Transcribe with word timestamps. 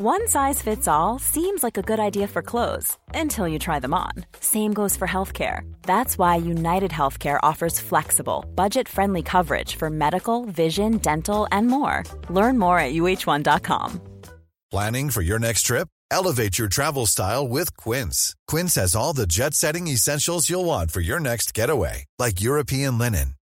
One 0.00 0.28
size 0.28 0.62
fits 0.62 0.86
all 0.86 1.18
seems 1.18 1.64
like 1.64 1.76
a 1.76 1.82
good 1.82 1.98
idea 1.98 2.28
for 2.28 2.40
clothes 2.40 2.96
until 3.14 3.48
you 3.48 3.58
try 3.58 3.80
them 3.80 3.92
on. 3.92 4.12
Same 4.38 4.72
goes 4.72 4.96
for 4.96 5.08
healthcare. 5.08 5.62
That's 5.82 6.16
why 6.16 6.36
United 6.36 6.92
Healthcare 6.92 7.40
offers 7.42 7.80
flexible, 7.80 8.46
budget 8.54 8.88
friendly 8.88 9.22
coverage 9.24 9.74
for 9.74 9.90
medical, 9.90 10.44
vision, 10.44 10.98
dental, 10.98 11.48
and 11.50 11.66
more. 11.66 12.04
Learn 12.30 12.60
more 12.60 12.78
at 12.78 12.94
uh1.com. 12.94 14.00
Planning 14.70 15.10
for 15.10 15.20
your 15.22 15.40
next 15.40 15.62
trip? 15.62 15.88
Elevate 16.12 16.58
your 16.60 16.68
travel 16.68 17.06
style 17.06 17.48
with 17.48 17.76
Quince. 17.76 18.36
Quince 18.46 18.76
has 18.76 18.94
all 18.94 19.12
the 19.12 19.26
jet 19.26 19.52
setting 19.54 19.88
essentials 19.88 20.48
you'll 20.48 20.64
want 20.64 20.92
for 20.92 21.00
your 21.00 21.18
next 21.18 21.52
getaway, 21.52 22.04
like 22.20 22.40
European 22.40 22.98
linen, 22.98 23.34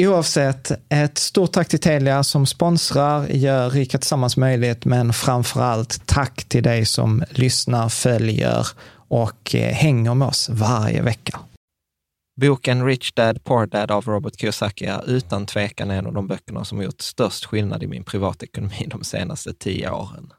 Oavsett, 0.00 0.72
ett 0.88 1.18
stort 1.18 1.52
tack 1.52 1.68
till 1.68 1.78
Telia 1.78 2.24
som 2.24 2.46
sponsrar, 2.46 3.26
gör 3.26 3.70
Rika 3.70 3.98
Tillsammans 3.98 4.36
möjligt, 4.36 4.84
men 4.84 5.12
framför 5.12 5.60
allt 5.60 6.06
tack 6.06 6.44
till 6.44 6.62
dig 6.62 6.86
som 6.86 7.24
lyssnar, 7.30 7.88
följer 7.88 8.66
och 9.08 9.54
eh, 9.54 9.74
hänger 9.74 10.14
med 10.14 10.28
oss 10.28 10.48
varje 10.48 11.02
vecka. 11.02 11.40
Boken 12.40 12.86
Rich 12.86 13.12
Dad 13.12 13.44
Poor 13.44 13.66
Dad 13.66 13.90
av 13.90 14.04
Robert 14.04 14.40
Kiyosaki 14.40 14.84
är 14.84 15.10
utan 15.10 15.46
tvekan 15.46 15.90
en 15.90 16.06
av 16.06 16.12
de 16.12 16.26
böckerna 16.26 16.64
som 16.64 16.78
har 16.78 16.84
gjort 16.84 17.00
störst 17.00 17.44
skillnad 17.44 17.82
i 17.82 17.86
min 17.86 18.04
privatekonomi 18.04 18.86
de 18.86 19.04
senaste 19.04 19.54
tio 19.54 19.90
åren. 19.90 20.32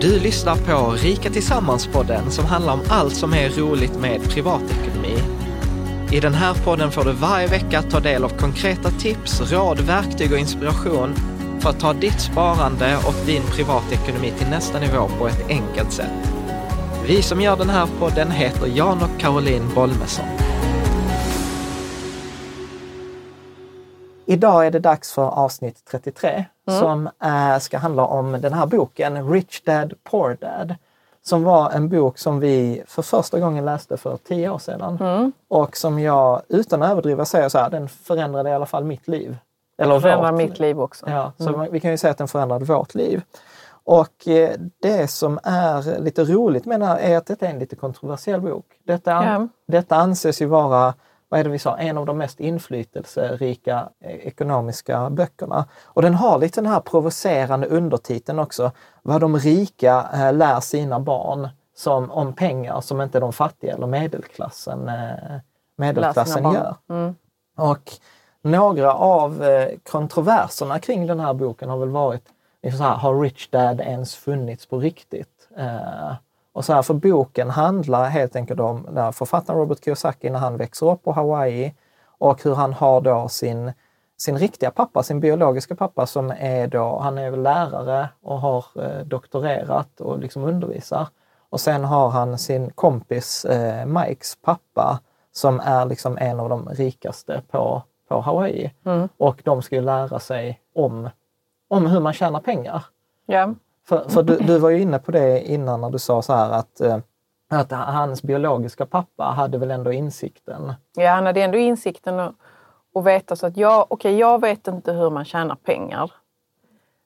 Du 0.00 0.20
lyssnar 0.20 0.56
på 0.56 0.90
Rika 0.90 1.30
Tillsammans-podden 1.30 2.30
som 2.30 2.44
handlar 2.44 2.72
om 2.72 2.80
allt 2.88 3.14
som 3.14 3.34
är 3.34 3.48
roligt 3.48 4.00
med 4.00 4.22
privatekonomi 4.22 5.39
i 6.12 6.20
den 6.20 6.34
här 6.34 6.54
podden 6.64 6.90
får 6.90 7.04
du 7.04 7.12
varje 7.12 7.46
vecka 7.46 7.82
ta 7.82 8.00
del 8.00 8.24
av 8.24 8.28
konkreta 8.28 8.90
tips, 8.90 9.52
råd, 9.52 9.80
verktyg 9.80 10.32
och 10.32 10.38
inspiration 10.38 11.14
för 11.60 11.70
att 11.70 11.80
ta 11.80 11.92
ditt 11.92 12.20
sparande 12.20 12.96
och 13.06 13.26
din 13.26 13.42
privatekonomi 13.42 14.30
till 14.38 14.48
nästa 14.48 14.80
nivå 14.80 15.08
på 15.18 15.28
ett 15.28 15.48
enkelt 15.48 15.92
sätt. 15.92 16.32
Vi 17.06 17.22
som 17.22 17.40
gör 17.40 17.56
den 17.56 17.68
här 17.68 17.88
podden 17.98 18.30
heter 18.30 18.66
Jan 18.66 19.02
och 19.02 19.20
Caroline 19.20 19.74
Bolmesson. 19.74 20.24
Idag 24.26 24.66
är 24.66 24.70
det 24.70 24.78
dags 24.78 25.12
för 25.12 25.28
avsnitt 25.28 25.84
33 25.90 26.44
mm. 26.68 26.80
som 26.80 27.08
är, 27.18 27.58
ska 27.58 27.78
handla 27.78 28.04
om 28.04 28.32
den 28.32 28.52
här 28.52 28.66
boken 28.66 29.32
Rich 29.32 29.60
Dad 29.60 29.94
Poor 30.04 30.36
Dad 30.40 30.74
som 31.22 31.44
var 31.44 31.70
en 31.70 31.88
bok 31.88 32.18
som 32.18 32.40
vi 32.40 32.82
för 32.86 33.02
första 33.02 33.40
gången 33.40 33.64
läste 33.64 33.96
för 33.96 34.16
tio 34.16 34.50
år 34.50 34.58
sedan. 34.58 34.98
Mm. 35.00 35.32
Och 35.48 35.76
som 35.76 35.98
jag, 35.98 36.42
utan 36.48 36.82
att 36.82 36.90
överdriva, 36.90 37.24
säger 37.24 37.48
så 37.48 37.58
här, 37.58 37.70
den 37.70 37.88
förändrade 37.88 38.50
i 38.50 38.52
alla 38.52 38.66
fall 38.66 38.84
mitt 38.84 39.08
liv. 39.08 39.36
Eller 39.78 39.92
den 39.92 40.02
förändrade 40.02 40.36
mitt 40.36 40.58
liv 40.58 40.80
också. 40.80 41.10
Ja, 41.10 41.32
så 41.38 41.54
mm. 41.54 41.72
vi 41.72 41.80
kan 41.80 41.90
ju 41.90 41.96
säga 41.96 42.10
att 42.10 42.18
den 42.18 42.28
förändrade 42.28 42.64
vårt 42.64 42.94
liv. 42.94 43.22
Och 43.84 44.28
eh, 44.28 44.50
det 44.82 45.08
som 45.08 45.38
är 45.42 46.00
lite 46.00 46.24
roligt 46.24 46.66
med 46.66 46.80
den 46.80 46.88
här 46.88 46.98
är 46.98 47.16
att 47.16 47.26
detta 47.26 47.46
är 47.46 47.50
en 47.50 47.58
lite 47.58 47.76
kontroversiell 47.76 48.40
bok. 48.40 48.64
Detta, 48.84 49.10
ja. 49.10 49.48
detta 49.66 49.96
anses 49.96 50.42
ju 50.42 50.46
vara 50.46 50.94
vad 51.30 51.40
är 51.40 51.44
det 51.44 51.50
vi 51.50 51.58
sa, 51.58 51.76
en 51.76 51.98
av 51.98 52.06
de 52.06 52.18
mest 52.18 52.40
inflytelserika 52.40 53.88
eh, 54.00 54.14
ekonomiska 54.14 55.10
böckerna. 55.10 55.64
Och 55.84 56.02
den 56.02 56.14
har 56.14 56.38
lite 56.38 56.60
den 56.60 56.70
här 56.70 56.80
provocerande 56.80 57.66
undertiteln 57.66 58.38
också, 58.38 58.72
vad 59.02 59.20
de 59.20 59.38
rika 59.38 60.08
eh, 60.14 60.32
lär 60.32 60.60
sina 60.60 61.00
barn 61.00 61.48
som, 61.76 62.10
om 62.10 62.32
pengar 62.32 62.80
som 62.80 63.00
inte 63.00 63.20
de 63.20 63.32
fattiga 63.32 63.74
eller 63.74 63.86
medelklassen, 63.86 64.88
eh, 64.88 65.38
medelklassen 65.76 66.52
gör. 66.52 66.76
Mm. 66.88 67.14
Och 67.56 67.90
några 68.42 68.94
av 68.94 69.44
kontroverserna 69.90 70.78
kring 70.78 71.06
den 71.06 71.20
här 71.20 71.34
boken 71.34 71.68
har 71.68 71.78
väl 71.78 71.88
varit, 71.88 72.24
så 72.62 72.82
här, 72.82 72.94
har 72.94 73.20
Rich 73.20 73.48
Dad 73.48 73.80
ens 73.80 74.16
funnits 74.16 74.66
på 74.66 74.78
riktigt? 74.78 75.48
Och 76.60 76.64
så 76.64 76.72
här, 76.72 76.82
för 76.82 76.94
boken 76.94 77.50
handlar 77.50 78.04
helt 78.04 78.36
enkelt 78.36 78.60
om 78.60 78.86
när 78.90 79.12
författaren 79.12 79.58
Robert 79.58 79.84
Kiyosaki 79.84 80.30
när 80.30 80.38
han 80.38 80.56
växer 80.56 80.90
upp 80.90 81.02
på 81.04 81.12
Hawaii 81.12 81.74
och 82.18 82.44
hur 82.44 82.54
han 82.54 82.72
har 82.72 83.00
då 83.00 83.28
sin, 83.28 83.72
sin 84.16 84.38
riktiga 84.38 84.70
pappa, 84.70 85.02
sin 85.02 85.20
biologiska 85.20 85.74
pappa 85.76 86.06
som 86.06 86.32
är 86.38 86.66
då, 86.66 86.98
han 86.98 87.18
är 87.18 87.30
lärare 87.30 88.08
och 88.22 88.40
har 88.40 88.64
eh, 88.76 89.04
doktorerat 89.04 90.00
och 90.00 90.18
liksom 90.18 90.44
undervisar. 90.44 91.08
Och 91.50 91.60
sen 91.60 91.84
har 91.84 92.08
han 92.08 92.38
sin 92.38 92.70
kompis 92.70 93.44
eh, 93.44 93.86
Mikes 93.86 94.36
pappa 94.42 95.00
som 95.32 95.60
är 95.60 95.86
liksom 95.86 96.18
en 96.18 96.40
av 96.40 96.48
de 96.48 96.68
rikaste 96.68 97.42
på, 97.50 97.82
på 98.08 98.20
Hawaii. 98.20 98.74
Mm. 98.84 99.08
Och 99.16 99.40
de 99.44 99.62
ska 99.62 99.76
ju 99.76 99.82
lära 99.82 100.18
sig 100.18 100.60
om, 100.74 101.10
om 101.68 101.86
hur 101.86 102.00
man 102.00 102.12
tjänar 102.12 102.40
pengar. 102.40 102.84
Ja. 103.26 103.54
För, 103.90 104.08
för 104.08 104.22
du, 104.22 104.36
du, 104.36 104.58
var 104.58 104.70
ju 104.70 104.80
inne 104.80 104.98
på 104.98 105.10
det 105.10 105.42
innan 105.48 105.80
när 105.80 105.90
du 105.90 105.98
sa 105.98 106.22
så 106.22 106.32
här 106.32 106.50
att, 106.50 106.80
eh, 106.80 106.98
att 107.50 107.72
hans 107.72 108.22
biologiska 108.22 108.86
pappa 108.86 109.24
hade 109.24 109.58
väl 109.58 109.70
ändå 109.70 109.92
insikten? 109.92 110.74
Ja, 110.96 111.10
han 111.10 111.26
hade 111.26 111.42
ändå 111.42 111.58
insikten 111.58 112.20
och, 112.20 112.32
och 112.92 113.06
veta 113.06 113.36
så 113.36 113.46
att 113.46 113.56
jag, 113.56 113.92
okay, 113.92 114.16
jag 114.16 114.40
vet 114.40 114.68
inte 114.68 114.92
hur 114.92 115.10
man 115.10 115.24
tjänar 115.24 115.54
pengar. 115.54 116.12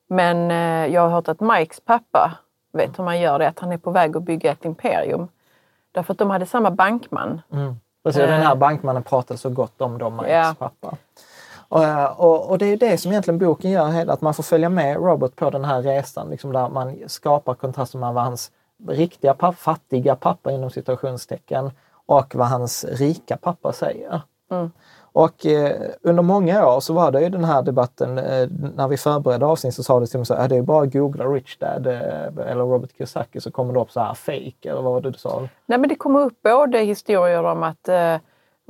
Men 0.09 0.51
eh, 0.51 0.95
jag 0.95 1.01
har 1.03 1.09
hört 1.09 1.29
att 1.29 1.41
Mikes 1.41 1.81
pappa 1.81 2.39
vet 2.73 2.99
hur 2.99 3.05
man 3.05 3.21
gör 3.21 3.39
det, 3.39 3.49
att 3.49 3.59
han 3.59 3.73
är 3.73 3.79
på 3.79 3.91
väg 3.91 4.17
att 4.17 4.23
bygga 4.23 4.53
ett 4.53 4.65
imperium. 4.65 5.29
Därför 5.93 6.13
att 6.13 6.19
de 6.19 6.31
hade 6.31 6.47
samma 6.47 6.71
bankman. 6.71 7.43
Mm. 7.53 7.77
Precis, 8.03 8.21
den 8.21 8.43
här 8.43 8.55
eh. 8.55 8.59
bankmannen 8.59 9.03
pratade 9.03 9.39
så 9.39 9.51
gott 9.51 9.81
om 9.81 9.99
då, 9.99 10.11
Mikes 10.11 10.31
ja. 10.31 10.55
pappa. 10.59 10.97
Och, 11.69 11.85
och, 12.17 12.51
och, 12.51 12.59
det 12.59 12.67
är 12.67 12.77
det 12.77 12.99
som 12.99 13.13
egentligen 13.13 13.39
boken 13.39 13.71
gör, 13.71 14.11
att 14.11 14.21
man 14.21 14.35
får 14.35 14.43
följa 14.43 14.69
med 14.69 14.97
Robert 14.97 15.37
på 15.37 15.51
den 15.51 15.65
här 15.65 15.83
resan, 15.83 16.31
liksom 16.31 16.53
där 16.53 16.69
man 16.69 16.97
skapar 17.07 17.55
kontraster 17.55 17.99
mellan 17.99 18.15
vad 18.15 18.25
hans 18.25 18.51
riktiga 18.89 19.35
pappa, 19.35 19.57
fattiga 19.57 20.17
pappa 20.17 20.53
inom 20.53 20.71
situationstecken 20.71 21.71
och 22.07 22.35
vad 22.35 22.47
hans 22.47 22.85
rika 22.85 23.37
pappa 23.37 23.73
säger. 23.73 24.23
Mm. 24.51 24.71
Och 25.15 25.47
eh, 25.47 25.91
under 26.03 26.23
många 26.23 26.67
år 26.67 26.81
så 26.81 26.93
var 26.93 27.13
det 27.13 27.21
ju 27.21 27.29
den 27.29 27.45
här 27.45 27.63
debatten, 27.63 28.19
eh, 28.19 28.49
när 28.77 28.89
vi 28.89 28.97
förberedde 28.97 29.47
avsnitt 29.47 29.75
så 29.75 29.83
sa 29.83 30.01
det 30.01 30.07
till 30.07 30.19
mig 30.19 30.27
så 30.27 30.35
här, 30.35 30.49
det 30.49 30.57
är 30.57 30.63
bara 30.63 30.83
att 30.83 30.93
googla 30.93 31.25
Rich 31.25 31.57
Dad 31.57 31.87
eh, 31.87 32.51
eller 32.51 32.65
Robert 32.65 32.91
Kiyosaki 32.97 33.41
så 33.41 33.51
kommer 33.51 33.75
det 33.75 33.81
upp 33.81 33.91
så 33.91 34.01
här 34.01 34.15
fake 34.15 34.71
eller 34.71 34.83
vad 34.83 34.93
var 34.93 35.01
det 35.01 35.11
du 35.11 35.19
sa? 35.19 35.49
Nej, 35.67 35.79
men 35.79 35.89
det 35.89 35.95
kommer 35.95 36.21
upp 36.21 36.43
både 36.43 36.79
historier 36.79 37.45
om 37.45 37.63
att 37.63 37.89
eh, 37.89 38.17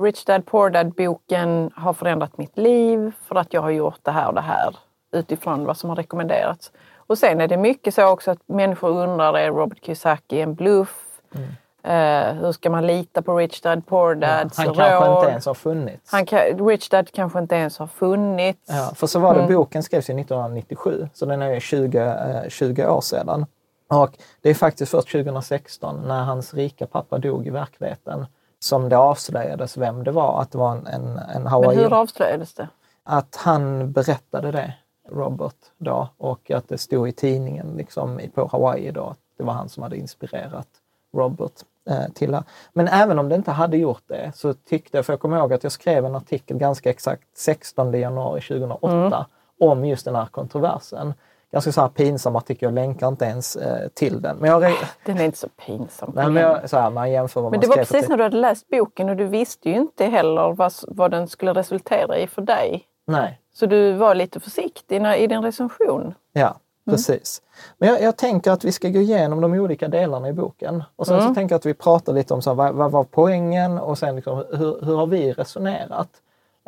Rich 0.03 0.25
Dad 0.25 0.45
Poor 0.45 0.69
Dad 0.69 0.91
boken 0.93 1.71
har 1.75 1.93
förändrat 1.93 2.37
mitt 2.37 2.57
liv 2.57 3.11
för 3.27 3.35
att 3.35 3.53
jag 3.53 3.61
har 3.61 3.69
gjort 3.69 3.99
det 4.01 4.11
här 4.11 4.27
och 4.27 4.33
det 4.33 4.41
här 4.41 4.75
utifrån 5.11 5.65
vad 5.65 5.77
som 5.77 5.89
har 5.89 5.95
rekommenderats. 5.97 6.71
Och 7.07 7.17
sen 7.17 7.41
är 7.41 7.47
det 7.47 7.57
mycket 7.57 7.93
så 7.93 8.05
också 8.07 8.31
att 8.31 8.39
människor 8.45 8.89
undrar, 8.89 9.33
är 9.33 9.51
Robert 9.51 9.85
Kiyosaki 9.85 10.41
en 10.41 10.55
bluff? 10.55 11.01
Mm. 11.35 11.47
Eh, 11.83 12.33
hur 12.41 12.51
ska 12.51 12.69
man 12.69 12.87
lita 12.87 13.21
på 13.21 13.37
Rich 13.37 13.61
Dad 13.61 13.87
Poor 13.87 14.15
Dads 14.15 14.57
Han 14.57 14.67
råd? 14.67 14.75
kanske 14.77 15.15
inte 15.19 15.29
ens 15.31 15.45
har 15.45 15.53
funnits. 15.53 16.11
Han 16.11 16.25
kan, 16.25 16.39
Rich 16.67 16.89
Dad 16.89 17.11
kanske 17.11 17.39
inte 17.39 17.55
ens 17.55 17.77
har 17.77 17.87
funnits. 17.87 18.59
Ja, 18.67 18.91
för 18.95 19.07
så 19.07 19.19
var 19.19 19.33
det, 19.33 19.39
Mm. 19.41 19.53
boken 19.55 19.83
skrevs 19.83 20.09
ju 20.09 20.13
1997, 20.19 21.09
så 21.13 21.25
den 21.25 21.41
är 21.41 21.53
ju 21.53 21.59
20, 21.59 21.99
eh, 21.99 22.49
20 22.49 22.87
år 22.89 23.01
sedan. 23.01 23.45
Och 23.89 24.09
det 24.41 24.49
är 24.49 24.53
faktiskt 24.53 24.91
först 24.91 25.07
2016 25.11 26.01
när 26.07 26.23
hans 26.23 26.53
rika 26.53 26.87
pappa 26.87 27.17
dog 27.17 27.47
i 27.47 27.49
verkligheten 27.49 28.25
som 28.65 28.89
det 28.89 28.97
avslöjades 28.97 29.77
vem 29.77 30.03
det 30.03 30.11
var, 30.11 30.41
att 30.41 30.51
det 30.51 30.57
var 30.57 30.71
en, 30.71 30.87
en, 30.87 31.17
en 31.17 31.43
Men 31.43 31.47
Hawaii... 31.47 31.77
hur 31.77 31.93
avslöjades 31.93 32.53
det? 32.53 32.67
Att 33.03 33.35
han 33.35 33.91
berättade 33.91 34.51
det, 34.51 34.73
Robert, 35.09 35.55
då, 35.77 36.09
och 36.17 36.51
att 36.51 36.69
det 36.69 36.77
stod 36.77 37.09
i 37.09 37.11
tidningen 37.11 37.73
liksom, 37.77 38.19
på 38.33 38.49
Hawaii 38.51 38.91
då, 38.91 39.03
att 39.03 39.19
det 39.37 39.43
var 39.43 39.53
han 39.53 39.69
som 39.69 39.83
hade 39.83 39.97
inspirerat 39.97 40.67
Robert 41.13 41.51
eh, 41.89 42.13
till. 42.13 42.37
Men 42.73 42.87
även 42.87 43.19
om 43.19 43.29
det 43.29 43.35
inte 43.35 43.51
hade 43.51 43.77
gjort 43.77 44.03
det 44.07 44.31
så 44.35 44.53
tyckte 44.53 44.97
jag, 44.97 45.05
för 45.05 45.13
jag 45.13 45.19
kommer 45.19 45.37
ihåg 45.37 45.53
att 45.53 45.63
jag 45.63 45.71
skrev 45.71 46.05
en 46.05 46.15
artikel 46.15 46.57
ganska 46.57 46.89
exakt 46.89 47.37
16 47.37 47.93
januari 47.93 48.41
2008 48.41 49.25
om 49.59 49.85
just 49.85 50.05
den 50.05 50.15
här 50.15 50.25
kontroversen. 50.25 51.13
Ganska 51.51 51.71
så 51.71 51.81
här 51.81 51.87
pinsam 51.87 52.35
artikel, 52.35 52.67
jag 52.67 52.73
länkar 52.73 53.07
inte 53.07 53.25
ens 53.25 53.55
eh, 53.55 53.87
till 53.93 54.21
den. 54.21 54.37
Men 54.37 54.49
jag, 54.49 54.63
re- 54.63 54.85
Den 55.05 55.17
är 55.17 55.23
inte 55.25 55.37
så 55.37 55.47
pinsam. 55.65 56.11
nej, 56.15 56.27
men 56.29 56.43
jag, 56.43 56.69
så 56.69 56.77
här, 56.77 56.89
man 56.89 57.11
jämför 57.11 57.41
vad 57.41 57.51
Men 57.51 57.57
man 57.57 57.61
det 57.61 57.67
var 57.67 57.75
precis 57.75 58.01
tid. 58.01 58.09
när 58.09 58.17
du 58.17 58.23
hade 58.23 58.37
läst 58.37 58.67
boken 58.67 59.09
och 59.09 59.15
du 59.15 59.25
visste 59.25 59.69
ju 59.69 59.75
inte 59.75 60.05
heller 60.05 60.53
vad, 60.53 60.73
vad 60.87 61.11
den 61.11 61.27
skulle 61.27 61.53
resultera 61.53 62.17
i 62.17 62.27
för 62.27 62.41
dig. 62.41 62.83
Nej, 63.07 63.39
Så 63.53 63.65
du 63.65 63.93
var 63.93 64.15
lite 64.15 64.39
försiktig 64.39 65.01
när, 65.01 65.15
i 65.15 65.27
din 65.27 65.41
recension. 65.41 66.13
Ja, 66.33 66.55
Mm. 66.87 66.95
precis. 66.95 67.41
Men 67.77 67.89
jag, 67.89 68.01
jag 68.01 68.17
tänker 68.17 68.51
att 68.51 68.63
vi 68.63 68.71
ska 68.71 68.89
gå 68.89 68.99
igenom 68.99 69.41
de 69.41 69.53
olika 69.53 69.87
delarna 69.87 70.29
i 70.29 70.33
boken. 70.33 70.83
Och 70.95 71.07
sen 71.07 71.15
Mm. 71.15 71.27
så 71.27 71.33
tänker 71.35 71.53
jag 71.53 71.59
att 71.59 71.65
vi 71.65 71.73
pratar 71.73 72.13
lite 72.13 72.33
om 72.33 72.41
så 72.41 72.49
här, 72.49 72.55
vad, 72.55 72.73
vad 72.73 72.91
var 72.91 73.03
poängen 73.03 73.77
och 73.79 73.97
sen 73.97 74.15
liksom, 74.15 74.37
hur, 74.51 74.85
hur 74.85 74.95
har 74.97 75.07
vi 75.07 75.33
resonerat? 75.33 76.09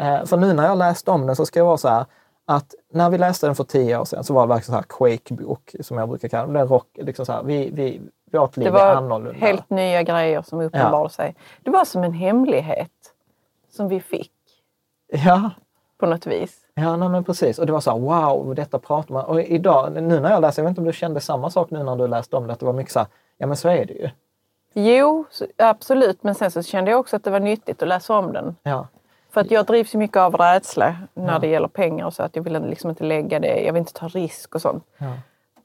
Eh, 0.02 0.26
för 0.26 0.38
nu 0.38 0.54
när 0.54 0.68
jag 0.68 0.78
läste 0.78 1.12
om 1.12 1.28
den 1.28 1.36
så 1.36 1.46
ska 1.46 1.60
jag 1.60 1.66
vara 1.66 1.78
så 1.78 1.88
här 1.90 2.06
att 2.50 2.76
när 2.90 3.10
vi 3.10 3.18
läste 3.18 3.46
den 3.46 3.56
för 3.56 3.64
tio 3.64 3.98
år 4.00 4.06
sedan 4.06 4.24
så 4.24 4.34
var 4.34 4.42
det 4.42 4.48
verkligen 4.48 4.66
så 4.66 4.74
här 4.74 4.84
Quake-bok 4.84 5.76
som 5.82 5.98
jag 5.98 6.10
brukar 6.10 6.28
kalla. 6.28 6.54
Den 6.54 6.68
rock, 6.68 6.88
liksom 6.94 7.26
så 7.26 7.32
här, 7.32 7.44
vi, 7.44 7.70
vi, 7.74 8.02
vårt 8.32 8.58
liv 8.58 8.64
Det 8.64 8.70
är 8.80 8.86
var 8.86 8.96
annorlunda. 8.96 9.40
helt 9.40 9.70
nya 9.70 10.04
grejer 10.04 10.42
som 10.42 10.62
uppenbarade 10.62 11.10
sig. 11.10 11.36
Det 11.64 11.70
var 11.70 11.86
som 11.86 12.04
en 12.04 12.14
hemlighet 12.14 13.14
som 13.70 13.88
vi 13.88 14.00
fick 14.00 14.32
Ja, 15.08 15.52
på 15.98 16.06
något 16.06 16.28
vis. 16.28 16.58
Ja, 16.74 16.96
nej, 16.96 17.10
men 17.10 17.24
precis. 17.24 17.60
Och 17.60 17.66
det 17.66 17.72
var 17.72 17.80
så 17.80 17.92
här, 17.92 18.00
wow, 18.00 18.56
detta 18.56 18.80
pratar 18.80 19.14
man... 19.14 19.26
Och 19.26 19.42
idag, 19.42 20.04
nu 20.04 20.20
när 20.20 20.32
jag 20.32 20.42
läser, 20.42 20.62
jag 20.62 20.66
vet 20.66 20.70
inte 20.72 20.82
om 20.82 20.88
du 20.88 20.94
kände 20.94 21.20
samma 21.20 21.50
sak 21.50 21.70
nu 21.72 21.84
när 21.84 21.96
du 21.96 22.08
läste 22.08 22.36
om 22.36 22.48
det, 22.48 22.54
att 22.54 22.60
det 22.60 22.66
var 22.66 22.74
mycket 22.74 22.94
så 22.94 23.00
här, 23.00 23.08
ja 23.38 23.48
men 23.48 23.58
så 23.58 23.70
är 23.70 23.86
det 23.86 23.94
ju. 23.94 24.10
Jo, 24.74 25.26
absolut. 25.58 26.24
Men 26.24 26.36
sen 26.36 26.52
så 26.52 26.64
kände 26.64 26.92
jag 26.92 27.00
också 27.00 27.16
att 27.16 27.24
det 27.24 27.30
var 27.32 27.40
nyttigt 27.40 27.82
att 27.82 27.88
läsa 27.88 28.18
om 28.18 28.34
den. 28.34 28.56
Ja, 28.64 28.88
För 29.38 29.42
att 29.42 29.52
jag 29.52 29.66
drivs 29.66 29.96
ju 29.96 30.00
mycket 30.00 30.18
av 30.18 30.36
rädsla 30.36 30.96
när 31.14 31.40
det 31.40 31.48
gäller 31.48 31.68
pengar 31.68 32.06
och 32.06 32.14
så. 32.14 32.24
Att 32.24 32.36
jag 32.36 32.44
vill 32.44 32.54
liksom 32.70 32.90
inte 32.90 33.04
lägga 33.04 33.40
det, 33.40 33.60
jag 33.62 33.74
vill 33.74 33.80
inte 33.80 33.94
ta 33.94 34.08
risk 34.08 34.56
och 34.56 34.62
sånt. 34.62 34.84
ja. 34.98 35.14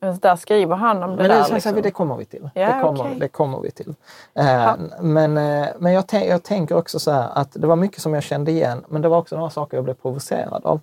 Men 0.00 0.18
där 0.18 0.36
skriver 0.36 0.76
han 0.76 1.02
om 1.02 1.10
det 1.10 1.16
Men 1.16 1.28
det, 1.28 1.34
där. 1.34 1.42
så 1.42 1.54
liksom. 1.54 1.82
det 1.82 1.90
kommer 1.90 2.16
vi 2.16 2.24
till. 2.24 2.50
Ja, 2.54 2.74
det, 2.74 2.82
kommer, 2.82 3.00
okej. 3.00 3.16
det 3.20 3.28
kommer 3.28 3.60
vi 3.60 3.70
till. 3.70 3.94
Eh, 4.34 4.74
Men, 5.00 5.38
eh, 5.38 5.68
men 5.78 5.92
jag, 5.92 6.04
jag 6.12 6.42
tänker 6.42 6.76
också 6.76 6.98
så 6.98 7.10
här 7.10 7.28
att 7.34 7.48
det 7.52 7.66
var 7.66 7.76
mycket 7.76 8.00
som 8.02 8.14
jag 8.14 8.22
kände 8.22 8.50
igen, 8.50 8.84
men 8.88 9.02
det 9.02 9.08
var 9.08 9.18
också 9.18 9.36
några 9.36 9.50
saker 9.50 9.76
jag 9.76 9.84
blev 9.84 9.94
provocerad 9.94 10.64
av. 10.64 10.80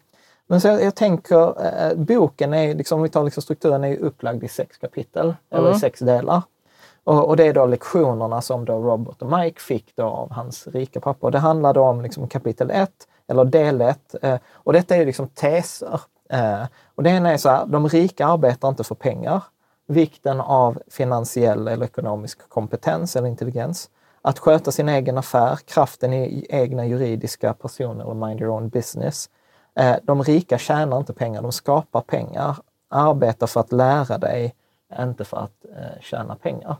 Men 0.47 0.61
så 0.61 0.67
jag, 0.67 0.83
jag 0.83 0.95
tänker, 0.95 1.65
eh, 1.65 1.95
boken 1.97 2.53
är, 2.53 2.75
liksom, 2.75 2.99
om 2.99 3.03
vi 3.03 3.09
tar 3.09 3.23
liksom 3.23 3.43
strukturen, 3.43 3.83
är 3.83 3.97
upplagd 3.97 4.43
i 4.43 4.47
sex 4.47 4.77
kapitel, 4.77 5.35
eller 5.49 5.63
Mm. 5.63 5.75
i 5.77 5.79
sex 5.79 5.99
delar. 5.99 6.41
Och, 7.09 7.27
och 7.27 7.37
det 7.37 7.47
är 7.47 7.53
då 7.53 7.65
lektionerna 7.65 8.41
som 8.41 8.65
då 8.65 8.73
Robert 8.73 9.21
och 9.21 9.39
Mike 9.39 9.61
fick 9.61 9.95
då 9.95 10.03
av 10.03 10.31
hans 10.31 10.67
rika 10.67 10.99
pappa. 10.99 11.27
Och 11.27 11.31
det 11.31 11.39
handlade 11.39 11.79
om 11.79 12.01
liksom 12.01 12.27
kapitel 12.27 12.71
1, 12.71 12.91
eller 13.27 13.45
del 13.45 13.81
1. 13.81 14.15
Eh, 14.21 14.37
och 14.53 14.73
detta 14.73 14.95
är 14.95 14.99
ju 14.99 15.05
liksom 15.05 15.27
teser. 15.27 16.01
Eh, 16.29 16.63
och 16.95 17.03
det 17.03 17.09
ena 17.09 17.31
är 17.31 17.37
så 17.37 17.49
här, 17.49 17.65
de 17.65 17.87
rika 17.87 18.27
arbetar 18.27 18.69
inte 18.69 18.83
för 18.83 18.95
pengar. 18.95 19.43
Vikten 19.87 20.41
av 20.41 20.81
finansiell 20.87 21.67
eller 21.67 21.85
ekonomisk 21.85 22.49
kompetens 22.49 23.15
eller 23.15 23.27
intelligens. 23.27 23.89
Att 24.21 24.39
sköta 24.39 24.71
sin 24.71 24.89
egen 24.89 25.17
affär, 25.17 25.59
kraften 25.65 26.13
i 26.13 26.45
egna 26.49 26.85
juridiska 26.85 27.53
personer 27.53 28.03
eller 28.03 28.27
mind 28.27 28.41
your 28.41 28.53
own 28.53 28.69
business. 28.69 29.29
Eh, 29.75 29.95
de 30.03 30.23
rika 30.23 30.57
tjänar 30.57 30.97
inte 30.97 31.13
pengar, 31.13 31.41
de 31.41 31.51
skapar 31.51 32.01
pengar. 32.01 32.57
Arbeta 32.89 33.47
för 33.47 33.59
att 33.59 33.71
lära 33.71 34.17
dig, 34.17 34.55
inte 34.99 35.25
för 35.25 35.37
att 35.37 35.65
eh, 35.75 36.01
tjäna 36.01 36.35
pengar. 36.35 36.77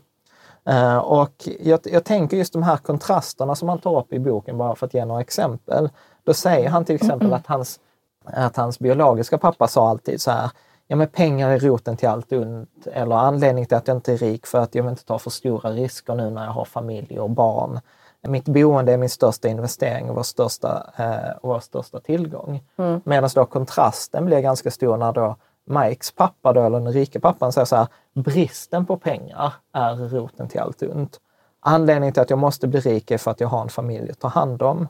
Eh, 0.64 0.98
och 0.98 1.48
jag, 1.60 1.80
jag 1.84 2.04
tänker 2.04 2.36
just 2.36 2.52
de 2.52 2.62
här 2.62 2.76
kontrasterna 2.76 3.54
som 3.54 3.68
han 3.68 3.78
tar 3.78 3.98
upp 3.98 4.12
i 4.12 4.18
boken, 4.18 4.58
bara 4.58 4.74
för 4.74 4.86
att 4.86 4.94
ge 4.94 5.04
några 5.04 5.20
exempel. 5.20 5.90
Då 6.24 6.34
säger 6.34 6.68
han 6.68 6.84
till 6.84 6.94
exempel 6.94 7.32
att 7.32 7.46
hans, 7.46 7.80
att 8.24 8.56
hans 8.56 8.78
biologiska 8.78 9.38
pappa 9.38 9.68
sa 9.68 9.88
alltid 9.88 10.20
så 10.20 10.30
här, 10.30 10.50
ja 10.86 10.96
men 10.96 11.08
pengar 11.08 11.50
är 11.50 11.58
roten 11.58 11.96
till 11.96 12.08
allt 12.08 12.32
ont, 12.32 12.86
eller 12.92 13.16
anledningen 13.16 13.68
till 13.68 13.76
att 13.76 13.88
jag 13.88 13.96
inte 13.96 14.12
är 14.12 14.16
rik 14.16 14.46
för 14.46 14.58
att 14.58 14.74
jag 14.74 14.82
vill 14.82 14.90
inte 14.90 15.04
ta 15.04 15.18
för 15.18 15.30
stora 15.30 15.70
risker 15.70 16.14
nu 16.14 16.30
när 16.30 16.44
jag 16.44 16.52
har 16.52 16.64
familj 16.64 17.20
och 17.20 17.30
barn. 17.30 17.80
Mitt 18.28 18.44
boende 18.44 18.92
är 18.92 18.96
min 18.96 19.08
största 19.08 19.48
investering 19.48 20.10
och 20.10 20.16
vår 20.16 20.22
största, 20.22 20.90
eh, 20.96 21.36
vår 21.42 21.60
största 21.60 22.00
tillgång. 22.00 22.62
Mm. 22.76 23.00
Medan 23.04 23.30
då 23.34 23.44
kontrasten 23.44 24.26
blir 24.26 24.40
ganska 24.40 24.70
stor 24.70 24.96
när 24.96 25.12
då 25.12 25.36
Mikes 25.70 26.10
pappa, 26.12 26.52
då, 26.52 26.60
eller 26.62 26.80
den 26.80 26.92
rika 26.92 27.20
pappan, 27.20 27.52
säger 27.52 27.64
så 27.64 27.76
här, 27.76 27.86
bristen 28.14 28.86
på 28.86 28.96
pengar 28.96 29.52
är 29.72 29.94
roten 29.96 30.48
till 30.48 30.60
allt 30.60 30.82
ont. 30.82 31.20
Anledningen 31.60 32.12
till 32.12 32.22
att 32.22 32.30
jag 32.30 32.38
måste 32.38 32.68
bli 32.68 32.80
rik 32.80 33.10
är 33.10 33.18
för 33.18 33.30
att 33.30 33.40
jag 33.40 33.48
har 33.48 33.62
en 33.62 33.68
familj 33.68 34.10
att 34.10 34.18
ta 34.18 34.28
hand 34.28 34.62
om. 34.62 34.88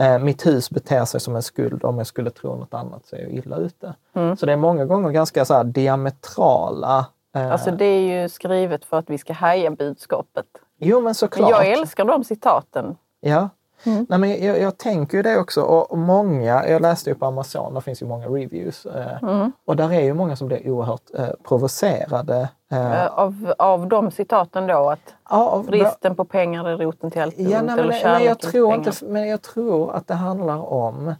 Eh, 0.00 0.18
mitt 0.18 0.46
hus 0.46 0.70
beter 0.70 1.04
sig 1.04 1.20
som 1.20 1.36
en 1.36 1.42
skuld. 1.42 1.84
Om 1.84 1.98
jag 1.98 2.06
skulle 2.06 2.30
tro 2.30 2.56
något 2.56 2.74
annat 2.74 3.06
så 3.06 3.16
är 3.16 3.20
jag 3.20 3.30
illa 3.30 3.56
ute. 3.56 3.94
Mm. 4.14 4.36
Så 4.36 4.46
det 4.46 4.52
är 4.52 4.56
många 4.56 4.84
gånger 4.84 5.10
ganska 5.10 5.44
så 5.44 5.62
diametrala... 5.62 7.06
Eh, 7.34 7.52
Alltså 7.52 7.70
det 7.70 7.84
är 7.84 8.22
ju 8.22 8.28
skrivet 8.28 8.84
för 8.84 8.98
att 8.98 9.10
vi 9.10 9.18
ska 9.18 9.32
haja 9.32 9.70
budskapet. 9.70 10.46
jo, 10.78 10.96
men 10.96 11.04
Men 11.04 11.14
såklart. 11.14 11.50
jag 11.50 11.66
älskar 11.68 12.04
de 12.04 12.24
citaten. 12.24 12.96
Ja. 13.20 13.48
Mm. 13.84 14.06
Nej, 14.08 14.18
men 14.18 14.44
jag, 14.44 14.60
jag 14.60 14.78
tänker 14.78 15.16
ju 15.16 15.22
det 15.22 15.38
också. 15.38 15.62
Och 15.62 15.98
många, 15.98 16.68
jag 16.68 16.82
läste 16.82 17.10
ju 17.10 17.16
på 17.16 17.26
Amazon, 17.26 17.74
där 17.74 17.80
finns 17.80 18.02
ju 18.02 18.06
många 18.06 18.26
reviews. 18.26 18.86
Eh, 18.86 19.22
Mm. 19.22 19.52
Och 19.64 19.76
där 19.76 19.92
är 19.92 20.00
ju 20.00 20.14
många 20.14 20.36
som 20.36 20.46
blir 20.46 20.70
oerhört 20.70 21.02
eh, 21.14 21.28
provocerade. 21.48 22.48
Eh, 22.72 23.02
Eh, 23.02 23.06
Av, 23.06 23.54
av 23.58 23.88
de 23.88 24.10
citaten 24.10 24.66
då 24.66 24.90
att 24.90 25.14
ja, 25.30 25.64
bristen 25.66 26.16
på 26.16 26.24
pengar 26.24 26.68
är 26.68 26.76
roten 26.76 27.10
till 27.10 27.22
allt. 27.22 27.34
Ja, 27.38 27.48
nej, 27.48 27.62
men, 27.62 27.78
eller 27.78 27.88
men, 27.88 27.98
kärleken 28.00 28.26
jag 28.28 28.38
tror 28.38 28.74
inte, 28.74 28.92
men 29.02 29.28
jag 29.28 29.42
tror 29.42 29.92
att 29.94 30.06
det 30.06 30.14
handlar 30.14 30.72
om 30.72 31.14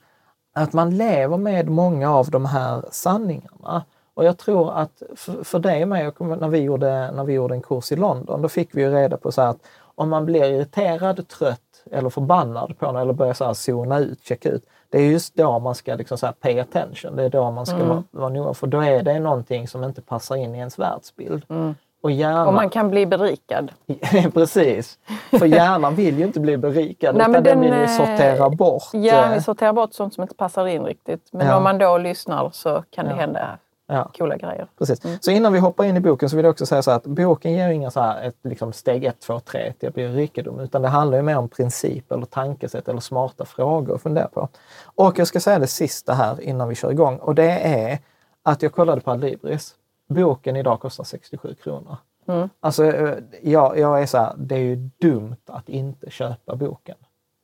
att 0.55 0.73
man 0.73 0.97
lever 0.97 1.37
med 1.37 1.69
många 1.69 2.15
av 2.15 2.31
de 2.31 2.45
här 2.45 2.83
sanningarna. 2.91 3.85
Och 4.15 4.25
jag 4.25 4.39
tror 4.39 4.73
att 4.73 5.03
för, 5.17 5.45
för 5.45 5.59
dig 5.59 5.83
och 5.83 5.89
mig, 5.89 6.13
när 6.19 6.49
vi, 6.49 6.59
gjorde, 6.59 7.11
när 7.11 7.25
vi 7.25 7.33
gjorde 7.33 7.55
en 7.55 7.63
kurs 7.63 7.93
i 7.93 7.97
London, 7.97 8.43
då 8.43 8.49
fick 8.49 8.75
vi 8.75 8.83
ju 8.83 8.91
reda 8.95 9.17
på 9.17 9.33
så 9.33 9.43
att 9.43 9.57
om 9.95 10.09
man 10.09 10.27
blir 10.27 10.45
irriterad, 10.45 11.29
trött 11.29 11.61
eller 11.93 12.11
förbannad 12.11 12.79
på 12.79 12.87
någon 12.87 12.97
eller 12.97 13.13
börjar 13.13 13.35
så 13.35 13.45
här 13.45 13.55
zona 13.55 13.99
ut, 13.99 14.25
checka 14.25 14.49
ut. 14.49 14.65
Det 14.91 14.99
är 14.99 15.03
just 15.07 15.35
då 15.35 15.59
man 15.59 15.75
ska 15.75 15.95
liksom 15.95 16.19
så 16.19 16.27
här 16.27 16.33
pay 16.33 16.61
attention. 16.61 17.17
Det 17.17 17.23
är 17.25 17.29
då 17.31 17.51
man 17.51 17.67
ska 17.67 17.77
Mm. 17.77 17.89
vara, 17.89 18.03
vara 18.11 18.29
noga, 18.29 18.55
för 18.55 18.67
då 18.67 18.81
är 18.81 19.03
det 19.03 19.21
någonting 19.21 19.69
som 19.69 19.85
inte 19.85 20.03
passar 20.03 20.37
in 20.37 20.55
i 20.55 20.59
ens 20.59 20.79
världsbild. 20.79 21.45
Mm. 21.49 21.75
Och 22.03 22.11
gärna... 22.11 22.47
Och 22.47 22.55
man 22.55 22.71
kan 22.71 22.91
bli 22.91 23.07
berikad. 23.07 23.73
Precis. 24.35 24.99
För 25.31 25.47
hjärnan 25.47 25.95
vill 25.95 26.19
ju 26.19 26.25
inte 26.25 26.41
bli 26.41 26.57
berikad 26.57 27.15
Nej, 27.17 27.23
utan 27.23 27.33
den 27.33 27.43
den, 27.43 27.61
vill 27.61 27.73
ju 27.73 27.83
eh, 27.83 27.89
sortera 27.89 28.51
bort. 28.51 28.83
Ja, 28.93 29.35
eh, 29.35 29.41
sorterar 29.41 29.73
bort 29.73 29.93
sånt 29.95 30.15
som 30.15 30.23
inte 30.23 30.35
passar 30.35 30.67
in 30.67 30.85
riktigt. 30.85 31.29
Men 31.33 31.47
Ja. 31.47 31.57
om 31.57 31.63
man 31.63 31.79
då 31.79 31.99
lyssnar 31.99 32.51
så 32.53 32.85
kan 32.91 33.05
det 33.05 33.11
Ja. 33.11 33.17
hända 33.17 33.59
ja, 33.93 34.11
coola 34.19 34.37
grejer. 34.37 34.67
precis. 34.79 35.01
Så 35.21 35.31
innan 35.31 35.53
vi 35.53 35.59
hoppar 35.59 35.85
in 35.85 35.97
i 35.97 36.01
boken 36.01 36.31
så 36.31 36.37
vill 36.37 36.45
jag 36.45 36.51
också 36.51 36.67
säga 36.67 36.83
så 36.83 36.91
här 36.91 36.97
att 36.97 37.07
boken 37.07 37.53
ger 37.53 37.69
inga 37.69 37.91
så 37.91 38.01
här 38.01 38.23
ett, 38.23 38.37
liksom 38.43 38.73
steg 38.73 39.05
1, 39.05 39.21
2, 39.21 39.41
3 39.41 39.73
till 39.73 39.89
att 39.89 39.95
bli 39.95 40.09
rikedom 40.09 40.61
utan 40.61 40.83
det 40.83 40.89
handlar 40.89 41.19
ju 41.19 41.23
mer 41.23 41.39
om 41.39 41.49
principer 41.49 42.17
eller 42.17 42.27
tankesätt 42.27 42.89
eller 42.89 43.01
smarta 43.01 43.45
frågor 43.45 43.95
att 43.95 44.03
fundera 44.03 44.29
på. 44.29 44.49
Och 44.85 45.19
jag 45.19 45.27
ska 45.27 45.41
säga 45.41 45.59
det 45.59 45.67
sista 45.67 46.13
här 46.13 46.41
innan 46.41 46.69
vi 46.69 46.75
kör 46.75 46.91
igång 46.91 47.17
och 47.17 47.35
det 47.35 47.51
är 47.51 47.99
att 48.43 48.63
jag 48.63 48.73
kollade 48.73 49.01
på 49.01 49.11
Adlibris. 49.11 49.75
Boken 50.09 50.57
idag 50.57 50.81
kostar 50.81 51.05
67 51.05 51.55
kronor. 51.55 51.97
Mm. 52.27 52.49
Alltså, 52.61 52.85
eh, 52.85 53.15
jag, 53.43 53.79
jag 53.79 54.03
är 54.03 54.07
så 54.07 54.19
här, 54.19 54.35
det 54.37 54.55
är 54.55 54.59
ju 54.59 54.77
dumt 54.77 55.37
att 55.47 55.69
inte 55.69 56.11
köpa 56.11 56.57
boken. 56.57 56.97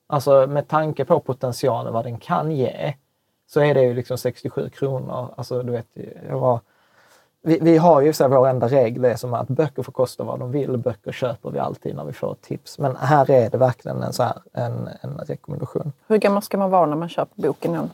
Alltså 0.08 0.46
med 0.46 0.68
tanke 0.68 1.04
på 1.04 1.20
potentialen, 1.20 1.92
vad 1.92 2.04
den 2.04 2.18
kan 2.18 2.52
ge, 2.52 2.94
så 3.46 3.60
är 3.60 3.74
det 3.74 3.82
ju 3.82 3.94
liksom 3.94 4.18
67 4.18 4.68
kronor. 4.68 5.34
Alltså 5.36 5.62
du 5.62 5.72
vet, 5.72 5.86
jag 6.28 6.38
var, 6.38 6.60
vi, 7.42 7.58
vi 7.62 7.76
har 7.76 8.00
ju 8.00 8.12
så 8.12 8.24
här, 8.24 8.30
vår 8.30 8.48
enda 8.48 8.68
regel 8.68 9.04
är 9.04 9.16
som 9.16 9.34
att 9.34 9.48
böcker 9.48 9.82
får 9.82 9.92
kosta 9.92 10.24
vad 10.24 10.38
de 10.38 10.50
vill. 10.50 10.76
Böcker 10.76 11.12
köper 11.12 11.50
vi 11.50 11.58
alltid 11.58 11.96
när 11.96 12.04
vi 12.04 12.12
får 12.12 12.36
tips. 12.40 12.78
Men 12.78 12.96
här 12.96 13.30
är 13.30 13.50
det 13.50 13.58
verkligen 13.58 14.02
en, 14.02 14.12
så 14.12 14.22
här, 14.22 14.36
en, 14.52 14.88
en 15.00 15.18
rekommendation. 15.18 15.92
Hur 16.06 16.16
gammal 16.16 16.42
ska 16.42 16.58
man 16.58 16.70
vara 16.70 16.86
när 16.86 16.96
man 16.96 17.08
köper 17.08 17.42
boken? 17.42 17.72
Nu? 17.72 17.88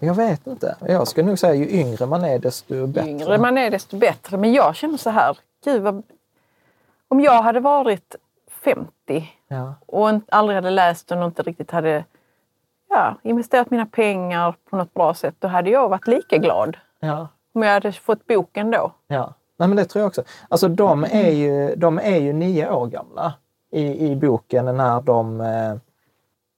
Jag 0.00 0.14
vet 0.14 0.46
inte. 0.46 0.76
Jag 0.80 1.08
skulle 1.08 1.26
nog 1.26 1.38
säga 1.38 1.54
ju 1.54 1.70
yngre 1.70 2.06
man 2.06 2.24
är 2.24 2.38
desto 2.38 2.86
bättre. 2.86 3.10
Ju 3.10 3.10
yngre 3.10 3.38
man 3.38 3.58
är 3.58 3.70
desto 3.70 3.96
bättre. 3.96 4.36
Men 4.36 4.52
jag 4.52 4.76
känner 4.76 4.96
så 4.96 5.10
här, 5.10 5.38
gud 5.64 5.82
vad... 5.82 6.02
Om 7.08 7.20
jag 7.20 7.42
hade 7.42 7.60
varit 7.60 8.16
50 8.64 8.90
ja. 9.48 9.74
och 9.86 10.10
aldrig 10.28 10.54
hade 10.54 10.70
läst 10.70 11.12
och 11.12 11.24
inte 11.24 11.42
riktigt 11.42 11.70
hade 11.70 12.04
ja, 12.94 13.14
investerat 13.22 13.70
mina 13.70 13.86
pengar 13.86 14.54
på 14.70 14.76
något 14.76 14.94
bra 14.94 15.14
sätt, 15.14 15.34
då 15.38 15.48
hade 15.48 15.70
jag 15.70 15.88
varit 15.88 16.06
lika 16.06 16.36
glad. 16.36 16.76
Ja. 17.00 17.28
Om 17.54 17.62
jag 17.62 17.72
hade 17.72 17.92
fått 17.92 18.26
boken 18.26 18.70
då. 18.70 18.92
Ja, 19.06 19.34
Nej, 19.56 19.68
men 19.68 19.76
det 19.76 19.84
tror 19.84 20.00
jag 20.00 20.08
också. 20.08 20.22
Alltså 20.48 20.68
de 20.68 21.04
är 21.04 21.30
ju, 21.30 21.74
de 21.76 21.98
är 21.98 22.16
ju 22.16 22.32
nio 22.32 22.70
år 22.70 22.86
gamla 22.86 23.34
i, 23.72 24.10
i 24.10 24.16
boken 24.16 24.64
när 24.64 25.00
de... 25.00 25.40
Eh, 25.40 25.76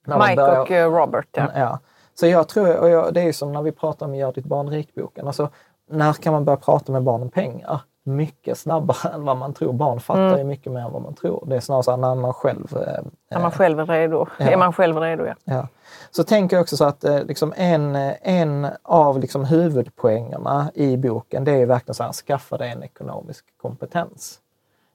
när 0.06 0.18
Mike 0.18 0.36
börjar, 0.36 0.60
och 0.60 0.70
eh, 0.70 0.92
Robert, 0.92 1.28
ja. 1.32 1.50
ja. 1.54 1.78
Så 2.14 2.26
jag 2.26 2.48
tror, 2.48 2.76
och 2.76 2.88
jag, 2.88 3.14
det 3.14 3.20
är 3.20 3.32
som 3.32 3.52
när 3.52 3.62
vi 3.62 3.72
pratar 3.72 4.06
om 4.06 4.14
Gör 4.14 4.32
ditt 4.32 4.44
barn 4.44 4.70
rik-boken. 4.70 5.26
Alltså, 5.26 5.48
när 5.90 6.12
kan 6.12 6.32
man 6.32 6.44
börja 6.44 6.56
prata 6.56 6.92
med 6.92 7.02
barn 7.02 7.22
om 7.22 7.30
pengar? 7.30 7.80
Mycket 8.06 8.58
snabbare 8.58 9.08
än 9.14 9.24
vad 9.24 9.36
man 9.36 9.54
tror. 9.54 9.72
Barn 9.72 10.00
fattar 10.00 10.26
mm. 10.26 10.38
ju 10.38 10.44
mycket 10.44 10.72
mer 10.72 10.80
än 10.80 10.92
vad 10.92 11.02
man 11.02 11.14
tror. 11.14 11.44
Det 11.46 11.56
är 11.56 11.60
snarare 11.60 11.82
så 11.82 11.96
när 11.96 12.14
man 12.14 12.32
själv... 12.32 12.76
Eh, 12.76 13.04
när 13.30 13.40
man 13.40 13.50
själv 13.50 13.80
är 13.80 13.86
redo. 13.86 14.26
Ja. 14.38 14.46
Är 14.46 14.56
man 14.56 14.72
själv 14.72 14.98
redo, 14.98 15.26
ja. 15.26 15.34
ja. 15.44 15.68
Så 16.10 16.24
tänker 16.24 16.56
jag 16.56 16.62
också 16.62 16.76
så 16.76 16.84
att 16.84 17.04
eh, 17.04 17.24
liksom 17.24 17.54
en, 17.56 17.96
en 18.22 18.66
av 18.82 19.20
liksom 19.20 19.44
huvudpoängerna 19.44 20.70
i 20.74 20.96
boken 20.96 21.44
det 21.44 21.52
är 21.52 21.66
verkligen 21.66 21.94
så 21.94 22.02
här, 22.02 22.12
skaffa 22.12 22.56
dig 22.56 22.70
en 22.70 22.82
ekonomisk 22.82 23.44
kompetens. 23.56 24.40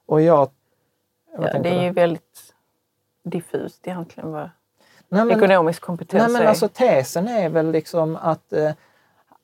Och 0.06 0.20
jag... 0.20 0.50
Ja, 1.38 1.58
det 1.58 1.68
är 1.68 1.82
ju 1.82 1.90
väldigt 1.90 2.54
diffust 3.24 3.86
egentligen 3.86 4.32
vad 4.32 4.50
nej, 5.08 5.24
men, 5.24 5.30
ekonomisk 5.30 5.82
kompetens 5.82 6.22
nej, 6.22 6.32
men 6.32 6.42
är. 6.42 6.46
Alltså, 6.46 6.68
tesen 6.68 7.28
är 7.28 7.48
väl 7.48 7.70
liksom 7.70 8.16
att 8.16 8.52
eh, 8.52 8.70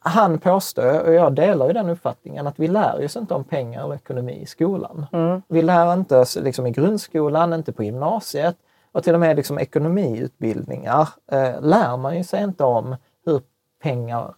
han 0.00 0.38
påstår, 0.38 1.00
och 1.00 1.14
jag 1.14 1.32
delar 1.32 1.66
ju 1.66 1.72
den 1.72 1.88
uppfattningen, 1.88 2.46
att 2.46 2.58
vi 2.58 2.68
lär 2.68 3.04
oss 3.04 3.16
inte 3.16 3.34
om 3.34 3.44
pengar 3.44 3.84
och 3.84 3.94
ekonomi 3.94 4.40
i 4.42 4.46
skolan. 4.46 5.06
Mm. 5.12 5.42
Vi 5.48 5.62
lär 5.62 5.92
inte 5.92 6.16
oss 6.16 6.36
liksom, 6.36 6.66
i 6.66 6.70
grundskolan, 6.70 7.52
inte 7.52 7.72
på 7.72 7.84
gymnasiet 7.84 8.56
och 8.92 9.04
till 9.04 9.14
och 9.14 9.20
med 9.20 9.36
liksom, 9.36 9.58
ekonomiutbildningar 9.58 11.08
eh, 11.32 11.60
lär 11.60 11.96
man 11.96 12.16
ju 12.16 12.24
sig 12.24 12.44
inte 12.44 12.64
om 12.64 12.96
hur 13.24 13.40
pengar 13.82 14.34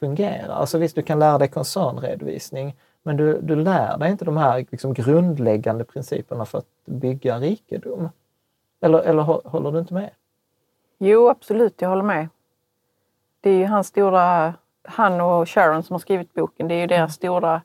fungerar. 0.00 0.54
Alltså 0.54 0.78
visst, 0.78 0.94
du 0.94 1.02
kan 1.02 1.18
lära 1.18 1.38
dig 1.38 1.48
koncernredovisning, 1.48 2.76
men 3.02 3.16
du, 3.16 3.40
du 3.40 3.56
lär 3.56 3.98
dig 3.98 4.10
inte 4.10 4.24
de 4.24 4.36
här 4.36 4.66
liksom, 4.70 4.94
grundläggande 4.94 5.84
principerna 5.84 6.44
för 6.44 6.58
att 6.58 6.66
bygga 6.84 7.38
rikedom. 7.38 8.08
Eller, 8.80 8.98
eller 8.98 9.22
håller 9.22 9.72
du 9.72 9.78
inte 9.78 9.94
med? 9.94 10.10
Jo, 10.98 11.28
absolut, 11.28 11.82
jag 11.82 11.88
håller 11.88 12.02
med. 12.02 12.28
Det 13.40 13.50
är 13.50 13.56
ju 13.56 13.66
hans 13.66 13.86
stora 13.86 14.54
han 14.84 15.20
och 15.20 15.48
Sharon 15.48 15.82
som 15.82 15.94
har 15.94 15.98
skrivit 15.98 16.34
boken, 16.34 16.68
det 16.68 16.74
är 16.74 16.80
ju 16.80 16.86
deras 16.86 16.98
mm. 16.98 17.10
stora 17.10 17.62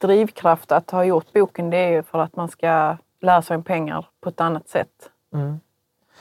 drivkraft 0.00 0.72
att 0.72 0.90
ha 0.90 1.04
gjort 1.04 1.32
boken. 1.32 1.70
Det 1.70 1.76
är 1.76 1.90
ju 1.90 2.02
för 2.02 2.18
att 2.18 2.36
man 2.36 2.48
ska 2.48 2.96
lära 3.20 3.42
sig 3.42 3.56
om 3.56 3.62
pengar 3.62 4.06
på 4.20 4.28
ett 4.28 4.40
annat 4.40 4.68
sätt. 4.68 5.10
Mm. 5.34 5.60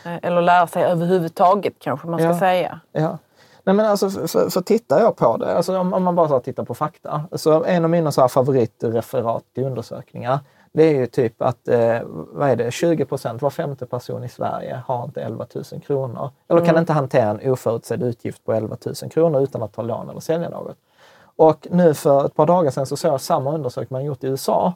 Eh, 0.06 0.20
eller 0.24 0.42
lära 0.42 0.68
sig 0.68 0.84
överhuvudtaget 0.84 1.74
kanske 1.80 2.08
man 2.08 2.20
ska 2.20 2.28
ja. 2.28 2.40
säga. 2.40 2.80
Ja. 2.92 3.18
Nej, 3.64 3.76
men 3.76 3.86
alltså, 3.86 4.10
för, 4.10 4.50
för, 4.50 4.62
tittar 4.62 5.00
jag 5.00 5.18
på 5.18 5.38
det, 5.38 5.58
alltså 5.58 5.78
om, 5.78 5.94
om 5.94 6.04
man 6.04 6.16
bara 6.16 6.40
tittar 6.40 6.64
på 6.64 6.74
fakta. 6.74 7.24
Så 7.32 7.64
en 7.64 7.84
av 7.84 7.90
mina 7.90 8.12
så 8.12 8.22
här 8.22 8.28
favoritreferat 8.28 9.44
till 9.54 9.64
undersökningar, 9.64 10.40
det 10.80 10.86
är 10.86 10.96
ju 10.96 11.08
typ 11.08 11.42
att 11.42 11.68
eh, 11.68 12.00
vad 12.08 12.50
är 12.50 12.56
det, 12.56 12.72
20 12.72 13.06
procent, 13.06 13.42
var 13.42 13.50
femte 13.50 13.86
person 13.86 14.24
i 14.24 14.30
Sverige 14.30 14.82
har 14.86 15.04
inte 15.04 15.22
11 15.22 15.46
000 15.56 15.82
kronor. 15.82 16.30
Eller 16.48 16.60
kan 16.60 16.70
mm. 16.70 16.80
inte 16.80 16.94
hantera 16.94 17.30
en 17.30 17.52
oförutsedd 17.52 18.04
utgift 18.04 18.46
på 18.46 18.54
11 18.54 18.78
000 18.86 19.12
kronor 19.12 19.42
utan 19.42 19.64
att 19.64 19.74
ta 19.74 19.82
lån 19.82 20.10
eller 20.10 20.20
sälja 20.20 20.50
något. 20.50 20.78
Och 21.22 21.68
nu 21.72 21.94
för 21.94 22.26
ett 22.26 22.36
par 22.36 22.46
dagar 22.46 22.72
sedan 22.72 22.86
så 22.86 22.98
såg 22.98 23.12
jag 23.12 23.22
samma 23.22 23.54
undersökning 23.54 23.96
man 23.98 24.06
gjort 24.06 24.24
i 24.24 24.28
USA 24.28 24.74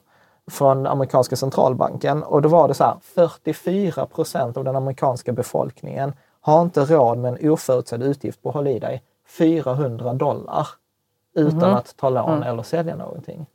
från 0.52 0.88
amerikanska 0.88 1.36
centralbanken 1.36 2.24
och 2.24 2.42
då 2.42 2.50
var 2.50 2.68
det 2.68 2.74
så 2.74 2.84
här 2.84 2.96
44 3.02 4.06
procent 4.06 4.58
av 4.58 4.64
den 4.64 4.76
amerikanska 4.76 5.32
befolkningen 5.32 6.14
har 6.42 6.62
inte 6.62 6.86
råd 6.86 7.18
med 7.18 7.34
en 7.34 7.50
oförutsedd 7.52 8.04
utgift 8.04 8.44
på, 8.44 8.52
håll 8.52 8.68
i 8.68 8.80
dig, 8.80 9.04
400 9.28 10.14
dollar 10.14 10.68
utan 11.34 11.64
mm. 11.64 11.76
att 11.76 11.98
ta 11.98 12.10
lån 12.10 12.30
mm. 12.30 12.44
eller 12.44 12.64
sälja 12.64 12.96
någonting. 12.96 13.46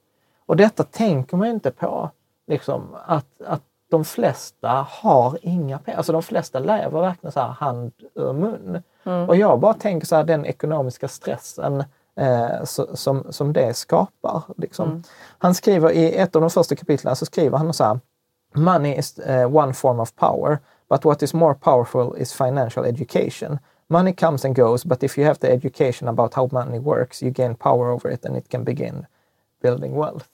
Och 0.46 0.56
detta 0.56 0.84
tänker 0.84 1.36
man 1.36 1.48
inte 1.48 1.70
på 1.70 2.10
liksom, 2.48 2.96
att, 3.06 3.26
att 3.46 3.62
de 3.90 4.04
flesta 4.04 4.86
har 4.88 5.38
inga 5.42 5.78
pengar. 5.78 5.98
Alltså 5.98 6.12
de 6.12 6.22
flesta 6.22 6.58
lever 6.58 7.00
verkligen 7.00 7.32
så 7.32 7.40
här 7.40 7.48
hand 7.48 7.92
ur 8.14 8.32
mun. 8.32 8.82
Mm. 9.04 9.28
Och 9.28 9.36
jag 9.36 9.60
bara 9.60 9.74
tänker 9.74 10.06
så 10.06 10.16
här, 10.16 10.24
den 10.24 10.46
ekonomiska 10.46 11.08
stressen 11.08 11.84
eh, 12.16 12.64
så, 12.64 12.96
som, 12.96 13.26
som 13.30 13.52
det 13.52 13.74
skapar. 13.74 14.42
Liksom. 14.56 14.88
Mm. 14.88 15.02
Han 15.38 15.54
skriver 15.54 15.90
i 15.90 16.14
ett 16.14 16.36
av 16.36 16.42
de 16.42 16.50
första 16.50 16.76
kapitlen 16.76 17.16
så 17.16 17.26
skriver 17.26 17.58
han 17.58 17.72
så 17.72 17.84
här 17.84 18.00
Money 18.54 18.98
is 18.98 19.18
uh, 19.18 19.56
one 19.56 19.72
form 19.72 20.00
of 20.00 20.14
power, 20.16 20.58
but 20.88 21.04
what 21.04 21.22
is 21.22 21.34
more 21.34 21.54
powerful 21.54 22.16
is 22.18 22.32
financial 22.32 22.86
education. 22.86 23.58
Money 23.88 24.12
comes 24.12 24.44
and 24.44 24.56
goes, 24.56 24.84
but 24.84 25.02
if 25.02 25.18
you 25.18 25.26
have 25.26 25.38
the 25.38 25.52
education 25.52 26.08
about 26.08 26.34
how 26.34 26.48
money 26.52 26.78
works, 26.78 27.22
you 27.22 27.30
gain 27.30 27.54
power 27.54 27.90
over 27.90 28.10
it 28.10 28.24
and 28.24 28.36
it 28.36 28.48
can 28.48 28.64
begin 28.64 29.06
building 29.62 29.94
wealth. 29.94 30.28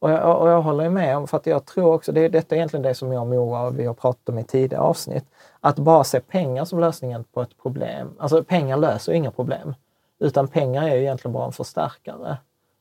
Och 0.00 0.10
jag, 0.10 0.40
och 0.40 0.48
jag 0.48 0.62
håller 0.62 0.90
med 0.90 1.16
om, 1.16 1.26
för 1.28 1.36
att 1.36 1.46
jag 1.46 1.64
tror 1.64 1.94
också, 1.94 2.12
det 2.12 2.20
är 2.20 2.28
detta 2.28 2.56
egentligen 2.56 2.82
det 2.82 2.94
som 2.94 3.12
jag 3.12 3.22
och 3.22 3.28
Moa 3.28 3.62
och 3.62 3.78
vi 3.78 3.86
har 3.86 3.94
pratat 3.94 4.28
om 4.28 4.38
i 4.38 4.44
tidigare 4.44 4.82
avsnitt, 4.82 5.24
att 5.60 5.76
bara 5.76 6.04
se 6.04 6.20
pengar 6.20 6.64
som 6.64 6.80
lösningen 6.80 7.24
på 7.24 7.42
ett 7.42 7.62
problem. 7.62 8.10
Alltså 8.18 8.44
pengar 8.44 8.76
löser 8.76 9.12
inga 9.12 9.30
problem, 9.30 9.74
utan 10.18 10.48
pengar 10.48 10.88
är 10.88 10.94
ju 10.94 11.00
egentligen 11.00 11.32
bara 11.32 11.46
en 11.46 11.52
förstärkare. 11.52 12.36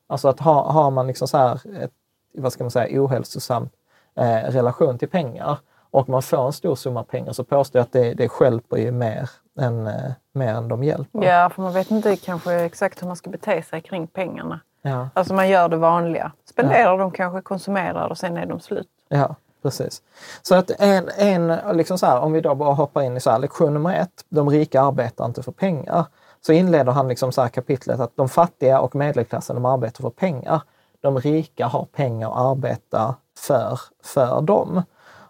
Alltså 0.07 0.27
att 0.27 0.39
ha, 0.39 0.71
har 0.71 0.91
man 0.91 1.07
liksom 1.07 1.27
så 1.27 1.37
här 1.37 1.83
ett, 1.83 1.91
vad 2.33 2.53
ska 2.53 2.63
man 2.63 2.71
säga, 2.71 3.01
ohälsosam 3.03 3.69
eh, 4.15 4.51
relation 4.51 4.97
till 4.97 5.09
pengar 5.09 5.57
och 5.91 6.09
man 6.09 6.21
får 6.21 6.45
en 6.45 6.53
stor 6.53 6.75
summa 6.75 7.03
pengar 7.03 7.33
så 7.33 7.43
påstår 7.43 7.79
jag 7.79 7.83
att 7.83 7.91
det, 7.91 8.13
det 8.13 8.29
skälper 8.29 8.77
ju 8.77 8.91
mer 8.91 9.29
än, 9.59 9.87
eh, 9.87 10.11
mer 10.31 10.53
än 10.53 10.67
de 10.67 10.83
hjälper. 10.83 11.23
Ja, 11.25 11.49
för 11.49 11.61
man 11.61 11.73
vet 11.73 11.91
inte 11.91 12.15
kanske 12.15 12.53
exakt 12.53 13.01
hur 13.01 13.07
man 13.07 13.15
ska 13.15 13.29
bete 13.29 13.63
sig 13.63 13.81
kring 13.81 14.07
pengarna. 14.07 14.59
Ja. 14.81 15.09
Alltså 15.13 15.33
man 15.33 15.49
gör 15.49 15.69
det 15.69 15.77
vanliga. 15.77 16.31
Spenderar 16.49 16.91
ja. 16.91 16.97
de 16.97 17.11
kanske, 17.11 17.41
konsumerar 17.41 18.09
och 18.09 18.17
sen 18.17 18.37
är 18.37 18.45
de 18.45 18.59
slut. 18.59 18.87
Ja, 19.09 19.35
precis. 19.61 20.01
Så 20.41 20.55
att 20.55 20.71
en, 20.79 21.09
en 21.17 21.77
liksom 21.77 21.97
så 21.97 22.05
här, 22.05 22.19
om 22.19 22.33
vi 22.33 22.41
då 22.41 22.55
bara 22.55 22.73
hoppar 22.73 23.01
in 23.01 23.17
i 23.17 23.19
så 23.19 23.29
här, 23.31 23.39
lektion 23.39 23.73
nummer 23.73 23.95
ett, 23.95 24.25
de 24.29 24.49
rika 24.49 24.81
arbetar 24.81 25.25
inte 25.25 25.43
för 25.43 25.51
pengar. 25.51 26.05
Så 26.41 26.53
inleder 26.53 26.91
han 26.91 27.07
liksom 27.07 27.31
så 27.31 27.47
kapitlet 27.47 27.99
att 27.99 28.15
de 28.15 28.29
fattiga 28.29 28.79
och 28.79 28.95
medelklassen 28.95 29.55
de 29.55 29.65
arbetar 29.65 30.01
för 30.01 30.09
pengar. 30.09 30.61
De 31.01 31.19
rika 31.19 31.67
har 31.67 31.85
pengar 31.85 32.27
och 32.27 32.39
arbetar 32.39 33.15
för, 33.37 33.79
för 34.03 34.41
dem. 34.41 34.83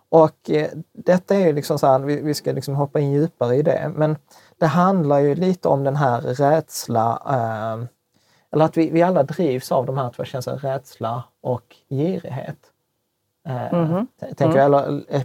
Och 0.09 0.49
eh, 0.49 0.69
detta 0.93 1.35
är 1.35 1.47
ju 1.47 1.53
liksom 1.53 1.79
så 1.79 1.87
här, 1.87 1.99
vi, 1.99 2.21
vi 2.21 2.33
ska 2.33 2.51
liksom 2.51 2.75
hoppa 2.75 2.99
in 2.99 3.11
djupare 3.11 3.55
i 3.55 3.61
det, 3.61 3.91
men 3.95 4.17
det 4.59 4.65
handlar 4.65 5.19
ju 5.19 5.35
lite 5.35 5.67
om 5.67 5.83
den 5.83 5.95
här 5.95 6.21
rädsla 6.21 7.21
eh, 7.25 7.85
eller 8.51 8.65
att 8.65 8.77
vi, 8.77 8.89
vi 8.89 9.01
alla 9.01 9.23
drivs 9.23 9.71
av 9.71 9.85
de 9.85 9.97
här 9.97 10.09
två 10.09 10.23
känslorna, 10.23 10.59
rädsla 10.59 11.23
och 11.41 11.75
girighet. 11.89 12.57
Eh, 13.47 13.73
mm 13.73 14.07
Tänker 14.19 14.45
mm. 14.45 14.57
jag, 14.57 14.65
eller 14.65 15.03
eh, 15.09 15.21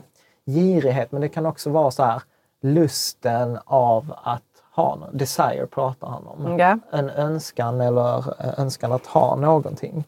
girighet, 0.47 1.13
men 1.13 1.21
det 1.21 1.29
kan 1.29 1.47
också 1.47 1.71
vara 1.71 1.91
så 1.91 2.03
här 2.03 2.23
lusten 2.61 3.59
av 3.65 4.15
att 4.23 4.43
ha 4.75 4.97
något. 4.97 5.19
Desire 5.19 5.67
pratar 5.67 6.09
han 6.09 6.27
om. 6.27 6.59
Yeah. 6.59 6.79
En 6.91 7.11
önskan 7.11 7.81
eller 7.81 8.19
eh, 8.19 8.61
önskan 8.61 8.93
att 8.93 9.07
ha 9.07 9.37
någonting. 9.37 10.05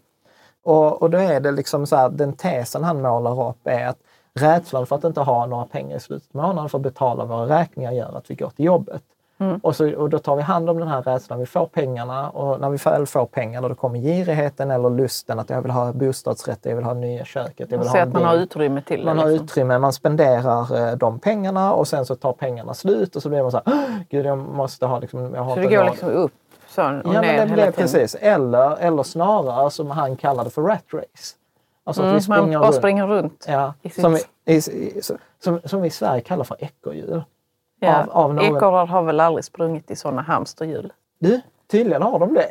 Och, 0.63 1.03
och 1.03 1.11
då 1.11 1.19
är 1.19 1.41
det 1.41 1.51
liksom 1.51 1.87
så 1.87 1.97
här, 1.97 2.09
den 2.09 2.33
tesen 2.33 2.85
han 2.85 3.03
målar 3.03 3.49
upp 3.49 3.67
är 3.67 3.87
att 3.87 3.99
rädslan 4.35 4.87
för 4.87 4.97
att 4.97 5.05
inte 5.05 5.21
ha 5.21 5.47
några 5.47 5.67
pengar 5.67 5.97
i 5.97 6.01
slutet 6.01 6.29
av 6.35 6.43
månaden 6.43 6.69
för 6.69 6.79
att 6.79 6.83
betala 6.83 7.25
våra 7.25 7.59
räkningar 7.59 7.93
gör 7.93 8.17
att 8.17 8.31
vi 8.31 8.35
går 8.35 8.51
till 8.51 8.65
jobbet. 8.65 9.03
Mm. 9.39 9.61
Och, 9.63 9.77
så, 9.77 9.97
och 9.97 10.11
då 10.11 10.19
tar 10.19 10.37
vi 10.37 10.43
hand 10.43 10.71
om 10.71 10.79
den 10.79 10.89
här 10.89 11.03
rädslan, 11.03 11.39
vi 11.39 11.47
får 11.47 11.67
pengarna 11.67 12.31
och 12.31 12.61
när 12.61 12.71
vi 12.71 12.77
väl 12.77 13.07
får 13.07 13.27
pengarna 13.27 13.69
då 13.69 13.75
kommer 13.75 13.99
girigheten 13.99 14.71
eller 14.71 14.91
lusten 14.91 15.39
att 15.39 15.51
jag 15.51 15.63
vill 15.63 15.71
ha 15.71 15.93
bostadsrätt, 15.93 16.59
jag 16.63 16.77
vill 16.77 16.85
ha 16.85 16.95
nya 16.95 17.25
köket, 17.25 17.71
jag 17.71 17.79
vill 17.79 17.89
ha 17.89 18.01
att 18.01 18.13
man 18.13 18.25
har 18.25 18.37
utrymme 18.37 18.83
till 18.83 18.99
det. 19.01 19.05
Man 19.05 19.17
liksom. 19.17 19.31
har 19.33 19.45
utrymme, 19.45 19.79
man 19.79 19.93
spenderar 19.93 20.89
eh, 20.91 20.97
de 20.97 21.19
pengarna 21.19 21.73
och 21.73 21.89
sen 21.89 22.07
så 22.07 22.15
tar 22.15 22.33
pengarna 22.33 22.75
slut 22.75 23.17
och 23.17 23.23
så 23.23 23.29
blir 23.29 23.43
man 23.43 23.51
så 23.51 23.61
här, 23.67 24.05
gud 24.11 24.27
jag 24.27 24.39
måste 24.39 24.87
ha 24.87 24.99
liksom... 24.99 25.35
Jag 25.35 25.43
har 25.43 25.55
så 25.55 25.61
det 25.61 25.77
går 25.77 25.85
liksom 25.85 26.09
upp 26.11 26.33
så 26.69 26.83
och 26.83 27.15
ja, 27.15 27.21
ner 27.21 27.37
men 27.37 27.49
det 27.49 27.55
blir 27.55 27.71
precis. 27.71 28.15
Eller, 28.15 28.77
eller 28.77 29.03
snarare 29.03 29.71
som 29.71 29.91
han 29.91 30.17
kallade 30.17 30.51
för 30.51 30.63
rat 30.63 30.85
race. 30.93 31.37
Alltså 31.85 32.03
att 32.03 32.07
Mm, 32.07 32.15
vi 32.17 32.23
springer 32.23 32.43
man 32.43 32.53
bara 32.53 32.67
runt. 32.67 32.75
springer 32.77 33.07
runt. 33.07 33.45
Ja, 33.49 33.75
i 33.83 33.91
som, 33.91 34.17
i, 34.45 34.55
i, 34.55 35.01
som, 35.41 35.61
som 35.65 35.81
vi 35.83 35.89
i 35.89 35.91
Sverige 35.91 36.21
kallar 36.21 36.45
för 36.45 36.57
ekorrhjul. 36.61 37.23
Ja. 37.81 38.03
Av, 38.03 38.11
av 38.11 38.35
någon... 38.35 38.57
Ekorrar 38.57 38.87
har 38.87 39.03
väl 39.03 39.21
aldrig 39.21 39.45
sprungit 39.45 39.91
i 39.91 39.97
sådana 39.97 40.23
hamsterhjul? 40.23 40.93
Du, 41.19 41.41
tydligen 41.71 42.03
har 42.03 42.19
de 42.19 42.35
det. 42.35 42.49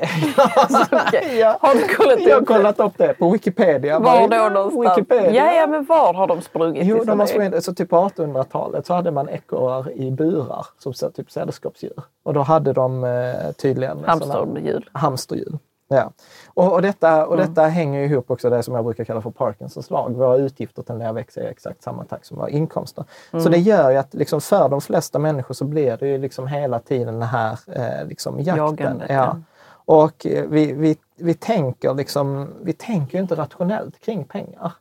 Okej. 1.08 1.38
ja. 1.40 1.58
Har 1.62 1.74
du 1.76 1.96
kollat 1.96 2.22
Jag 2.22 2.36
har 2.36 2.46
kollat 2.46 2.80
upp 2.80 2.98
det 2.98 3.14
på 3.14 3.30
Wikipedia. 3.30 4.00
Var 4.00 4.28
då 4.28 4.50
någonstans? 4.50 4.98
Wikipedia. 4.98 5.46
Ja, 5.46 5.54
ja, 5.54 5.68
men 5.68 5.86
var 5.86 6.14
har 6.14 6.28
de 6.28 6.42
sprungit? 6.42 6.86
Jo, 6.86 7.04
de 7.04 7.20
har 7.20 7.28
sprungit, 7.28 7.64
så 7.64 7.74
typ 7.74 7.90
på 7.90 7.96
1800-talet 7.96 8.86
så 8.86 8.94
hade 8.94 9.12
man 9.12 9.30
ekorrar 9.30 9.92
i 9.92 10.12
burar 10.12 10.66
som 10.78 10.94
typ 11.16 11.32
sällskapsdjur. 11.32 12.04
Och 12.24 12.34
då 12.34 12.42
hade 12.42 12.74
de 12.74 13.04
eh, 13.04 13.52
tydligen 13.52 14.04
Hamsterhjul. 14.06 14.90
hamsterhjul. 14.94 15.58
Ja. 15.88 16.12
Och, 16.54 16.74
och, 16.74 16.82
detta, 16.82 17.26
och 17.26 17.34
Mm. 17.34 17.48
detta 17.48 17.68
hänger 17.68 18.00
ju 18.00 18.06
ihop 18.06 18.32
också 18.32 18.50
det 18.50 18.64
som 18.64 18.76
jag 18.76 18.86
brukar 18.86 19.04
kalla 19.04 19.22
för 19.22 19.30
Parkinsons 19.30 19.90
lag. 19.90 20.16
Våra 20.16 20.38
utgifter 20.38 20.82
tenderar 20.82 21.10
att 21.10 21.16
växa 21.16 21.42
i 21.42 21.46
exakt 21.46 21.84
samma 21.84 22.04
takt 22.04 22.26
som 22.26 22.38
våra 22.38 22.50
inkomster. 22.50 23.06
Mm. 23.34 23.44
Så 23.44 23.50
det 23.50 23.58
gör 23.58 23.92
ju 23.92 23.98
att 23.98 24.14
liksom 24.14 24.42
för 24.42 24.70
de 24.70 24.82
flesta 24.82 25.20
människor 25.20 25.54
så 25.54 25.66
blir 25.66 25.98
det 25.98 26.08
ju 26.08 26.18
liksom 26.18 26.48
hela 26.48 26.80
tiden 26.80 27.20
den 27.20 27.30
här 27.30 27.60
eh, 27.68 28.08
liksom 28.08 28.40
jakten. 28.40 28.66
Jagandet, 28.66 29.10
ja. 29.10 29.16
ja. 29.16 29.38
Och 29.86 30.26
eh, 30.26 30.46
vi, 30.50 30.74
vi, 30.74 30.98
vi, 31.16 31.34
tänker 31.34 31.94
liksom, 31.94 32.54
vi 32.62 32.74
tänker 32.74 33.18
ju 33.18 33.22
inte 33.22 33.36
rationellt 33.36 34.00
kring 34.00 34.24
pengar. 34.24 34.72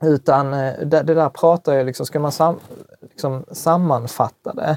Utan 0.00 0.54
eh, 0.54 0.72
det, 0.84 1.02
det 1.02 1.14
där 1.14 1.28
pratar 1.28 1.74
ju, 1.74 1.84
liksom, 1.84 2.06
ska 2.06 2.20
man 2.20 2.32
sam, 2.32 2.60
liksom 3.00 3.44
sammanfatta 3.52 4.52
det 4.52 4.76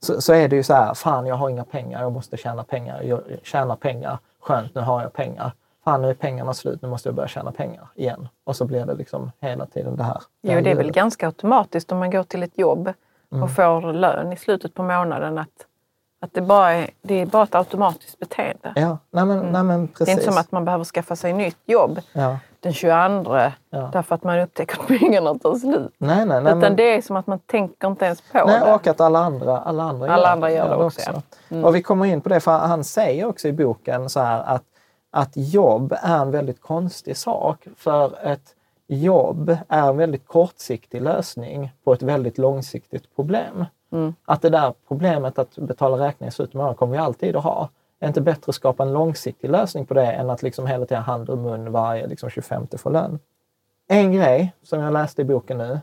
så, 0.00 0.20
så 0.20 0.32
är 0.32 0.48
det 0.48 0.56
ju 0.56 0.62
så 0.62 0.74
här, 0.74 0.94
fan 0.94 1.26
jag 1.26 1.34
har 1.34 1.48
inga 1.48 1.64
pengar, 1.64 2.02
jag 2.02 2.12
måste 2.12 2.36
tjäna 2.36 2.64
pengar, 2.64 3.02
jag 3.02 3.20
tjänar 3.42 3.76
pengar, 3.76 4.18
skönt 4.42 4.74
nu 4.74 4.80
har 4.80 5.02
jag 5.02 5.12
pengar. 5.12 5.52
Fan 5.84 6.02
nu 6.02 6.10
är 6.10 6.14
pengarna 6.14 6.54
slut, 6.54 6.82
nu 6.82 6.88
måste 6.88 7.08
jag 7.08 7.16
börja 7.16 7.28
tjäna 7.28 7.52
pengar 7.52 7.88
igen. 7.94 8.28
Och 8.44 8.56
så 8.56 8.64
blir 8.64 8.86
det 8.86 8.94
liksom 8.94 9.30
hela 9.40 9.66
tiden 9.66 9.96
det 9.96 10.04
här. 10.04 10.22
Jo, 10.42 10.60
det 10.60 10.70
är 10.70 10.74
väl 10.76 10.92
ganska 10.92 11.26
automatiskt 11.26 11.92
om 11.92 11.98
man 11.98 12.10
går 12.10 12.22
till 12.22 12.42
ett 12.42 12.58
jobb 12.58 12.92
Mm. 13.32 13.42
och 13.42 13.50
får 13.50 13.92
lön 13.92 14.32
i 14.32 14.36
slutet 14.36 14.74
på 14.74 14.82
månaden 14.82 15.38
att, 15.38 15.66
att 16.22 16.34
det, 16.34 16.40
bara 16.40 16.72
är, 16.72 16.90
det 17.02 17.14
är 17.20 17.26
bara 17.26 17.42
ett 17.42 17.54
automatiskt 17.54 18.18
beteende. 18.18 18.72
Ja, 18.76 18.98
nej 19.10 19.24
men, 19.24 19.38
nej 19.52 19.62
men 19.62 19.88
precis. 19.88 20.06
Det 20.06 20.10
är 20.10 20.12
inte 20.12 20.24
som 20.24 20.38
att 20.38 20.52
man 20.52 20.64
behöver 20.64 20.84
skaffa 20.84 21.16
sig 21.16 21.32
nytt 21.32 21.56
jobb 21.64 22.00
Ja. 22.12 22.38
den 22.60 22.72
22 22.72 23.36
Ja. 23.70 23.90
därför 23.92 24.14
att 24.14 24.24
man 24.24 24.38
upptäcker 24.40 24.80
att 24.80 24.86
pengarna 24.86 25.34
tar 25.38 25.54
slut. 25.54 25.94
Nej, 25.98 26.16
nej, 26.16 26.26
nej. 26.26 26.40
Utan 26.42 26.58
men- 26.58 26.76
det 26.76 26.94
är 26.96 27.02
som 27.02 27.16
att 27.16 27.26
man 27.26 27.38
tänker 27.38 27.88
inte 27.88 28.04
ens 28.04 28.20
på 28.20 28.44
Nej, 28.46 28.60
det. 28.60 28.74
och 28.74 28.86
att 28.86 29.00
alla 29.00 29.18
andra, 29.18 29.58
alla 29.58 29.82
andra 29.82 30.12
Alla 30.14 30.22
gör, 30.22 30.32
andra 30.32 30.50
gör 30.50 30.68
det 30.78 30.84
också, 30.84 31.00
ja. 31.14 31.22
Mm. 31.48 31.64
Och 31.64 31.74
vi 31.74 31.82
kommer 31.82 32.06
in 32.06 32.20
på 32.20 32.28
det, 32.28 32.40
för 32.40 32.58
han 32.58 32.84
säger 32.84 33.26
också 33.26 33.48
i 33.48 33.52
boken 33.52 34.08
så 34.10 34.20
här 34.20 34.42
att, 34.42 34.64
att 35.10 35.30
jobb 35.34 35.96
är 36.02 36.18
en 36.18 36.30
väldigt 36.30 36.60
konstig 36.60 37.16
sak. 37.16 37.66
För 37.76 38.26
ett 38.26 38.54
jobb 38.86 39.56
är 39.68 39.88
en 39.88 39.96
väldigt 39.96 40.26
kortsiktig 40.26 41.02
lösning 41.02 41.72
på 41.84 41.92
ett 41.92 42.02
väldigt 42.02 42.38
långsiktigt 42.38 43.16
problem. 43.16 43.64
Mm. 43.92 44.14
Att 44.24 44.42
det 44.42 44.50
där 44.50 44.74
problemet 44.88 45.38
att 45.38 45.56
betala 45.56 46.06
räkningar 46.06 46.28
i 46.28 46.34
slutet 46.34 46.54
av 46.54 46.58
månaden 46.58 46.76
kommer 46.76 46.92
vi 46.92 46.98
alltid 46.98 47.36
att 47.36 47.44
ha. 47.44 47.68
Är 48.00 48.08
inte 48.08 48.20
bättre 48.20 48.50
att 48.50 48.54
skapa 48.54 48.82
en 48.82 48.92
långsiktig 48.92 49.50
lösning 49.50 49.86
på 49.86 49.94
det 49.94 50.06
än 50.06 50.30
att 50.30 50.42
liksom 50.42 50.66
hela 50.66 50.86
tiden 50.86 51.02
hand 51.02 51.30
och 51.30 51.38
mun 51.38 51.72
varje 51.72 52.06
liksom 52.06 52.30
25 52.30 52.66
får 52.78 52.90
lön? 52.90 53.18
En 53.88 54.12
grej 54.12 54.54
som 54.62 54.80
jag 54.80 54.92
läste 54.92 55.22
i 55.22 55.24
boken 55.24 55.58
nu, 55.58 55.80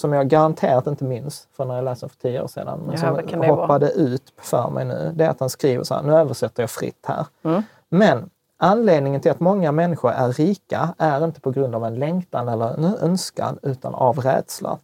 som 0.00 0.12
jag 0.12 0.28
garanterat 0.28 0.86
inte 0.86 1.04
minns 1.04 1.48
från 1.56 1.68
när 1.68 1.74
jag 1.74 1.84
läste 1.84 2.06
den 2.06 2.10
för 2.10 2.16
tio 2.16 2.42
år 2.42 2.46
sedan, 2.46 2.80
men 2.86 2.98
Ja, 3.02 3.12
vad 3.12 3.30
som 3.30 3.40
det 3.40 3.48
vara? 3.48 3.60
hoppade 3.60 3.90
ut 3.92 4.32
för 4.36 4.70
mig 4.70 4.84
nu, 4.84 5.12
det 5.14 5.24
är 5.24 5.28
att 5.28 5.40
han 5.40 5.50
skriver 5.50 5.84
så 5.84 5.94
här, 5.94 6.02
nu 6.02 6.12
översätter 6.14 6.62
jag 6.62 6.70
fritt 6.70 7.06
här. 7.06 7.26
Mm. 7.42 7.62
Men 7.88 8.30
anledningen 8.56 9.20
till 9.20 9.30
att 9.30 9.40
många 9.40 9.72
människor 9.72 10.10
är 10.10 10.28
rika 10.32 10.94
är 10.98 11.24
inte 11.24 11.40
på 11.40 11.50
grund 11.50 11.74
av 11.74 11.84
en 11.84 11.94
längtan 11.94 12.48
eller 12.48 12.74
en 12.74 12.84
önskan, 12.84 13.58
utan 13.62 13.94
av 13.94 14.18
rädsla. 14.18 14.78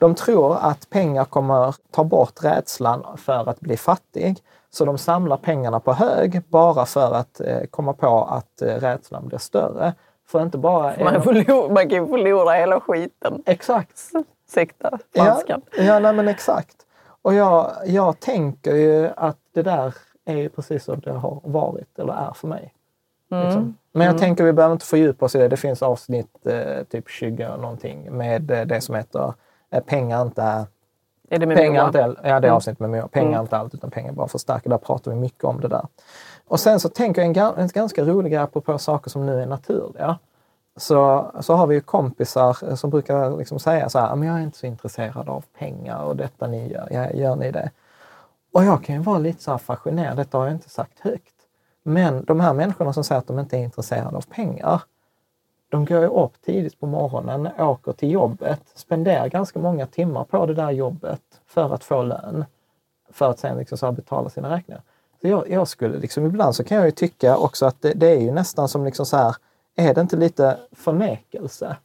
De 0.00 0.14
tror 0.14 0.56
att 0.60 0.90
pengar 0.90 1.24
kommer 1.24 1.74
ta 1.90 2.04
bort 2.04 2.44
rädslan 2.44 3.06
för 3.18 3.50
att 3.50 3.60
bli 3.60 3.76
fattig, 3.76 4.38
så 4.70 4.84
de 4.84 4.98
samlar 4.98 5.36
pengarna 5.36 5.80
på 5.80 5.92
hög 5.92 6.42
bara 6.48 6.86
för 6.86 7.14
att 7.14 7.40
eh, 7.40 7.60
komma 7.70 7.92
på 7.92 8.24
att 8.24 8.62
eh, 8.62 8.66
rädslan 8.66 9.28
blir 9.28 9.38
större. 9.38 9.94
För 10.26 10.42
inte 10.42 10.58
bara... 10.58 11.04
Man, 11.04 11.22
förlor, 11.22 11.70
man 11.70 11.88
kan 11.88 11.98
ju 12.02 12.08
förlora 12.08 12.52
hela 12.52 12.80
skiten. 12.80 13.42
Exakt. 13.46 14.00
Ursäkta 14.48 14.98
Ja, 15.12 15.24
franskan. 15.24 15.62
ja 15.78 15.98
nej, 15.98 16.12
men 16.12 16.28
exakt. 16.28 16.76
Och 17.22 17.34
jag, 17.34 17.70
jag 17.86 18.20
tänker 18.20 18.74
ju 18.74 19.10
att 19.16 19.38
det 19.54 19.62
där 19.62 19.94
är 20.24 20.36
ju 20.36 20.48
precis 20.48 20.84
så 20.84 20.94
det 20.94 21.12
har 21.12 21.40
varit 21.44 21.98
eller 21.98 22.12
är 22.12 22.32
för 22.32 22.48
mig. 22.48 22.74
Mm. 23.32 23.44
Liksom. 23.44 23.76
Men 23.92 24.06
jag 24.06 24.18
tänker 24.18 24.44
vi 24.44 24.52
behöver 24.52 24.72
inte 24.72 24.86
fördjupa 24.86 25.24
oss 25.24 25.34
i 25.34 25.38
det. 25.38 25.48
Det 25.48 25.56
finns 25.56 25.82
avsnitt 25.82 26.46
eh, 26.46 26.84
typ 26.90 27.08
20 27.10 27.48
och 27.48 27.60
någonting 27.60 28.16
med 28.16 28.50
eh, 28.50 28.66
det 28.66 28.80
som 28.80 28.94
heter 28.94 29.34
Pengar 29.86 30.22
inte 30.22 30.42
är 30.42 30.66
Är 31.30 31.38
det 31.38 31.46
med 31.46 31.56
Pengar 31.56 31.86
inte, 31.86 31.98
ja, 31.98 32.14
det 32.22 32.28
är 32.28 32.36
Mm. 32.36 32.54
avsnitt 32.54 32.80
med 32.80 32.90
Moa. 32.90 33.08
Pengar 33.08 33.28
Mm. 33.30 33.40
inte 33.40 33.56
allt 33.56 33.74
utan 33.74 33.90
pengar 33.90 34.12
bara 34.12 34.28
förstärker. 34.28 34.70
Där 34.70 34.78
pratar 34.78 35.10
vi 35.10 35.16
mycket 35.16 35.44
om 35.44 35.60
det 35.60 35.68
där. 35.68 35.86
Och 36.48 36.60
sen 36.60 36.80
så 36.80 36.88
tänker 36.88 37.20
jag 37.20 37.26
en, 37.26 37.34
ga- 37.34 37.58
en 37.58 37.68
ganska 37.68 38.04
rolig 38.04 38.32
grej 38.32 38.46
på 38.46 38.78
saker 38.78 39.10
som 39.10 39.26
nu 39.26 39.42
är 39.42 39.46
naturliga. 39.46 40.18
Så, 40.76 41.30
så 41.40 41.54
har 41.54 41.66
vi 41.66 41.74
ju 41.74 41.80
kompisar 41.80 42.56
eh, 42.68 42.74
som 42.74 42.90
brukar 42.90 43.36
liksom 43.36 43.58
säga 43.58 43.88
så 43.88 43.98
här, 43.98 44.16
men 44.16 44.28
jag 44.28 44.38
är 44.38 44.42
inte 44.42 44.58
så 44.58 44.66
intresserad 44.66 45.28
av 45.28 45.44
pengar 45.58 46.02
och 46.02 46.16
detta 46.16 46.46
ni 46.46 46.72
gör, 46.72 46.88
ja, 46.90 47.10
gör 47.10 47.36
ni 47.36 47.50
det? 47.50 47.70
Och 48.52 48.64
jag 48.64 48.84
kan 48.84 48.94
ju 48.94 49.00
vara 49.02 49.18
lite 49.18 49.42
så 49.42 49.58
fascinerad, 49.58 50.16
detta 50.16 50.38
har 50.38 50.44
jag 50.44 50.54
inte 50.54 50.70
sagt 50.70 51.00
högt. 51.00 51.34
Men 51.82 52.24
de 52.24 52.40
här 52.40 52.52
människorna 52.52 52.92
som 52.92 53.04
säger 53.04 53.18
att 53.18 53.26
de 53.26 53.38
inte 53.38 53.56
är 53.56 53.60
intresserade 53.60 54.16
av 54.16 54.24
pengar, 54.34 54.82
de 55.70 55.84
går 55.84 56.00
ju 56.00 56.06
upp 56.06 56.42
tidigt 56.44 56.80
på 56.80 56.86
morgonen, 56.86 57.48
åker 57.58 57.92
till 57.92 58.10
jobbet, 58.10 58.60
spenderar 58.74 59.28
ganska 59.28 59.58
många 59.58 59.86
timmar 59.86 60.24
på 60.24 60.46
det 60.46 60.54
där 60.54 60.70
jobbet 60.70 61.20
för 61.46 61.74
att 61.74 61.84
få 61.84 62.02
lön. 62.02 62.44
För 63.10 63.30
att 63.30 63.38
sen 63.38 63.58
liksom 63.58 63.78
så 63.78 63.92
betala 63.92 64.30
sina 64.30 64.50
räkningar. 64.50 64.82
Så 65.20 65.28
jag, 65.28 65.50
jag 65.50 65.68
skulle 65.68 65.98
liksom, 65.98 66.26
ibland 66.26 66.54
så 66.54 66.64
kan 66.64 66.76
jag 66.76 66.86
ju 66.86 66.92
tycka 66.92 67.36
också 67.36 67.66
att 67.66 67.82
det, 67.82 67.92
det 67.92 68.06
är 68.06 68.20
ju 68.20 68.30
nästan 68.30 68.68
som 68.68 68.84
liksom 68.84 69.06
så 69.06 69.16
här, 69.16 69.36
är 69.76 69.94
det 69.94 70.00
inte 70.00 70.16
lite 70.16 70.58
förnekelse? 70.72 71.76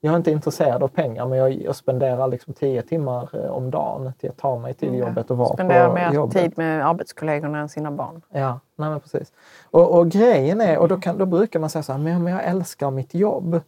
Jag 0.00 0.12
är 0.12 0.16
inte 0.16 0.30
intresserad 0.30 0.82
av 0.82 0.88
pengar 0.88 1.26
men 1.26 1.38
jag, 1.38 1.52
jag 1.52 1.76
spenderar 1.76 2.28
liksom 2.28 2.54
tio 2.54 2.82
timmar 2.82 3.44
eh, 3.44 3.50
om 3.50 3.70
dagen 3.70 4.12
till 4.18 4.30
att 4.30 4.36
ta 4.36 4.58
mig 4.58 4.74
till 4.74 4.94
jobbet 4.94 5.30
och 5.30 5.36
vara 5.36 5.54
Spendera 5.54 5.88
på 5.88 5.94
mer 5.94 6.12
jobbet. 6.12 6.42
tid 6.42 6.58
med 6.58 6.86
arbetskollegorna 6.88 7.58
än 7.58 7.68
sina 7.68 7.90
barn. 7.90 8.22
Ja, 8.30 8.60
nej 8.76 9.00
precis. 9.00 9.32
Och, 9.70 9.98
och 9.98 10.08
grejen 10.08 10.60
är, 10.60 10.78
och 10.78 10.88
då, 10.88 11.00
kan, 11.00 11.18
då 11.18 11.26
brukar 11.26 11.60
man 11.60 11.70
säga 11.70 11.82
så 11.82 11.92
här, 11.92 11.98
men, 11.98 12.24
men 12.24 12.32
jag 12.32 12.44
älskar 12.44 12.90
mitt 12.90 13.14
jobb. 13.14 13.60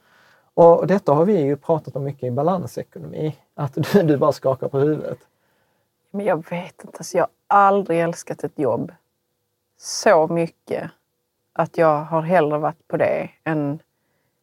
Och 0.54 0.86
detta 0.86 1.12
har 1.12 1.24
vi 1.24 1.40
ju 1.40 1.56
pratat 1.56 1.96
om 1.96 2.04
mycket 2.04 2.22
i 2.22 2.30
balansekonomi. 2.30 3.36
Att 3.54 3.74
du, 3.92 4.02
du 4.02 4.16
bara 4.16 4.32
skakar 4.32 4.68
på 4.68 4.78
huvudet. 4.78 5.18
Men 6.10 6.26
jag 6.26 6.50
vet 6.50 6.84
inte, 6.84 6.98
alltså 6.98 7.16
jag 7.16 7.24
har 7.24 7.58
aldrig 7.58 8.00
älskat 8.00 8.44
ett 8.44 8.58
jobb 8.58 8.92
så 9.78 10.26
mycket 10.28 10.90
att 11.52 11.78
jag 11.78 12.04
har 12.04 12.22
hellre 12.22 12.58
varit 12.58 12.88
på 12.88 12.96
det 12.96 13.30
än 13.44 13.78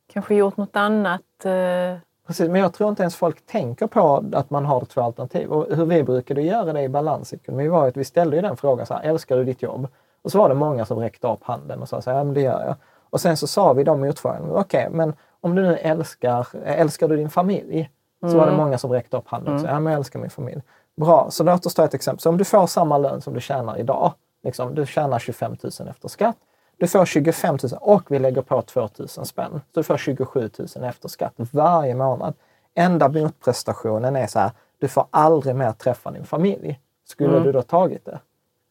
kanske 0.08 0.36
gjort 0.36 0.58
något 0.58 0.76
annat. 0.76 1.22
Eh, 1.46 1.98
Precis, 2.28 2.50
men 2.50 2.62
jag 2.62 2.74
tror 2.74 2.90
inte 2.90 3.04
ens 3.04 3.16
folk 3.16 3.46
tänker 3.46 3.88
på 3.88 4.24
att 4.34 4.50
man 4.50 4.66
har 4.66 4.86
två 4.86 5.02
alternativ. 5.02 5.52
Och 5.52 5.76
hur 5.76 5.86
vi 5.86 6.04
brukade 6.04 6.42
göra 6.42 6.74
det 6.74 6.82
i 6.82 6.90
balansekonomi 6.90 7.68
var 7.68 7.88
att 7.88 7.98
vi 7.98 8.04
ställde 8.04 8.36
ju 8.36 8.42
den 8.42 8.58
frågan 8.58 8.86
så 8.86 8.94
här, 8.94 9.04
älskar 9.04 9.38
du 9.38 9.44
ditt 9.44 9.62
jobb? 9.62 9.88
Och 10.22 10.32
så 10.32 10.38
var 10.38 10.50
det 10.50 10.56
många 10.56 10.86
som 10.86 11.00
räckte 11.00 11.28
upp 11.28 11.44
handen 11.44 11.82
och 11.82 11.90
sa 11.90 12.02
så 12.02 12.10
här, 12.10 12.18
ja 12.18 12.24
men 12.24 12.34
det 12.34 12.42
gör 12.42 12.66
jag. 12.66 12.76
Och 13.10 13.22
sen 13.22 13.38
så 13.38 13.48
sa 13.48 13.74
vi 13.74 13.84
de 13.84 14.00
motfrågorna, 14.02 14.60
okej 14.60 14.88
men 14.92 15.14
om 15.42 15.56
du 15.56 15.62
nu 15.62 15.78
älskar, 15.78 16.48
älskar 16.66 17.08
du 17.08 17.18
din 17.18 17.30
familj? 17.30 17.90
Så 18.22 18.38
var 18.38 18.46
det 18.48 18.58
många 18.58 18.78
som 18.78 18.92
räckte 18.92 19.18
upp 19.18 19.28
handen 19.28 19.54
och 19.54 19.62
sa, 19.62 19.68
ja 19.68 19.80
men 19.80 19.94
jag 19.94 20.00
älskar 20.00 20.20
min 20.20 20.30
familj. 20.30 20.62
Bra, 20.96 21.28
så 21.32 21.44
låt 21.44 21.66
oss 21.66 21.74
ta 21.74 21.86
ett 21.86 21.94
exempel. 21.94 22.22
Så 22.22 22.30
om 22.30 22.38
du 22.38 22.44
får 22.44 22.68
samma 22.68 22.98
lön 22.98 23.22
som 23.22 23.34
du 23.34 23.42
tjänar 23.42 23.78
idag, 23.78 24.14
liksom, 24.44 24.76
du 24.76 24.86
tjänar 24.86 25.20
25 25.20 25.56
000 25.80 25.90
efter 25.90 26.08
skatt, 26.08 26.38
du 26.78 26.88
får 26.88 27.06
25 27.06 27.58
000 27.64 27.72
och 27.82 28.12
vi 28.12 28.20
lägger 28.20 28.42
på 28.42 28.62
2 28.62 28.90
000 28.98 29.08
spänn. 29.08 29.62
Så 29.74 29.80
du 29.80 29.84
får 29.84 29.98
27 29.98 30.50
000 30.76 30.84
efter 30.84 31.10
skatt 31.10 31.34
varje 31.38 31.96
månad. 31.96 32.34
Enda 32.76 33.10
motprestationen 33.10 34.16
är 34.16 34.28
så 34.28 34.40
här, 34.40 34.52
du 34.80 34.88
får 34.88 35.06
aldrig 35.12 35.56
mer 35.56 35.72
träffa 35.72 36.12
din 36.12 36.26
familj. 36.26 36.80
Skulle 37.06 37.40
du 37.40 37.52
då 37.52 37.62
tagit 37.62 38.06
det? 38.06 38.20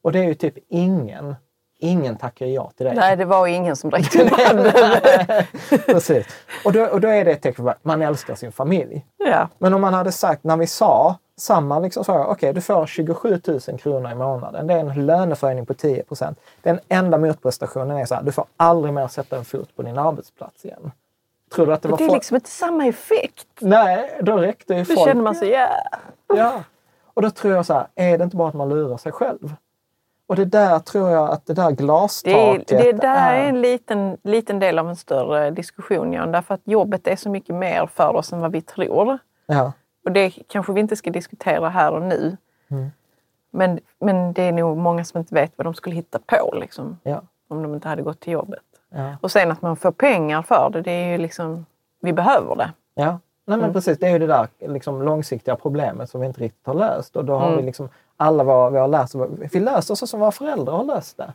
Och 0.02 0.12
det 0.12 0.18
är 0.18 0.24
ju 0.24 0.34
typ 0.34 0.54
ingen, 0.68 1.34
ingen 1.78 2.16
tackar 2.16 2.46
ja 2.46 2.70
till 2.76 2.86
det. 2.86 2.92
Nej, 2.94 3.16
det 3.16 3.24
var 3.24 3.46
ingen 3.46 3.76
som 3.76 3.90
räckte 3.90 4.22
upp 4.22 4.30
handen. 4.40 4.72
Precis. 5.86 6.26
Och 6.64 6.72
då, 6.72 6.84
och 6.86 7.00
då 7.00 7.08
är 7.08 7.24
det 7.24 7.30
ett 7.30 7.42
tecken 7.42 7.64
på 7.64 7.70
att 7.70 7.84
man 7.84 8.02
älskar 8.02 8.34
sin 8.34 8.52
familj. 8.52 9.06
ja. 9.16 9.48
Men 9.58 9.74
om 9.74 9.80
man 9.80 9.94
hade 9.94 10.12
sagt, 10.12 10.44
när 10.44 10.56
vi 10.56 10.66
sa 10.66 11.16
samma 11.38 11.78
liksom 11.78 12.04
okej 12.08 12.52
du 12.52 12.60
får 12.60 12.86
27 12.86 13.40
000 13.46 13.60
kronor 13.78 14.12
i 14.12 14.14
månaden. 14.14 14.66
Det 14.66 14.74
är 14.74 14.78
en 14.78 15.06
löneförhöjning 15.06 15.66
på 15.66 15.74
10 15.74 16.02
procent. 16.02 16.40
Den 16.62 16.80
enda 16.88 17.18
motprestationen 17.18 17.96
är 17.96 18.04
så 18.04 18.14
här, 18.14 18.22
du 18.22 18.32
får 18.32 18.44
aldrig 18.56 18.94
mer 18.94 19.08
sätta 19.08 19.36
en 19.36 19.44
fot 19.44 19.76
på 19.76 19.82
din 19.82 19.98
arbetsplats 19.98 20.64
igen. 20.64 20.90
Tror 21.54 21.66
du 21.66 21.72
att 21.72 21.82
det 21.82 21.88
var 21.88 21.98
Det 21.98 22.04
är 22.04 22.08
folk- 22.08 22.16
liksom 22.18 22.34
inte 22.34 22.50
samma 22.50 22.86
effekt. 22.86 23.46
Nej, 23.60 24.18
då 24.22 24.36
räckte 24.36 24.74
ju 24.74 24.84
Då 24.84 24.94
folk... 24.94 25.08
känner 25.08 25.22
man 25.22 25.34
sig, 25.34 25.48
ja. 25.50 25.68
Ja. 26.36 26.62
Och 27.14 27.22
då 27.22 27.30
tror 27.30 27.54
jag 27.54 27.66
så 27.66 27.74
här, 27.74 27.86
är 27.94 28.18
det 28.18 28.24
inte 28.24 28.36
bara 28.36 28.48
att 28.48 28.54
man 28.54 28.68
lurar 28.68 28.96
sig 28.96 29.12
själv? 29.12 29.54
Och 30.28 30.36
det 30.36 30.44
där 30.44 30.78
tror 30.78 31.10
jag 31.10 31.30
att 31.30 31.46
det 31.46 31.54
där 31.54 31.70
Det, 31.70 31.76
glastaket 31.76 32.72
är, 32.72 32.78
det 32.78 32.92
där 32.92 33.32
är 33.34 33.48
en 33.48 33.60
liten, 33.60 34.16
liten 34.22 34.58
del 34.58 34.78
av 34.78 34.88
en 34.88 34.96
större 34.96 35.50
diskussion, 35.50 36.12
Jan, 36.12 36.32
därför 36.32 36.54
att 36.54 36.60
jobbet 36.64 37.06
är 37.06 37.16
så 37.16 37.30
mycket 37.30 37.54
mer 37.54 37.86
för 37.86 38.16
oss 38.16 38.32
än 38.32 38.40
vad 38.40 38.52
vi 38.52 38.60
tror. 38.62 39.18
Ja, 39.46 39.72
Och 40.04 40.12
det 40.12 40.30
kanske 40.30 40.72
vi 40.72 40.80
inte 40.80 40.96
ska 40.96 41.10
diskutera 41.10 41.68
här 41.68 41.92
och 41.92 42.02
nu. 42.02 42.36
Mm. 42.68 42.90
Men, 43.50 43.80
men 44.00 44.32
det 44.32 44.42
är 44.42 44.52
nog 44.52 44.76
många 44.76 45.04
som 45.04 45.18
inte 45.18 45.34
vet 45.34 45.52
vad 45.56 45.66
de 45.66 45.74
skulle 45.74 45.96
hitta 45.96 46.18
på 46.26 46.54
liksom, 46.60 46.98
ja, 47.02 47.22
om 47.48 47.62
de 47.62 47.74
inte 47.74 47.88
hade 47.88 48.02
gått 48.02 48.20
till 48.20 48.32
jobbet. 48.32 48.62
ja. 48.94 49.16
Och 49.20 49.30
sen 49.30 49.50
att 49.50 49.62
man 49.62 49.76
får 49.76 49.90
pengar 49.90 50.42
för 50.42 50.70
det, 50.72 50.82
det 50.82 50.90
är 50.90 51.08
ju 51.12 51.18
liksom, 51.18 51.66
vi 52.00 52.12
behöver 52.12 52.56
det. 52.56 52.72
ja. 52.94 53.18
Nej, 53.48 53.58
men 53.58 53.72
precis, 53.72 53.98
det 53.98 54.06
är 54.06 54.10
ju 54.10 54.18
det 54.18 54.26
där 54.26 54.48
liksom, 54.58 55.02
långsiktiga 55.02 55.56
problemet 55.56 56.10
som 56.10 56.20
vi 56.20 56.26
inte 56.26 56.40
riktigt 56.40 56.66
har 56.66 56.74
löst. 56.74 57.16
Och 57.16 57.24
då 57.24 57.36
har 57.38 57.56
vi 57.56 57.62
liksom 57.62 57.88
alla 58.16 58.44
vad 58.44 58.72
vi 58.72 58.78
har 58.78 58.88
lärt 58.88 59.14
oss, 59.14 59.28
vi 59.52 59.60
löser 59.60 59.94
så 59.94 60.06
som 60.06 60.20
våra 60.20 60.32
föräldrar 60.32 60.76
har 60.76 60.84
löst 60.84 61.16
det. 61.16 61.32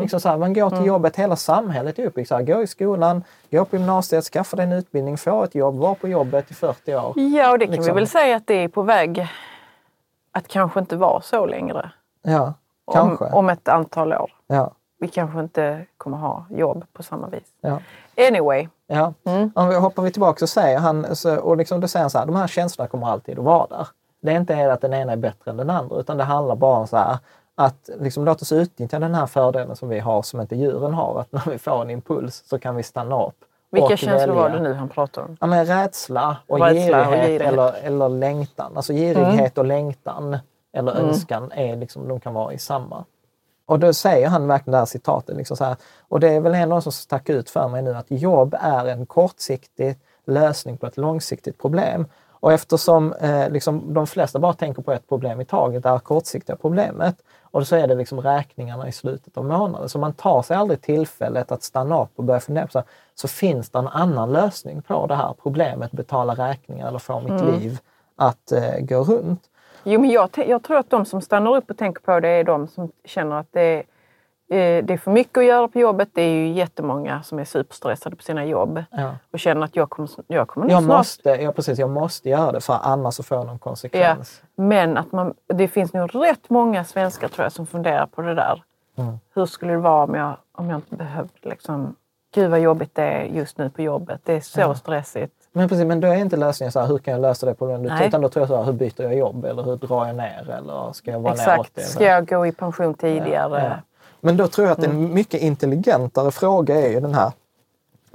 Liksom 0.00 0.20
så 0.20 0.28
här, 0.28 0.36
man 0.36 0.52
går 0.54 0.70
till 0.70 0.86
jobbet, 0.86 1.16
hela 1.16 1.36
samhället 1.36 1.98
är 1.98 2.06
uppbyggt 2.06 2.28
så 2.28 2.34
här, 2.34 2.42
gå 2.42 2.62
i 2.62 2.66
skolan, 2.66 3.24
gå 3.50 3.64
på 3.64 3.76
gymnasiet, 3.76 4.24
skaffa 4.24 4.56
dig 4.56 4.66
en 4.66 4.72
utbildning, 4.72 5.18
få 5.18 5.44
ett 5.44 5.54
jobb, 5.54 5.76
vara 5.76 5.94
på 5.94 6.08
jobbet 6.08 6.50
i 6.50 6.54
40 6.54 6.94
år. 6.94 7.12
Ja, 7.16 7.50
och 7.52 7.58
det 7.58 7.64
kan 7.66 7.70
vi 7.72 7.76
Liksom. 7.76 7.94
väl 7.94 8.06
säga 8.08 8.36
att 8.36 8.46
det 8.46 8.54
är 8.54 8.68
på 8.68 8.82
väg 8.82 9.28
att 10.32 10.48
kanske 10.48 10.80
inte 10.80 10.96
vara 10.96 11.20
så 11.20 11.46
längre. 11.46 11.90
Ja, 12.22 12.54
kanske. 12.92 13.24
Om, 13.24 13.48
ett 13.48 13.68
antal 13.68 14.12
år. 14.12 14.30
Ja, 14.46 14.72
Vi 14.98 15.08
kanske 15.08 15.40
inte 15.40 15.86
kommer 15.96 16.16
ha 16.16 16.44
jobb 16.50 16.84
på 16.92 17.02
samma 17.02 17.28
vis. 17.28 17.42
ja. 17.60 17.78
Anyway, 18.28 18.68
Ja. 18.86 19.12
Om 19.54 19.68
vi 19.68 19.74
hoppar 19.74 20.02
vi 20.02 20.10
tillbaka 20.12 20.38
så 20.38 20.46
säger 20.46 20.78
han, 20.78 21.16
så, 21.16 21.36
och 21.36 21.56
liksom 21.56 21.80
då 21.80 21.88
säger 21.88 22.02
han 22.02 22.10
så 22.10 22.18
här, 22.18 22.26
de 22.26 22.36
här 22.36 22.46
känslorna 22.46 22.88
kommer 22.88 23.06
alltid 23.06 23.38
att 23.38 23.44
vara 23.44 23.66
där. 23.66 23.88
Det 24.24 24.32
är 24.32 24.36
inte 24.36 24.72
att 24.72 24.80
den 24.80 24.94
ena 24.94 25.12
är 25.12 25.16
bättre 25.16 25.50
än 25.50 25.56
den 25.56 25.70
andra, 25.70 26.00
utan 26.00 26.16
det 26.16 26.24
handlar 26.24 26.56
bara 26.56 26.78
om 26.78 26.86
så 26.86 26.96
här, 26.96 27.18
att 27.54 27.90
liksom, 28.00 28.24
låt 28.24 28.42
oss 28.42 28.52
utnyttja 28.52 28.98
den 28.98 29.14
här 29.14 29.26
fördelen 29.26 29.76
som 29.76 29.88
vi 29.88 29.98
har 29.98 30.22
som 30.22 30.40
inte 30.40 30.56
djuren 30.56 30.94
har, 30.94 31.20
att 31.20 31.32
när 31.32 31.50
vi 31.50 31.58
får 31.58 31.82
en 31.82 31.90
impuls 31.90 32.42
så 32.46 32.58
kan 32.58 32.76
vi 32.76 32.82
stanna 32.82 33.26
upp. 33.26 33.34
vilka 33.70 33.96
känslor 33.96 34.34
var 34.34 34.42
välja. 34.42 34.56
det 34.58 34.68
nu 34.68 34.74
han 34.74 34.88
pratade 34.88 35.26
om? 35.26 35.36
Ja, 35.40 35.46
men 35.46 35.66
rädsla 35.66 36.36
och 36.46 36.60
Rädsla 36.60 37.00
och 37.00 37.12
girighet, 37.14 37.26
girighet. 37.26 37.52
Eller, 37.52 37.72
eller 37.82 38.08
längtan. 38.08 38.72
Alltså 38.76 38.92
girighet 38.92 39.58
och 39.58 39.64
längtan 39.64 40.38
eller 40.72 40.92
Mm. 40.92 41.04
önskan 41.08 41.52
är 41.52 41.76
liksom, 41.76 42.08
de 42.08 42.20
kan 42.20 42.34
vara 42.34 42.52
i 42.52 42.58
samma. 42.58 43.04
Och 43.66 43.78
då 43.78 43.92
säger 43.92 44.28
han 44.28 44.46
verkligen 44.46 44.72
det 44.72 44.78
här 44.78 44.84
citatet, 44.84 45.36
liksom 45.36 45.56
så 45.56 45.64
här, 45.64 45.76
och 46.08 46.20
det 46.20 46.28
är 46.28 46.40
väl 46.40 46.54
en 46.54 46.68
de 46.68 46.82
som 46.82 46.92
stack 46.92 47.28
ut 47.28 47.50
för 47.50 47.68
mig 47.68 47.82
nu, 47.82 47.94
att 47.94 48.06
jobb 48.08 48.54
är 48.60 48.86
en 48.86 49.06
kortsiktig 49.06 49.98
lösning 50.26 50.76
på 50.76 50.86
ett 50.86 50.96
långsiktigt 50.96 51.58
problem. 51.58 52.06
Och 52.44 52.52
eftersom 52.52 53.12
eh, 53.12 53.50
liksom, 53.50 53.94
de 53.94 54.06
flesta 54.06 54.38
bara 54.38 54.52
tänker 54.52 54.82
på 54.82 54.92
ett 54.92 55.08
problem 55.08 55.40
i 55.40 55.44
taget, 55.44 55.82
det 55.82 55.88
här 55.88 55.98
kortsiktiga 55.98 56.56
problemet, 56.56 57.16
och 57.42 57.66
så 57.66 57.76
är 57.76 57.86
det 57.86 57.94
liksom 57.94 58.20
räkningarna 58.20 58.88
i 58.88 58.92
slutet 58.92 59.36
av 59.36 59.44
månaden. 59.44 59.88
Så 59.88 59.98
man 59.98 60.12
tar 60.12 60.42
sig 60.42 60.56
aldrig 60.56 60.80
tillfället 60.80 61.52
att 61.52 61.62
stanna 61.62 62.02
upp 62.02 62.10
och 62.16 62.24
börja 62.24 62.40
fundera 62.40 62.66
på 62.66 62.72
så, 62.72 62.78
här, 62.78 62.86
så 63.14 63.28
finns 63.28 63.70
det 63.70 63.78
en 63.78 63.88
annan 63.88 64.32
lösning 64.32 64.82
på 64.82 65.06
det 65.06 65.14
här 65.14 65.34
problemet, 65.42 65.92
betala 65.92 66.34
räkningar 66.34 66.88
eller 66.88 66.98
få 66.98 67.20
mitt 67.20 67.44
liv 67.44 67.78
att 68.16 68.52
eh, 68.52 68.78
gå 68.78 69.02
runt. 69.02 69.42
Jo, 69.84 70.00
men 70.00 70.10
jag, 70.10 70.30
jag 70.46 70.62
tror 70.62 70.78
att 70.78 70.90
de 70.90 71.04
som 71.04 71.20
stannar 71.20 71.56
upp 71.56 71.70
och 71.70 71.78
tänker 71.78 72.02
på 72.02 72.20
det 72.20 72.28
är 72.28 72.44
de 72.44 72.68
som 72.68 72.92
känner 73.04 73.36
att 73.36 73.48
det 73.52 73.82
det 74.56 74.90
är 74.90 74.96
för 74.96 75.10
mycket 75.10 75.38
att 75.38 75.44
göra 75.44 75.68
på 75.68 75.78
jobbet. 75.78 76.08
Det 76.12 76.22
är 76.22 76.30
ju 76.30 76.48
jättemånga 76.52 77.22
som 77.22 77.38
är 77.38 77.44
superstressade 77.44 78.16
på 78.16 78.22
sina 78.22 78.44
jobb 78.44 78.84
Ja. 78.90 79.10
och 79.32 79.38
känner 79.38 79.64
att 79.64 79.76
jag 79.76 79.90
kommer, 79.90 80.10
jag 80.26 80.48
kommer 80.48 80.70
Jag 80.70 80.82
snart... 80.82 80.98
måste, 80.98 81.30
ja, 81.30 81.52
precis, 81.52 81.78
jag 81.78 81.90
måste 81.90 82.28
göra 82.28 82.52
det 82.52 82.60
för 82.60 82.78
annars 82.82 83.14
så 83.14 83.22
får 83.22 83.36
jag 83.36 83.46
någon 83.46 83.54
Ja, 83.54 83.58
konsekvens. 83.58 84.42
men 84.56 84.96
att 84.96 85.12
man, 85.12 85.34
det 85.46 85.68
finns 85.68 85.92
nog 85.92 86.14
rätt 86.14 86.50
många 86.50 86.84
svenskar 86.84 87.28
tror 87.28 87.44
jag 87.44 87.52
som 87.52 87.66
funderar 87.66 88.06
på 88.06 88.22
det 88.22 88.34
där. 88.34 88.62
Mm. 88.96 89.18
Hur 89.34 89.46
skulle 89.46 89.72
det 89.72 89.78
vara 89.78 90.04
om 90.04 90.14
jag, 90.14 90.36
om 90.52 90.70
jag 90.70 90.78
inte 90.78 90.96
behövde 90.96 91.32
liksom... 91.42 91.96
Gud 92.34 92.50
vad 92.50 92.60
jobbigt 92.60 92.94
det 92.94 93.02
är 93.02 93.24
just 93.24 93.58
nu 93.58 93.70
på 93.70 93.82
jobbet. 93.82 94.20
Det 94.24 94.32
är 94.32 94.40
så 94.40 94.74
stressigt. 94.74 95.32
Men 95.52 95.68
precis, 95.68 95.86
men 95.86 96.00
då 96.00 96.08
är 96.08 96.14
inte 96.16 96.36
lösningen 96.36 96.72
så 96.72 96.80
här, 96.80 96.86
hur 96.86 96.98
kan 96.98 97.12
jag 97.12 97.20
lösa 97.20 97.46
det 97.46 97.54
problemet? 97.54 97.92
Nej. 97.98 98.08
Utan 98.08 98.20
då 98.20 98.28
tror 98.28 98.40
jag 98.40 98.48
så 98.48 98.56
här, 98.56 98.64
hur 98.64 98.72
byter 98.72 99.02
jag 99.02 99.14
jobb? 99.16 99.44
Eller 99.44 99.62
hur 99.62 99.76
drar 99.76 100.06
jag 100.06 100.16
ner? 100.16 100.50
Eller 100.50 100.92
ska 100.92 101.10
jag 101.10 101.20
vara 101.20 101.32
Exakt. 101.32 101.60
80? 101.60 101.80
Ska 101.80 102.04
jag 102.04 102.28
gå 102.28 102.46
i 102.46 102.52
pension 102.52 102.94
tidigare? 102.94 103.82
Men 104.24 104.36
då 104.36 104.48
tror 104.48 104.66
jag 104.66 104.72
att 104.72 104.84
Mm. 104.84 105.04
en 105.04 105.14
mycket 105.14 105.42
intelligentare 105.42 106.30
fråga 106.30 106.80
är 106.80 106.88
ju 106.90 107.00
den 107.00 107.14
här. 107.14 107.32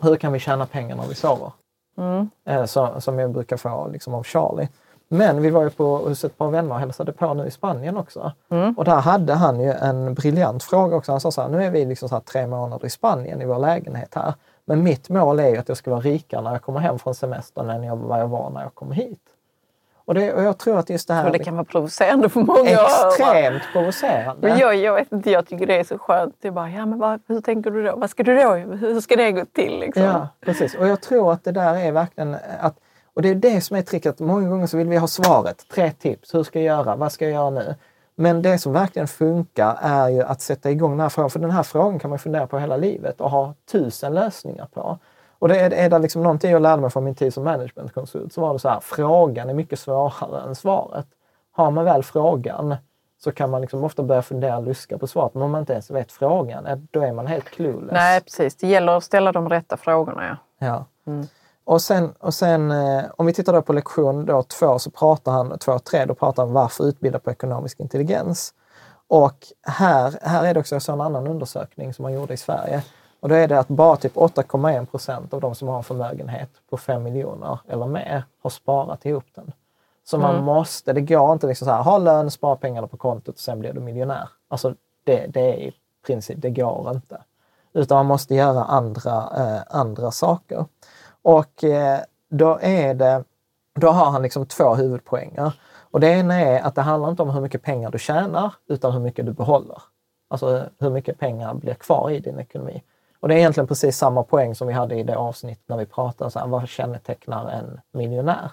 Hur 0.02 0.16
kan 0.16 0.34
vi 0.34 0.40
tjäna 0.40 0.66
pengar 0.66 0.96
när 0.96 1.08
vi 1.08 1.16
sover? 1.16 1.52
Mm. 1.98 2.30
Eh, 2.46 2.66
så, 2.66 3.02
som 3.02 3.20
jag 3.20 3.32
brukar 3.32 3.58
få 3.58 3.88
liksom, 3.88 4.14
av 4.14 4.24
Charlie. 4.24 4.70
Men 5.08 5.42
vi 5.42 5.50
var 5.50 5.64
ju 5.64 5.70
på 5.70 5.98
hos 5.98 6.24
ett 6.24 6.38
par 6.38 6.50
vänner 6.50 6.74
och 6.74 6.80
hälsade 6.80 7.12
på 7.12 7.34
nu 7.34 7.48
i 7.48 7.52
Spanien 7.52 7.98
också. 7.98 8.32
Mm. 8.52 8.74
Och 8.78 8.86
där 8.86 8.96
hade 8.96 9.34
han 9.34 9.60
ju 9.60 9.72
en 9.72 10.14
briljant 10.14 10.64
fråga 10.64 10.96
också. 10.96 11.12
Han 11.12 11.22
sa 11.22 11.32
så 11.32 11.42
här, 11.42 11.50
nu 11.50 11.64
är 11.64 11.72
vi 11.72 11.86
liksom 11.86 12.10
så 12.10 12.20
tre 12.20 12.48
månader 12.48 12.86
i 12.86 12.90
Spanien 12.90 13.42
i 13.42 13.46
vår 13.46 13.60
lägenhet 13.60 14.16
här. 14.16 14.34
Men 14.66 14.84
mitt 14.84 15.10
mål 15.10 15.40
är 15.40 15.48
ju 15.50 15.58
att 15.58 15.68
jag 15.68 15.78
ska 15.78 15.92
vara 15.92 16.02
rikare 16.02 16.42
när 16.42 16.52
jag 16.52 16.62
kommer 16.62 16.80
hem 16.80 17.00
från 17.00 17.16
semestern 17.16 17.70
än 17.70 17.84
jag, 17.84 17.96
vad 17.96 18.20
jag 18.20 18.28
var 18.28 18.50
när 18.50 18.62
jag 18.62 18.76
kom 18.76 18.92
hit. 18.92 19.22
Och, 20.10 20.16
det, 20.16 20.34
och 20.34 20.44
jag 20.44 20.58
tror 20.58 20.80
att 20.80 20.90
just 20.90 21.08
det 21.08 21.14
här 21.14 21.26
Och 21.26 21.32
det 21.32 21.40
kan 21.40 21.56
vara 21.56 21.66
provocerande 21.66 22.30
för 22.30 22.40
många 22.40 22.70
extremt 22.70 23.64
provocerande. 23.74 24.48
Men 24.48 24.58
jag, 24.58 24.76
jag 24.76 24.96
vet 24.96 25.12
inte, 25.12 25.32
jag 25.32 25.48
tycker 25.48 25.66
det 25.66 25.80
är 25.80 25.84
så 25.84 25.98
skönt. 25.98 26.36
Jag 26.42 26.54
bara, 26.54 26.70
ja 26.70 26.86
men 26.86 27.00
vad, 27.00 27.22
hur 27.28 27.42
tänker 27.42 27.72
du 27.72 27.84
då? 27.84 27.96
Vad 27.96 28.10
ska 28.10 28.24
du 28.24 28.36
då? 28.36 28.54
Hur 28.54 29.02
ska 29.02 29.16
det 29.16 29.32
gå 29.32 29.46
till? 29.46 29.80
Liksom? 29.80 30.04
Ja, 30.04 30.28
precis. 30.42 30.76
Och 30.76 30.88
jag 30.88 31.02
tror 31.02 31.34
att 31.34 31.44
det 31.44 31.52
där 31.52 31.76
är 31.76 31.92
verkligen 31.92 32.38
att 32.60 32.76
och 33.14 33.22
det 33.22 33.30
är 33.30 33.36
det 33.36 33.62
som 33.62 33.78
är 33.78 33.82
tricket. 33.82 34.20
Många 34.20 34.50
gånger 34.50 34.68
så 34.68 34.78
vill 34.78 34.88
vi 34.88 34.98
ha 34.98 35.08
svaret. 35.08 35.66
Tre 35.74 35.92
tips. 35.92 36.34
Hur 36.34 36.44
ska 36.44 36.60
jag 36.60 36.78
göra? 36.78 36.96
Vad 36.96 37.12
ska 37.12 37.26
jag 37.26 37.34
göra 37.34 37.50
nu? 37.50 37.76
Men 38.16 38.42
det 38.42 38.58
som 38.58 38.74
verkligen 38.74 39.08
funkar 39.08 39.78
är 39.82 40.10
ju 40.10 40.24
att 40.24 40.42
sätta 40.42 40.72
igång 40.72 40.92
den 40.92 41.00
här 41.00 41.10
frågan. 41.10 41.30
För 41.30 41.40
den 41.40 41.52
här 41.52 41.64
frågan 41.64 42.00
kan 42.00 42.10
man 42.10 42.20
fundera 42.20 42.48
på 42.48 42.60
hela 42.60 42.78
livet 42.78 43.22
och 43.22 43.30
ha 43.30 43.54
tusen 43.72 44.14
lösningar 44.14 44.68
på. 44.74 45.00
Och 45.40 45.48
det 45.48 45.60
är, 45.60 45.72
är 45.72 45.90
det 45.90 46.00
liksom 46.00 46.24
någonting 46.24 46.52
jag 46.52 46.62
lärde 46.62 46.82
mig 46.82 46.92
från 46.92 47.04
min 47.04 47.16
tid 47.16 47.34
som 47.34 47.44
managementkonsult 47.44 48.34
så 48.34 48.42
var 48.42 48.54
det 48.54 48.60
så 48.60 48.70
här, 48.70 48.80
frågan 48.80 49.50
är 49.50 49.54
mycket 49.54 49.80
svårare 49.80 50.42
än 50.42 50.56
svaret. 50.56 51.08
Har 51.52 51.72
man 51.72 51.86
väl 51.86 52.04
frågan 52.04 52.76
så 53.24 53.32
kan 53.32 53.50
man 53.50 53.62
liksom 53.62 53.84
ofta 53.84 54.04
börja 54.04 54.22
fundera 54.22 54.58
och 54.58 54.64
luska 54.64 54.98
på 54.98 55.08
svaret. 55.08 55.34
Men 55.34 55.44
om 55.44 55.52
man 55.52 55.60
inte 55.60 55.74
ens 55.74 55.92
vet 55.92 56.12
frågan, 56.12 56.88
då 56.92 57.02
är 57.02 57.14
man 57.14 57.28
helt 57.28 57.46
clueless. 57.46 57.92
Nej, 57.92 58.22
precis. 58.22 58.56
Det 58.56 58.68
gäller 58.68 58.98
att 58.98 59.04
ställa 59.04 59.32
de 59.32 59.50
rätta 59.50 59.78
frågorna. 59.78 60.38
Ja. 60.60 60.68
Ja. 60.68 60.86
Mm. 61.12 61.28
Och 61.64 61.82
sen, 61.82 62.14
och 62.20 62.34
sen 62.34 62.72
eh, 62.72 63.04
om 63.18 63.26
vi 63.26 63.34
tittar 63.34 63.54
då 63.54 63.62
på 63.62 63.74
lektion 63.74 64.26
då 64.26 64.44
två 64.44 64.80
så 64.80 64.92
pratar 64.92 65.32
han, 65.32 65.60
två 65.60 65.72
och 65.72 65.84
tre, 65.84 66.06
då 66.06 66.14
pratar 66.14 66.44
han 66.44 66.54
varför 66.54 66.84
utbilda 66.84 67.20
på 67.20 67.32
ekonomisk 67.32 67.80
intelligens. 67.80 68.54
Och 69.08 69.36
här, 69.68 70.20
här 70.22 70.46
är 70.46 70.54
det 70.54 70.60
också 70.60 70.80
så 70.80 70.92
en 70.92 71.02
annan 71.02 71.28
undersökning 71.28 71.94
som 71.94 72.04
man 72.04 72.14
gjorde 72.14 72.34
i 72.34 72.38
Sverige. 72.38 72.84
Och 73.20 73.30
då 73.30 73.36
är 73.36 73.48
det 73.48 73.60
att 73.60 73.68
bara 73.68 73.96
typ 73.96 74.16
8,1 74.16 74.86
procent 74.86 75.34
av 75.34 75.42
de 75.42 75.56
som 75.56 75.68
har 75.68 75.78
en 75.78 75.84
förmögenhet 75.84 76.50
på 76.70 76.78
5 76.78 77.04
miljoner 77.04 77.60
eller 77.68 77.86
mer 77.86 78.24
har 78.42 78.50
sparat 78.50 79.06
ihop 79.06 79.26
den. 79.36 79.52
Så 80.04 80.18
man 80.18 80.44
måste, 80.44 80.94
det 80.94 81.02
går 81.02 81.34
inte 81.34 81.48
liksom 81.48 81.66
så 81.66 81.72
här, 81.72 81.84
ha 81.84 81.98
lön, 81.98 82.32
spara 82.32 82.56
pengarna 82.56 82.88
på 82.88 82.98
kontot 82.98 83.36
och 83.36 83.42
sen 83.42 83.60
blir 83.60 83.74
du 83.74 83.80
miljonär. 83.80 84.30
Alltså 84.48 84.76
det, 85.04 85.28
det 85.28 85.42
är 85.42 85.58
i 85.58 85.74
princip, 86.06 86.42
det 86.42 86.50
går 86.50 86.92
inte. 86.96 87.22
Utan 87.74 87.98
man 87.98 88.06
måste 88.06 88.36
göra 88.36 88.64
andra, 88.64 89.30
eh, 89.38 89.62
andra 89.70 90.12
saker. 90.12 90.66
Och 91.22 91.64
eh, 91.64 92.00
då 92.30 92.60
är 92.62 92.94
det, 92.94 93.24
då 93.76 93.90
har 93.90 94.12
han 94.12 94.22
liksom 94.22 94.46
två 94.46 94.76
huvudpoänger. 94.76 95.54
Och 95.92 96.00
det 96.00 96.08
ena 96.08 96.42
är 96.42 96.62
att 96.62 96.76
det 96.76 96.82
handlar 96.82 97.10
inte 97.10 97.22
om 97.22 97.30
hur 97.30 97.42
mycket 97.42 97.62
pengar 97.62 97.92
du 97.92 98.00
tjänar, 98.00 98.54
utan 98.68 98.92
hur 98.92 99.00
mycket 99.00 99.26
du 99.26 99.34
behåller. 99.34 99.82
Alltså 100.28 100.66
hur 100.80 100.90
mycket 100.90 101.20
pengar 101.20 101.54
blir 101.54 101.74
kvar 101.74 102.10
i 102.10 102.20
din 102.20 102.40
ekonomi. 102.40 102.84
Och 103.20 103.28
det 103.28 103.34
är 103.36 103.38
egentligen 103.38 103.68
precis 103.68 103.98
samma 103.98 104.24
poäng 104.24 104.56
som 104.56 104.68
vi 104.68 104.74
hade 104.74 104.96
i 104.96 105.04
det 105.04 105.18
avsnitt 105.18 105.62
när 105.66 105.78
vi 105.78 105.86
pratade 105.86 106.32
så 106.32 106.40
här, 106.40 106.48
vad 106.48 106.68
kännetecknar 106.68 107.50
en 107.50 107.82
miljonär? 107.92 108.52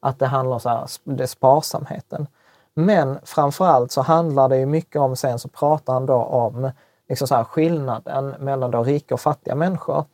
Att 0.00 0.18
det 0.18 0.26
handlar 0.26 0.54
om 0.54 0.60
så 0.60 0.68
här, 0.68 0.86
det 1.04 1.22
är 1.22 1.26
sparsamheten. 1.26 2.26
Men 2.74 3.18
framförallt 3.22 3.92
så 3.92 4.02
handlar 4.02 4.48
det 4.48 4.56
ju 4.56 4.66
mycket 4.66 5.00
om, 5.00 5.16
sen 5.16 5.38
så 5.38 5.48
pratar 5.48 5.92
han 5.92 6.06
då 6.06 6.14
om 6.14 6.70
liksom 7.08 7.28
så 7.28 7.34
här, 7.34 7.44
skillnaden 7.44 8.34
mellan 8.38 8.70
då 8.70 8.82
rika 8.82 9.14
och 9.14 9.20
fattiga 9.20 9.54
människor. 9.54 10.04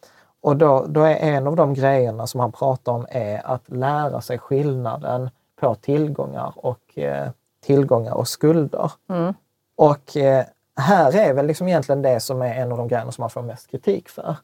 Och 0.41 0.57
då, 0.57 0.85
då 0.89 1.03
är 1.03 1.17
en 1.17 1.47
av 1.47 1.57
de 1.57 1.75
grejerna 1.75 2.27
som 2.27 2.41
han 2.41 2.53
pratar 2.53 2.93
om 2.93 3.07
är 3.11 3.47
att 3.47 3.63
lära 3.67 4.21
sig 4.21 4.39
skillnaden 4.39 5.31
på 5.61 5.75
tillgångar 5.75 6.53
och, 6.57 6.99
eh, 6.99 7.31
tillgångar 7.61 8.15
och 8.15 8.29
skulder. 8.29 8.93
Och 9.77 10.17
eh, 10.17 10.45
här 10.81 11.17
är 11.17 11.33
väl 11.33 11.47
liksom 11.47 11.69
egentligen 11.69 12.03
det 12.03 12.21
som 12.21 12.43
är 12.43 12.55
en 12.55 12.73
av 12.73 12.79
de 12.79 12.89
grejerna 12.89 13.13
som 13.13 13.23
man 13.23 13.31
får 13.31 13.43
mest 13.43 13.71
kritik 13.71 14.09
för. 14.09 14.37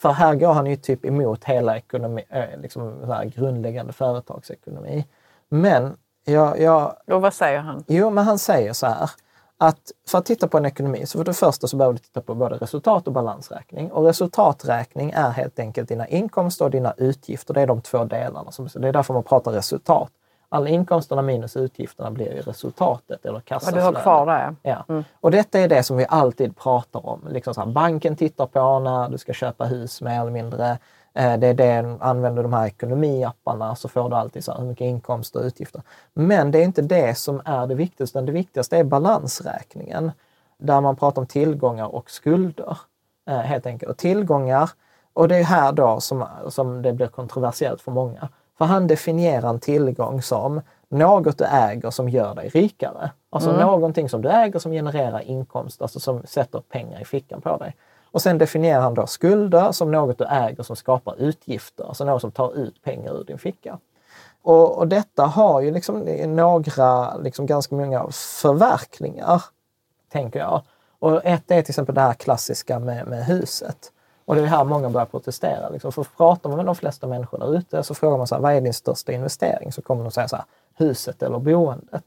För 0.00 0.10
här 0.10 0.34
går 0.34 0.52
han 0.52 0.66
ju 0.66 0.76
typ 0.76 1.04
emot 1.04 1.44
hela 1.44 1.76
ekonomi, 1.76 2.24
eh, 2.28 2.60
liksom 2.60 3.14
grundläggande 3.36 3.92
företagsekonomi. 3.92 5.06
Men 5.48 5.96
jag, 6.24 6.60
jag, 6.60 6.96
Och 7.06 7.22
vad 7.22 7.34
säger 7.34 7.58
han? 7.58 7.84
Jo, 7.86 8.10
men 8.10 8.24
han 8.24 8.38
säger 8.38 8.72
så 8.72 8.86
här 8.86 9.10
att 9.58 9.92
för 10.08 10.18
att 10.18 10.26
titta 10.26 10.48
på 10.48 10.58
en 10.58 10.66
ekonomi, 10.66 11.06
så 11.06 11.18
för 11.18 11.24
det 11.24 11.34
första 11.34 11.66
så 11.66 11.76
behöver 11.76 11.92
du 11.92 11.98
titta 11.98 12.20
på 12.20 12.34
både 12.34 12.56
resultat 12.56 13.06
och 13.06 13.12
balansräkning. 13.12 13.92
Och 13.92 14.04
resultaträkning 14.04 15.10
är 15.10 15.30
helt 15.30 15.58
enkelt 15.58 15.88
dina 15.88 16.08
inkomster 16.08 16.64
och 16.64 16.70
dina 16.70 16.94
utgifter. 16.96 17.54
Det 17.54 17.60
är 17.60 17.66
de 17.66 17.80
två 17.80 18.04
delarna. 18.04 18.52
Som, 18.52 18.68
det 18.74 18.88
är 18.88 18.92
därför 18.92 19.14
man 19.14 19.22
pratar 19.22 19.52
resultat. 19.52 20.10
Alla 20.48 20.68
inkomsterna 20.68 21.22
minus 21.22 21.56
utgifterna 21.56 22.10
blir 22.10 22.34
ju 22.34 22.40
resultatet 22.40 23.24
eller 23.24 23.32
Vad 23.34 23.44
kassaflödet. 23.44 23.90
du 23.92 23.96
har 23.96 24.02
kvar 24.02 24.26
där. 24.26 24.56
Ja. 24.62 25.02
Och 25.20 25.30
detta 25.30 25.58
är 25.58 25.68
det 25.68 25.82
som 25.82 25.96
vi 25.96 26.06
alltid 26.08 26.56
pratar 26.56 27.06
om. 27.06 27.20
Liksom 27.30 27.54
så 27.54 27.60
här, 27.60 27.68
banken 27.68 28.16
tittar 28.16 28.46
på 28.46 28.78
när 28.78 29.08
du 29.08 29.18
ska 29.18 29.32
köpa 29.32 29.64
hus 29.64 30.02
mer 30.02 30.20
eller 30.20 30.30
mindre. 30.30 30.78
Eh, 31.14 31.36
Det 31.38 31.46
är 31.46 31.54
det, 31.54 31.96
använder 32.00 32.42
de 32.42 32.52
här 32.52 32.66
ekonomiapparna 32.66 33.76
så 33.76 33.88
får 33.88 34.10
du 34.10 34.16
alltid 34.16 34.44
så 34.44 34.52
här, 34.52 34.58
hur 34.58 34.66
mycket 34.66 34.84
inkomster 34.84 35.38
och 35.40 35.44
utgifter. 35.46 35.82
Men 36.14 36.50
det 36.50 36.58
är 36.58 36.64
inte 36.64 36.82
det 36.82 37.14
som 37.18 37.42
är 37.44 37.66
det 37.66 37.74
viktigaste, 37.74 38.18
utan 38.18 38.26
det 38.26 38.32
viktigaste 38.32 38.76
är 38.76 38.84
balansräkningen. 38.84 40.12
Där 40.58 40.80
man 40.80 40.96
pratar 40.96 41.22
om 41.22 41.26
tillgångar 41.26 41.94
och 41.94 42.10
skulder. 42.10 42.78
eh, 43.28 43.36
Helt 43.38 43.66
enkelt. 43.66 43.90
Och 43.90 43.96
tillgångar, 43.96 44.70
och 45.12 45.28
det 45.28 45.36
är 45.36 45.44
här 45.44 45.72
då 45.72 46.00
som, 46.00 46.24
som 46.48 46.82
det 46.82 46.92
blir 46.92 47.06
kontroversiellt 47.06 47.80
för 47.80 47.92
många. 47.92 48.28
För 48.58 48.64
han 48.64 48.86
definierar 48.86 49.48
en 49.48 49.60
tillgång 49.60 50.22
som 50.22 50.60
något 50.88 51.38
du 51.38 51.44
äger 51.44 51.90
som 51.90 52.08
gör 52.08 52.34
dig 52.34 52.48
rikare. 52.48 53.10
Alltså 53.30 53.52
någonting 53.52 54.08
som 54.08 54.22
du 54.22 54.28
äger 54.28 54.58
som 54.58 54.72
genererar 54.72 55.20
inkomst, 55.20 55.82
alltså 55.82 56.00
som 56.00 56.22
sätter 56.26 56.60
pengar 56.60 57.00
i 57.00 57.04
fickan 57.04 57.40
på 57.40 57.56
dig. 57.56 57.76
Och 58.10 58.22
sen 58.22 58.38
definierar 58.38 58.80
han 58.80 58.94
då 58.94 59.06
skulder 59.06 59.72
som 59.72 59.90
något 59.90 60.18
du 60.18 60.24
äger 60.24 60.62
som 60.62 60.76
skapar 60.76 61.14
utgifter, 61.18 61.84
alltså 61.84 62.04
något 62.04 62.20
som 62.20 62.30
tar 62.30 62.56
ut 62.56 62.82
pengar 62.82 63.20
ur 63.20 63.24
din 63.24 63.38
ficka. 63.38 63.78
Och, 64.42 64.78
och 64.78 64.88
detta 64.88 65.26
har 65.26 65.60
ju 65.60 65.70
liksom 65.70 65.98
några, 66.26 67.16
liksom 67.16 67.46
ganska 67.46 67.74
många 67.74 68.06
förverkningar, 68.12 69.42
tänker 70.12 70.38
jag. 70.38 70.62
Och 70.98 71.24
ett 71.24 71.50
är 71.50 71.62
till 71.62 71.70
exempel 71.70 71.94
det 71.94 72.00
här 72.00 72.14
klassiska 72.14 72.78
med, 72.78 73.06
med 73.06 73.26
huset. 73.26 73.92
Och 74.26 74.34
det 74.34 74.42
är 74.42 74.46
här 74.46 74.64
många 74.64 74.90
börjar 74.90 75.06
protestera. 75.06 75.68
Liksom. 75.68 75.92
För 75.92 76.06
pratar 76.16 76.50
man 76.50 76.56
med 76.56 76.66
de 76.66 76.74
flesta 76.74 77.06
människor 77.06 77.38
där 77.38 77.54
ute 77.56 77.82
så 77.82 77.94
frågar 77.94 78.16
man 78.18 78.26
så 78.26 78.34
här, 78.34 78.42
vad 78.42 78.52
är 78.52 78.60
din 78.60 78.74
största 78.74 79.12
investering? 79.12 79.72
Så 79.72 79.82
kommer 79.82 80.02
de 80.02 80.10
säga 80.10 80.28
så 80.28 80.36
här, 80.36 80.44
huset 80.74 81.22
eller 81.22 81.38
boendet. 81.38 82.04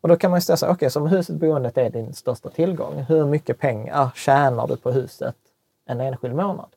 Och 0.00 0.08
då 0.08 0.16
kan 0.16 0.30
man 0.30 0.38
ju 0.38 0.42
ställa 0.42 0.56
sig, 0.56 0.66
okej, 0.66 0.74
okay, 0.74 0.90
så 0.90 1.00
om 1.00 1.06
huset, 1.06 1.36
boendet 1.36 1.78
är 1.78 1.90
din 1.90 2.14
största 2.14 2.50
tillgång, 2.50 3.04
hur 3.08 3.24
mycket 3.26 3.58
pengar 3.58 4.10
tjänar 4.14 4.66
du 4.66 4.76
på 4.76 4.90
huset 4.90 5.34
en 5.86 6.00
enskild 6.00 6.34
månad? 6.34 6.68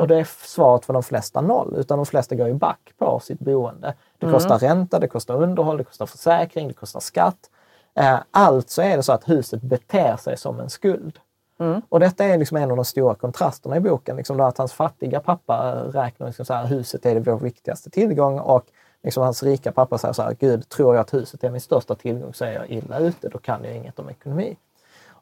Och 0.00 0.08
det 0.08 0.16
är 0.16 0.28
svaret 0.46 0.84
för 0.84 0.92
de 0.92 1.02
flesta 1.02 1.40
noll, 1.40 1.74
utan 1.76 1.98
de 1.98 2.06
flesta 2.06 2.34
går 2.34 2.48
ju 2.48 2.54
back 2.54 2.92
på 2.98 3.20
sitt 3.20 3.38
boende. 3.38 3.94
Det 4.18 4.26
kostar 4.32 4.58
ränta, 4.58 4.98
det 4.98 5.08
kostar 5.08 5.42
underhåll, 5.42 5.76
det 5.76 5.84
kostar 5.84 6.06
försäkring, 6.06 6.68
det 6.68 6.74
kostar 6.74 7.00
skatt. 7.00 7.50
Eh, 7.94 8.18
Alltså 8.30 8.82
är 8.82 8.96
det 8.96 9.02
så 9.02 9.12
att 9.12 9.28
huset 9.28 9.62
beter 9.62 10.16
sig 10.16 10.36
som 10.36 10.60
en 10.60 10.70
skuld. 10.70 11.18
Mm. 11.58 11.82
Och 11.88 12.00
detta 12.00 12.24
är 12.24 12.38
liksom 12.38 12.56
en 12.56 12.70
av 12.70 12.76
de 12.76 12.84
stora 12.84 13.14
kontrasterna 13.14 13.76
i 13.76 13.80
boken. 13.80 14.16
Liksom 14.16 14.36
då 14.36 14.44
att 14.44 14.58
hans 14.58 14.72
fattiga 14.72 15.20
pappa 15.20 15.74
räknar 15.74 16.26
liksom 16.26 16.46
så 16.46 16.54
här, 16.54 16.66
huset 16.66 17.06
är 17.06 17.20
vår 17.20 17.38
viktigaste 17.38 17.90
tillgång 17.90 18.38
och 18.38 18.66
liksom 19.02 19.22
hans 19.22 19.42
rika 19.42 19.72
pappa 19.72 19.98
säger 19.98 20.12
så 20.12 20.22
här, 20.22 20.36
Gud, 20.40 20.68
tror 20.68 20.94
jag 20.94 21.02
att 21.02 21.14
huset 21.14 21.44
är 21.44 21.50
min 21.50 21.60
största 21.60 21.94
tillgång 21.94 22.34
så 22.34 22.44
är 22.44 22.52
jag 22.52 22.70
illa 22.70 22.98
ute, 22.98 23.28
då 23.28 23.38
kan 23.38 23.64
jag 23.64 23.76
inget 23.76 23.98
om 23.98 24.10
ekonomi. 24.10 24.56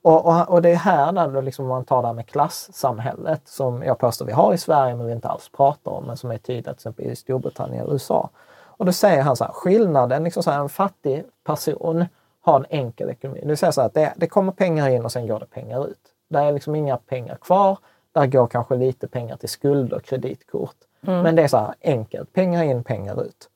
Och, 0.05 0.27
och, 0.27 0.49
och 0.49 0.63
det 0.63 0.71
är 0.71 0.77
här 0.77 1.13
när 1.13 1.43
liksom 1.43 1.67
man 1.67 1.85
tar 1.85 2.03
det 2.03 2.09
här 2.09 2.15
med 2.15 2.27
klassamhället 2.27 3.49
som 3.49 3.83
jag 3.83 3.99
påstår 3.99 4.27
vi 4.27 4.33
har 4.33 4.55
i 4.55 4.59
Sverige 4.59 4.95
men 4.95 5.07
vi 5.07 5.13
inte 5.13 5.29
alls 5.29 5.51
pratar 5.57 5.93
om, 5.93 6.05
men 6.05 6.17
som 6.17 6.31
är 6.31 6.39
tydligt 6.39 6.65
till 6.65 6.73
exempel 6.73 7.05
i 7.05 7.17
Storbritannien 7.17 7.87
och 7.87 7.93
USA. 7.93 8.31
Och 8.77 8.87
då 8.87 8.93
säger 8.93 9.23
han 9.23 9.37
så 9.37 9.45
här, 9.45 9.53
skillnaden, 9.53 10.25
liksom 10.25 10.43
så 10.43 10.51
här, 10.51 10.61
en 10.61 10.69
fattig 10.69 11.25
person 11.45 12.05
har 12.43 12.57
en 12.57 12.67
enkel 12.69 13.11
ekonomi. 13.11 13.41
Det 13.41 13.49
vill 13.49 13.57
säga 13.57 13.73
så 13.73 13.81
här, 13.81 13.89
att 13.89 13.95
det, 13.95 14.13
det 14.17 14.27
kommer 14.27 14.53
pengar 14.53 14.89
in 14.89 15.05
och 15.05 15.13
sen 15.13 15.27
går 15.27 15.41
det 15.41 15.47
pengar 15.47 15.89
ut. 15.89 16.14
Det 16.29 16.39
är 16.39 16.53
liksom 16.53 16.75
inga 16.75 16.97
pengar 16.97 17.37
kvar. 17.37 17.79
Där 18.13 18.27
går 18.27 18.47
kanske 18.47 18.77
lite 18.77 19.09
pengar 19.09 19.37
till 19.37 19.49
skulder, 19.49 19.99
kreditkort. 19.99 20.77
Men 21.01 21.37
det 21.37 21.43
är 21.43 21.49
så 21.49 21.57
här 21.57 21.75
enkelt, 21.81 22.33
pengar 22.33 22.63
in, 22.63 22.85
pengar 22.85 23.23
ut. 23.25 23.49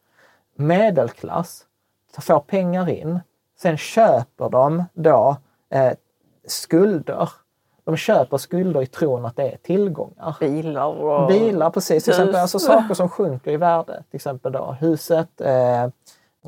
Medelklass 0.54 1.64
får 2.18 2.40
pengar 2.40 2.88
in, 2.88 3.20
sen 3.58 3.76
köper 3.76 4.48
de 4.48 4.84
då 4.94 5.36
eh, 5.70 5.92
skulder. 6.46 7.30
De 7.84 7.96
köper 7.96 8.36
skulder 8.36 8.82
i 8.82 8.86
tron 8.86 9.26
att 9.26 9.36
det 9.36 9.52
är 9.52 9.56
tillgångar. 9.56 10.36
Bilar 10.40 10.86
och... 10.86 11.28
Bilar, 11.28 11.70
precis. 11.70 12.04
Till 12.04 12.12
exempel, 12.12 12.36
alltså 12.36 12.58
saker 12.58 12.94
som 12.94 13.08
sjunker 13.08 13.50
i 13.50 13.56
värde. 13.56 14.02
Till 14.10 14.16
exempel 14.16 14.52
då 14.52 14.76
huset, 14.80 15.40
eh, 15.40 15.88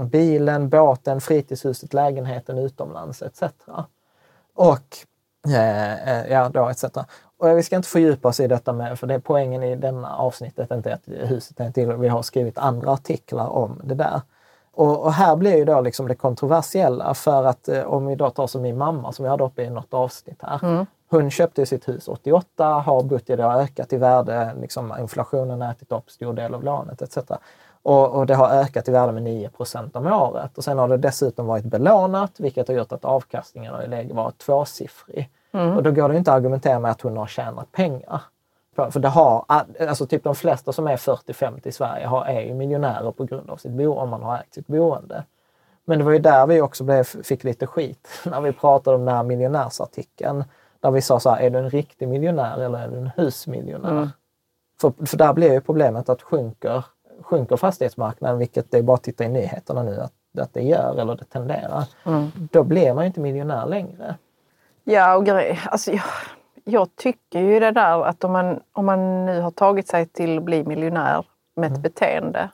bilen, 0.05 0.69
båten, 0.69 1.21
fritidshuset, 1.21 1.95
lägenheten 1.95 2.59
utomlands 2.59 3.23
etc. 3.23 3.43
Och 4.55 4.97
ja, 6.29 6.49
då 6.49 6.69
etc. 6.69 6.85
Och 7.39 7.59
vi 7.59 7.63
ska 7.63 7.77
inte 7.77 7.89
fördjupa 7.89 8.29
oss 8.29 8.41
i 8.41 8.47
detta 8.47 8.73
med, 8.73 8.99
för 8.99 9.07
det 9.07 9.15
är 9.15 9.19
poängen 9.19 9.63
i 9.63 9.77
denna 9.77 10.17
avsnittet 10.17 10.71
inte 10.71 10.95
att 10.95 11.03
huset 11.07 11.61
är 11.61 11.71
till. 11.71 11.93
Vi 11.93 12.09
har 12.09 12.23
skrivit 12.23 12.59
andra 12.59 12.91
artiklar 12.93 13.49
om 13.49 13.81
det 13.85 13.95
där. 13.95 14.21
Och, 14.73 15.05
och 15.05 15.13
här 15.13 15.37
blir 15.37 15.57
ju 15.57 15.65
då 15.65 15.81
liksom 15.81 16.09
det 16.09 16.15
kontroversiella 16.15 17.15
för 17.15 17.45
att 17.45 17.69
eh, 17.69 17.83
om 17.83 18.07
vi 18.07 18.15
då 18.15 18.31
tar 18.31 18.47
som 18.47 18.63
min 18.63 18.79
mamma 18.79 19.13
som 19.13 19.23
vi 19.23 19.29
hade 19.29 19.45
uppe 19.45 19.63
i 19.63 19.71
något 19.71 19.95
avsnitt 19.95 20.43
här. 20.43 20.59
Hon 21.11 21.31
köpte 21.31 21.67
sitt 21.67 21.89
hus 21.89 22.09
88, 22.09 22.65
har 22.65 23.03
bott 23.03 23.31
i 23.31 23.37
det, 23.37 23.43
har 23.43 23.63
ökat 23.63 23.93
i 23.93 23.97
värde, 23.97 24.55
liksom 24.61 24.95
inflationen 25.01 25.61
har 25.61 25.71
ätit 25.71 25.93
upp 25.93 26.11
stor 26.11 26.33
del 26.33 26.55
av 26.55 26.65
lånet 26.65 27.03
etc. 27.03 27.19
Och, 27.83 28.11
och 28.11 28.27
det 28.27 28.35
har 28.35 28.49
ökat 28.49 28.89
i 28.89 28.91
värde 28.91 29.13
med 29.13 29.23
9% 29.23 29.97
om 29.97 30.07
året. 30.07 30.59
Och 30.59 30.65
sen 30.65 30.79
har 30.79 30.89
det 30.89 30.97
dessutom 30.97 31.47
varit 31.47 31.65
belånat, 31.65 32.41
vilket 32.41 32.69
har 32.69 32.75
gjort 32.75 32.93
att 32.93 33.05
avkastningen 33.05 33.75
har 33.75 34.15
varit 34.15 34.39
tvåsiffrig. 34.39 35.31
Och 35.77 35.83
då 35.83 35.91
går 35.91 36.09
det 36.09 36.17
inte 36.17 36.33
att 36.33 36.37
argumentera 36.37 36.79
med 36.79 36.91
att 36.91 37.01
hon 37.01 37.17
har 37.17 37.27
tjänat 37.27 37.73
pengar. 37.73 38.23
För, 38.77 39.01
det 39.01 39.09
har, 39.09 39.45
alltså 39.89 40.07
typ 40.07 40.25
de 40.25 40.35
flesta 40.35 40.73
som 40.73 40.87
är 40.87 40.97
40-50 40.97 41.67
i 41.69 41.73
Sverige 41.73 42.07
har, 42.07 42.25
är 42.25 42.41
ju 42.41 42.55
miljonärer 42.55 43.13
på 43.13 43.25
grund 43.25 43.51
av 43.51 43.57
sitt 43.57 43.73
bo, 43.73 43.95
om 43.95 44.09
man 44.09 44.23
har 44.23 44.39
ägt 44.39 44.55
sitt 44.55 44.67
boende. 44.67 45.25
Men 45.85 45.99
det 45.99 46.05
var 46.05 46.13
ju 46.13 46.19
där 46.19 46.47
vi 46.47 46.61
också 46.61 46.85
blev, 46.85 47.05
fick 47.05 47.45
lite 47.45 47.67
skit 47.67 48.09
när 48.25 48.41
vi 48.41 48.53
pratade 48.53 48.97
om 48.97 49.05
den 49.05 49.15
här 49.15 49.23
miljonärsartikeln. 49.23 50.45
Där 50.81 50.91
vi 50.91 51.03
sa 51.03 51.21
så 51.21 51.31
här, 51.31 51.41
är 51.41 51.51
du 51.51 51.59
en 51.59 51.71
riktig 51.71 52.09
miljonär 52.09 52.59
eller 52.59 52.79
är 52.79 52.89
du 52.89 52.97
en 52.97 53.11
husmiljonär? 53.17 54.11
För, 54.81 55.07
för 55.07 55.17
där 55.17 55.33
blir 55.33 55.53
ju 55.53 55.61
problemet 55.61 56.09
att 56.09 56.23
sjunker, 56.23 56.85
sjunker 57.23 57.57
fastighetsmarknaden, 57.57 58.39
vilket 58.39 58.71
det 58.71 58.79
är 58.79 58.83
bara 58.83 58.95
att 58.95 59.03
titta 59.03 59.25
i 59.25 59.29
nyheterna 59.29 59.83
nu 59.83 60.01
att, 60.01 60.13
att 60.39 60.55
det 60.55 60.63
gör 60.63 61.01
eller 61.01 61.17
det 61.17 61.25
tenderar. 61.25 61.85
Då 62.53 62.65
blir 62.65 62.95
man 62.95 63.05
ju 63.05 63.07
inte 63.07 63.21
miljonär 63.21 63.67
längre. 63.67 64.15
Ja, 64.85 65.17
och 65.17 65.27
grej, 65.27 65.61
alltså 65.67 65.91
jag, 65.91 66.03
jag 66.65 66.97
tycker 66.97 67.41
ju 67.41 67.61
det 67.61 67.71
där 67.71 68.05
att 68.05 68.25
om 68.25 68.33
man, 68.33 68.61
om 68.73 68.87
man 68.87 69.27
nu 69.27 69.41
har 69.41 69.51
tagit 69.51 69.89
sig 69.89 70.07
till 70.07 70.39
att 70.39 70.45
bli 70.45 70.65
miljonär 70.65 71.27
med 71.55 71.73
ett 71.73 71.79
beteende 71.79 72.51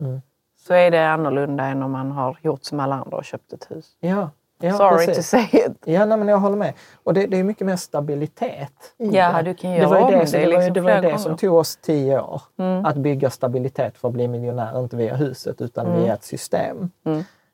Mm. 0.00 0.20
så 0.56 0.74
är 0.74 0.90
det 0.90 1.08
annorlunda 1.08 1.64
än 1.64 1.82
om 1.82 1.92
man 1.92 2.10
har 2.10 2.38
gjort 2.42 2.64
som 2.64 2.80
alla 2.80 2.94
andra 2.94 3.16
och 3.16 3.24
köpt 3.24 3.52
ett 3.52 3.70
hus. 3.70 3.96
Ja, 4.00 4.30
ja 4.58 4.76
Sorry 4.76 5.06
precis. 5.06 5.30
to 5.30 5.36
say 5.36 5.48
it. 5.52 5.72
Ja, 5.84 6.04
nej, 6.04 6.18
men 6.18 6.28
jag 6.28 6.38
håller 6.38 6.56
med. 6.56 6.72
Och 7.04 7.14
det, 7.14 7.26
det 7.26 7.36
är 7.36 7.44
mycket 7.44 7.66
mer 7.66 7.76
stabilitet 7.76 8.72
Ja, 8.96 9.32
det. 9.32 9.42
du 9.42 9.54
kan 9.54 9.70
det 9.70 9.76
göra 9.76 9.88
var 9.88 9.98
ju 9.98 10.04
om 10.04 10.10
det, 10.12 10.18
det 10.18 10.26
som, 10.26 10.40
det, 10.40 10.46
var 10.46 10.52
ju, 10.52 10.56
liksom 10.58 10.72
det, 10.72 10.80
var 10.80 10.94
ju 10.94 11.00
det 11.00 11.18
som 11.18 11.36
tog 11.36 11.54
oss 11.54 11.76
tio 11.76 12.20
år. 12.20 12.42
Att 12.84 12.96
bygga 12.96 13.30
stabilitet 13.30 13.98
för 13.98 14.08
att 14.08 14.14
bli 14.14 14.28
miljonär, 14.28 14.80
inte 14.80 14.96
via 14.96 15.14
huset 15.14 15.60
utan 15.60 16.02
via 16.02 16.14
ett 16.14 16.24
system. 16.24 16.90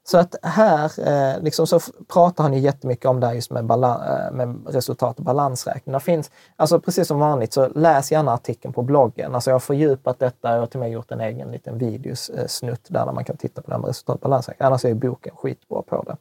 Så 0.06 0.18
att 0.18 0.34
här 0.42 1.08
eh, 1.08 1.42
liksom 1.42 1.66
så 1.66 1.80
pratar 2.12 2.44
han 2.44 2.52
ju 2.52 2.58
jättemycket 2.60 3.06
om 3.06 3.20
det 3.20 3.26
här 3.26 3.34
just 3.34 3.50
med, 3.50 3.70
eh, 3.70 4.32
med 4.32 4.66
resultat 4.66 5.18
och 5.18 5.24
balansräkning. 5.24 5.92
Det 5.92 6.00
finns, 6.00 6.30
alltså 6.56 6.80
precis 6.80 7.08
som 7.08 7.18
vanligt 7.18 7.52
så 7.52 7.68
läs 7.68 8.12
gärna 8.12 8.32
artikeln 8.32 8.74
på 8.74 8.82
bloggen. 8.82 9.34
Alltså 9.34 9.50
jag 9.50 9.54
har 9.54 9.60
fördjupat 9.60 10.18
detta, 10.18 10.48
har 10.48 10.66
till 10.66 10.78
och 10.78 10.80
med 10.80 10.92
gjort 10.92 11.10
en 11.10 11.20
egen 11.20 11.50
liten 11.50 11.78
videosnutt 11.78 12.86
där 12.88 13.12
man 13.12 13.24
kan 13.24 13.36
titta 13.36 13.62
på 13.62 13.70
det 13.70 13.74
här 13.74 13.80
med 13.80 13.88
resultat 13.88 14.14
och 14.14 14.20
balansräkning. 14.20 14.66
Annars 14.66 14.84
är 14.84 14.94
boken 14.94 15.34
skitbra 15.36 15.82
på 15.82 16.02
det. 16.02 16.16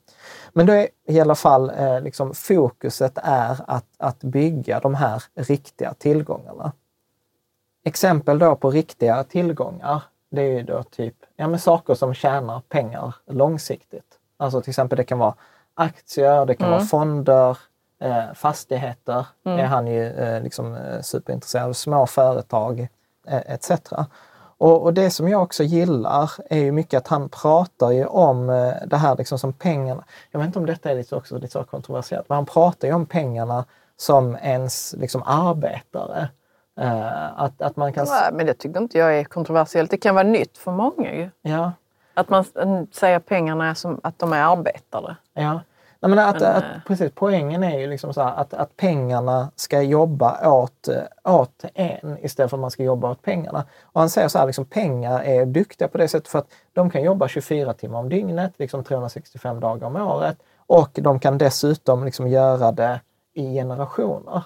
Men 0.54 0.66
då 0.66 0.74
är 0.74 0.88
i 1.08 1.20
alla 1.20 1.36
fall 1.36 1.70
eh, 1.70 2.02
liksom 2.02 2.34
fokuset 2.34 3.18
är 3.24 3.56
att, 3.68 3.86
att 3.98 4.24
bygga 4.24 4.80
de 4.80 4.96
här 4.96 5.24
riktiga 5.36 5.94
tillgångarna. 5.94 6.72
Exempel 7.86 8.40
då 8.40 8.56
på 8.56 8.72
riktiga 8.72 9.24
tillgångar, 9.24 10.04
det 10.32 10.42
är 10.42 10.52
ju 10.52 10.64
då 10.64 10.84
typ 10.84 11.16
ja, 11.36 11.48
men 11.48 11.60
saker 11.60 11.94
som 11.94 12.14
tjänar 12.14 12.62
pengar 12.70 13.16
långsiktigt. 13.26 14.20
Alltså 14.38 14.62
till 14.62 14.70
exempel 14.70 14.98
det 14.98 15.04
kan 15.04 15.20
vara 15.20 15.36
aktier, 15.74 16.46
det 16.46 16.56
kan 16.56 16.72
vara 16.72 16.82
fonder, 16.82 17.58
eh, 18.00 18.34
fastigheter 18.34 19.26
är 19.44 19.66
han 19.66 19.88
ju 19.88 20.08
eh, 20.08 20.44
liksom, 20.44 20.76
eh, 20.76 21.02
superintresserad 21.02 21.70
av, 21.70 21.74
små 21.74 22.08
företag 22.08 22.88
eh, 23.28 23.54
etc. 23.54 23.72
Och, 24.64 24.84
och 24.84 24.94
det 24.94 25.10
som 25.10 25.30
jag 25.30 25.42
också 25.42 25.64
gillar 25.64 26.32
är 26.50 26.58
ju 26.58 26.72
mycket 26.72 26.98
att 26.98 27.08
han 27.08 27.30
pratar 27.30 27.92
ju 27.92 28.06
om 28.06 28.50
eh, 28.50 28.74
det 28.88 28.98
här 28.98 29.18
liksom 29.18 29.40
som 29.40 29.54
pengarna. 29.54 30.04
Jag 30.32 30.40
vet 30.40 30.48
inte 30.48 30.60
om 30.60 30.66
detta 30.66 30.92
är 30.92 30.96
lite, 30.96 31.16
också 31.16 31.36
lite 31.36 31.48
så 31.48 31.64
kontroversiellt, 31.64 32.30
men 32.30 32.36
han 32.36 32.46
pratar 32.46 32.88
ju 32.88 32.94
om 32.94 33.06
pengarna 33.06 33.66
som 33.98 34.38
ens 34.42 34.96
liksom 34.98 35.24
arbetare. 35.26 36.30
Eh, 36.80 37.40
att, 37.40 37.62
att 37.62 37.76
man 37.76 37.94
kan... 37.94 38.06
Nej, 38.10 38.30
men 38.34 38.46
det 38.46 38.54
tycker 38.54 38.82
inte 38.82 38.98
jag 38.98 39.20
är 39.20 39.24
kontroversiellt. 39.24 39.92
Det 39.92 39.98
kan 39.98 40.16
vara 40.16 40.28
nytt 40.28 40.58
för 40.58 40.72
många 40.72 41.14
ju. 41.14 41.30
Ja, 41.42 41.72
Att 42.14 42.30
man 42.30 42.46
säger 42.92 43.20
pengarna 43.20 43.70
är 43.70 43.74
som 43.74 44.00
att 44.04 44.20
de 44.20 44.34
är 44.34 44.44
arbetare. 44.44 45.16
Ja, 45.34 45.60
Nej, 46.04 46.10
men 46.10 46.20
att, 46.20 46.40
Men, 46.42 46.56
att, 46.56 46.64
eh, 46.64 46.70
precis, 46.88 47.12
poängen 47.16 47.64
är 47.64 47.80
ju 47.80 47.88
liksom 47.88 48.14
så 48.14 48.22
här, 48.22 48.36
att, 48.36 48.54
att 48.54 48.78
pengarna 48.78 49.52
ska 49.56 49.82
jobba 49.82 50.50
åt, 50.50 50.88
åt 51.24 51.66
en 51.74 52.18
istället 52.22 52.50
för 52.50 52.58
att 52.58 52.62
man 52.62 52.72
ska 52.72 52.84
jobba 52.84 53.12
åt 53.12 53.22
pengarna. 53.22 53.66
Och 53.84 54.00
han 54.02 54.10
säger 54.10 54.28
så 54.28 54.40
här, 54.40 54.46
liksom, 54.46 54.66
pengar 54.66 55.20
är 55.24 55.46
duktiga 55.46 55.88
på 55.88 55.98
det 55.98 56.08
sättet 56.08 56.28
för 56.28 56.40
att 56.40 56.48
de 56.74 56.90
kan 56.90 57.04
jobba 57.04 57.28
24 57.28 57.74
timmar 57.74 58.00
om 58.00 58.10
dygnet, 58.10 58.54
liksom 58.58 58.84
365 58.84 59.60
dagar 59.60 59.88
om 59.88 59.96
året. 59.96 60.38
Och 60.68 60.90
de 60.94 61.20
kan 61.20 61.38
dessutom 61.38 62.04
liksom 62.06 62.28
göra 62.28 62.72
det 62.72 63.02
i 63.34 63.54
generationer. 63.54 64.44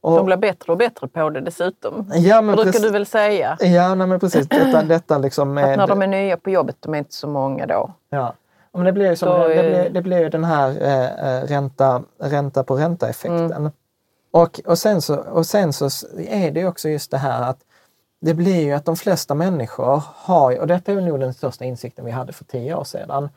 Och- 0.00 0.16
De 0.16 0.26
blir 0.26 0.36
bättre 0.36 0.72
och 0.72 0.78
bättre 0.78 1.08
på 1.08 1.30
det 1.30 1.40
dessutom. 1.40 2.10
Ja, 2.14 2.40
men 2.42 2.54
brukar 2.54 2.72
precis- 2.72 2.82
du 2.86 2.90
väl 2.90 3.06
säga. 3.06 3.56
Ja, 3.60 3.94
nej, 3.94 4.06
men 4.06 4.20
precis. 4.20 4.48
Detta, 4.48 4.82
detta 4.82 5.18
liksom 5.18 5.58
Att 5.58 5.64
är- 5.64 5.76
när 5.76 5.86
de 5.86 6.02
är 6.02 6.06
nya 6.06 6.36
på 6.36 6.50
jobbet, 6.50 6.76
de 6.80 6.94
är 6.94 6.98
inte 6.98 7.14
så 7.14 7.28
många 7.28 7.66
då. 7.66 7.92
Ja. 8.10 8.34
Men 8.74 8.84
det 8.84 8.92
blir 8.92 9.10
ju 9.10 9.16
som, 9.16 9.28
Då 9.28 9.48
det, 9.48 9.62
blir, 9.62 9.90
det 9.90 10.02
blir 10.02 10.30
den 10.30 10.44
här 10.44 10.82
eh, 10.82 11.28
eh, 11.28 11.44
ränta, 11.44 12.02
ränta 12.18 12.64
på 12.64 12.76
ränta-effekten. 12.76 13.70
Och, 14.30 14.60
och, 14.66 14.78
sen 14.78 15.02
så, 15.02 15.16
och 15.16 15.46
sen 15.46 15.72
så 15.72 15.84
är 16.28 16.50
det 16.50 16.66
också 16.66 16.88
just 16.88 17.10
det 17.10 17.18
här 17.18 17.42
att 17.42 17.58
det 18.20 18.34
blir 18.34 18.60
ju 18.60 18.72
att 18.72 18.84
de 18.84 18.96
flesta 18.96 19.34
människor 19.34 20.02
har, 20.14 20.60
och 20.60 20.66
detta 20.66 20.92
är 20.92 21.00
nog 21.00 21.20
den 21.20 21.34
största 21.34 21.64
insikten 21.64 22.04
vi 22.04 22.10
hade 22.10 22.32
för 22.32 22.44
tio 22.44 22.74
år 22.74 22.84
sedan, 22.84 23.28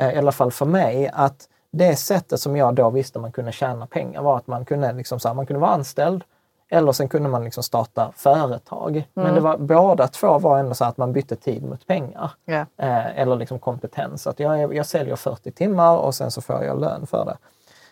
eh, 0.00 0.14
i 0.14 0.16
alla 0.16 0.32
fall 0.32 0.52
för 0.52 0.66
mig, 0.66 1.10
att 1.12 1.48
det 1.72 1.96
sättet 1.96 2.40
som 2.40 2.56
jag 2.56 2.74
då 2.74 2.90
visste 2.90 3.18
man 3.18 3.32
kunde 3.32 3.52
tjäna 3.52 3.86
pengar 3.86 4.22
var 4.22 4.36
att 4.36 4.46
man 4.46 4.64
kunde, 4.64 4.92
liksom 4.92 5.20
så 5.20 5.28
här, 5.28 5.34
man 5.34 5.46
kunde 5.46 5.60
vara 5.60 5.70
anställd 5.70 6.24
eller 6.72 6.92
sen 6.92 7.08
kunde 7.08 7.28
man 7.28 7.44
liksom 7.44 7.62
starta 7.62 8.12
företag. 8.16 9.04
Men 9.14 9.34
det 9.34 9.40
var, 9.40 9.56
båda 9.56 10.08
två 10.08 10.38
var 10.38 10.58
ändå 10.58 10.74
så 10.74 10.84
att 10.84 10.96
man 10.96 11.12
bytte 11.12 11.36
tid 11.36 11.62
mot 11.62 11.86
pengar. 11.86 12.30
Ja. 12.44 12.66
Eh, 12.76 13.18
eller 13.20 13.36
liksom 13.36 13.58
kompetens. 13.58 14.26
Att 14.26 14.40
jag, 14.40 14.74
jag 14.74 14.86
säljer 14.86 15.16
40 15.16 15.50
timmar 15.52 15.96
och 15.96 16.14
sen 16.14 16.30
så 16.30 16.40
får 16.40 16.64
jag 16.64 16.80
lön 16.80 17.06
för 17.06 17.24
det. 17.24 17.36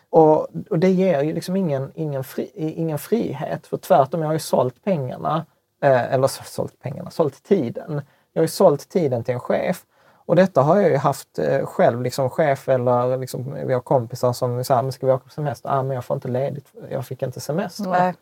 Och, 0.09 0.47
och 0.69 0.79
det 0.79 0.89
ger 0.89 1.21
ju 1.21 1.33
liksom 1.33 1.55
ingen, 1.55 1.91
ingen, 1.95 2.23
fri, 2.23 2.51
ingen 2.55 2.99
frihet. 2.99 3.67
För 3.67 3.77
tvärtom, 3.77 4.21
jag 4.21 4.27
har 4.27 4.33
ju 4.33 4.39
sålt 4.39 4.83
pengarna, 4.83 5.45
eh, 5.83 6.13
eller 6.13 6.27
så- 6.27 6.43
sålt 6.43 6.79
pengarna, 6.81 7.09
sålt 7.09 7.43
tiden. 7.43 8.01
Jag 8.33 8.39
har 8.39 8.43
ju 8.43 8.47
sålt 8.47 8.89
tiden 8.89 9.23
till 9.23 9.33
en 9.33 9.39
chef. 9.39 9.81
Och 10.25 10.35
detta 10.35 10.61
har 10.61 10.77
jag 10.77 10.89
ju 10.91 10.97
haft 10.97 11.39
eh, 11.39 11.65
själv, 11.65 12.01
liksom 12.01 12.29
chef 12.29 12.69
eller 12.69 13.17
liksom, 13.17 13.57
vi 13.65 13.73
har 13.73 13.81
kompisar 13.81 14.33
som 14.33 14.63
säger, 14.63 14.91
ska 14.91 15.07
vi 15.07 15.13
åka 15.13 15.23
på 15.23 15.29
semester? 15.29 15.69
Ah, 15.69 15.83
men 15.83 15.95
jag 15.95 16.05
får 16.05 16.15
inte 16.15 16.27
ledigt, 16.27 16.67
jag 16.89 17.05
fick 17.05 17.21
inte 17.21 17.39
semester. 17.39 17.83
Nej. 17.89 18.13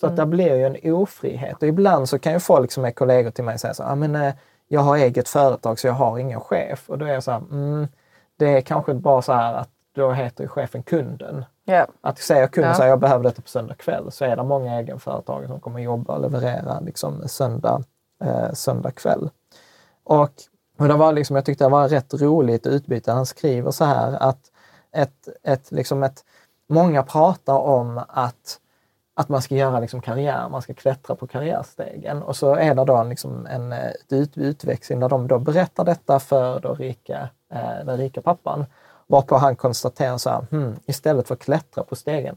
Så 0.00 0.06
att 0.06 0.16
det 0.16 0.26
blir 0.26 0.54
ju 0.54 0.64
en 0.64 0.94
ofrihet. 0.94 1.56
Och 1.62 1.68
ibland 1.68 2.08
så 2.08 2.18
kan 2.18 2.32
ju 2.32 2.40
folk 2.40 2.72
som 2.72 2.84
är 2.84 2.90
kollegor 2.90 3.30
till 3.30 3.44
mig 3.44 3.58
säga 3.58 3.74
så 3.74 3.82
ah, 3.82 3.94
men 3.94 4.16
eh, 4.16 4.34
jag 4.68 4.80
har 4.80 4.96
eget 4.96 5.28
företag 5.28 5.78
så 5.78 5.86
jag 5.86 5.94
har 5.94 6.18
ingen 6.18 6.40
chef. 6.40 6.90
Och 6.90 6.98
då 6.98 7.06
är 7.06 7.12
jag 7.12 7.22
så 7.22 7.30
här, 7.30 7.38
mm, 7.38 7.88
det 8.36 8.56
är 8.56 8.60
kanske 8.60 8.94
bara 8.94 9.22
så 9.22 9.32
här 9.32 9.54
att 9.54 9.68
då 9.94 10.12
heter 10.12 10.44
ju 10.44 10.48
chefen 10.48 10.82
kunden. 10.82 11.44
Ja. 11.64 11.86
Att 12.00 12.18
säga 12.18 12.48
kunden 12.48 12.70
Ja. 12.70 12.76
så 12.76 12.82
här, 12.82 12.88
jag 12.88 13.00
behöver 13.00 13.24
detta 13.24 13.42
på 13.42 13.48
söndag 13.48 13.74
kväll 13.74 14.12
så 14.12 14.24
är 14.24 14.36
det 14.36 14.42
många 14.42 14.80
egenföretag 14.80 15.46
som 15.46 15.60
kommer 15.60 15.80
jobba 15.80 16.14
och 16.14 16.20
leverera 16.20 16.80
liksom 16.80 17.28
söndag, 17.28 17.82
eh, 18.24 18.52
söndag 18.52 18.90
kväll. 18.90 19.30
Och, 20.04 20.32
och 20.78 20.88
det 20.88 20.94
var 20.94 21.12
liksom, 21.12 21.36
jag 21.36 21.44
tyckte 21.44 21.64
det 21.64 21.70
var 21.70 21.88
rätt 21.88 22.14
roligt 22.14 22.66
utbyte. 22.66 23.12
Han 23.12 23.26
skriver 23.26 23.70
så 23.70 23.84
här 23.84 24.12
att 24.20 24.40
ett, 24.92 25.28
ett, 25.42 25.72
liksom 25.72 26.02
ett, 26.02 26.24
många 26.68 27.02
pratar 27.02 27.58
om 27.58 28.00
att 28.08 28.60
att 29.18 29.28
man 29.28 29.42
ska 29.42 29.54
göra 29.54 29.80
liksom 29.80 30.00
karriär, 30.00 30.48
man 30.48 30.62
ska 30.62 30.74
klättra 30.74 31.16
på 31.16 31.26
karriärstegen. 31.26 32.22
Och 32.22 32.36
så 32.36 32.54
är 32.54 32.74
det 32.74 32.84
då 32.84 33.02
liksom 33.02 33.46
en 33.46 33.72
eh, 33.72 33.90
ut, 34.08 34.38
utväxling 34.38 35.00
där 35.00 35.08
de 35.08 35.28
då 35.28 35.38
berättar 35.38 35.84
detta 35.84 36.20
för 36.20 36.60
då 36.60 36.74
rika, 36.74 37.28
eh, 37.52 37.84
den 37.86 37.96
rika 37.96 38.22
pappan. 38.22 38.66
Varpå 39.06 39.36
han 39.36 39.56
konstaterar 39.56 40.18
så 40.18 40.30
här, 40.30 40.46
hmm, 40.50 40.76
istället 40.86 41.28
för 41.28 41.34
att 41.34 41.40
klättra 41.40 41.84
på 41.84 41.96
stegen, 41.96 42.36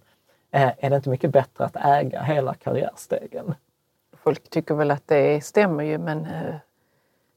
eh, 0.52 0.72
är 0.78 0.90
det 0.90 0.96
inte 0.96 1.10
mycket 1.10 1.32
bättre 1.32 1.66
att 1.66 1.76
äga 1.76 2.22
hela 2.22 2.54
karriärstegen? 2.54 3.56
Folk 4.24 4.50
tycker 4.50 4.76
väl 4.76 4.92
att 4.92 5.08
det 5.08 5.46
stämmer 5.46 5.84
ju 5.84 5.98
men 5.98 6.26
eh, 6.26 6.56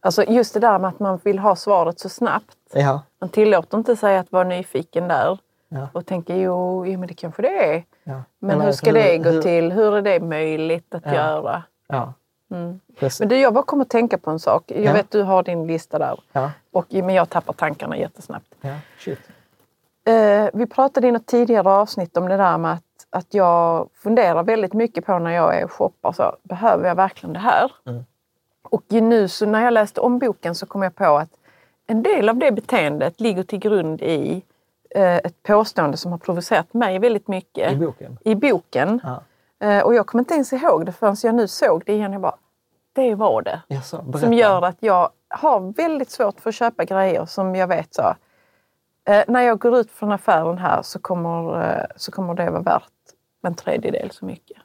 alltså 0.01 0.25
just 0.25 0.55
det 0.55 0.61
där 0.61 0.79
med 0.79 0.89
att 0.89 1.01
man 1.01 1.21
vill 1.25 1.39
ha 1.39 1.57
svaret 1.57 2.01
så 2.01 2.09
snabbt. 2.09 2.57
Ja, 2.73 3.03
Man 3.21 3.29
tillåter 3.31 3.79
inte 3.79 3.97
sig 3.97 4.19
att 4.19 4.33
vara 4.33 4.45
nyfiken 4.45 5.09
där 5.09 5.39
Ja. 5.69 5.89
och 5.93 6.07
tänka 6.07 6.37
jo, 6.37 6.87
jo 6.87 6.99
men 6.99 7.09
det 7.09 7.15
kanske 7.15 7.43
det 7.43 7.75
är. 7.75 7.85
Ja. 8.05 8.23
Men 8.39 8.51
Eller 8.51 8.65
hur 8.65 8.73
ska 8.73 8.93
det 8.93 9.19
gå 9.19 9.31
hur- 9.31 9.43
till? 9.43 9.73
Hur 9.73 9.97
är 9.97 10.03
det 10.03 10.21
möjligt 10.21 10.95
att 10.95 11.03
Ja. 11.07 11.15
göra? 11.15 11.63
Ja, 11.89 12.13
Mm. 12.51 12.81
Men 13.21 13.29
du, 13.29 13.37
jag 13.39 13.55
bara 13.55 13.65
kommer 13.65 13.83
att 13.85 13.91
tänka 13.91 14.19
på 14.19 14.31
en 14.31 14.39
sak. 14.39 14.63
Jag 14.67 14.83
Ja. 14.85 14.93
vet 14.93 15.11
du 15.11 15.23
har 15.23 15.43
din 15.43 15.67
lista 15.67 15.99
där. 15.99 16.21
Ja, 16.33 16.51
Och, 16.73 16.87
men 16.91 17.09
jag 17.15 17.31
tappar 17.31 17.53
tankarna 17.53 17.97
jättesnabbt. 17.97 18.55
ja, 18.61 18.75
shit. 18.99 19.19
Eh, 20.07 20.49
vi 20.55 20.67
pratade 20.67 21.09
i 21.09 21.13
något 21.13 21.27
tidigare 21.27 21.69
avsnitt 21.71 22.17
om 22.17 22.29
det 22.29 22.37
där 22.37 22.59
med 22.59 22.73
att, 22.73 22.83
att 23.11 23.35
jag 23.35 23.89
funderar 23.95 24.43
väldigt 24.43 24.73
mycket 24.73 25.07
på 25.07 25.19
när 25.19 25.31
jag 25.31 25.59
är 25.59 25.65
och 25.65 25.73
shoppar. 25.73 26.13
Så, 26.13 26.37
behöver 26.43 26.89
jag 26.89 26.95
verkligen 26.95 27.33
det 27.33 27.39
här? 27.39 27.73
Mm. 27.87 28.05
Och 28.63 28.83
nu 28.89 29.29
så 29.29 29.47
när 29.47 29.65
jag 29.65 29.73
läste 29.73 30.01
om 30.01 30.19
boken 30.19 30.55
så 30.55 30.67
kom 30.67 30.83
jag 30.83 30.95
på 30.95 31.17
att 31.19 31.31
en 31.87 32.03
del 32.03 32.29
av 32.29 32.37
det 32.37 32.53
beteendet 32.53 33.21
ligger 33.21 33.43
till 33.43 33.59
grund 33.59 34.03
i 34.03 34.43
ett 35.01 35.43
påstående 35.43 35.97
som 35.97 36.13
har 36.13 36.19
provocerat 36.19 36.75
mig 36.75 36.99
väldigt 36.99 37.29
mycket 37.29 37.73
I 37.73 37.77
boken. 37.77 38.19
i 38.25 38.35
boken. 38.35 39.01
Ja. 39.03 39.23
Eh, 39.67 39.85
och 39.85 39.95
jag 39.95 40.07
kommer 40.07 40.23
inte 40.23 40.35
ens 40.35 40.53
ihåg 40.53 40.87
det 40.87 40.93
förrän 40.93 41.17
jag 41.23 41.35
nu 41.35 41.49
såg 41.49 41.83
det 41.87 41.93
igen. 41.93 42.13
Jag 42.13 42.21
bara, 42.23 42.37
det 42.93 43.15
var 43.15 43.43
det. 43.43 43.63
Jaså. 43.69 44.13
Som 44.21 44.33
gör 44.33 44.63
att 44.63 44.77
jag 44.81 45.11
har 45.29 45.61
väldigt 45.77 46.11
svårt 46.11 46.41
för 46.41 46.51
att 46.51 46.55
köpa 46.55 46.85
grejer 46.85 47.27
som 47.27 47.55
jag 47.55 47.67
vet 47.67 47.95
så. 47.95 48.15
Eh, 49.09 49.25
när 49.29 49.41
jag 49.41 49.59
går 49.59 49.77
ut 49.77 49.91
från 49.91 50.13
affären 50.13 50.59
här 50.59 50.83
så 50.83 50.99
kommer, 50.99 51.63
eh, 51.63 51.85
så 51.97 52.13
kommer 52.13 52.35
det 52.35 52.51
vara 52.51 52.63
värt 52.63 52.91
en 53.47 53.55
tredjedel 53.55 54.11
så 54.11 54.25
mycket. 54.25 54.57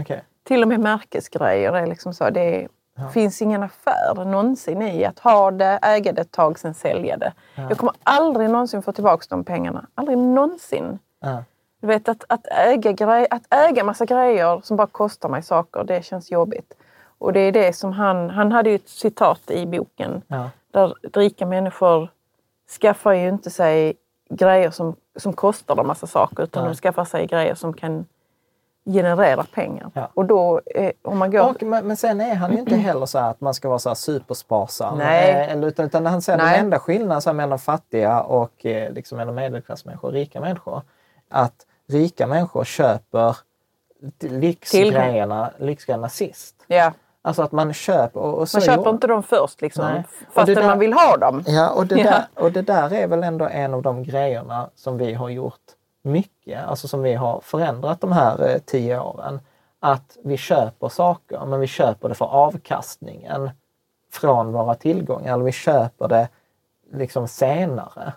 Okej. 0.00 0.24
Till 0.44 0.62
och 0.62 0.68
med 0.68 0.80
märkesgrejer 0.80 1.72
är 1.72 1.86
liksom 1.86 2.14
så. 2.14 2.30
Det 2.30 2.68
Ja. 2.98 3.08
finns 3.08 3.42
ingen 3.42 3.62
affär 3.62 4.24
någonsin 4.24 4.82
i 4.82 5.04
att 5.04 5.18
ha 5.18 5.50
det, 5.50 5.78
äga 5.82 6.12
det 6.12 6.20
ett 6.20 6.30
tag, 6.32 6.58
sen 6.58 6.74
sälja 6.74 7.16
det. 7.16 7.32
Jag 7.54 7.78
kommer 7.78 7.94
aldrig 8.02 8.50
någonsin 8.50 8.82
få 8.82 8.92
tillbaka 8.92 9.26
de 9.28 9.44
pengarna. 9.44 9.86
Aldrig 9.94 10.18
någonsin. 10.18 10.98
Ja. 11.20 11.44
Du 11.80 11.86
vet 11.86 12.08
att, 12.08 12.24
att, 12.28 12.46
äga 12.46 12.92
grej, 12.92 13.26
att 13.30 13.54
äga 13.54 13.84
massa 13.84 14.04
grejer 14.04 14.60
som 14.64 14.76
bara 14.76 14.86
kostar 14.86 15.28
mig 15.28 15.42
saker, 15.42 15.84
det 15.84 16.04
känns 16.04 16.30
jobbigt. 16.30 16.72
Och 17.18 17.32
det 17.32 17.40
är 17.40 17.52
det 17.52 17.72
som 17.72 17.92
han, 17.92 18.30
han 18.30 18.52
hade 18.52 18.70
ju 18.70 18.76
ett 18.76 18.88
citat 18.88 19.50
i 19.50 19.66
boken 19.66 20.22
Ja. 20.28 20.50
där 20.70 20.94
rika 21.12 21.46
människor 21.46 22.08
skaffar 22.80 23.12
ju 23.12 23.28
inte 23.28 23.50
sig 23.50 23.94
grejer 24.30 24.70
som, 24.70 24.96
som 25.16 25.32
kostar 25.32 25.74
dem 25.74 25.86
massa 25.86 26.06
saker 26.06 26.42
utan 26.42 26.64
de 26.64 26.74
skaffar 26.74 27.04
sig 27.04 27.26
grejer 27.26 27.54
som 27.54 27.72
kan 27.72 28.06
generera 28.86 29.44
pengar. 29.54 29.90
Ja. 29.94 30.08
Och 30.14 30.24
då, 30.24 30.60
eh, 30.74 30.90
om 31.02 31.18
man 31.18 31.30
går... 31.30 31.50
Och, 31.50 31.62
men, 31.62 31.86
men 31.86 31.96
sen 31.96 32.20
är 32.20 32.34
han 32.34 32.52
ju 32.52 32.58
inte 32.58 32.76
heller 32.76 33.06
så 33.06 33.18
att 33.18 33.40
man 33.40 33.54
ska 33.54 33.68
vara 33.68 33.78
så 33.78 33.94
supersparsam. 33.94 34.98
Nej. 34.98 35.30
Eh, 35.30 35.52
eller, 35.52 35.68
utan, 35.68 35.86
utan 35.86 36.06
han 36.06 36.22
säger 36.22 36.38
den 36.38 36.48
enda 36.54 36.78
skillnaden 36.78 37.22
så 37.22 37.32
mellan 37.32 37.58
fattiga 37.58 38.20
och 38.22 38.66
eh, 38.66 38.92
liksom, 38.92 39.18
mellan 39.18 39.34
medelklassmänniskor 39.34 40.08
och 40.08 40.14
rika 40.14 40.40
människor. 40.40 40.82
Att 41.30 41.66
rika 41.88 42.26
människor 42.26 42.64
köper 42.64 43.36
lyxgrejerna, 44.20 45.50
lyxgrejerna 45.58 46.08
sist. 46.08 46.54
ja, 46.66 46.92
Alltså 47.22 47.42
att 47.42 47.52
man 47.52 47.72
köper... 47.74 48.20
Och, 48.20 48.32
och 48.34 48.48
man 48.54 48.62
köper 48.62 48.90
inte 48.90 49.06
dem 49.06 49.22
först 49.22 49.60
liksom, 49.62 50.02
fastän 50.32 50.54
där- 50.54 50.66
man 50.66 50.78
vill 50.78 50.92
ha 50.92 51.16
dem. 51.16 51.44
Ja, 51.46 51.70
och 51.70 51.86
det, 51.86 51.96
Ja. 51.98 52.04
Där, 52.04 52.24
och 52.34 52.52
det 52.52 52.62
där 52.62 52.92
är 52.94 53.06
väl 53.06 53.22
ändå 53.22 53.48
en 53.48 53.74
av 53.74 53.82
de 53.82 54.02
grejerna 54.02 54.70
som 54.74 54.98
vi 54.98 55.14
har 55.14 55.28
gjort 55.28 55.60
mycket, 56.06 56.64
alltså 56.64 56.88
som 56.88 57.02
vi 57.02 57.14
har 57.14 57.40
förändrat 57.40 58.00
de 58.00 58.12
här 58.12 58.48
eh, 58.48 58.58
tio 58.58 59.00
åren. 59.00 59.40
Att 59.80 60.16
vi 60.24 60.36
köper 60.36 60.88
saker, 60.88 61.46
men 61.46 61.60
vi 61.60 61.66
köper 61.66 62.08
det 62.08 62.14
för 62.14 62.24
avkastningen 62.24 63.50
från 64.12 64.52
våra 64.52 64.74
tillgångar. 64.74 65.34
Eller 65.34 65.44
vi 65.44 65.52
köper 65.52 66.08
det 66.08 66.28
liksom 66.92 67.28
senare. 67.28 68.12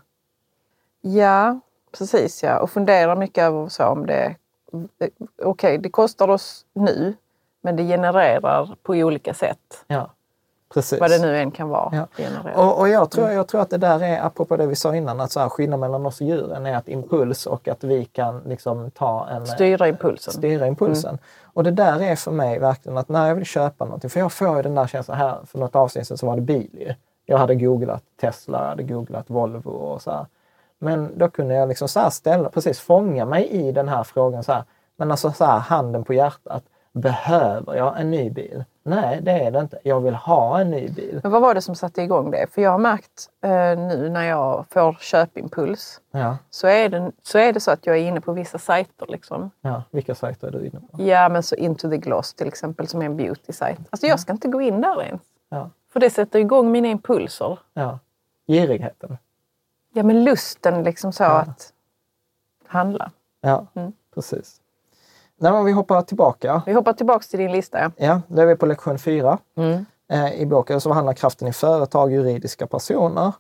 Ja, 1.02 1.60
precis 1.97 2.43
ja. 2.43 2.60
Och 2.60 2.69
funderar 2.69 3.15
mycket 3.15 3.43
över 3.43 3.69
så 3.69 3.86
om 3.86 4.06
det... 4.06 4.36
Okej, 5.43 5.78
det 5.78 5.89
kostar 5.89 6.28
oss 6.28 6.65
nu, 6.73 7.15
men 7.62 7.75
det 7.75 7.84
genererar 7.84 8.75
på 8.84 8.93
olika 8.93 9.34
sätt. 9.34 9.86
Ja, 9.88 10.12
precis. 10.73 10.99
Vad 10.99 11.10
det 11.10 11.19
nu 11.21 11.38
än 11.38 11.51
kan 11.51 11.69
vara. 11.69 12.08
Ja. 12.17 12.53
Och, 12.55 12.79
och 12.79 12.89
jag, 12.89 13.12
tror, 13.12 13.29
jag 13.29 13.47
tror 13.47 13.62
att 13.62 13.69
det 13.69 13.77
där 13.77 14.03
är, 14.03 14.25
apropå 14.25 14.58
det 14.58 14.67
vi 14.67 14.75
sa 14.75 14.95
innan, 14.95 15.19
att 15.19 15.32
så 15.32 15.39
här, 15.39 15.49
skillnaden 15.49 15.79
mellan 15.79 16.05
oss 16.05 16.21
och 16.21 16.27
djuren 16.27 16.65
är 16.65 16.75
att 16.75 16.89
impuls 16.89 17.45
och 17.45 17.67
att 17.67 17.84
vi 17.84 18.05
kan 18.05 18.41
liksom 18.45 18.91
ta 18.91 19.27
en... 19.27 19.47
Styra 19.47 19.88
impulsen. 19.88 20.34
styra 20.34 20.67
impulsen. 20.67 21.17
Och 21.43 21.63
det 21.63 21.71
där 21.71 22.01
är 22.01 22.15
för 22.15 22.32
mig 22.32 22.60
verkligen 22.60 22.97
att 22.97 23.10
när 23.10 23.27
jag 23.27 23.36
vill 23.36 23.45
köpa 23.45 23.86
någonting, 23.86 24.10
för 24.10 24.19
jag 24.19 24.32
får 24.32 24.55
ju 24.55 24.62
den 24.62 24.75
där 24.75 24.88
känslan 24.88 25.17
här, 25.17 25.38
för 25.46 25.60
något 25.60 25.75
avsnitt 25.75 26.08
sedan 26.08 26.17
så 26.17 26.25
var 26.25 26.35
det 26.35 26.41
bil 26.41 26.69
ju. 26.73 26.94
Jag 27.25 27.37
hade 27.37 27.56
googlat 27.56 28.04
Tesla, 28.21 28.62
jag 28.62 28.69
hade 28.69 28.83
googlat 28.83 29.29
Volvo 29.29 29.69
och 29.69 30.02
så 30.02 30.12
här. 30.12 30.25
Men 30.79 31.17
då 31.17 31.29
kunde 31.29 31.56
jag 31.56 31.69
liksom 31.69 31.87
så 31.87 32.12
ställa, 32.12 32.50
precis 32.50 32.79
fånga 32.79 33.25
mig 33.25 33.48
i 33.48 33.71
den 33.71 33.89
här 33.89 34.04
frågan 34.04 34.44
så 34.44 34.54
här. 34.54 34.63
Men 34.96 35.12
alltså 35.12 35.31
så 35.31 35.46
här, 35.46 35.60
handen 35.60 36.04
på 36.04 36.13
hjärtat. 36.13 36.63
Behöver 37.02 37.75
jag 37.75 38.00
en 38.02 38.12
ny 38.12 38.29
bil? 38.29 38.63
Nej, 38.83 39.19
det 39.21 39.31
är 39.31 39.52
det 39.52 39.60
inte. 39.60 39.79
Jag 39.83 40.00
vill 40.02 40.15
ha 40.15 40.60
en 40.62 40.71
ny 40.71 40.87
bil. 40.89 41.19
Men 41.23 41.31
vad 41.31 41.41
var 41.41 41.54
det 41.56 41.62
som 41.62 41.75
satte 41.75 42.02
igång 42.02 42.31
det? 42.31 42.47
För 42.52 42.62
jag 42.62 42.71
har 42.71 42.77
märkt 42.77 43.29
eh, 43.41 43.50
nu 43.77 44.10
när 44.10 44.23
jag 44.23 44.65
får 44.69 44.93
köpimpuls 44.93 46.02
Ja, 46.12 46.37
så 46.50 46.67
är, 46.67 46.89
det, 46.89 47.12
så 47.23 47.37
är 47.37 47.54
det 47.54 47.60
så 47.60 47.71
att 47.71 47.85
jag 47.85 47.97
är 47.97 48.02
inne 48.08 48.21
på 48.21 48.33
vissa 48.33 48.58
sajter. 48.58 49.06
Liksom. 49.10 49.52
ja. 49.62 49.83
Vilka 49.91 50.15
sajter 50.15 50.47
är 50.47 50.52
du 50.52 50.60
inne 50.60 50.79
på? 50.91 51.04
Ja, 51.04 51.29
men 51.29 51.43
så 51.43 51.56
Into 51.56 51.89
the 51.89 51.97
Gloss 51.97 52.33
till 52.33 52.47
exempel 52.47 52.87
som 52.87 53.02
är 53.02 53.06
en 53.06 53.17
beauty-sajt. 53.17 53.79
Alltså 53.89 54.08
jag 54.08 54.19
ska 54.19 54.31
inte 54.33 54.47
gå 54.47 54.62
in 54.62 54.81
där 54.81 55.02
ens. 55.04 55.21
Ja, 55.50 55.69
För 55.93 56.00
det 56.00 56.10
sätter 56.10 56.39
igång 56.39 56.71
mina 56.71 56.87
impulser. 56.87 57.60
ja. 57.73 58.00
Girigheten. 58.47 59.17
Ja, 59.93 60.04
men 60.04 60.23
lusten 60.23 60.83
liksom 60.83 61.12
så 61.13 61.23
att 61.23 61.73
handla. 62.67 63.12
Ja, 63.41 63.65
Mm. 63.73 63.91
precis. 64.15 64.62
Nej, 65.40 65.52
men 65.52 65.65
vi 65.65 65.71
hoppar 65.71 66.02
tillbaka. 66.02 66.62
Vi 66.65 66.73
hoppar 66.73 66.94
tillbaks 66.94 67.27
till 67.27 67.40
din 67.40 67.52
lista. 67.52 67.92
Ja, 67.98 68.21
då 68.27 68.42
är 68.42 68.46
vi 68.46 68.56
på 68.56 68.65
lektion 68.65 69.00
fyra. 69.00 69.37
Mm. 69.58 69.85
eh, 70.12 70.33
i 70.33 70.46
boken 70.46 70.81
som 70.81 70.92
handlar 70.92 71.13
kraften 71.13 71.48
i 71.48 71.54
företag, 71.54 72.12
juridiska 72.12 72.67
personer. 72.67 73.33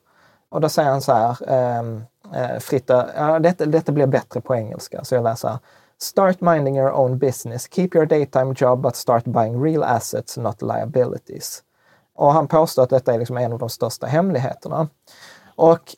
Och 0.49 0.61
då 0.61 0.69
säger 0.69 0.89
han 0.89 1.01
så 1.01 1.13
här, 1.13 1.37
ehm, 1.47 2.03
eh, 2.35 2.59
Fritte, 2.59 3.09
ja, 3.15 3.39
detta, 3.39 3.65
detta 3.65 3.91
blir 3.91 4.07
bättre 4.07 4.41
på 4.41 4.55
engelska, 4.55 5.03
så 5.03 5.15
jag 5.15 5.23
läser. 5.23 5.57
Start 6.01 6.41
minding 6.41 6.77
your 6.77 6.91
own 6.91 7.17
business. 7.17 7.67
Keep 7.71 7.89
your 7.93 8.05
daytime 8.05 8.53
job 8.57 8.81
but 8.81 8.95
start 8.95 9.25
buying 9.25 9.63
real 9.63 9.83
assets, 9.83 10.37
not 10.37 10.61
liabilities. 10.61 11.63
Och 12.15 12.33
han 12.33 12.47
påstår 12.47 12.83
att 12.83 12.89
detta 12.89 13.13
är 13.13 13.19
liksom 13.19 13.37
en 13.37 13.53
av 13.53 13.59
de 13.59 13.69
största 13.69 14.07
hemligheterna. 14.07 14.87
Och 15.55 15.95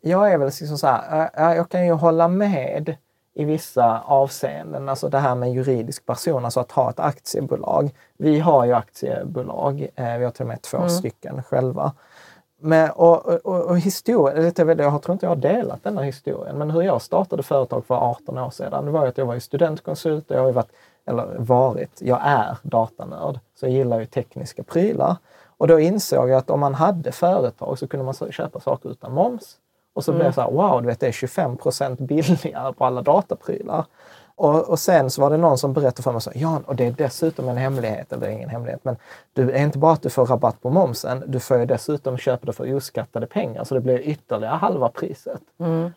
jag 0.00 0.32
är 0.32 0.38
väl 0.38 0.46
liksom 0.46 0.78
så 0.78 0.86
här, 0.86 1.30
ja, 1.36 1.54
jag 1.54 1.68
kan 1.68 1.86
ju 1.86 1.92
hålla 1.92 2.28
med 2.28 2.96
i 3.38 3.44
vissa 3.44 4.00
avseenden, 4.00 4.88
alltså 4.88 5.08
det 5.08 5.18
här 5.18 5.34
med 5.34 5.52
juridisk 5.52 6.06
person, 6.06 6.44
alltså 6.44 6.60
att 6.60 6.72
ha 6.72 6.90
ett 6.90 7.00
aktiebolag. 7.00 7.90
Vi 8.16 8.38
har 8.38 8.64
ju 8.64 8.72
aktiebolag, 8.72 9.88
eh, 9.94 10.18
vi 10.18 10.24
har 10.24 10.30
till 10.30 10.42
och 10.42 10.48
med 10.48 10.62
två 10.62 10.88
stycken 10.88 11.42
själva. 11.42 11.92
Men, 12.60 12.90
och, 12.90 13.26
och, 13.26 13.64
och 13.64 13.78
historien, 13.78 14.44
jag 14.44 14.54
tror 15.02 15.12
inte 15.12 15.26
jag 15.26 15.30
har 15.30 15.36
delat 15.36 15.84
den 15.84 15.98
här 15.98 16.04
historien, 16.04 16.58
men 16.58 16.70
hur 16.70 16.82
jag 16.82 17.02
startade 17.02 17.42
företag 17.42 17.86
för 17.86 17.94
18 17.94 18.38
år 18.38 18.50
sedan, 18.50 18.84
det 18.84 18.90
var 18.90 19.06
att 19.06 19.18
jag 19.18 19.26
var 19.26 19.38
studentkonsult 19.38 20.30
och 20.30 20.36
jag 20.36 20.42
har 20.42 20.52
varit, 20.52 20.72
eller 21.06 21.36
varit, 21.38 22.02
jag 22.02 22.20
är 22.22 22.56
datanörd, 22.62 23.38
så 23.54 23.66
jag 23.66 23.72
gillar 23.72 24.00
ju 24.00 24.06
tekniska 24.06 24.62
prylar. 24.62 25.16
Och 25.44 25.68
då 25.68 25.80
insåg 25.80 26.28
jag 26.28 26.38
att 26.38 26.50
om 26.50 26.60
man 26.60 26.74
hade 26.74 27.12
företag 27.12 27.78
så 27.78 27.88
kunde 27.88 28.04
man 28.04 28.14
köpa 28.32 28.60
saker 28.60 28.90
utan 28.90 29.12
moms. 29.12 29.56
Och 29.98 30.04
så 30.04 30.12
blev 30.12 30.26
det 30.26 30.32
så 30.32 30.40
här, 30.40 30.50
wow, 30.50 30.82
du 30.82 30.86
vet, 30.86 31.00
det 31.00 31.06
är 31.06 31.12
25 31.12 31.56
procent 31.56 32.00
billigare 32.00 32.72
på 32.72 32.84
alla 32.84 33.02
dataprylar. 33.02 33.84
Och, 34.34 34.68
och 34.68 34.78
sen 34.78 35.10
så 35.10 35.20
var 35.20 35.30
det 35.30 35.36
någon 35.36 35.58
som 35.58 35.72
berättade 35.72 36.02
för 36.02 36.12
mig 36.12 36.20
så 36.20 36.30
Jan, 36.34 36.62
och 36.62 36.76
det 36.76 36.86
är 36.86 36.90
dessutom 36.90 37.48
en 37.48 37.56
hemlighet, 37.56 38.12
eller 38.12 38.28
ingen 38.28 38.48
hemlighet, 38.48 38.80
men 38.84 38.96
du 39.32 39.50
är 39.50 39.62
inte 39.62 39.78
bara 39.78 39.92
att 39.92 40.02
du 40.02 40.10
får 40.10 40.26
rabatt 40.26 40.62
på 40.62 40.70
momsen, 40.70 41.24
du 41.26 41.40
får 41.40 41.58
ju 41.58 41.66
dessutom 41.66 42.18
köpa 42.18 42.46
det 42.46 42.52
för 42.52 42.74
oskattade 42.74 43.26
pengar, 43.26 43.64
så 43.64 43.74
det 43.74 43.80
blir 43.80 43.98
ytterligare 43.98 44.54
halva 44.54 44.88
priset. 44.88 45.40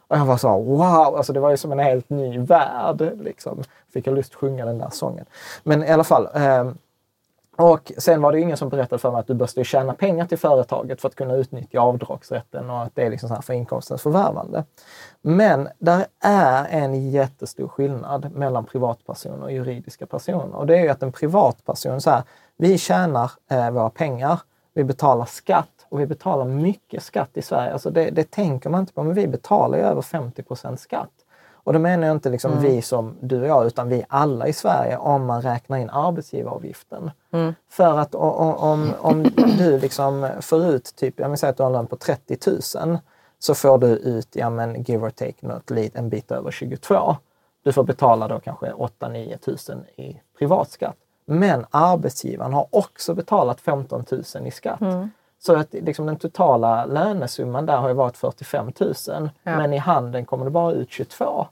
Och 0.07 0.17
jag 0.17 0.25
var 0.25 0.37
så 0.37 0.61
wow, 0.61 1.15
alltså 1.15 1.33
det 1.33 1.39
var 1.39 1.49
ju 1.49 1.57
som 1.57 1.71
en 1.71 1.79
helt 1.79 2.09
ny 2.09 2.39
värld. 2.39 3.11
Liksom. 3.23 3.63
Fick 3.93 4.07
jag 4.07 4.15
lust 4.15 4.31
att 4.31 4.39
sjunga 4.39 4.65
den 4.65 4.77
där 4.77 4.89
sången. 4.89 5.25
Men 5.63 5.83
i 5.83 5.91
alla 5.91 6.03
fall, 6.03 6.27
ehm, 6.33 6.77
och 7.61 7.91
sen 7.97 8.21
var 8.21 8.31
det 8.31 8.39
ingen 8.39 8.57
som 8.57 8.69
berättade 8.69 8.99
för 8.99 9.11
mig 9.11 9.19
att 9.19 9.27
du 9.27 9.33
måste 9.33 9.63
tjäna 9.63 9.93
pengar 9.93 10.25
till 10.25 10.37
företaget 10.37 11.01
för 11.01 11.07
att 11.07 11.15
kunna 11.15 11.35
utnyttja 11.35 11.79
avdragsrätten 11.79 12.69
och 12.69 12.81
att 12.81 12.95
det 12.95 13.03
är 13.03 13.09
liksom 13.09 13.29
så 13.29 13.35
här 13.35 13.41
för 13.41 13.53
inkomstens 13.53 14.01
förvärvande. 14.01 14.63
Men 15.21 15.69
där 15.79 16.05
är 16.23 16.65
en 16.69 17.11
jättestor 17.11 17.67
skillnad 17.67 18.31
mellan 18.35 18.65
privatpersoner 18.65 19.43
och 19.43 19.51
juridiska 19.51 20.05
personer. 20.05 20.55
Och 20.55 20.67
det 20.67 20.77
är 20.77 20.83
ju 20.83 20.89
att 20.89 21.03
en 21.03 21.11
privatperson, 21.11 22.01
så 22.01 22.09
här, 22.09 22.23
vi 22.57 22.77
tjänar 22.77 23.31
eh, 23.51 23.71
våra 23.71 23.89
pengar, 23.89 24.39
vi 24.73 24.83
betalar 24.83 25.25
skatt 25.25 25.85
och 25.89 25.99
vi 25.99 26.07
betalar 26.07 26.45
mycket 26.45 27.03
skatt 27.03 27.29
i 27.33 27.41
Sverige. 27.41 27.73
Alltså 27.73 27.89
det, 27.89 28.09
det 28.09 28.31
tänker 28.31 28.69
man 28.69 28.79
inte 28.79 28.93
på, 28.93 29.03
men 29.03 29.13
vi 29.13 29.27
betalar 29.27 29.77
ju 29.77 29.83
över 29.83 30.01
50 30.01 30.43
procent 30.43 30.79
skatt. 30.79 31.11
Och 31.63 31.73
då 31.73 31.79
menar 31.79 32.07
jag 32.07 32.15
inte 32.15 32.29
liksom 32.29 32.51
vi 32.61 32.81
som 32.81 33.15
du 33.21 33.41
och 33.41 33.47
jag, 33.47 33.65
utan 33.67 33.89
vi 33.89 34.05
alla 34.09 34.47
i 34.47 34.53
Sverige 34.53 34.97
om 34.97 35.25
man 35.25 35.41
räknar 35.41 35.77
in 35.77 35.89
arbetsgivaravgiften. 35.89 37.11
För 37.69 37.97
att 37.99 38.15
o- 38.15 38.19
o- 38.19 38.55
om, 38.59 38.93
om 38.99 39.23
du 39.57 39.79
liksom 39.79 40.29
får 40.41 40.65
ut, 40.65 40.95
typ, 40.95 41.19
jag 41.19 41.29
säga 41.37 41.49
att 41.49 41.57
du 41.57 41.63
har 41.63 41.67
en 41.69 41.73
lön 41.73 41.87
på 41.87 41.95
30 41.95 42.37
000, 42.85 42.97
så 43.39 43.55
får 43.55 43.77
du 43.77 43.87
ut, 43.87 44.27
ja 44.31 44.49
men 44.49 44.83
give 44.83 45.05
or 45.05 45.09
take, 45.09 45.47
något 45.47 45.71
en 45.95 46.09
bit 46.09 46.31
över 46.31 46.51
22. 46.51 47.15
Du 47.63 47.71
får 47.71 47.83
betala 47.83 48.27
då 48.27 48.39
kanske 48.39 48.71
8-9 48.71 49.37
tusen 49.37 49.85
i 49.95 50.21
privatskatt. 50.39 50.95
Men 51.25 51.65
arbetsgivaren 51.71 52.53
har 52.53 52.67
också 52.69 53.13
betalat 53.15 53.61
15 53.61 54.05
000 54.35 54.47
i 54.47 54.51
skatt. 54.51 54.79
Så 55.43 55.55
att 55.55 55.73
liksom 55.73 56.05
den 56.05 56.15
totala 56.15 56.85
lönesumman 56.85 57.65
där 57.65 57.77
har 57.77 57.87
ju 57.87 57.93
varit 57.93 58.17
45 58.17 58.71
000. 58.79 58.93
Ja. 59.07 59.29
Men 59.43 59.73
i 59.73 59.77
handeln 59.77 60.25
kommer 60.25 60.45
det 60.45 60.51
bara 60.51 60.71
ut 60.71 60.91
22. 60.91 61.47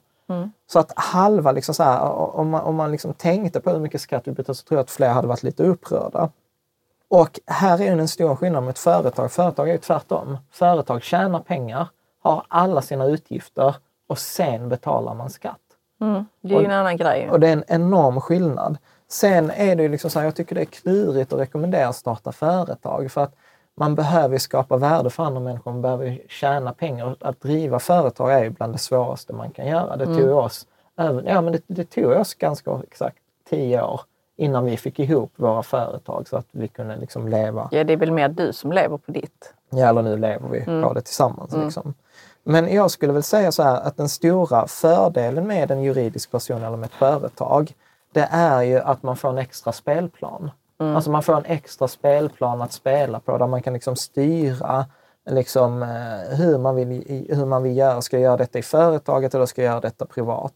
Så 0.67 0.79
att 0.79 0.93
halva, 0.95 1.51
liksom 1.51 1.75
så 1.75 1.83
här, 1.83 2.01
om 2.11 2.49
man, 2.49 2.61
om 2.61 2.75
man 2.75 2.91
liksom 2.91 3.13
tänkte 3.13 3.59
på 3.59 3.69
hur 3.69 3.79
mycket 3.79 4.01
skatt 4.01 4.27
vi 4.27 4.31
betalar 4.31 4.53
så 4.53 4.63
tror 4.63 4.77
jag 4.77 4.83
att 4.83 4.91
fler 4.91 5.09
hade 5.09 5.27
varit 5.27 5.43
lite 5.43 5.63
upprörda. 5.63 6.29
Och 7.07 7.39
här 7.47 7.81
är 7.81 7.95
den 7.95 8.07
stora 8.07 8.35
skillnaden 8.35 8.65
med 8.65 8.71
ett 8.71 8.79
företag. 8.79 9.31
Företag 9.31 9.69
är 9.69 9.73
ju 9.73 9.79
tvärtom. 9.79 10.37
Företag 10.51 11.03
tjänar 11.03 11.39
pengar, 11.39 11.87
har 12.23 12.45
alla 12.47 12.81
sina 12.81 13.05
utgifter 13.05 13.75
och 14.07 14.19
sen 14.19 14.69
betalar 14.69 15.13
man 15.13 15.29
skatt. 15.29 15.57
Det 16.41 16.55
är 16.55 16.59
ju 16.59 16.65
en 16.65 16.71
annan 16.71 16.97
grej. 16.97 17.29
Och 17.29 17.39
det 17.39 17.47
är 17.47 17.53
en 17.53 17.63
enorm 17.67 18.21
skillnad. 18.21 18.77
Sen 19.07 19.51
är 19.51 19.75
det 19.75 19.83
ju 19.83 19.89
liksom 19.89 20.09
så 20.09 20.19
här, 20.19 20.25
jag 20.25 20.35
tycker 20.35 20.55
det 20.55 20.61
är 20.61 20.65
klurigt 20.65 21.33
att 21.33 21.39
rekommendera 21.39 21.87
att 21.87 21.95
starta 21.95 22.31
företag 22.31 23.11
för 23.11 23.21
att 23.21 23.35
man 23.79 23.95
behöver 23.95 24.35
ju 24.35 24.39
skapa 24.39 24.77
värde 24.77 25.09
för 25.09 25.23
andra 25.23 25.39
människor, 25.39 25.71
man 25.71 25.81
behöver 25.81 26.21
tjäna 26.29 26.73
pengar. 26.73 27.15
Att 27.19 27.41
driva 27.41 27.79
företag 27.79 28.31
är 28.31 28.43
ju 28.43 28.49
bland 28.49 28.73
det 28.73 28.77
svåraste 28.77 29.33
man 29.33 29.51
kan 29.51 29.67
göra. 29.67 29.97
Det 29.97 30.05
tog 30.05 30.29
oss, 30.29 30.67
över, 30.97 31.23
ja, 31.27 31.41
men 31.41 31.53
det, 31.53 31.61
det 31.67 31.89
tog 31.89 32.11
oss 32.11 32.33
ganska 32.33 32.81
exakt 32.87 33.17
tio 33.49 33.83
år 33.83 34.01
innan 34.37 34.65
vi 34.65 34.77
fick 34.77 34.99
ihop 34.99 35.31
våra 35.35 35.63
företag 35.63 36.27
så 36.27 36.37
att 36.37 36.45
vi 36.51 36.67
kunde 36.67 36.95
liksom 36.95 37.27
leva 37.27 37.69
Ja, 37.71 37.83
det 37.83 37.93
är 37.93 37.97
väl 37.97 38.11
mer 38.11 38.29
du 38.29 38.53
som 38.53 38.71
lever 38.71 38.97
på 38.97 39.11
ditt. 39.11 39.53
Ja, 39.69 39.89
eller 39.89 40.01
nu 40.01 40.17
lever 40.17 40.49
vi 40.49 40.65
på 40.65 40.93
det 40.93 41.01
tillsammans. 41.01 41.53
Liksom. 41.53 41.93
Men 42.43 42.73
jag 42.73 42.91
skulle 42.91 43.13
väl 43.13 43.23
säga 43.23 43.51
så 43.51 43.63
här 43.63 43.75
att 43.81 43.97
den 43.97 44.09
stora 44.09 44.67
fördelen 44.67 45.47
med 45.47 45.71
en 45.71 45.83
juridisk 45.83 46.31
person 46.31 46.63
eller 46.63 46.77
med 46.77 46.87
ett 46.87 46.93
företag, 46.93 47.73
det 48.11 48.27
är 48.31 48.61
ju 48.61 48.79
att 48.79 49.03
man 49.03 49.17
får 49.17 49.29
en 49.29 49.37
extra 49.37 49.71
spelplan. 49.71 50.51
Alltså 50.83 51.11
man 51.11 51.23
får 51.23 51.37
en 51.37 51.45
extra 51.45 51.87
spelplan 51.87 52.61
att 52.61 52.73
spela 52.73 53.19
på 53.19 53.37
där 53.37 53.47
man 53.47 53.61
kan 53.61 53.73
liksom 53.73 53.95
styra 53.95 54.85
liksom, 55.29 55.83
eh, 55.83 56.37
hur, 56.37 56.57
man 56.57 56.75
vill, 56.75 57.25
hur 57.29 57.45
man 57.45 57.63
vill 57.63 57.77
göra. 57.77 58.01
Ska 58.01 58.15
jag 58.15 58.23
göra 58.23 58.37
detta 58.37 58.59
i 58.59 58.61
företaget 58.61 59.35
eller 59.35 59.45
ska 59.45 59.61
jag 59.63 59.71
göra 59.71 59.81
detta 59.81 60.05
privat? 60.05 60.53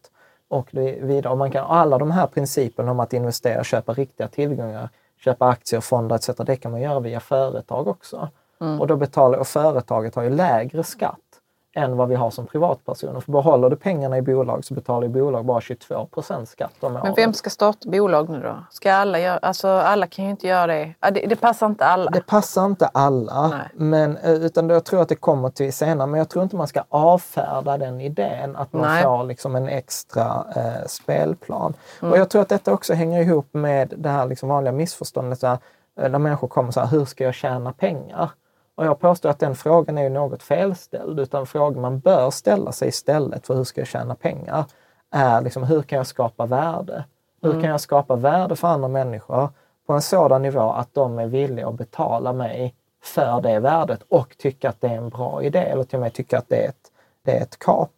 Och 0.48 0.68
det 0.72 1.00
vidare. 1.02 1.36
Man 1.36 1.52
kan, 1.52 1.66
alla 1.66 1.98
de 1.98 2.12
här 2.12 2.28
principerna 2.28 2.92
om 2.92 3.00
att 3.00 3.14
investera, 3.14 3.64
köpa 3.64 3.94
riktiga 3.94 4.28
tillgångar, 4.28 4.90
köpa 5.20 5.48
aktier, 5.48 5.82
fonder 5.82 6.16
etc. 6.16 6.30
Det 6.46 6.56
kan 6.56 6.72
man 6.72 6.82
göra 6.82 7.00
via 7.00 7.20
företag 7.20 7.88
också. 7.88 8.30
Och 8.80 8.88
då 8.88 8.96
betalar, 8.96 9.40
och 9.40 9.48
företaget 9.48 10.16
har 10.16 10.24
ju 10.24 10.30
lägre 10.30 10.84
skatt 10.84 11.20
än 11.76 11.98
vad 11.98 12.10
vi 12.10 12.16
har 12.16 12.32
som 12.32 12.48
privatpersoner. 12.48 13.20
För 13.20 13.32
behåller 13.32 13.70
du 13.70 13.76
pengarna 13.76 14.18
i 14.18 14.22
bolag 14.22 14.66
så 14.66 14.74
betalar 14.74 15.08
ju 15.08 15.14
bolag 15.14 15.46
bara 15.46 15.62
22 15.62 16.08
skatt 16.46 16.74
om 16.80 16.94
året. 16.94 17.04
Men 17.04 17.14
vem 17.16 17.34
ska 17.34 17.50
starta 17.50 17.90
bolag 17.90 18.30
nu 18.30 18.42
då? 18.42 18.56
Ska 18.72 18.94
alla 18.94 19.20
göra... 19.20 19.38
Alltså 19.38 19.68
alla 19.68 20.08
kan 20.08 20.26
ju 20.26 20.32
inte 20.32 20.48
göra 20.48 20.68
det. 20.68 20.94
Det, 21.12 21.26
det 21.28 21.36
passar 21.36 21.66
inte 21.68 21.86
alla. 21.86 22.12
Det 22.12 22.22
passar 22.22 22.66
inte 22.66 22.88
alla, 22.88 23.48
Nej. 23.48 23.68
men, 23.74 24.18
eh, 24.18 24.34
utan 24.34 24.70
jag 24.70 24.84
tror 24.84 25.02
att 25.02 25.10
det 25.10 25.16
kommer 25.16 25.50
till 25.50 25.74
senare. 25.74 26.08
Men 26.08 26.18
jag 26.18 26.30
tror 26.30 26.44
inte 26.44 26.56
man 26.56 26.68
ska 26.68 26.84
avfärda 26.90 27.78
den 27.78 28.02
idén 28.02 28.56
att 28.56 28.74
man 28.74 28.82
Nej. 28.82 29.04
får 29.04 29.24
liksom 29.24 29.56
en 29.56 29.70
extra 29.70 30.46
eh, 30.56 30.88
spelplan. 30.88 31.74
Och 32.02 32.18
jag 32.18 32.30
tror 32.30 32.42
att 32.42 32.50
detta 32.50 32.74
också 32.74 32.94
hänger 32.94 33.22
ihop 33.22 33.48
med 33.52 33.94
det 33.98 34.10
här 34.10 34.26
liksom 34.26 34.50
vanliga 34.50 34.72
missförståndet 34.72 35.42
här, 35.42 35.58
eh, 36.00 36.12
där 36.12 36.20
människor 36.20 36.48
kommer 36.48 36.72
så 36.72 36.80
här, 36.80 36.88
hur 36.88 37.06
ska 37.06 37.24
jag 37.24 37.34
tjäna 37.34 37.74
pengar? 37.74 38.30
Och 38.76 38.86
jag 38.86 39.00
påstår 39.00 39.30
att 39.30 39.40
den 39.40 39.56
frågan 39.56 39.98
är 39.98 40.10
något 40.10 40.44
felställd, 40.44 41.20
utan 41.20 41.46
frågan 41.46 41.82
man 41.82 42.00
bör 42.00 42.30
ställa 42.30 42.72
sig 42.72 42.88
istället 42.88 43.48
för 43.48 43.56
hur 43.56 43.64
ska 43.64 43.82
jag 43.82 43.88
tjäna 43.88 44.16
pengar 44.16 44.66
är 45.12 45.42
liksom, 45.42 45.64
hur 45.64 45.82
kan 45.82 45.98
jag 45.98 46.08
skapa 46.08 46.46
värde? 46.46 47.06
Hur 47.42 47.52
kan 47.52 47.70
jag 47.70 47.82
skapa 47.82 48.16
värde 48.16 48.56
för 48.56 48.68
andra 48.68 48.88
människor 48.88 49.50
på 49.88 49.94
en 49.94 50.02
sådan 50.02 50.42
nivå 50.42 50.72
att 50.72 50.94
de 50.94 51.20
är 51.20 51.28
villiga 51.28 51.68
att 51.68 51.76
betala 51.76 52.34
mig 52.34 52.76
för 53.04 53.42
det 53.42 53.60
värdet 53.60 54.04
och 54.10 54.38
tycka 54.38 54.70
att 54.70 54.82
det 54.82 54.88
är 54.88 54.98
en 54.98 55.10
bra 55.10 55.44
idé 55.44 55.60
eller 55.60 55.84
till 55.84 55.96
och 55.96 56.02
med 56.02 56.14
tycka 56.14 56.38
att 56.38 56.50
det 56.50 56.66
är 56.66 56.70
ett, 56.70 56.92
det 57.22 57.38
är 57.38 57.42
ett 57.42 57.60
kap. 57.60 57.92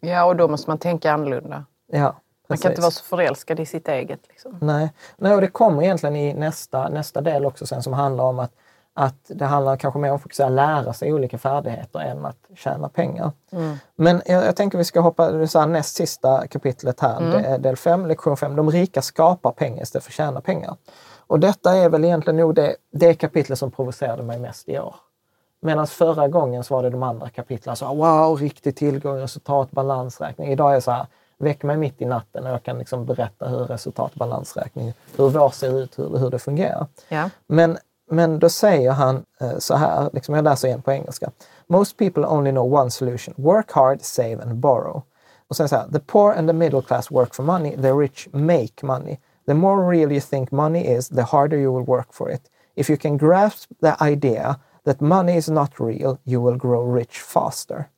Ja, 0.00 0.24
och 0.24 0.36
då 0.36 0.48
måste 0.48 0.70
man 0.70 0.78
tänka 0.78 1.12
annorlunda. 1.12 1.64
Ja, 1.86 2.14
Man 2.48 2.58
kan 2.58 2.70
inte 2.70 2.80
vara 2.80 2.90
så 2.90 3.04
förälskad 3.04 3.60
i 3.60 3.66
sitt 3.66 3.88
eget. 3.88 4.20
Liksom. 4.28 4.58
Nej, 4.60 4.92
Nej 5.16 5.34
och 5.34 5.40
det 5.40 5.46
kommer 5.46 5.82
egentligen 5.82 6.16
i 6.16 6.34
nästa, 6.34 6.88
nästa 6.88 7.20
del 7.20 7.46
också 7.46 7.66
sen 7.66 7.82
som 7.82 7.92
handlar 7.92 8.24
om 8.24 8.38
att, 8.38 8.52
att 8.94 9.14
det 9.28 9.44
handlar 9.44 9.76
kanske 9.76 10.00
mer 10.00 10.08
om 10.10 10.16
att 10.16 10.22
fokusera 10.22 10.48
lära 10.48 10.92
sig 10.92 11.12
olika 11.12 11.38
färdigheter 11.38 12.00
än 12.00 12.24
att 12.26 12.36
tjäna 12.56 12.88
pengar. 12.88 13.32
Men 13.96 14.22
jag, 14.26 14.44
jag 14.46 14.56
tänker 14.56 14.78
vi 14.78 14.84
ska 14.84 15.00
hoppa 15.00 15.30
det 15.30 15.48
så 15.48 15.58
här, 15.60 15.66
näst 15.66 15.96
sista 15.96 16.46
kapitlet 16.46 17.00
här, 17.00 17.20
det- 17.20 17.58
del 17.58 17.76
5, 17.76 18.06
lektion 18.06 18.36
5. 18.36 18.56
De 18.56 18.70
rika 18.70 19.02
skapar 19.02 19.50
pengar 19.52 19.82
istället 19.82 20.04
för 20.04 20.10
att 20.10 20.14
tjäna 20.14 20.40
pengar. 20.40 20.76
Och 21.26 21.40
detta 21.40 21.76
är 21.76 21.88
väl 21.88 22.04
egentligen 22.04 22.36
nog 22.36 22.54
det, 22.54 22.76
det 22.92 23.14
kapitlet 23.14 23.58
som 23.58 23.70
provocerade 23.70 24.22
mig 24.22 24.38
mest 24.38 24.68
i 24.68 24.78
år. 24.78 24.94
Medan 25.60 25.86
förra 25.86 26.28
gången 26.28 26.64
så 26.64 26.74
var 26.74 26.82
det 26.82 26.90
de 26.90 27.02
andra 27.02 27.28
kapitlen. 27.28 27.76
Så, 27.76 27.94
wow, 27.94 28.36
riktig 28.36 28.76
tillgång, 28.76 29.16
resultat, 29.18 29.70
balansräkning. 29.70 30.48
Idag 30.52 30.70
är 30.70 30.74
det 30.74 30.80
så 30.80 30.90
här, 30.90 31.06
väck 31.38 31.62
mig 31.62 31.76
mitt 31.76 32.02
i 32.02 32.04
natten 32.04 32.44
och 32.46 32.50
jag 32.52 32.62
kan 32.62 32.78
liksom 32.78 33.06
berätta 33.06 33.48
hur 33.48 33.58
resultat, 33.64 34.14
balansräkning, 34.14 34.92
hur 35.16 35.28
vår 35.28 35.50
ser 35.50 35.78
ut, 35.78 35.98
hur, 35.98 36.18
hur 36.18 36.30
det 36.30 36.38
fungerar. 36.38 36.86
Ja. 37.08 37.30
Men, 37.46 37.78
men 38.12 38.38
då 38.38 38.48
säger 38.48 38.90
han 38.90 39.24
eh, 39.40 39.58
så 39.58 39.74
här, 39.74 40.10
liksom 40.12 40.34
jag 40.34 40.44
läser 40.44 40.68
igen 40.68 40.82
på 40.82 40.92
engelska. 40.92 41.30
Most 41.66 41.96
people 41.96 42.26
only 42.26 42.50
know 42.50 42.74
one 42.74 42.90
solution. 42.90 43.34
Work 43.36 43.72
hard, 43.72 44.02
save 44.02 44.42
and 44.42 44.56
borrow. 44.56 45.02
Och 45.48 45.56
sen 45.56 45.68
så 45.68 45.76
här, 45.76 45.88
the 45.92 45.98
poor 45.98 46.32
and 46.32 46.48
the 46.48 46.52
middle 46.52 46.82
class 46.82 47.10
work 47.10 47.34
for 47.34 47.42
money, 47.42 47.76
the 47.76 47.92
rich 47.92 48.28
make 48.32 48.72
money. 48.82 49.18
The 49.46 49.54
more 49.54 49.90
real 49.90 50.12
you 50.12 50.20
think 50.20 50.50
money 50.50 50.96
is, 50.96 51.08
the 51.08 51.22
harder 51.22 51.56
you 51.56 51.78
will 51.78 51.86
work 51.86 52.12
for 52.12 52.30
it. 52.32 52.42
If 52.74 52.90
you 52.90 52.98
can 52.98 53.18
grasp 53.18 53.70
the 53.80 54.04
idea 54.10 54.56
that 54.84 55.00
money 55.00 55.36
is 55.36 55.48
not 55.48 55.70
real, 55.78 56.18
you 56.24 56.46
will 56.46 56.58
grow 56.58 56.94
rich 56.94 57.20
faster. 57.20 57.88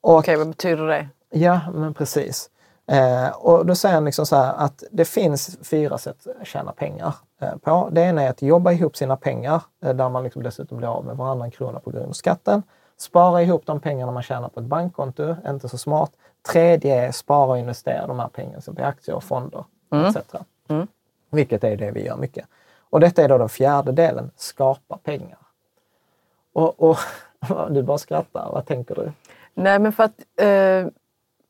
Okej, 0.00 0.36
vad 0.36 0.48
betyder 0.48 0.86
det? 0.86 1.08
Ja, 1.30 1.60
men 1.74 1.94
precis. 1.94 2.50
Eh, 2.86 3.28
och 3.28 3.66
då 3.66 3.74
säger 3.74 3.94
han 3.94 4.04
liksom 4.04 4.26
så 4.26 4.36
här 4.36 4.54
att 4.54 4.82
det 4.90 5.04
finns 5.04 5.58
fyra 5.62 5.98
sätt 5.98 6.26
att 6.40 6.46
tjäna 6.46 6.72
pengar 6.72 7.14
på. 7.60 7.88
Det 7.92 8.00
ena 8.00 8.22
är 8.22 8.30
att 8.30 8.42
jobba 8.42 8.72
ihop 8.72 8.96
sina 8.96 9.16
pengar, 9.16 9.62
eh, 9.82 9.94
där 9.94 10.08
man 10.08 10.24
liksom 10.24 10.42
dessutom 10.42 10.78
blir 10.78 10.88
av 10.88 11.04
med 11.04 11.16
varannan 11.16 11.50
krona 11.50 11.80
på 11.80 11.90
grund 11.90 12.06
av 12.06 12.12
skatten. 12.12 12.62
Spara 12.96 13.42
ihop 13.42 13.66
de 13.66 13.80
pengarna 13.80 14.12
man 14.12 14.22
tjänar 14.22 14.48
på 14.48 14.60
ett 14.60 14.66
bankkonto, 14.66 15.36
inte 15.46 15.68
så 15.68 15.78
smart. 15.78 16.10
Tredje 16.52 17.06
är 17.06 17.12
spara 17.12 17.50
och 17.50 17.58
investera 17.58 18.06
de 18.06 18.18
här 18.18 18.28
pengarna 18.28 18.62
i 18.78 18.82
aktier 18.82 19.16
och 19.16 19.24
fonder 19.24 19.64
etc. 19.90 20.16
Vilket 21.30 21.64
är 21.64 21.76
det 21.76 21.90
vi 21.90 22.04
gör 22.04 22.16
mycket. 22.16 22.46
Och 22.90 23.00
detta 23.00 23.22
är 23.22 23.28
då 23.28 23.38
den 23.38 23.48
fjärde 23.48 23.92
delen, 23.92 24.30
skapa 24.36 24.96
pengar. 24.96 25.38
Och, 26.52 26.82
och 26.90 26.98
du 27.70 27.82
bara 27.82 27.98
skrattar, 27.98 28.50
vad 28.52 28.66
tänker 28.66 28.94
du? 28.94 29.12
Nej, 29.54 29.78
men 29.78 29.92
för 29.92 30.04
att 30.04 30.20
eh, 30.36 30.86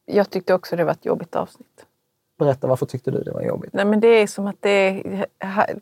jag 0.07 0.30
tyckte 0.30 0.55
också 0.55 0.76
det 0.76 0.84
var 0.84 0.93
ett 0.93 1.05
jobbigt 1.05 1.36
avsnitt. 1.36 1.86
Berätta, 2.39 2.66
varför 2.66 2.86
tyckte 2.86 3.11
du 3.11 3.22
det 3.22 3.32
var 3.32 3.43
jobbigt? 3.43 3.72
Nej, 3.72 3.84
men 3.84 4.01
det 4.01 4.09
är 4.09 4.26
som 4.26 4.47
att 4.47 4.57
det 4.61 4.70
är... 4.70 5.78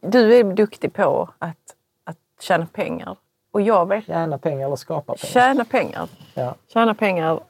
Du 0.00 0.34
är 0.36 0.44
duktig 0.44 0.92
på 0.92 1.30
att, 1.38 1.74
att 2.04 2.18
tjäna 2.40 2.66
pengar. 2.66 3.16
Och 3.50 3.60
jag 3.60 3.88
vet 3.88 4.06
Tjäna 4.06 4.38
pengar 4.38 4.66
eller 4.66 4.76
skapa 4.76 5.14
pengar? 5.14 5.32
tjäna 5.32 5.64
pengar. 5.64 6.08
Ja. 6.34 6.54
Tjäna 6.68 6.94
pengar. 6.94 7.40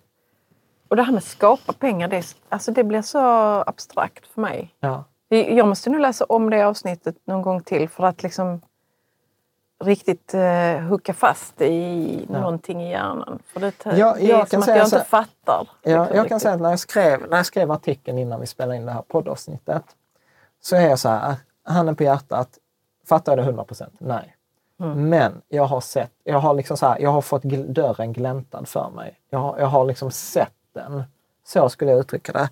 Och 0.88 0.96
det 0.96 1.02
här 1.02 1.12
med 1.12 1.22
skapa 1.22 1.72
pengar, 1.72 2.08
det, 2.08 2.16
är, 2.16 2.24
alltså 2.48 2.72
det 2.72 2.84
blir 2.84 3.02
så 3.02 3.18
abstrakt 3.66 4.26
för 4.26 4.40
mig. 4.40 4.74
Ja. 4.80 5.04
Jag 5.28 5.68
måste 5.68 5.90
nu 5.90 5.98
läsa 5.98 6.24
om 6.24 6.50
det 6.50 6.62
avsnittet 6.62 7.16
någon 7.24 7.42
gång 7.42 7.62
till 7.62 7.88
för 7.88 8.04
att 8.04 8.22
liksom 8.22 8.60
riktigt 9.84 10.34
eh, 10.34 10.78
hucka 10.78 11.14
fast 11.14 11.60
i 11.60 12.26
någonting 12.28 12.82
i 12.82 12.90
hjärnan. 12.90 13.42
För 13.46 13.60
det, 13.60 13.72
Ja, 13.84 14.14
det 14.18 14.24
är 14.24 14.28
jag 14.28 14.48
kan 14.48 14.62
som 14.62 14.72
att 14.72 14.78
jag 14.78 14.86
inte 14.86 15.04
fattar. 15.04 15.68
Ja, 15.82 15.90
liksom 15.90 15.96
jag 15.96 16.08
kan 16.08 16.22
riktigt. 16.22 16.42
säga 16.42 16.54
att 16.54 16.60
när 16.60 16.70
jag, 16.70 16.78
skrev, 16.78 17.30
när 17.30 17.36
jag 17.36 17.46
skrev 17.46 17.70
artikeln 17.70 18.18
innan 18.18 18.40
vi 18.40 18.46
spelade 18.46 18.76
in 18.76 18.86
det 18.86 18.92
här 18.92 19.02
poddavsnittet 19.02 19.84
så 20.60 20.76
är 20.76 20.88
jag 20.88 20.98
så 20.98 21.08
här, 21.08 21.34
handen 21.64 21.96
på 21.96 22.02
hjärtat, 22.02 22.48
fattar 23.08 23.32
jag 23.32 23.38
det 23.38 23.42
100 23.42 23.64
procent? 23.64 23.94
Nej. 23.98 24.36
Mm. 24.80 25.08
Men 25.08 25.42
jag 25.48 25.64
har 25.64 25.80
sett, 25.80 26.12
jag 26.24 26.38
har 26.38 26.54
liksom 26.54 26.76
så 26.76 26.86
här, 26.86 26.98
jag 26.98 27.10
har 27.10 27.20
fått 27.20 27.42
dörren 27.42 28.12
gläntad 28.12 28.68
för 28.68 28.90
mig. 28.90 29.20
Jag 29.30 29.38
har, 29.38 29.58
jag 29.58 29.66
har 29.66 29.84
liksom 29.84 30.10
sett 30.10 30.52
den. 30.72 31.04
Så 31.46 31.68
skulle 31.68 31.90
jag 31.90 32.00
uttrycka 32.00 32.32
det. 32.32 32.48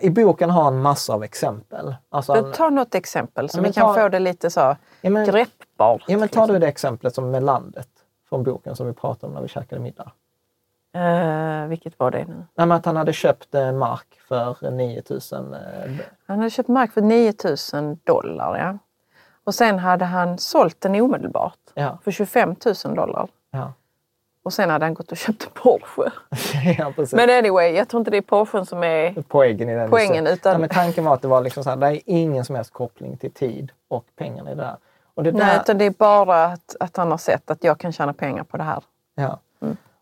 I 0.00 0.10
boken 0.10 0.50
har 0.50 0.62
han 0.64 0.82
massor 0.82 1.14
av 1.14 1.24
exempel. 1.24 1.94
Alltså 2.08 2.32
han, 2.34 2.52
Ta 2.52 2.70
något 2.70 2.94
exempel 2.94 3.48
så 3.48 3.58
Ja, 3.58 3.62
vi 3.62 3.72
kan 3.72 3.86
ta- 3.86 3.94
få 4.02 4.08
det 4.08 4.18
lite 4.18 4.50
så 4.50 4.76
ja, 5.00 5.10
men, 5.10 5.26
greppbart. 5.26 6.02
ja, 6.06 6.18
men 6.18 6.28
tar 6.28 6.46
du 6.46 6.58
det 6.58 6.68
exemplet 6.68 7.14
som 7.14 7.30
med 7.30 7.42
landet 7.42 7.88
från 8.28 8.42
boken 8.42 8.76
som 8.76 8.86
vi 8.86 8.92
pratade 8.92 9.26
om 9.26 9.34
när 9.34 9.42
vi 9.42 9.48
käkade 9.48 9.80
middag. 9.82 10.12
Eh, 10.94 11.66
vilket 11.68 11.98
var 11.98 12.10
det 12.10 12.24
nu? 12.24 12.44
Nej, 12.54 12.72
att 12.76 12.84
han 12.86 12.96
hade 12.96 13.12
köpt 13.12 13.54
eh, 13.54 13.72
mark 13.72 14.20
för 14.28 14.70
9000 14.70 15.54
eh, 15.54 15.60
Han 16.26 16.38
hade 16.38 16.50
köpt 16.50 16.68
mark 16.68 16.92
för 16.92 17.00
9000 17.00 17.98
dollar. 18.04 18.58
Ja. 18.58 18.78
Och 19.44 19.54
sen 19.54 19.78
hade 19.78 20.04
han 20.04 20.38
sålt 20.38 20.80
den 20.80 20.94
omedelbart 21.00 21.58
Ja. 21.74 21.98
för 22.04 22.10
25 22.10 22.56
000 22.84 22.94
dollar. 22.94 23.28
Ja. 23.50 23.72
Och 24.44 24.52
sen 24.52 24.70
hade 24.70 24.84
han 24.84 24.94
gått 24.94 25.12
och 25.12 25.16
köpt 25.16 25.44
en 25.44 25.50
Porsche. 25.54 26.10
ja. 26.78 26.92
Men 27.12 27.30
anyway, 27.30 27.70
jag 27.70 27.88
tror 27.88 28.00
inte 28.00 28.10
det 28.10 28.16
är 28.16 28.22
Porschen 28.22 28.66
som 28.66 28.82
är... 28.82 29.22
poängen 29.28 29.68
i 29.68 29.74
den 29.74 29.90
Poängen, 29.90 30.26
utan- 30.26 30.52
Ja, 30.52 30.58
men 30.58 30.68
tanken 30.68 31.04
var 31.04 31.14
att 31.14 31.22
det 31.22 31.28
var 31.28 31.40
liksom 31.40 31.64
så 31.64 31.70
här, 31.70 31.76
det 31.76 31.86
är 31.86 32.00
ingen 32.06 32.44
som 32.44 32.56
helst 32.56 32.72
koppling 32.72 33.16
till 33.16 33.30
tid 33.32 33.72
och 33.88 34.04
pengarna 34.16 34.52
i 34.52 34.54
det 34.54 34.62
där. 34.62 34.76
Och 35.14 35.22
det 35.22 35.32
Nej, 35.32 35.46
där 35.46 35.60
utan 35.60 35.78
det 35.78 35.84
är 35.84 35.90
bara 35.90 36.44
att, 36.44 36.76
att 36.80 36.96
han 36.96 37.10
har 37.10 37.18
sett 37.18 37.50
att 37.50 37.64
jag 37.64 37.78
kan 37.78 37.92
tjäna 37.92 38.12
pengar 38.12 38.44
på 38.44 38.56
det 38.56 38.62
här. 38.64 38.82
ja. 39.14 39.38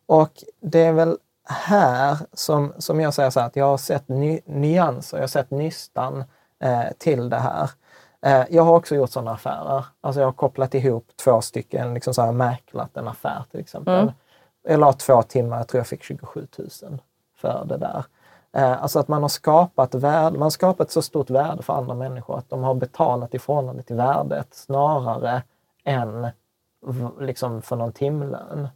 Och 0.06 0.30
det 0.60 0.80
är 0.80 0.92
väl 0.92 1.18
här 1.44 2.16
som, 2.32 2.72
som 2.78 3.00
jag 3.00 3.14
säger 3.14 3.30
så 3.30 3.40
här, 3.40 3.46
att 3.46 3.56
jag 3.56 3.64
har 3.64 3.76
sett 3.76 4.08
ny, 4.08 4.40
nyanser, 4.44 5.16
jag 5.16 5.22
har 5.22 5.28
sett 5.28 5.50
nystan 5.50 6.24
eh, 6.64 6.82
till 6.98 7.28
det 7.28 7.38
här. 7.38 7.70
Eh, 8.26 8.44
jag 8.50 8.62
har 8.62 8.76
också 8.76 8.94
gjort 8.94 9.10
sådana 9.10 9.30
affärer. 9.32 9.84
Alltså 10.00 10.20
jag 10.20 10.26
har 10.26 10.32
kopplat 10.32 10.74
ihop 10.74 11.06
två 11.24 11.40
stycken, 11.40 11.94
liksom 11.94 12.14
så 12.14 12.22
här, 12.22 12.32
mäklat 12.32 12.96
en 12.96 13.08
affär 13.08 13.44
till 13.50 13.60
exempel. 13.60 13.94
Jag 13.94 14.12
la 14.68 14.92
två 14.92 15.22
timmar, 15.22 15.56
jag 15.56 15.68
tror 15.68 15.78
jag 15.78 15.86
fick 15.86 16.02
27 16.02 16.46
000 16.58 16.68
för 17.36 17.64
det 17.64 17.76
där. 17.76 18.04
Eh, 18.52 18.82
alltså 18.82 18.98
att 18.98 19.08
man 19.08 19.22
har 19.22 19.28
skapat 19.28 19.94
värde, 19.94 20.38
man 20.38 20.42
har 20.42 20.50
skapat 20.50 20.90
så 20.90 21.02
stort 21.02 21.30
värde 21.30 21.62
för 21.62 21.72
andra 21.72 21.94
människor 21.94 22.38
att 22.38 22.50
de 22.50 22.62
har 22.62 22.74
betalat 22.74 23.34
i 23.34 23.38
förhållande 23.38 23.82
till 23.82 23.96
värdet 23.96 24.54
snarare 24.54 25.42
än 25.84 26.28
liksom 27.20 27.62
för 27.62 27.76
någon 27.76 27.92
timlön. 27.92 28.68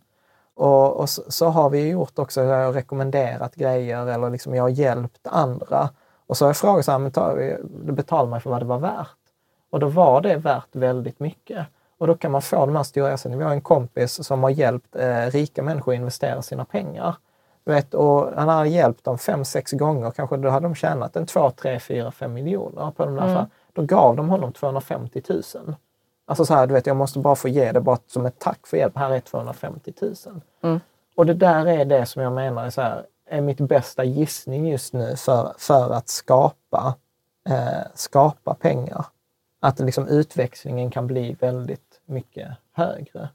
Och, 0.54 0.96
och 0.96 1.10
så, 1.10 1.22
så 1.28 1.48
har 1.48 1.70
vi 1.70 1.88
gjort 1.88 2.18
också, 2.18 2.42
jag 2.42 2.66
har 2.66 2.72
rekommenderat 2.72 3.54
grejer 3.54 4.06
eller 4.06 4.30
liksom 4.30 4.54
jag 4.54 4.62
har 4.62 4.68
hjälpt 4.68 5.26
andra. 5.26 5.90
Och 6.26 6.36
så 6.36 6.44
har 6.44 6.48
jag 6.48 6.56
frågat 6.56 6.84
så 6.84 6.92
här, 6.92 6.98
men 6.98 7.12
ta, 7.12 7.36
betalar 7.92 8.30
mig 8.30 8.40
för 8.40 8.50
vad 8.50 8.60
det 8.60 8.66
var 8.66 8.78
värt. 8.78 9.16
Och 9.70 9.80
då 9.80 9.88
var 9.88 10.20
det 10.20 10.36
värt 10.36 10.76
väldigt 10.76 11.20
mycket. 11.20 11.66
Och 11.98 12.06
då 12.06 12.14
kan 12.14 12.32
man 12.32 12.42
få 12.42 12.66
de 12.66 12.76
här 12.76 12.82
stora 12.82 13.12
ersättningarna. 13.12 13.38
Vi 13.38 13.44
har 13.44 13.52
en 13.52 13.60
kompis 13.60 14.26
som 14.26 14.42
har 14.42 14.50
hjälpt 14.50 14.96
eh, 14.96 15.26
rika 15.26 15.62
människor 15.62 15.92
att 15.92 15.98
investera 15.98 16.42
sina 16.42 16.64
pengar. 16.64 17.16
Vet, 17.64 17.94
och 17.94 18.32
han 18.36 18.48
hade 18.48 18.68
hjälpt 18.68 19.04
dem 19.04 19.18
fem, 19.18 19.44
sex 19.44 19.72
gånger. 19.72 20.10
Kanske 20.10 20.36
då 20.36 20.48
hade 20.48 20.66
de 20.66 20.74
tjänat 20.74 21.16
en 21.16 21.26
två, 21.26 21.50
tre, 21.50 21.80
fyra, 21.80 22.10
fem 22.10 22.32
miljoner 22.32 22.90
på 22.90 23.04
de 23.04 23.14
där 23.14 23.22
affärerna. 23.22 23.48
Då 23.72 23.82
gav 23.82 24.16
de 24.16 24.28
honom 24.28 24.52
250 24.52 25.22
000. 25.28 25.42
Alltså 26.26 26.44
så 26.44 26.54
här, 26.54 26.66
du 26.66 26.74
vet, 26.74 26.86
jag 26.86 26.96
måste 26.96 27.18
bara 27.18 27.34
få 27.34 27.48
ge 27.48 27.72
det 27.72 27.80
bara 27.80 27.98
som 28.06 28.26
ett 28.26 28.38
tack 28.38 28.66
för 28.66 28.76
hjälp. 28.76 28.96
Här 28.96 29.10
är 29.10 29.20
250 29.20 29.92
000. 30.00 30.14
Och 31.16 31.26
det 31.26 31.34
där 31.34 31.66
är 31.66 31.84
det 31.84 32.06
som 32.06 32.22
jag 32.22 32.32
menar 32.32 32.64
är, 32.66 32.70
så 32.70 32.80
här, 32.80 33.06
är 33.30 33.40
mitt 33.40 33.60
bästa 33.60 34.04
gissning 34.04 34.68
just 34.68 34.92
nu 34.92 35.16
för, 35.16 35.54
för 35.58 35.92
att 35.92 36.08
skapa, 36.08 36.94
eh, 37.48 37.86
skapa 37.94 38.54
pengar. 38.54 39.06
Att 39.60 39.78
liksom 39.80 40.08
utväxlingen 40.08 40.90
kan 40.90 41.06
bli 41.06 41.36
väldigt 41.40 41.85
mycket 42.06 42.48
högre. 42.72 43.28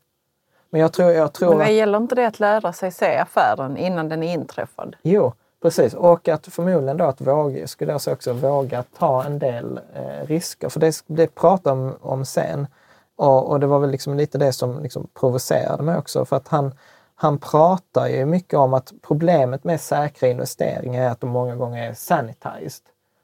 Men 0.70 0.82
jag 0.82 0.94
tror, 0.94 1.12
jag 1.12 1.34
tror 1.34 1.56
Men 1.56 1.76
gäller 1.76 1.98
inte 1.98 2.16
det 2.16 2.26
att 2.26 2.40
lära 2.40 2.74
sig 2.74 2.92
se 2.92 3.18
affären 3.18 3.78
innan 3.78 4.10
den 4.10 4.24
är 4.24 4.34
inträffad? 4.34 4.96
Jo, 5.02 5.34
precis. 5.62 5.94
Och 5.94 6.28
att 6.28 6.48
förmodligen 6.48 6.98
då 6.98 7.06
att 7.06 7.22
våga, 7.22 7.68
skulle 7.68 7.92
jag 7.92 8.02
säga 8.02 8.14
också, 8.14 8.34
våga 8.34 8.84
ta 8.84 9.24
en 9.24 9.40
del 9.40 9.80
eh, 9.96 10.26
risker. 10.28 10.70
För 10.70 10.80
det, 10.80 11.04
det 11.08 11.36
pratar 11.36 11.72
om, 11.72 11.98
om 12.02 12.26
sen. 12.26 12.68
Och, 13.16 13.50
och 13.50 13.60
det 13.60 13.68
var 13.68 13.80
väl 13.80 13.92
liksom 13.92 14.18
lite 14.18 14.38
det 14.38 14.54
som 14.54 14.84
liksom 14.84 15.08
provocerade 15.20 15.84
mig 15.84 15.98
också. 15.98 16.26
För 16.26 16.36
att 16.36 16.48
han, 16.48 16.76
han 17.16 17.38
pratar 17.38 18.08
ju 18.08 18.26
mycket 18.26 18.60
om 18.60 18.74
att 18.74 18.94
problemet 19.02 19.64
med 19.64 19.82
säkra 19.82 20.30
investeringar 20.30 21.04
är 21.04 21.10
att 21.10 21.22
de 21.22 21.30
många 21.30 21.56
gånger 21.56 21.90
är 21.90 21.94
sanitized. 21.94 22.84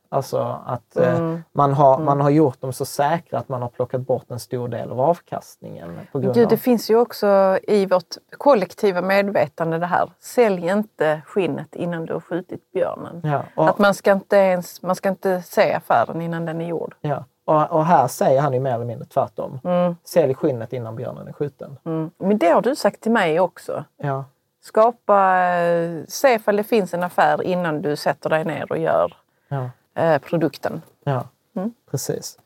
Alltså 0.10 0.62
att 0.66 0.96
eh, 0.98 1.36
man, 1.52 1.74
har, 1.74 1.98
man 2.00 2.22
har 2.22 2.30
gjort 2.30 2.62
dem 2.62 2.74
så 2.74 2.86
säkra 2.86 3.40
att 3.40 3.50
man 3.50 3.62
har 3.62 3.70
plockat 3.70 4.02
bort 4.02 4.32
en 4.32 4.40
stor 4.40 4.68
del 4.68 4.92
av 4.92 5.02
avkastningen. 5.02 6.00
På 6.12 6.20
grund 6.20 6.34
Gud, 6.36 6.44
av... 6.44 6.50
det 6.50 6.58
finns 6.58 6.90
ju 6.90 6.96
också 7.00 7.60
i 7.64 7.86
vårt 7.86 8.16
kollektiva 8.38 9.02
medvetande 9.02 9.78
det 9.78 9.86
här. 9.86 10.12
Sälj 10.20 10.68
inte 10.68 11.22
skinnet 11.26 11.76
innan 11.76 12.06
du 12.06 12.14
har 12.14 12.20
skjutit 12.20 12.72
björnen. 12.72 13.22
Ja, 13.24 13.44
och- 13.56 13.70
Att 13.70 13.78
man 13.80 13.94
ska, 13.94 14.12
inte 14.12 14.36
ens, 14.38 14.82
man 14.82 14.96
ska 14.96 15.10
inte 15.10 15.42
se 15.42 15.74
affären 15.74 16.22
innan 16.22 16.46
den 16.46 16.62
är 16.62 16.66
gjord. 16.68 16.96
Ja. 17.02 17.26
Och, 17.46 17.72
och 17.72 17.86
här 17.86 18.08
säger 18.08 18.42
han 18.42 18.54
ju 18.54 18.60
mer 18.60 18.74
eller 18.74 18.86
mindre 18.86 19.06
tvärtom. 19.08 19.60
Sälj 20.04 20.34
skinnet 20.34 20.74
innan 20.74 20.96
björnen 20.96 21.28
är 21.28 21.34
skjuten. 21.34 21.78
Mm. 21.86 22.12
Men 22.18 22.38
det 22.38 22.50
har 22.50 22.62
du 22.62 22.76
sagt 22.76 23.02
till 23.02 23.12
mig 23.12 23.40
också. 23.40 23.84
Ja. 23.98 24.26
Skapa, 24.62 25.40
eh, 25.56 26.04
se 26.08 26.34
ifall 26.34 26.56
det 26.56 26.64
finns 26.64 26.94
en 26.94 27.04
affär 27.04 27.44
innan 27.44 27.82
du 27.82 27.96
sätter 27.96 28.30
dig 28.30 28.46
ner 28.46 28.72
och 28.72 28.78
gör 28.78 29.14
Ja. 29.48 29.70
Eh, 29.98 30.18
produkten. 30.18 30.82
Ja, 31.04 31.28
precis. 31.92 32.38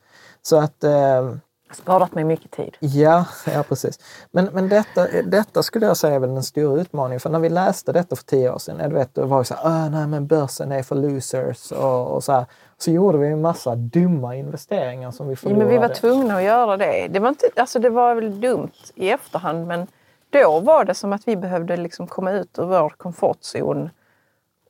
Så 0.42 0.56
att... 0.58 0.84
Eh, 0.84 1.34
Sparat 1.74 2.14
mig 2.14 2.24
mycket 2.24 2.50
tid. 2.50 2.76
Ja, 2.80 3.24
ja 3.54 3.62
precis. 3.68 3.98
Men, 4.30 4.44
men 4.52 4.68
detta, 4.68 5.06
detta 5.24 5.62
skulle 5.62 5.86
jag 5.86 5.96
säga 5.96 6.14
är 6.14 6.18
väl 6.18 6.34
den 6.34 6.42
stora 6.42 6.80
utmaningen. 6.80 7.20
För 7.20 7.30
när 7.30 7.38
vi 7.38 7.48
läste 7.48 7.92
detta 7.92 8.16
för 8.16 8.24
tio 8.24 8.50
år 8.52 8.58
sedan, 8.58 8.88
du 8.90 8.94
vet, 8.94 9.14
då 9.14 9.26
var 9.26 9.38
det 9.38 9.44
så 9.44 9.54
här, 9.54 9.90
nej 9.90 10.06
men 10.06 10.26
börsen 10.26 10.72
är 10.72 10.82
för 10.82 10.94
losers 10.96 11.72
och, 11.72 12.06
och 12.14 12.24
så 12.24 12.32
här. 12.32 12.44
Så 12.78 12.90
gjorde 12.90 13.18
vi 13.18 13.26
en 13.26 13.40
massa 13.40 13.74
dumma 13.74 14.36
investeringar 14.36 15.10
som 15.10 15.26
vi 15.28 15.32
Ja, 15.32 15.36
förlorade. 15.36 15.64
men 15.64 15.74
vi 15.74 15.78
var 15.88 15.94
tvungna 15.94 16.36
att 16.36 16.42
göra 16.42 16.76
det. 16.76 17.08
Det 17.10 17.18
var, 17.20 17.28
inte, 17.28 17.48
alltså 17.56 17.78
det 17.78 17.90
var 17.90 18.14
väl 18.14 18.40
dumt 18.40 18.70
i 18.94 19.10
efterhand 19.10 19.66
men 19.66 19.86
då 20.30 20.60
var 20.60 20.84
det 20.84 20.94
som 20.94 21.12
att 21.12 21.28
vi 21.28 21.36
behövde 21.36 21.76
liksom 21.76 22.06
komma 22.06 22.32
ut 22.32 22.58
ur 22.58 22.64
vår 22.64 22.88
komfortzon 22.96 23.90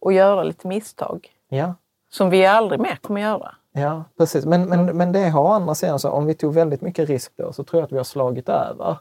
och 0.00 0.12
göra 0.12 0.42
lite 0.42 0.66
misstag. 0.68 1.28
Ja, 1.48 1.74
Som 2.12 2.30
vi 2.30 2.46
aldrig 2.46 2.80
mer 2.80 2.96
kommer 2.96 3.20
göra. 3.20 3.54
ja 3.72 4.04
precis. 4.18 4.44
Men, 4.46 4.68
men, 4.68 4.96
men 4.96 5.12
det 5.12 5.28
har 5.28 5.42
å 5.42 5.46
andra 5.46 5.74
sidan, 5.74 5.98
så 5.98 6.10
om 6.10 6.26
vi 6.26 6.34
tog 6.34 6.54
väldigt 6.54 6.80
mycket 6.80 7.08
risk 7.08 7.32
då 7.36 7.52
så 7.52 7.64
tror 7.64 7.80
jag 7.80 7.86
att 7.86 7.92
vi 7.92 7.96
har 7.96 8.04
slagit 8.04 8.48
över 8.48 8.96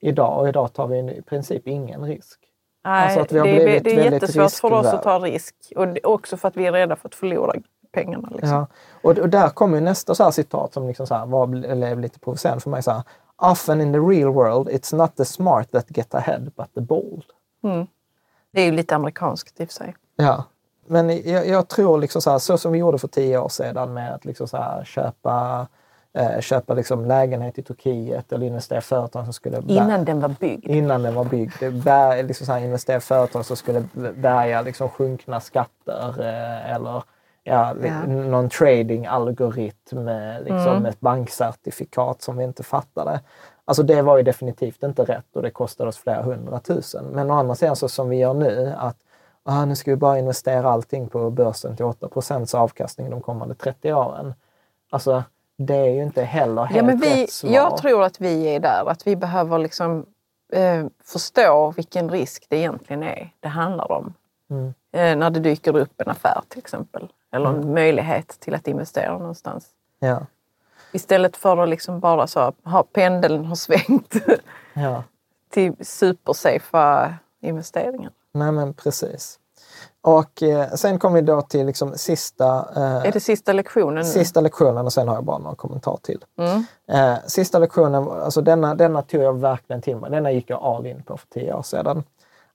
idag 0.00 0.38
och 0.40 0.48
idag 0.48 0.72
tar 0.72 0.86
vi 0.86 0.98
i 0.98 1.22
princip 1.22 1.66
ingen 1.68 2.04
risk. 2.04 2.40
Nej, 2.84 3.04
Alltså 3.04 3.20
att 3.20 3.32
vi 3.32 3.38
har 3.38 3.46
det, 3.46 3.52
är- 3.52 3.64
blivit 3.64 3.84
det 3.84 3.90
är 3.90 3.96
väldigt 3.96 4.22
jättesvårt 4.22 4.70
för 4.70 4.72
oss 4.78 4.86
att 4.86 5.02
ta 5.02 5.18
risk. 5.18 5.54
Och 5.76 5.86
också 6.04 6.36
för 6.36 6.48
att 6.48 6.56
vi 6.56 6.66
är 6.66 6.72
rädda 6.72 6.96
för 6.96 7.08
att 7.08 7.14
förlora 7.14 7.52
pengarna. 7.92 8.28
Liksom. 8.32 8.48
Ja. 8.50 8.66
Och, 9.02 9.18
och 9.18 9.28
där 9.28 9.48
kommer 9.48 9.74
ju 9.78 9.84
nästa 9.84 10.14
så 10.14 10.32
citat 10.32 10.72
som 10.74 10.86
liksom 10.86 11.06
så 11.06 11.14
här 11.14 11.26
var 11.26 11.64
eller 11.64 11.96
lite 11.96 12.18
provocerande 12.18 12.60
för 12.60 12.70
mig. 12.70 12.82
Så 12.82 12.90
här, 12.90 13.02
Often 13.42 13.80
in 13.80 13.92
the 13.92 13.98
real 13.98 14.32
world 14.32 14.68
it's 14.68 14.94
not 14.96 15.16
the 15.16 15.24
smart 15.24 15.70
that 15.70 15.86
get 15.96 16.14
ahead 16.14 16.40
but 16.56 16.74
the 16.74 16.80
bold. 16.80 17.24
Det 18.52 18.60
är 18.60 18.64
ju 18.64 18.72
lite 18.72 18.96
amerikanskt 18.96 19.60
i 19.60 19.64
och 19.64 19.68
för 19.68 19.74
sig. 19.74 19.94
Ja. 20.16 20.44
Men 20.90 21.30
jag, 21.30 21.46
jag 21.48 21.68
tror 21.68 21.98
liksom 21.98 22.22
så, 22.22 22.30
här, 22.30 22.38
så 22.38 22.58
som 22.58 22.72
vi 22.72 22.78
gjorde 22.78 22.98
för 22.98 23.08
tio 23.08 23.38
år 23.38 23.48
sedan 23.48 23.94
med 23.94 24.14
att 24.14 24.24
liksom 24.24 24.48
så 24.48 24.56
här, 24.56 24.84
köpa, 24.84 25.66
eh, 26.12 26.40
köpa 26.40 26.74
liksom 26.74 27.04
lägenhet 27.04 27.58
i 27.58 27.62
Turkiet 27.62 28.32
eller 28.32 28.46
investera 28.46 28.78
i 28.78 28.82
företag 28.82 29.24
som 29.24 29.32
skulle 29.32 29.62
Innan 29.66 30.04
den 30.04 30.20
var 30.20 30.28
byggd. 30.40 30.66
innan 30.66 31.02
den 31.02 31.14
var 31.14 31.24
byggd. 31.24 31.82
Bär, 31.84 32.22
liksom 32.22 32.46
så 32.46 32.52
här, 32.52 32.60
investera 32.60 32.96
i 32.96 33.00
företag 33.00 33.44
som 33.44 33.56
skulle 33.56 33.84
bärga 34.16 34.62
liksom 34.62 34.88
sjunkna 34.88 35.40
skatter 35.40 36.14
eh, 36.20 36.74
eller 36.74 37.02
ja, 37.44 37.74
Ja. 37.84 38.06
någon 38.06 38.48
trading-algoritm 38.48 39.98
med 40.04 40.44
liksom 40.44 40.86
ett 40.86 41.00
bankcertifikat 41.00 42.22
som 42.22 42.36
vi 42.36 42.44
inte 42.44 42.62
fattade. 42.62 43.20
Alltså 43.64 43.82
det 43.82 44.02
var 44.02 44.16
ju 44.16 44.22
definitivt 44.22 44.82
inte 44.82 45.04
rätt 45.04 45.36
och 45.36 45.42
det 45.42 45.50
kostade 45.50 45.88
oss 45.88 45.98
flera 45.98 46.22
hundratusen. 46.22 47.04
Men 47.04 47.30
å 47.30 47.34
andra 47.34 47.54
sidan 47.54 47.76
så 47.76 47.88
som 47.88 48.08
vi 48.08 48.16
gör 48.16 48.34
nu 48.34 48.74
att 48.78 48.96
ah, 49.48 49.64
nu 49.64 49.76
ska 49.76 49.90
vi 49.90 49.96
bara 49.96 50.18
investera 50.18 50.70
allting 50.70 51.08
på 51.08 51.30
börsen 51.30 51.76
till 51.76 51.84
8% 51.84 52.56
avkastning 52.56 53.10
de 53.10 53.20
kommande 53.20 53.54
30 53.54 53.92
åren. 53.92 54.34
Alltså 54.90 55.24
det 55.56 55.76
är 55.76 55.88
ju 55.88 56.02
inte 56.02 56.22
heller 56.22 56.64
helt 56.64 56.76
Ja, 56.76 56.82
men 56.82 56.98
vi, 56.98 57.22
rätt 57.22 57.32
svar. 57.32 57.50
jag 57.50 57.76
tror 57.76 58.02
att 58.02 58.20
vi 58.20 58.44
är 58.44 58.60
där, 58.60 58.84
att 58.90 59.06
vi 59.06 59.16
behöver 59.16 59.58
liksom, 59.58 60.06
eh, 60.52 60.86
förstå 61.04 61.70
vilken 61.70 62.10
risk 62.10 62.46
det 62.48 62.56
egentligen 62.56 63.02
är 63.02 63.30
det 63.40 63.48
handlar 63.48 63.92
om. 63.92 64.14
Mm. 64.50 64.74
Eh, 64.92 65.16
när 65.16 65.30
det 65.30 65.40
dyker 65.40 65.76
upp 65.76 66.00
en 66.00 66.08
affär 66.08 66.42
till 66.48 66.58
exempel. 66.58 67.08
Eller 67.32 67.48
en 67.48 67.74
möjlighet 67.74 68.28
till 68.28 68.54
att 68.54 68.68
investera 68.68 69.18
någonstans. 69.18 69.66
Ja, 69.98 70.26
Istället 70.92 71.36
för 71.36 71.56
att 71.56 71.68
liksom 71.68 72.00
bara 72.00 72.26
så, 72.26 72.52
ha 72.64 72.82
pendeln 72.82 73.44
har 73.44 73.54
svängt 73.54 74.14
ja. 74.74 75.04
till 75.50 75.74
supersafe 75.80 77.14
investeringar. 77.40 78.12
Nej 78.38 78.52
men 78.52 78.74
precis. 78.74 79.38
Och 80.00 80.42
eh, 80.42 80.68
sen 80.70 80.98
kommer 80.98 81.20
vi 81.20 81.26
då 81.26 81.42
till 81.42 81.66
liksom 81.66 81.92
sista, 81.96 82.68
eh, 82.76 83.06
Är 83.06 83.12
det 83.12 83.20
sista 83.20 83.52
lektionen? 83.52 84.04
sista 84.04 84.40
lektionen 84.40 84.86
och 84.86 84.92
sen 84.92 85.08
har 85.08 85.14
jag 85.14 85.24
bara 85.24 85.38
några 85.38 85.56
kommentar 85.56 85.98
till. 86.02 86.24
Mm. 86.38 86.64
Eh, 86.88 87.18
sista 87.26 87.58
lektionen, 87.58 88.08
alltså 88.08 88.40
denna, 88.40 88.74
denna 88.74 89.02
tog 89.02 89.22
jag 89.22 89.38
verkligen 89.40 89.82
till 89.82 89.96
mig. 89.96 90.10
Denna 90.10 90.32
gick 90.32 90.50
jag 90.50 90.62
all 90.62 90.86
in 90.86 91.02
på 91.02 91.16
för 91.16 91.26
tio 91.28 91.54
år 91.54 91.62
sedan. 91.62 92.04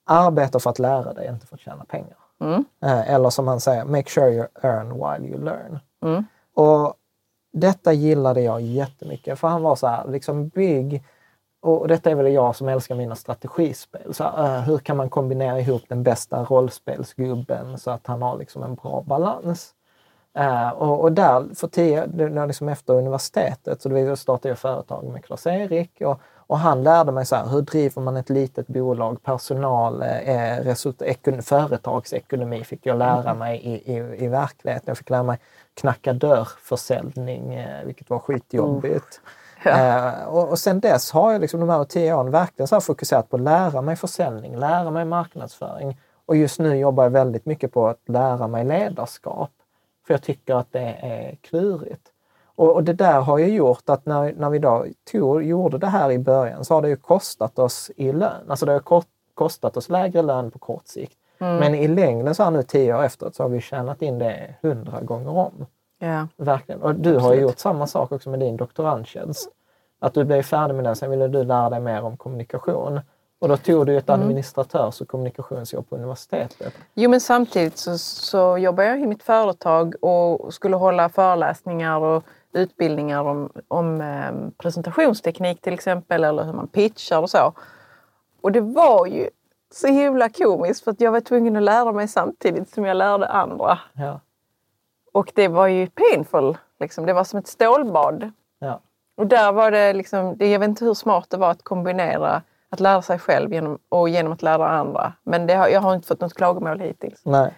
Arbeta 0.05 0.59
för 0.59 0.69
att 0.69 0.79
lära 0.79 1.13
dig, 1.13 1.27
inte 1.27 1.47
för 1.47 1.55
att 1.55 1.61
tjäna 1.61 1.85
pengar. 1.85 2.17
Mm. 2.41 2.65
Eh, 2.83 3.13
eller 3.13 3.29
som 3.29 3.47
han 3.47 3.59
säger, 3.59 3.85
make 3.85 4.09
sure 4.09 4.33
you 4.33 4.47
earn 4.61 4.93
while 4.93 5.29
you 5.29 5.43
learn. 5.43 5.79
Mm. 6.05 6.25
Och 6.55 6.93
detta 7.53 7.93
gillade 7.93 8.41
jag 8.41 8.61
jättemycket, 8.61 9.39
för 9.39 9.47
han 9.47 9.61
var 9.61 9.75
så 9.75 9.87
här, 9.87 10.07
liksom 10.07 10.47
bygg 10.47 11.03
och 11.63 11.87
detta 11.87 12.11
är 12.11 12.15
väl 12.15 12.33
jag 12.33 12.55
som 12.55 12.69
älskar 12.69 12.95
mina 12.95 13.15
strategispel. 13.15 14.13
Så, 14.13 14.23
eh, 14.23 14.61
hur 14.61 14.77
kan 14.77 14.97
man 14.97 15.09
kombinera 15.09 15.59
ihop 15.59 15.81
den 15.87 16.03
bästa 16.03 16.43
rollspelsgubben 16.43 17.77
så 17.77 17.91
att 17.91 18.07
han 18.07 18.21
har 18.21 18.37
liksom 18.37 18.63
en 18.63 18.75
bra 18.75 19.03
balans? 19.07 19.73
Eh, 20.37 20.69
och, 20.69 21.01
och 21.01 21.11
där, 21.11 21.55
för 21.55 21.67
tio, 21.67 22.05
när 22.07 22.47
liksom 22.47 22.69
efter 22.69 22.93
universitetet, 22.93 23.81
så 23.81 23.89
då 23.89 24.15
startade 24.15 24.49
jag 24.49 24.57
företag 24.57 25.03
med 25.03 25.25
Klas-Erik 25.25 26.01
och, 26.01 26.19
och 26.47 26.59
han 26.59 26.83
lärde 26.83 27.11
mig 27.11 27.25
så 27.25 27.35
här, 27.35 27.47
hur 27.47 27.61
driver 27.61 28.01
man 28.01 28.17
ett 28.17 28.29
litet 28.29 28.67
bolag, 28.67 29.23
personal, 29.23 30.01
eh, 30.01 30.57
resultat, 30.63 31.07
ekon, 31.07 31.41
företagsekonomi 31.41 32.63
fick 32.63 32.85
jag 32.85 32.97
lära 32.97 33.33
mig 33.33 33.59
i, 33.59 33.93
i, 33.93 34.25
i 34.25 34.27
verkligheten. 34.27 34.85
Jag 34.87 34.97
fick 34.97 35.09
lära 35.09 35.23
mig 35.23 35.39
knacka 35.73 36.13
dörrförsäljning, 36.13 37.53
eh, 37.53 37.85
vilket 37.85 38.09
var 38.09 38.19
skitjobbigt. 38.19 39.21
Ja. 39.63 39.71
Eh, 39.71 40.27
och, 40.27 40.49
och 40.49 40.59
sen 40.59 40.79
dess 40.79 41.11
har 41.11 41.31
jag 41.31 41.41
liksom 41.41 41.59
de 41.59 41.69
här 41.69 41.83
tio 41.83 42.15
åren 42.15 42.31
verkligen 42.31 42.67
så 42.67 42.81
fokuserat 42.81 43.29
på 43.29 43.35
att 43.35 43.41
lära 43.41 43.81
mig 43.81 43.95
försäljning, 43.95 44.57
lära 44.57 44.91
mig 44.91 45.05
marknadsföring. 45.05 45.97
Och 46.25 46.35
just 46.35 46.59
nu 46.59 46.75
jobbar 46.75 47.03
jag 47.03 47.11
väldigt 47.11 47.45
mycket 47.45 47.73
på 47.73 47.87
att 47.87 47.99
lära 48.05 48.47
mig 48.47 48.65
ledarskap. 48.65 49.51
För 50.07 50.13
jag 50.13 50.21
tycker 50.21 50.55
att 50.55 50.71
det 50.71 50.97
är 51.01 51.35
klurigt. 51.35 52.07
Och, 52.55 52.73
och 52.73 52.83
det 52.83 52.93
där 52.93 53.21
har 53.21 53.37
ju 53.37 53.47
gjort 53.47 53.89
att 53.89 54.05
när, 54.05 54.33
när 54.33 54.49
vi 54.49 54.59
då 54.59 54.85
tog, 55.11 55.43
gjorde 55.43 55.77
det 55.77 55.87
här 55.87 56.11
i 56.11 56.19
början 56.19 56.65
så 56.65 56.73
har 56.73 56.81
det 56.81 56.89
ju 56.89 56.95
kostat 56.95 57.59
oss 57.59 57.91
i 57.95 58.11
lön. 58.11 58.49
Alltså 58.49 58.65
det 58.65 58.71
har 58.71 58.79
kort, 58.79 59.07
kostat 59.33 59.77
oss 59.77 59.89
lägre 59.89 60.21
lön 60.21 60.51
på 60.51 60.59
kort 60.59 60.87
sikt. 60.87 61.17
Men 61.59 61.75
i 61.75 61.87
längden 61.87 62.35
så 62.35 62.43
här 62.43 62.51
nu 62.51 62.63
tio 62.63 62.95
år 62.95 63.03
efteråt 63.03 63.35
så 63.35 63.43
har 63.43 63.49
vi 63.49 63.61
tjänat 63.61 64.01
in 64.01 64.19
det 64.19 64.55
hundra 64.61 65.01
gånger 65.01 65.37
om. 65.37 65.65
Ja. 66.07 66.27
Verkligen. 66.37 66.81
Och 66.81 66.95
du 66.95 67.09
har 67.09 67.17
Absolut. 67.17 67.41
gjort 67.41 67.59
samma 67.59 67.87
sak 67.87 68.11
också 68.11 68.29
med 68.29 68.39
din 68.39 68.57
doktorandtjänst. 68.57 69.49
Att 69.99 70.13
du 70.13 70.23
blev 70.23 70.43
färdig 70.43 70.75
med 70.75 70.83
den, 70.83 70.95
sen 70.95 71.09
ville 71.09 71.27
du 71.27 71.43
lära 71.43 71.69
dig 71.69 71.79
mer 71.79 72.03
om 72.03 72.17
kommunikation. 72.17 72.99
Och 73.39 73.49
då 73.49 73.57
tog 73.57 73.85
du 73.85 73.97
ett 73.97 74.09
Mm. 74.09 74.21
administratörs 74.21 75.01
och 75.01 75.07
kommunikationsjobb 75.07 75.89
på 75.89 75.95
universitetet. 75.95 76.73
Jo, 76.93 77.09
men 77.09 77.21
samtidigt 77.21 77.77
så, 77.77 77.97
så 77.97 78.57
jobbar 78.57 78.83
jag 78.83 78.99
i 79.01 79.07
mitt 79.07 79.23
företag 79.23 79.95
och 80.01 80.53
skulle 80.53 80.75
hålla 80.75 81.09
föreläsningar 81.09 81.99
och 81.99 82.23
utbildningar 82.53 83.23
om, 83.23 83.49
om 83.67 84.01
eh, 84.01 84.31
presentationsteknik 84.57 85.61
till 85.61 85.73
exempel 85.73 86.23
eller 86.23 86.43
hur 86.43 86.53
man 86.53 86.67
pitchar 86.67 87.19
och 87.19 87.29
så. 87.29 87.53
Och 88.41 88.51
det 88.51 88.61
var 88.61 89.05
ju 89.05 89.29
så 89.73 89.87
himla 89.87 90.29
komiskt 90.29 90.83
för 90.83 90.91
att 90.91 91.01
jag 91.01 91.11
var 91.11 91.19
tvungen 91.21 91.55
att 91.55 91.63
lära 91.63 91.91
mig 91.91 92.07
samtidigt 92.07 92.69
som 92.69 92.85
jag 92.85 92.97
lärde 92.97 93.27
andra. 93.27 93.79
Ja. 93.93 94.19
Och 95.13 95.31
det 95.35 95.47
var 95.47 95.67
ju 95.67 95.87
painful. 95.87 96.57
Liksom. 96.79 97.05
Det 97.05 97.13
var 97.13 97.23
som 97.23 97.39
ett 97.39 97.47
stålbad. 97.47 98.31
Ja. 98.59 98.79
Och 99.17 99.27
där 99.27 99.51
var 99.51 99.71
det 99.71 99.93
liksom, 99.93 100.35
jag 100.39 100.59
vet 100.59 100.67
inte 100.69 100.85
hur 100.85 100.93
smart 100.93 101.25
det 101.29 101.37
var 101.37 101.51
att 101.51 101.63
kombinera 101.63 102.41
att 102.69 102.79
lära 102.79 103.01
sig 103.01 103.19
själv 103.19 103.53
genom, 103.53 103.79
och 103.89 104.09
genom 104.09 104.33
att 104.33 104.41
lära 104.41 104.69
andra. 104.69 105.13
Men 105.23 105.47
det 105.47 105.53
har, 105.53 105.67
jag 105.67 105.81
har 105.81 105.95
inte 105.95 106.07
fått 106.07 106.21
något 106.21 106.33
klagomål 106.33 106.79
hittills. 106.79 107.21
Nej. 107.25 107.53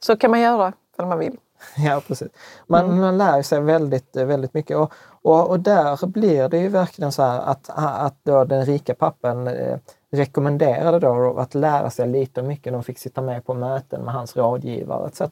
Så 0.00 0.16
kan 0.16 0.30
man 0.30 0.40
göra 0.40 0.72
om 0.96 1.08
man 1.08 1.18
vill. 1.18 1.36
Ja, 1.76 2.02
precis. 2.06 2.28
Man, 2.66 2.84
Mm. 2.84 3.00
man 3.00 3.18
lär 3.18 3.42
sig 3.42 3.60
väldigt, 3.60 4.16
väldigt 4.16 4.54
mycket. 4.54 4.76
Och, 4.76 4.92
och, 5.22 5.50
och 5.50 5.60
där 5.60 6.06
blir 6.06 6.48
det 6.48 6.58
ju 6.58 6.68
verkligen 6.68 7.12
så 7.12 7.22
här 7.22 7.40
att, 7.40 7.70
att 7.76 8.16
då 8.22 8.44
den 8.44 8.64
rika 8.64 8.94
pappan 8.94 9.46
eh, 9.48 9.78
rekommenderade 10.12 10.98
då 10.98 11.38
att 11.38 11.54
lära 11.54 11.90
sig 11.90 12.08
lite 12.08 12.40
och 12.40 12.46
mycket. 12.46 12.72
De 12.72 12.82
fick 12.82 12.98
sitta 12.98 13.20
med 13.20 13.46
på 13.46 13.54
möten 13.54 14.02
med 14.04 14.14
hans 14.14 14.36
rådgivare 14.36 15.06
etc. 15.08 15.22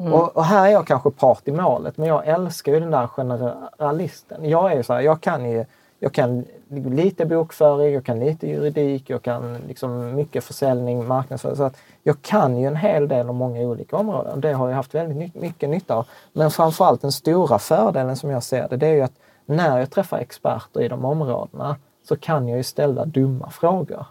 Mm. 0.00 0.12
Och, 0.12 0.36
och 0.36 0.44
här 0.44 0.66
är 0.66 0.72
jag 0.72 0.86
kanske 0.86 1.10
part 1.10 1.48
i 1.48 1.52
målet, 1.52 1.96
men 1.96 2.08
jag 2.08 2.26
älskar 2.26 2.72
ju 2.72 2.80
den 2.80 2.90
där 2.90 3.06
generalisten. 3.06 4.48
Jag 4.48 4.72
är 4.72 4.76
ju 4.76 4.82
så 4.82 4.92
här, 4.92 5.00
jag 5.00 5.20
kan 5.20 5.50
ju 5.50 5.64
jag 6.02 6.12
kan 6.12 6.44
lite 6.68 7.26
bokföring, 7.26 7.94
jag 7.94 8.04
kan 8.04 8.20
lite 8.20 8.46
juridik, 8.46 9.10
jag 9.10 9.22
kan 9.22 9.58
liksom 9.68 10.14
mycket 10.14 10.44
försäljning, 10.44 11.06
marknadsföring. 11.06 11.56
Så 11.56 11.62
att 11.62 11.76
jag 12.02 12.22
kan 12.22 12.56
ju 12.56 12.66
en 12.66 12.76
hel 12.76 13.08
del 13.08 13.30
om 13.30 13.36
många 13.36 13.60
olika 13.60 13.96
områden. 13.96 14.40
Det 14.40 14.52
har 14.52 14.68
jag 14.68 14.76
haft 14.76 14.94
väldigt 14.94 15.34
mycket 15.34 15.68
nytta 15.68 15.94
av. 15.94 16.06
Men 16.32 16.50
framförallt 16.50 17.02
den 17.02 17.12
stora 17.12 17.58
fördelen 17.58 18.16
som 18.16 18.30
jag 18.30 18.42
ser 18.42 18.68
det, 18.68 18.76
det 18.76 18.86
är 18.86 18.94
ju 18.94 19.02
att 19.02 19.18
när 19.46 19.78
jag 19.78 19.90
träffar 19.90 20.18
experter 20.18 20.80
i 20.80 20.88
de 20.88 21.04
områdena 21.04 21.76
så 22.08 22.16
kan 22.16 22.48
jag 22.48 22.56
ju 22.56 22.62
ställa 22.62 23.04
dumma 23.04 23.50
frågor. 23.50 24.06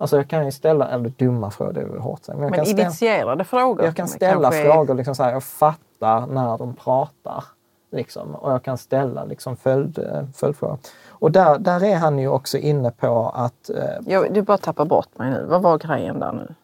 Alltså 0.00 0.16
jag 0.16 0.28
kan 0.28 0.44
ju 0.44 0.52
ställa, 0.52 0.88
eller 0.88 1.08
dumma 1.08 1.50
frågor, 1.50 1.72
det 1.72 1.80
är 1.80 1.98
hårt 1.98 2.24
sagt. 2.24 2.38
Men 2.38 2.42
jag 2.42 2.50
Men 2.50 2.56
kan 2.58 2.66
ställa, 2.66 2.82
initierade 2.82 3.44
frågor. 3.44 3.84
jag 3.84 3.96
kan 3.96 4.08
ställa 4.08 4.50
kanske 4.50 4.72
frågor, 4.72 4.94
liksom 4.94 5.14
så 5.14 5.22
här, 5.22 5.32
jag 5.32 5.42
fattar 5.44 6.26
när 6.26 6.58
de 6.58 6.74
pratar. 6.74 7.44
Liksom, 7.92 8.34
och 8.34 8.52
jag 8.52 8.62
kan 8.62 8.78
ställa 8.78 9.24
liksom, 9.24 9.56
följd, 9.56 9.98
följdfrågor. 10.34 10.78
Och 11.08 11.32
där, 11.32 11.58
där 11.58 11.84
är 11.84 11.96
han 11.96 12.18
ju 12.18 12.28
också 12.28 12.58
inne 12.58 12.90
på 12.90 13.32
att... 13.34 13.70
Eh, 13.70 13.76
Jag, 14.06 14.34
du 14.34 14.42
bara 14.42 14.58
tappar 14.58 14.84
bort 14.84 15.18
mig 15.18 15.30
nu. 15.30 15.46
Vad 15.48 15.62
var 15.62 15.78
grejen 15.78 16.18
där 16.20 16.32
nu? 16.32 16.54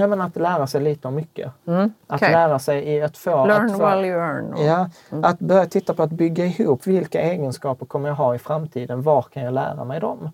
Ja, 0.00 0.06
men 0.06 0.20
att 0.20 0.36
lära 0.36 0.66
sig 0.66 0.80
lite 0.80 1.08
om 1.08 1.14
mycket. 1.14 1.46
Att 1.46 1.68
Mm, 1.68 1.92
okej. 2.06 2.32
lära 2.32 2.58
sig 2.58 2.88
i 2.88 3.02
att 3.02 3.16
få... 3.16 3.46
Learn 3.46 3.70
att 3.70 3.78
få, 3.78 3.86
while 3.90 4.06
you 4.08 4.18
earn. 4.20 4.54
Ja, 4.58 4.88
att 5.22 5.38
börja 5.38 5.66
titta 5.66 5.94
på 5.94 6.02
att 6.02 6.10
bygga 6.10 6.44
ihop 6.46 6.86
vilka 6.86 7.20
egenskaper 7.20 7.86
kommer 7.86 8.08
jag 8.08 8.16
ha 8.16 8.34
i 8.34 8.38
framtiden? 8.38 9.02
Var 9.02 9.22
kan 9.22 9.42
jag 9.42 9.54
lära 9.54 9.84
mig 9.84 10.00
dem? 10.00 10.30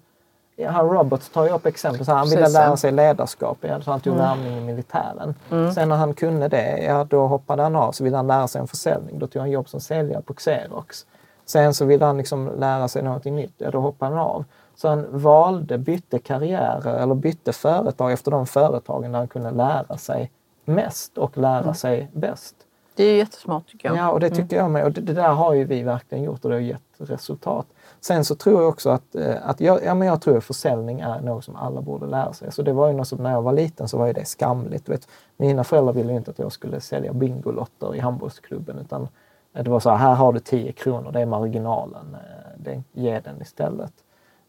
Han 0.69 0.89
Roberts 0.91 1.29
tar 1.29 1.45
ju 1.45 1.51
upp 1.51 1.67
exempel. 1.67 2.05
Så 2.07 2.13
han 2.13 2.29
ville 2.29 2.37
Precis, 2.41 2.55
lära 2.55 2.63
ja. 2.63 2.67
Mm. 2.67 2.77
sig 2.77 2.93
ledarskap, 2.93 3.59
ja, 3.61 3.81
så 3.81 3.91
han 3.91 4.01
tog 4.01 4.17
värvning 4.17 4.59
i 4.59 4.61
militären. 4.61 5.35
Sen 5.75 5.89
när 5.89 5.97
han 5.97 6.15
kunde 6.15 6.49
det, 6.49 6.79
ja 6.85 7.05
då 7.11 7.27
hoppade 7.27 7.63
han 7.63 7.77
av. 7.77 7.93
Så 7.93 8.05
ville 8.05 8.17
han 8.17 8.27
lära 8.27 8.49
sig 8.49 8.61
en 8.61 8.67
försäljning, 8.67 9.19
då 9.19 9.27
tog 9.27 9.41
han 9.41 9.51
jobb 9.51 9.69
som 9.69 9.81
säljare 9.81 10.23
på 10.23 10.35
Xerox. 10.35 11.07
Sen 11.47 11.75
så 11.75 11.85
ville 11.85 12.05
han 12.05 12.17
liksom 12.19 12.51
lära 12.59 12.89
sig 12.89 13.03
någonting 13.03 13.37
nytt, 13.37 13.55
ja 13.59 13.71
då 13.71 13.81
hoppade 13.81 14.15
han 14.15 14.25
av. 14.27 14.45
Så 14.77 14.89
han 14.89 15.07
valde, 15.11 15.79
bytte 15.79 16.19
karriärer 16.19 16.97
eller 16.99 17.15
bytte 17.15 17.53
företag 17.53 18.13
efter 18.13 18.31
de 18.31 18.47
företagen 18.47 19.13
där 19.13 19.19
han 19.19 19.29
kunde 19.29 19.51
lära 19.51 19.97
sig 19.97 20.31
mest 20.65 21.19
och 21.19 21.39
lära 21.39 21.61
Mm. 21.63 21.75
sig 21.75 22.09
bäst. 22.13 22.55
Det 22.95 23.05
är 23.05 23.17
jättesmart 23.17 23.67
tycker 23.69 23.89
jag. 23.89 23.97
Ja, 23.99 24.11
och 24.11 24.21
det 24.21 24.31
tycker 24.31 24.57
jag 24.57 24.71
med. 24.71 24.85
Och 24.85 24.93
det, 24.93 25.01
det 25.01 25.13
där 25.13 25.29
har 25.29 25.55
ju 25.55 25.65
vi 25.65 25.83
verkligen 25.83 26.25
gjort 26.25 26.45
och 26.45 26.51
det 26.51 26.57
har 26.57 26.61
gett 26.61 26.83
resultat. 26.99 27.67
Sen 28.01 28.25
så 28.25 28.35
tror 28.35 28.63
jag 28.63 28.69
också 28.69 28.91
att, 28.91 29.15
eh, 29.15 29.37
att 29.43 29.61
jag, 29.61 29.85
ja, 29.85 29.95
men 29.95 30.09
jag 30.09 30.23
tror 30.23 30.37
att 30.37 30.45
försäljning 30.45 31.01
är 31.01 31.21
något 31.21 31.45
som 31.45 31.57
alla 31.57 31.81
borde 31.81 32.07
lära 32.07 32.33
sig. 32.33 32.53
Så 32.53 32.63
det 32.63 32.73
var 32.73 32.89
ju 32.89 32.93
något 32.93 33.09
som 33.09 33.23
när 33.23 33.31
jag 33.31 33.43
var 33.43 33.53
liten 33.53 33.89
så 33.89 33.99
var 33.99 34.07
ju 34.07 34.13
det 34.13 34.25
skamligt. 34.25 34.89
Vet, 34.89 35.09
mina 35.37 35.65
föräldrar 35.65 35.93
ville 35.93 36.13
ju 36.13 36.19
inte 36.19 36.31
att 36.31 36.39
jag 36.39 36.53
skulle 36.53 36.81
sälja 36.81 37.13
Bingolotter 37.13 37.95
i 37.95 37.99
handbollsklubben 37.99 38.79
utan 38.79 39.09
eh, 39.53 39.65
det 39.65 39.71
var 39.71 39.81
så 39.81 39.91
här, 39.91 39.97
här 39.97 40.15
har 40.15 40.33
du 40.33 40.41
10 40.41 40.73
kronor, 40.73 41.13
det 41.13 41.21
är 41.21 41.27
marginalen. 41.27 42.15
Eh, 42.15 42.59
det, 42.59 42.83
ge 42.93 43.21
den 43.21 43.43
istället. 43.43 43.93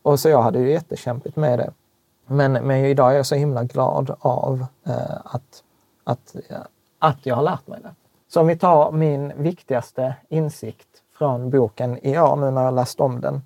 Och 0.02 0.20
så 0.20 0.30
jag 0.30 0.42
hade 0.42 0.60
ju 0.60 0.72
jättekämpigt 0.72 1.36
med 1.36 1.60
det. 1.60 1.72
Men, 2.28 2.54
men 2.54 2.86
idag 2.86 3.12
är 3.12 3.16
jag 3.16 3.26
så 3.26 3.36
himla 3.36 3.64
glad 3.64 4.16
av 4.20 4.66
eh, 4.86 5.18
att, 5.24 5.64
att, 6.04 6.36
att 7.00 7.26
jag 7.26 7.36
har 7.36 7.44
lärt 7.44 7.68
mig 7.68 7.80
det. 7.84 7.96
Så 8.28 8.42
om 8.42 8.48
vi 8.48 8.58
tar 8.58 8.92
min 8.92 9.34
viktigaste 9.36 10.16
insikt 10.30 10.91
från 11.22 11.50
boken 11.50 12.06
i 12.06 12.20
år, 12.20 12.36
nu 12.36 12.52
när 12.52 12.64
jag 12.64 12.74
läst 12.74 13.00
om 13.00 13.22
den, 13.22 13.42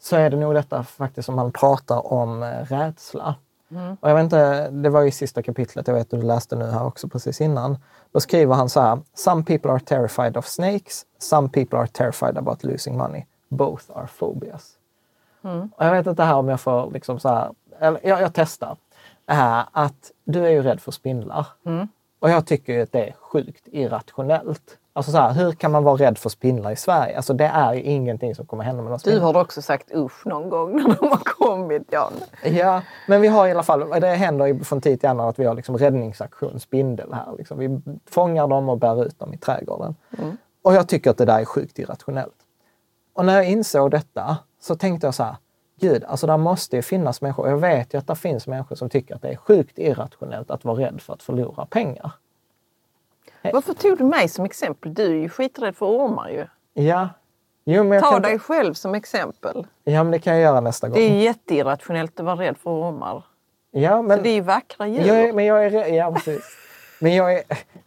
så 0.00 0.16
är 0.16 0.30
det 0.30 0.36
nog 0.36 0.54
detta 0.54 0.82
faktiskt 0.82 1.26
som 1.26 1.36
man 1.36 1.52
pratar 1.52 2.12
om 2.12 2.42
eh, 2.42 2.48
rädsla. 2.48 3.34
Och 4.00 4.10
jag 4.10 4.14
vet 4.14 4.24
inte, 4.24 4.70
det 4.70 4.90
var 4.90 5.02
ju 5.02 5.10
sista 5.10 5.42
kapitlet, 5.42 5.86
jag 5.86 5.94
vet 5.94 6.02
att 6.14 6.20
du 6.20 6.26
läste 6.26 6.56
nu 6.56 6.64
här 6.64 6.84
också 6.84 7.08
precis 7.08 7.40
innan. 7.40 7.78
Då 8.12 8.20
skriver 8.20 8.54
han 8.54 8.68
så 8.68 8.80
här, 8.80 9.00
Some 9.14 9.44
people 9.44 9.70
are 9.70 9.80
terrified 9.80 10.36
of 10.36 10.46
snakes, 10.46 11.06
some 11.18 11.48
people 11.48 11.78
are 11.78 11.86
terrified 11.86 12.38
about 12.38 12.64
losing 12.64 12.96
money. 12.96 13.24
Both 13.48 13.84
are 13.94 14.08
phobias. 14.18 14.72
Och 15.76 15.84
jag 15.84 15.92
vet 15.92 16.06
inte 16.06 16.22
här 16.22 16.34
om 16.34 16.48
jag 16.48 16.60
får 16.60 16.90
liksom 16.90 17.20
så 17.20 17.28
här, 17.28 17.50
eller 17.80 18.00
jag, 18.02 18.22
jag 18.22 18.34
testar. 18.34 18.76
Äh, 19.26 19.64
att 19.72 20.10
du 20.24 20.46
är 20.46 20.50
ju 20.50 20.62
rädd 20.62 20.80
för 20.80 20.92
spindlar. 20.92 21.46
Och 22.18 22.30
jag 22.30 22.46
tycker 22.46 22.72
ju 22.72 22.82
att 22.82 22.92
det 22.92 23.08
är 23.08 23.12
sjukt 23.12 23.68
irrationellt. 23.72 24.78
Alltså 24.94 25.12
så 25.12 25.18
här, 25.18 25.32
hur 25.32 25.52
kan 25.52 25.70
man 25.72 25.84
vara 25.84 25.96
rädd 25.96 26.18
för 26.18 26.28
spindlar 26.28 26.70
i 26.70 26.76
Sverige? 26.76 27.16
Alltså 27.16 27.34
det 27.34 27.44
är 27.44 27.74
ju 27.74 27.82
ingenting 27.82 28.34
som 28.34 28.46
kommer 28.46 28.64
hända 28.64 28.82
med 28.82 28.90
någon 28.90 28.96
Du 28.96 29.00
spindel. 29.00 29.22
har 29.22 29.40
också 29.40 29.62
sagt 29.62 29.90
usch 29.94 30.26
någon 30.26 30.48
gång 30.50 30.76
när 30.76 30.96
de 31.00 31.08
har 31.08 31.22
kommit 31.24 31.82
Jan. 31.92 32.12
Ja, 32.44 32.82
men 33.08 33.20
vi 33.20 33.28
har 33.28 33.46
i 33.48 33.50
alla 33.50 33.62
fall, 33.62 34.00
det 34.00 34.06
händer 34.06 34.64
från 34.64 34.80
tid 34.80 35.00
till 35.00 35.08
annan 35.08 35.28
att 35.28 35.38
vi 35.38 35.44
har 35.44 35.54
liksom 35.54 35.78
räddningsaktion 35.78 36.60
spindel 36.60 37.12
här. 37.12 37.34
Liksom. 37.38 37.58
Vi 37.58 37.80
fångar 38.10 38.46
dem 38.48 38.68
och 38.68 38.78
bär 38.78 39.04
ut 39.04 39.18
dem 39.18 39.34
i 39.34 39.38
trädgården. 39.38 39.94
Och 40.64 40.74
jag 40.74 40.88
tycker 40.88 41.10
att 41.10 41.18
det 41.18 41.24
där 41.24 41.40
är 41.40 41.44
sjukt 41.44 41.78
irrationellt. 41.78 42.34
Och 43.14 43.24
när 43.24 43.34
jag 43.34 43.48
insåg 43.48 43.90
detta 43.90 44.36
så 44.60 44.74
tänkte 44.74 45.06
jag 45.06 45.14
så 45.14 45.22
här, 45.22 45.36
gud, 45.80 46.04
alltså 46.04 46.26
där 46.26 46.36
måste 46.36 46.76
ju 46.76 46.82
finnas 46.82 47.20
människor, 47.22 47.48
jag 47.48 47.56
vet 47.58 47.94
ju 47.94 47.98
att 47.98 48.06
det 48.06 48.14
finns 48.14 48.46
människor 48.46 48.76
som 48.76 48.88
tycker 48.90 49.14
att 49.14 49.22
det 49.22 49.28
är 49.28 49.36
sjukt 49.36 49.78
irrationellt 49.78 50.50
att 50.50 50.64
vara 50.64 50.78
rädd 50.78 51.00
för 51.00 51.12
att 51.12 51.22
förlora 51.22 51.66
pengar. 51.66 52.12
Varför 53.52 53.72
tog 53.74 53.98
du 53.98 54.04
mig 54.04 54.28
som 54.28 54.44
exempel? 54.44 54.94
Du 54.94 55.04
är 55.04 55.14
ju 55.20 55.28
skiträdd 55.28 55.76
för 55.76 55.86
ormar 55.86 56.28
ju. 56.28 56.46
Ja, 56.74 57.08
jo, 57.64 57.82
men 57.84 57.92
jag 57.92 58.02
Ta 58.02 58.10
kan 58.12 58.22
dig 58.22 58.38
själv 58.38 58.74
som 58.74 58.94
exempel. 58.94 59.66
Ja, 59.84 60.02
men 60.02 60.10
det 60.12 60.18
kan 60.18 60.32
jag 60.32 60.42
göra 60.42 60.60
nästa 60.60 60.88
gång. 60.88 60.94
Det 60.94 61.02
är 61.02 61.22
jätteirrationellt 61.22 62.20
att 62.20 62.26
vara 62.26 62.36
rädd 62.36 62.56
för 62.58 62.70
ormar. 62.70 63.24
Ja, 63.70 64.02
men... 64.02 64.16
För 64.18 64.24
det 64.24 64.30
är 64.30 64.34
ju 64.34 64.40
vackra 64.40 64.86
djur. 64.86 65.06
jag 65.06 65.34
men 65.34 65.44
jag 65.44 65.64
är... 65.64 65.94
Ja, 65.94 66.12
precis. 66.12 66.56
Men 67.00 67.14
jag 67.14 67.32
är... 67.34 67.42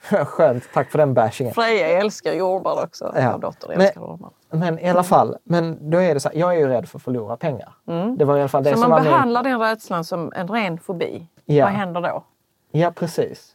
Skönt, 0.25 0.63
tack 0.73 0.91
för 0.91 0.97
den 0.97 1.13
bashingen. 1.13 1.53
Freja 1.53 1.87
älskar 1.87 2.33
ju 2.33 2.41
ormar 2.41 2.83
också. 2.83 3.13
Ja. 3.15 3.31
Min 3.31 3.39
dotter 3.39 3.67
Men- 3.67 3.81
älskar 3.81 4.01
ormar. 4.01 4.31
Men 4.49 4.79
i 4.79 4.89
alla 4.89 5.03
fall, 5.03 5.37
men 5.43 5.89
då 5.89 5.97
är 5.97 6.13
det 6.13 6.19
så 6.19 6.29
här, 6.29 6.37
jag 6.37 6.53
är 6.55 6.57
ju 6.59 6.67
rädd 6.67 6.89
för 6.89 6.97
att 6.99 7.03
förlora 7.03 7.37
pengar. 7.37 7.73
Det 8.17 8.25
var 8.25 8.37
i 8.37 8.39
alla 8.39 8.49
fall 8.49 8.63
det 8.63 8.69
Så 8.69 8.73
som 8.73 8.81
man 8.81 8.91
var 8.91 8.99
min... 8.99 9.11
behandlar 9.11 9.43
den 9.43 9.59
rädslan 9.59 10.03
som 10.03 10.31
en 10.35 10.47
ren 10.47 10.77
fobi. 10.77 11.27
Ja. 11.45 11.65
Vad 11.65 11.73
händer 11.73 12.01
då? 12.01 12.23
Ja, 12.71 12.91
precis. 12.91 13.54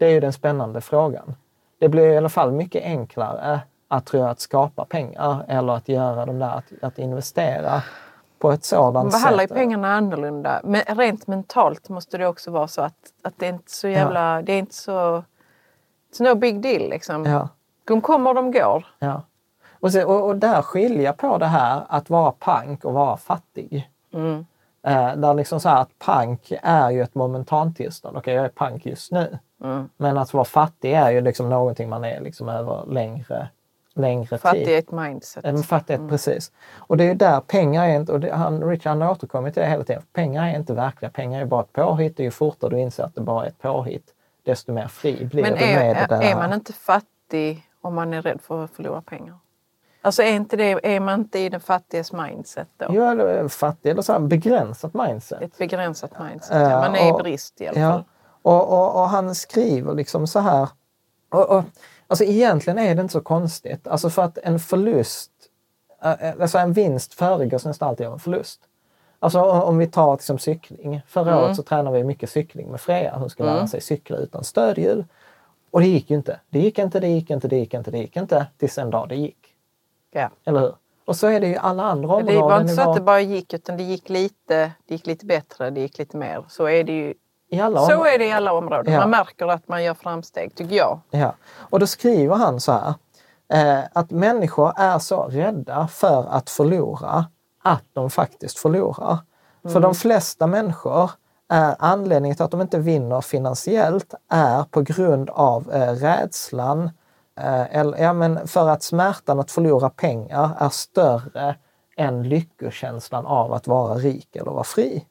Det 0.00 0.06
är 0.06 0.10
ju 0.10 0.20
den 0.20 0.32
spännande 0.32 0.80
frågan. 0.80 1.34
Det 1.78 1.88
blir 1.88 2.12
i 2.12 2.16
alla 2.16 2.28
fall 2.28 2.52
mycket 2.52 2.84
enklare 2.84 3.60
att, 3.88 4.06
tror 4.06 4.22
jag, 4.22 4.30
att 4.30 4.40
skapa 4.40 4.84
pengar 4.84 5.44
eller 5.48 5.72
att 5.72 5.88
göra 5.88 6.26
de 6.26 6.38
där, 6.38 6.48
att, 6.56 6.64
att 6.82 6.98
investera 6.98 7.82
på 8.38 8.52
ett 8.52 8.64
sådant 8.64 8.94
Man 8.94 9.08
behandlar 9.10 9.42
ju 9.42 9.48
sätt. 9.48 9.56
pengarna 9.56 9.94
annorlunda. 9.94 10.60
Men 10.64 10.82
rent 10.86 11.26
mentalt 11.26 11.88
måste 11.88 12.18
det 12.18 12.26
också 12.26 12.50
vara 12.50 12.68
så 12.68 12.82
att, 12.82 12.94
att 13.22 13.34
det 13.38 13.46
är 13.46 13.52
inte 13.52 13.70
så 13.72 13.88
jävla... 13.88 14.42
Det 14.42 14.52
är 14.52 14.58
inte 14.58 14.74
så... 14.74 15.24
It's 16.12 16.22
no 16.22 16.34
big 16.34 16.60
deal 16.60 16.90
liksom. 16.90 17.24
Ja, 17.24 17.48
De 17.84 18.00
kommer 18.00 18.30
och 18.30 18.36
de 18.36 18.52
går. 18.52 18.86
ja. 18.98 19.22
Och, 19.80 19.92
så, 19.92 20.06
och, 20.08 20.26
och 20.28 20.36
där 20.36 20.62
skilja 20.62 21.12
på 21.12 21.38
det 21.38 21.46
här 21.46 21.82
att 21.88 22.10
vara 22.10 22.32
pank 22.32 22.84
och 22.84 22.92
vara 22.92 23.16
fattig. 23.16 23.90
Mm. 24.12 24.46
Eh, 24.86 25.16
där 25.16 25.34
liksom 25.34 25.60
så 25.60 25.68
här 25.68 25.80
att 25.80 25.98
pank 25.98 26.52
är 26.62 26.90
ju 26.90 27.02
ett 27.02 27.14
momentant 27.14 27.76
tillstånd. 27.76 28.16
Okej, 28.16 28.34
jag 28.34 28.44
är 28.44 28.48
pank 28.48 28.86
just 28.86 29.12
nu. 29.12 29.38
Mm. 29.64 29.88
Men 29.96 30.18
att 30.18 30.34
vara 30.34 30.44
fattig 30.44 30.92
är 30.92 31.10
ju 31.10 31.20
liksom 31.20 31.48
någonting 31.48 31.88
man 31.88 32.04
är 32.04 32.20
liksom 32.20 32.48
över 32.48 32.86
längre, 32.86 33.48
längre 33.94 34.38
Fattig 34.38 34.64
tid. 34.64 34.74
är 34.74 34.78
ett 34.78 34.90
mindset. 34.90 35.44
En 35.44 35.62
fattighet, 35.62 36.08
precis. 36.08 36.52
Och 36.76 36.96
det 36.96 37.04
är 37.04 37.08
ju 37.08 37.14
där 37.14 37.40
pengar 37.40 37.84
är 37.84 37.96
inte, 37.96 38.12
och 38.12 38.20
det, 38.20 38.32
han, 38.32 38.64
Richard 38.64 38.98
han 38.98 39.10
återkommer 39.10 39.50
till 39.50 39.62
det 39.62 39.68
hela 39.68 39.84
tiden, 39.84 40.02
pengar 40.12 40.48
är 40.48 40.56
inte 40.56 40.74
verkliga, 40.74 41.10
pengar 41.10 41.40
är 41.40 41.44
bara 41.44 41.60
ett 41.62 41.72
påhitt. 41.72 42.16
Det 42.16 42.22
är 42.22 42.24
ju 42.24 42.30
fortare 42.30 42.70
du 42.70 42.78
inser 42.78 43.02
att 43.04 43.14
det 43.14 43.20
bara 43.20 43.44
är 43.44 43.48
ett 43.48 43.58
påhitt, 43.58 44.14
desto 44.42 44.72
mer 44.72 44.86
fri 44.88 45.24
blir 45.24 45.42
Men 45.42 45.52
du 45.52 45.64
med 45.64 45.96
är, 45.96 46.08
det 46.08 46.26
är 46.26 46.36
man 46.36 46.52
inte 46.52 46.72
fattig 46.72 47.66
om 47.80 47.94
man 47.94 48.14
är 48.14 48.22
rädd 48.22 48.40
för 48.42 48.64
att 48.64 48.70
förlora 48.70 49.02
pengar? 49.02 49.36
Alltså 50.02 50.22
är, 50.22 50.32
inte 50.32 50.56
det, 50.56 50.94
är 50.94 51.00
man 51.00 51.20
inte 51.20 51.38
i 51.38 51.48
den 51.48 51.60
fattiges 51.60 52.12
mindset 52.12 52.68
då? 52.76 52.86
Jo, 52.90 53.04
eller 53.04 53.48
fattig, 53.48 53.90
eller 53.90 54.02
så 54.02 54.12
här 54.12 54.20
begränsat 54.20 54.94
mindset. 54.94 55.42
Ett 55.42 55.58
begränsat 55.58 56.10
mindset. 56.18 56.56
Eh, 56.56 56.62
ja. 56.62 56.80
Man 56.80 56.94
är 56.94 57.08
i 57.08 57.22
brist 57.22 57.60
i 57.60 57.68
alla 57.68 57.80
Ja. 57.80 58.04
Och, 58.42 58.68
och, 58.72 59.02
och 59.02 59.08
han 59.08 59.34
skriver 59.34 59.94
liksom 59.94 60.26
så 60.26 60.38
här. 60.38 60.68
Och, 61.28 61.50
och, 61.50 61.64
alltså 62.06 62.24
egentligen 62.24 62.78
är 62.78 62.94
det 62.94 63.00
inte 63.02 63.12
så 63.12 63.20
konstigt. 63.20 63.86
Alltså 63.86 64.10
för 64.10 64.22
att 64.22 64.38
en 64.38 64.58
förlust, 64.58 65.30
eh, 66.02 66.30
alltså 66.40 66.58
en 66.58 66.72
vinst 66.72 67.14
föregås 67.14 67.64
nästan 67.64 67.88
alltid 67.88 68.06
av 68.06 68.12
en 68.12 68.18
förlust. 68.18 68.60
Alltså 69.18 69.40
om 69.40 69.78
vi 69.78 69.86
tar 69.86 70.12
liksom 70.12 70.38
cykling. 70.38 71.02
Förra 71.06 71.32
Mm. 71.32 71.44
året 71.44 71.56
så 71.56 71.62
tränade 71.62 71.98
vi 71.98 72.04
mycket 72.04 72.30
cykling 72.30 72.70
med 72.70 72.80
Freja. 72.80 73.16
Hon 73.16 73.30
skulle 73.30 73.54
lära 73.54 73.66
sig 73.66 73.80
cykla 73.80 74.16
utan 74.16 74.44
stödhjul. 74.44 75.04
Och 75.70 75.80
det 75.80 75.86
gick 75.86 76.10
ju 76.10 76.16
inte. 76.16 76.40
Det 76.50 76.58
gick 76.58 76.78
inte, 76.78 77.00
det 77.00 77.08
gick 77.08 77.30
inte, 77.30 77.48
det 77.48 77.56
gick 77.56 77.74
inte, 77.74 77.90
det 77.90 77.98
gick 77.98 78.16
inte. 78.16 78.46
Tills 78.58 78.78
en 78.78 78.90
dag 78.90 79.08
det 79.08 79.16
gick. 79.16 79.54
Ja. 80.10 80.30
Eller 80.44 80.60
hur? 80.60 80.74
Och 81.04 81.16
så 81.16 81.26
är 81.26 81.40
det 81.40 81.46
ju 81.46 81.56
alla 81.56 81.82
andra 81.82 82.08
områden. 82.08 82.34
Det 82.34 82.40
var 82.40 82.60
inte 82.60 82.74
så 82.74 82.90
att 82.90 82.96
det 82.96 83.02
bara 83.02 83.20
gick 83.20 83.54
utan 83.54 83.76
det 83.76 83.82
gick 83.82 84.08
lite, 84.08 84.72
det 84.86 84.94
gick 84.94 85.06
lite 85.06 85.26
bättre, 85.26 85.70
det 85.70 85.80
gick 85.80 85.98
lite 85.98 86.16
mer. 86.16 86.44
Så 86.48 86.68
är 86.68 86.84
det 86.84 86.92
ju 86.92 87.14
i 87.50 87.60
alla 87.60 87.80
så 87.80 88.04
är 88.04 88.18
det 88.18 88.26
i 88.26 88.32
alla 88.32 88.52
områden. 88.52 88.94
Ja. 88.94 89.00
Man 89.00 89.10
märker 89.10 89.46
att 89.46 89.68
man 89.68 89.84
gör 89.84 89.94
framsteg, 89.94 90.54
tycker 90.54 90.76
jag. 90.76 91.00
Ja, 91.10 91.34
och 91.56 91.80
då 91.80 91.86
skriver 91.86 92.36
han 92.36 92.60
så 92.60 92.72
här. 92.72 92.94
Eh, 93.52 93.84
att 93.92 94.10
människor 94.10 94.72
är 94.76 94.98
så 94.98 95.22
rädda 95.22 95.88
för 95.88 96.26
att 96.30 96.50
förlora 96.50 97.24
att 97.62 97.84
de 97.92 98.10
faktiskt 98.10 98.58
förlorar. 98.58 99.18
För 99.72 99.80
de 99.80 99.94
flesta 99.94 100.46
människor 100.46 101.10
är 101.48 101.76
anledningen 101.78 102.36
till 102.36 102.44
att 102.44 102.50
de 102.50 102.60
inte 102.60 102.78
vinner 102.78 103.20
finansiellt 103.20 104.14
är 104.28 104.62
på 104.62 104.82
grund 104.82 105.30
av 105.30 105.72
eh, 105.72 105.92
rädslan 105.92 106.90
eh, 107.40 107.76
eller, 107.76 107.98
ja, 107.98 108.12
men 108.12 108.48
för 108.48 108.68
att 108.68 108.82
smärtan 108.82 109.40
att 109.40 109.50
förlora 109.50 109.90
pengar 109.90 110.50
är 110.58 110.68
större 110.68 111.56
än 111.96 112.22
lyckokänslan 112.22 113.26
av 113.26 113.52
att 113.52 113.66
vara 113.66 113.94
rik 113.94 114.36
eller 114.36 114.50
vara 114.50 114.64
fri. 114.64 115.06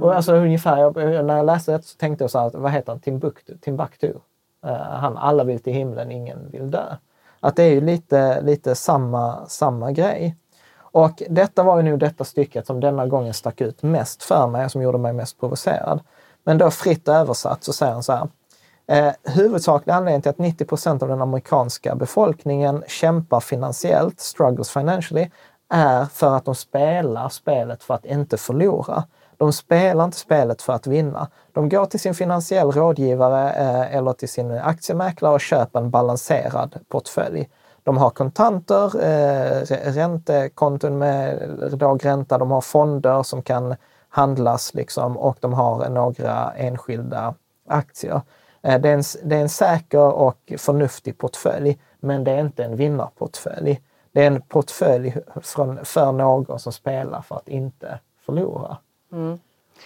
Och 0.00 0.14
alltså 0.14 0.34
ungefär, 0.34 0.78
jag, 0.78 1.24
när 1.24 1.36
jag 1.36 1.46
läste 1.46 1.72
det 1.72 1.82
så 1.82 1.96
tänkte 1.96 2.24
jag 2.24 2.30
så 2.30 2.38
här, 2.38 2.50
vad 2.54 2.72
heter 2.72 2.92
han, 2.92 3.00
Timbuktu? 3.00 3.56
Timbuktu. 3.58 4.12
Eh, 4.66 4.76
han, 4.76 5.16
alla 5.16 5.44
vill 5.44 5.60
till 5.60 5.72
himlen, 5.72 6.12
ingen 6.12 6.50
vill 6.50 6.70
dö. 6.70 6.96
Att 7.40 7.56
det 7.56 7.62
är 7.62 7.70
ju 7.70 7.80
lite, 7.80 8.40
lite 8.40 8.74
samma, 8.74 9.46
samma 9.46 9.92
grej. 9.92 10.36
Och 10.78 11.22
detta 11.28 11.62
var 11.62 11.76
ju 11.76 11.82
nu 11.82 11.96
detta 11.96 12.24
stycket 12.24 12.66
som 12.66 12.80
denna 12.80 13.06
gången 13.06 13.34
stack 13.34 13.60
ut 13.60 13.82
mest 13.82 14.22
för 14.22 14.46
mig, 14.46 14.70
som 14.70 14.82
gjorde 14.82 14.98
mig 14.98 15.12
mest 15.12 15.40
provocerad. 15.40 16.00
Men 16.44 16.58
då 16.58 16.70
fritt 16.70 17.08
översatt 17.08 17.64
så 17.64 17.72
säger 17.72 17.92
han 17.92 18.02
så 18.02 18.12
här. 18.12 18.28
Eh, 18.86 19.12
huvudsaklig 19.24 19.92
anledning 19.92 20.22
till 20.22 20.30
att 20.30 20.38
90 20.38 20.64
procent 20.64 21.02
av 21.02 21.08
den 21.08 21.22
amerikanska 21.22 21.94
befolkningen 21.94 22.84
kämpar 22.86 23.40
finansiellt, 23.40 24.20
struggles 24.20 24.70
financially, 24.70 25.30
är 25.68 26.04
för 26.04 26.36
att 26.36 26.44
de 26.44 26.54
spelar 26.54 27.28
spelet 27.28 27.82
för 27.82 27.94
att 27.94 28.04
inte 28.04 28.36
förlora. 28.36 29.04
De 29.36 29.52
spelar 29.52 30.04
inte 30.04 30.16
spelet 30.16 30.62
för 30.62 30.72
att 30.72 30.86
vinna. 30.86 31.28
De 31.52 31.68
går 31.68 31.86
till 31.86 32.00
sin 32.00 32.14
finansiell 32.14 32.72
rådgivare 32.72 33.52
eh, 33.52 33.96
eller 33.96 34.12
till 34.12 34.28
sin 34.28 34.50
aktiemäklare 34.50 35.34
och 35.34 35.40
köper 35.40 35.80
en 35.80 35.90
balanserad 35.90 36.78
portfölj. 36.88 37.48
De 37.82 37.96
har 37.96 38.10
kontanter, 38.10 39.04
eh, 39.04 39.60
räntekonton 39.92 40.98
med 40.98 41.50
låg 41.80 42.04
ränta, 42.04 42.38
de 42.38 42.50
har 42.50 42.60
fonder 42.60 43.22
som 43.22 43.42
kan 43.42 43.76
handlas 44.08 44.74
liksom, 44.74 45.16
och 45.16 45.36
de 45.40 45.52
har 45.52 45.88
några 45.88 46.52
enskilda 46.52 47.34
aktier. 47.68 48.20
Eh, 48.62 48.80
det, 48.80 48.88
är 48.88 48.94
en, 48.94 49.02
det 49.24 49.36
är 49.36 49.40
en 49.40 49.48
säker 49.48 49.98
och 50.14 50.52
förnuftig 50.58 51.18
portfölj, 51.18 51.78
men 52.00 52.24
det 52.24 52.30
är 52.30 52.40
inte 52.40 52.64
en 52.64 52.76
vinnarportfölj. 52.76 53.80
Det 54.12 54.22
är 54.22 54.26
en 54.26 54.42
portfölj 54.42 55.08
eh, 55.08 55.42
från, 55.42 55.84
för 55.84 56.12
någon 56.12 56.58
som 56.58 56.72
spelar 56.72 57.22
för 57.22 57.36
att 57.36 57.48
inte 57.48 57.98
förlora. 58.26 58.76
Mm. 59.12 59.38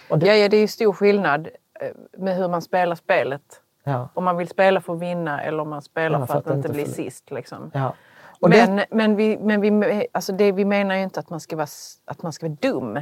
Det, 0.09 0.27
ja, 0.27 0.35
ja, 0.35 0.49
det 0.49 0.57
är 0.57 0.61
ju 0.61 0.67
stor 0.67 0.93
skillnad 0.93 1.49
eh, 1.79 1.87
med 2.17 2.35
hur 2.35 2.47
man 2.47 2.61
spelar 2.61 2.95
spelet. 2.95 3.61
Ja. 3.83 4.09
Om 4.13 4.23
man 4.23 4.37
vill 4.37 4.47
spela 4.47 4.81
för 4.81 4.93
att 4.93 4.99
vinna 4.99 5.43
eller 5.43 5.59
om 5.59 5.69
man 5.69 5.81
spelar 5.81 6.19
ja, 6.19 6.25
för, 6.25 6.33
för, 6.33 6.39
att, 6.39 6.47
att 6.47 6.55
inte 6.55 6.69
bli 6.69 6.85
sist. 6.85 7.31
Liksom. 7.31 7.71
Ja. 7.73 7.93
men 8.39 8.75
det... 8.75 8.85
men, 8.91 9.15
vi, 9.15 9.37
men 9.37 9.61
vi, 9.61 10.07
alltså 10.11 10.33
det, 10.33 10.51
vi 10.51 10.65
menar 10.65 10.95
ju 10.95 11.03
inte 11.03 11.19
att 11.19 11.29
man 11.29 11.39
ska 11.39 11.55
vara, 11.55 11.67
att 12.05 12.23
man 12.23 12.33
ska 12.33 12.47
vara 12.47 12.57
dum 12.61 12.99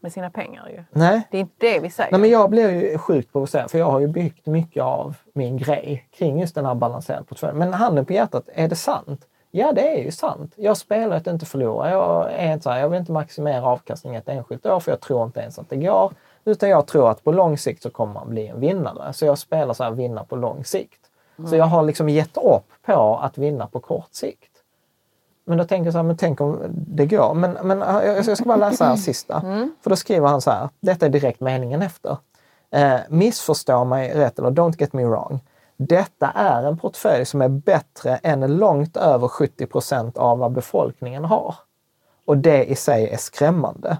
med 0.00 0.12
sina 0.12 0.30
pengar. 0.30 0.68
Ju. 0.68 0.84
Nej. 0.90 1.28
Det 1.30 1.36
är 1.36 1.40
inte 1.40 1.54
det 1.58 1.80
vi 1.80 1.90
säger. 1.90 2.10
Nej, 2.10 2.20
men 2.20 2.30
jag 2.30 2.50
blir 2.50 2.70
ju 2.70 2.98
sjukt 2.98 3.32
provocerad 3.32 3.70
för 3.70 3.78
jag 3.78 3.90
har 3.90 4.00
ju 4.00 4.06
byggt 4.06 4.46
mycket 4.46 4.82
av 4.82 5.16
min 5.32 5.56
grej 5.56 6.08
kring 6.10 6.40
just 6.40 6.54
den 6.54 6.66
här 6.66 6.74
balanserade 6.74 7.24
portföljen. 7.24 7.58
Men 7.58 7.72
handen 7.72 8.06
på 8.06 8.12
hjärtat, 8.12 8.48
är 8.54 8.68
det 8.68 8.76
sant? 8.76 9.26
Ja, 9.50 9.72
det 9.72 9.98
är 9.98 10.04
ju 10.04 10.10
sant. 10.10 10.52
Jag 10.56 10.76
spelar 10.76 11.16
att 11.16 11.26
inte 11.26 11.46
förlora. 11.46 11.90
Jag, 11.90 12.32
är 12.32 12.52
inte 12.52 12.62
så 12.62 12.70
här, 12.70 12.80
jag 12.80 12.88
vill 12.88 13.00
inte 13.00 13.12
maximera 13.12 13.66
avkastningen 13.66 14.22
ett 14.22 14.28
enskilt 14.28 14.66
år 14.66 14.80
för 14.80 14.92
jag 14.92 15.00
tror 15.00 15.24
inte 15.24 15.40
ens 15.40 15.58
att 15.58 15.70
det 15.70 15.76
går. 15.76 16.12
Utan 16.44 16.68
jag 16.68 16.86
tror 16.86 17.10
att 17.10 17.24
på 17.24 17.32
lång 17.32 17.58
sikt 17.58 17.82
så 17.82 17.90
kommer 17.90 18.14
man 18.14 18.30
bli 18.30 18.46
en 18.46 18.60
vinnare. 18.60 19.12
Så 19.12 19.26
jag 19.26 19.38
spelar 19.38 19.74
så 19.74 19.84
här, 19.84 19.90
vinna 19.90 20.24
på 20.24 20.36
lång 20.36 20.64
sikt. 20.64 21.00
Mm. 21.38 21.50
Så 21.50 21.56
jag 21.56 21.64
har 21.64 21.82
liksom 21.82 22.08
gett 22.08 22.36
upp 22.36 22.72
på 22.86 23.18
att 23.22 23.38
vinna 23.38 23.66
på 23.66 23.80
kort 23.80 24.08
sikt. 24.10 24.50
Men 25.44 25.58
då 25.58 25.64
tänker 25.64 25.84
jag 25.84 25.92
så 25.92 25.98
här, 25.98 26.02
men 26.02 26.16
tänk 26.16 26.40
om 26.40 26.62
det 26.70 27.06
går. 27.06 27.34
Men, 27.34 27.52
men 27.62 27.78
jag 28.04 28.38
ska 28.38 28.44
bara 28.44 28.56
läsa 28.56 28.84
här 28.84 28.96
sista. 29.06 29.40
Mm. 29.40 29.74
För 29.82 29.90
då 29.90 29.96
skriver 29.96 30.28
han 30.28 30.40
så 30.40 30.50
här, 30.50 30.68
detta 30.80 31.06
är 31.06 31.10
direkt 31.10 31.40
meningen 31.40 31.82
efter. 31.82 32.16
Eh, 32.70 32.96
missförstå 33.08 33.84
mig 33.84 34.14
rätt, 34.14 34.38
eller 34.38 34.50
don't 34.50 34.74
get 34.78 34.92
me 34.92 35.04
wrong. 35.04 35.40
Detta 35.76 36.30
är 36.30 36.62
en 36.62 36.78
portfölj 36.78 37.26
som 37.26 37.42
är 37.42 37.48
bättre 37.48 38.16
än 38.16 38.56
långt 38.56 38.96
över 38.96 39.28
70 39.28 39.66
procent 39.66 40.18
av 40.18 40.38
vad 40.38 40.52
befolkningen 40.52 41.24
har. 41.24 41.54
Och 42.24 42.38
det 42.38 42.64
i 42.64 42.74
sig 42.74 43.08
är 43.08 43.16
skrämmande. 43.16 43.98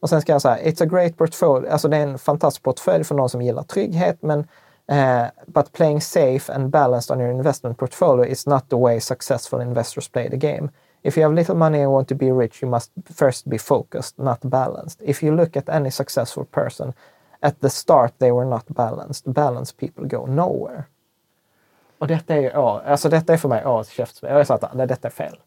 Och 0.00 0.08
sen 0.08 0.20
ska 0.20 0.32
jag 0.32 0.42
säga, 0.42 0.58
it's 0.58 0.82
a 0.82 0.86
great 0.86 1.16
portfolio, 1.16 1.70
alltså 1.70 1.88
det 1.88 1.96
är 1.96 2.02
en 2.02 2.18
fantastisk 2.18 2.62
portfölj 2.62 3.04
för 3.04 3.14
någon 3.14 3.28
som 3.28 3.42
gillar 3.42 3.62
trygghet, 3.62 4.22
men 4.22 4.38
uh, 4.92 5.26
but 5.46 5.72
playing 5.72 6.00
safe 6.00 6.52
and 6.52 6.70
balanced 6.70 7.16
on 7.16 7.20
your 7.20 7.32
investment 7.32 7.78
portfolio 7.78 8.24
is 8.24 8.46
not 8.46 8.68
the 8.68 8.76
way 8.76 9.00
successful 9.00 9.60
investors 9.60 10.08
play 10.08 10.30
the 10.30 10.36
game. 10.36 10.68
If 11.02 11.18
you 11.18 11.22
have 11.22 11.34
little 11.34 11.54
money 11.54 11.82
and 11.82 11.92
want 11.92 12.08
to 12.08 12.14
be 12.14 12.32
rich, 12.32 12.62
you 12.62 12.70
must 12.70 12.90
first 13.14 13.48
be 13.48 13.58
focused, 13.58 14.18
not 14.18 14.40
balanced. 14.42 15.02
If 15.02 15.22
you 15.22 15.36
look 15.36 15.56
at 15.56 15.68
any 15.68 15.90
successful 15.90 16.44
person, 16.44 16.94
at 17.42 17.60
the 17.60 17.70
start 17.70 18.12
they 18.18 18.32
were 18.32 18.46
not 18.46 18.64
balanced. 18.74 19.32
Balanced 19.32 19.76
people 19.76 20.06
go 20.06 20.26
nowhere. 20.26 20.88
Och 21.98 22.06
detta 22.06 22.34
är 22.34 22.50
alltså 22.56 23.08
detta 23.08 23.32
är 23.32 23.36
för 23.36 23.48
mig 23.48 23.66
årets 23.66 23.90
käftsmäll. 23.90 24.32
Jag 24.32 24.40
är 24.40 24.44
så 24.44 24.54
att 24.54 24.74
nej, 24.74 24.86
detta 24.86 25.08
är 25.08 25.12
fel. 25.12 25.40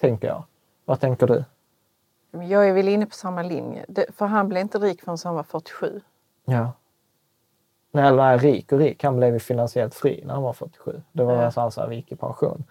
Tänker 0.00 0.28
jag. 0.28 0.44
Vad 0.84 1.00
tänker 1.00 1.26
du? 1.26 1.44
Jag 2.30 2.68
är 2.68 2.72
väl 2.72 2.88
inne 2.88 3.06
på 3.06 3.14
samma 3.14 3.42
linje. 3.42 3.86
för 4.16 4.26
han 4.26 4.48
blev 4.48 4.60
inte 4.60 4.78
rik 4.78 5.02
förrän 5.02 5.18
han 5.24 5.34
var 5.34 5.42
47. 5.42 6.00
Ja. 6.44 6.72
Nej, 7.92 8.08
eller 8.08 8.38
rik 8.38 8.72
och 8.72 8.78
rik. 8.78 9.04
Han 9.04 9.16
blev 9.16 9.34
ju 9.34 9.40
finansiellt 9.40 9.94
fri 9.94 10.22
när 10.26 10.34
han 10.34 10.42
var 10.42 10.52
47. 10.52 11.02
Det 11.12 11.24
var 11.24 11.42
ja. 11.42 11.50
så 11.50 11.60
han 11.60 11.72
så 11.72 11.92
gick 11.92 12.12
i 12.12 12.16
pension. 12.16 12.64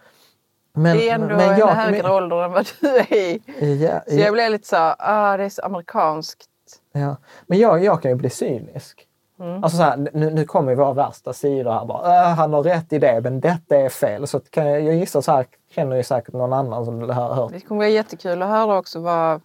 Men, 0.73 0.97
det 0.97 1.09
är 1.09 1.15
ändå 1.15 1.35
men 1.35 1.59
jag, 1.59 1.69
en 1.69 1.75
högre 1.75 2.03
men, 2.03 2.11
ålder 2.11 2.43
än 2.43 2.51
vad 2.51 2.67
du 2.81 2.87
är 2.87 3.13
i. 3.13 3.41
Ja, 3.83 4.01
så 4.07 4.15
jag 4.15 4.33
blev 4.33 4.51
lite 4.51 4.67
så 4.67 4.95
ah, 4.99 5.37
det 5.37 5.43
är 5.43 5.49
så 5.49 5.61
amerikanskt. 5.61 6.49
Ja. 6.91 7.15
Men 7.47 7.59
jag, 7.59 7.83
jag 7.83 8.01
kan 8.01 8.11
ju 8.11 8.15
bli 8.15 8.29
cynisk. 8.29 9.07
Mm. 9.41 9.63
Alltså 9.63 9.77
så 9.77 9.83
här, 9.83 10.09
nu, 10.13 10.29
nu 10.29 10.45
kommer 10.45 10.75
våra 10.75 10.93
värsta 10.93 11.33
sidor 11.33 11.71
här 11.71 11.85
bara, 11.85 12.23
äh, 12.23 12.35
han 12.35 12.53
har 12.53 12.63
rätt 12.63 12.93
i 12.93 12.99
det 12.99 13.21
men 13.23 13.39
detta 13.39 13.75
är 13.75 13.89
fel. 13.89 14.27
Så 14.27 14.39
kan 14.39 14.67
jag, 14.67 14.81
jag 14.81 14.95
gissar 14.95 15.21
så 15.21 15.31
här 15.31 15.45
känner 15.69 15.95
ju 15.95 16.03
säkert 16.03 16.33
någon 16.33 16.53
annan 16.53 16.85
som 16.85 17.07
det 17.07 17.13
här 17.13 17.33
hört. 17.33 17.51
Det 17.51 17.59
kommer 17.59 17.79
vara 17.79 17.89
jättekul 17.89 18.41
att 18.41 18.49
höra 18.49 18.77
också 18.77 18.99
vad, 18.99 19.41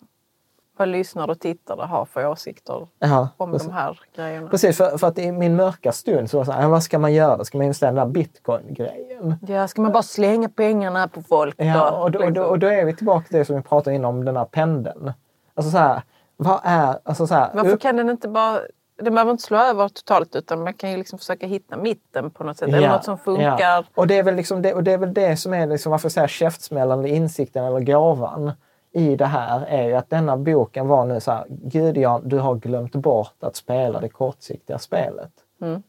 vad 0.77 0.89
lyssnare 0.89 1.31
och 1.31 1.41
tittare 1.41 1.87
har 1.87 2.05
för 2.05 2.27
åsikter 2.27 2.89
ja, 2.99 3.29
om 3.37 3.53
precis. 3.53 3.69
de 3.69 3.75
här 3.75 4.01
grejerna. 4.17 4.49
Precis, 4.49 4.77
för, 4.77 4.99
för 4.99 5.07
att 5.07 5.19
i 5.19 5.33
min 5.33 5.57
mörka 5.57 5.93
stund 5.93 6.31
så 6.31 6.37
var 6.37 6.45
det 6.45 6.53
så 6.53 6.53
här, 6.53 6.69
vad 6.69 6.83
ska 6.83 6.99
man 6.99 7.15
göra? 7.15 7.45
Ska 7.45 7.59
man 7.59 7.65
investera 7.65 7.91
i 7.91 7.95
den 7.95 8.07
där 8.07 8.13
bitcoin-grejen? 8.13 9.35
Ja, 9.49 9.69
ska 9.69 9.83
man 9.83 9.93
bara 9.93 10.03
slänga 10.03 10.49
pengarna 10.49 11.09
på 11.09 11.23
folk? 11.23 11.55
Ja, 11.59 11.91
och 11.91 12.11
då, 12.11 12.25
och 12.25 12.33
då, 12.33 12.43
och 12.43 12.59
då 12.59 12.67
är 12.67 12.85
vi 12.85 12.97
tillbaka 12.97 13.29
till 13.29 13.39
det 13.39 13.45
som 13.45 13.57
vi 13.57 13.63
pratade 13.63 13.97
innan 13.97 14.15
om 14.15 14.25
den 14.25 14.37
här 14.37 14.45
pendeln. 14.45 15.13
Alltså 15.55 15.71
så 15.71 15.79
här, 15.79 16.03
vad 16.37 16.61
är... 16.63 16.99
Alltså 17.05 17.27
så 17.27 17.35
här, 17.35 17.51
Varför 17.55 17.71
upp... 17.71 17.81
kan 17.81 17.97
den 17.97 18.11
inte 18.11 18.29
bara 18.29 18.61
det 18.97 19.11
behöver 19.11 19.31
inte 19.31 19.43
slå 19.43 19.59
över 19.59 19.89
totalt 19.89 20.37
utan 20.37 20.65
man 20.65 20.75
kan 20.75 20.91
ju 20.91 20.97
liksom 20.97 21.19
försöka 21.19 21.47
hitta 21.47 21.77
mitten 21.77 22.31
på 22.31 22.45
något 22.45 22.57
sätt. 22.57 22.69
Ja, 22.71 22.77
eller 22.77 22.89
något 22.89 23.05
som 23.05 23.19
funkar. 23.19 23.59
Ja. 23.61 23.85
Och, 23.95 24.07
det 24.07 24.19
är 24.19 24.23
väl 24.23 24.35
liksom 24.35 24.63
det, 24.63 24.75
och 24.75 24.83
det 24.83 24.93
är 24.93 24.99
väl 24.99 25.15
det 25.15 25.37
som 25.37 25.55
är 25.55 25.67
liksom, 25.67 25.91
varför 25.91 26.09
säga 26.09 26.29
käftsmällen 26.29 26.99
eller 26.99 27.09
insikten 27.09 27.65
eller 27.65 27.81
gåvan 27.81 28.53
i 28.93 29.17
det 29.17 29.27
här 29.27 29.67
är 29.69 29.89
ju 29.89 29.95
att 29.95 30.11
denna 30.11 30.37
boken 30.37 30.89
var 30.89 31.05
nu 31.05 31.21
så 31.21 31.31
här, 31.31 31.45
Gud 31.49 31.97
Jan, 31.97 32.29
du 32.29 32.39
har 32.39 32.55
glömt 32.55 32.93
bort 32.93 33.37
att 33.41 33.57
spela 33.57 34.01
det 34.01 34.09
kortsiktiga 34.09 34.79
spelet. 34.79 35.33
Mm. 35.61 35.83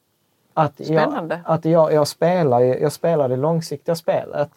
Att 0.54 0.76
Spännande. 0.76 1.42
Jag, 1.46 1.54
att 1.54 1.66
jag, 1.66 1.94
jag, 1.94 2.08
spelar, 2.08 2.60
jag 2.60 2.92
spelar 2.92 3.30
det 3.30 3.36
långsiktiga 3.36 3.96
spelet. 3.96 4.50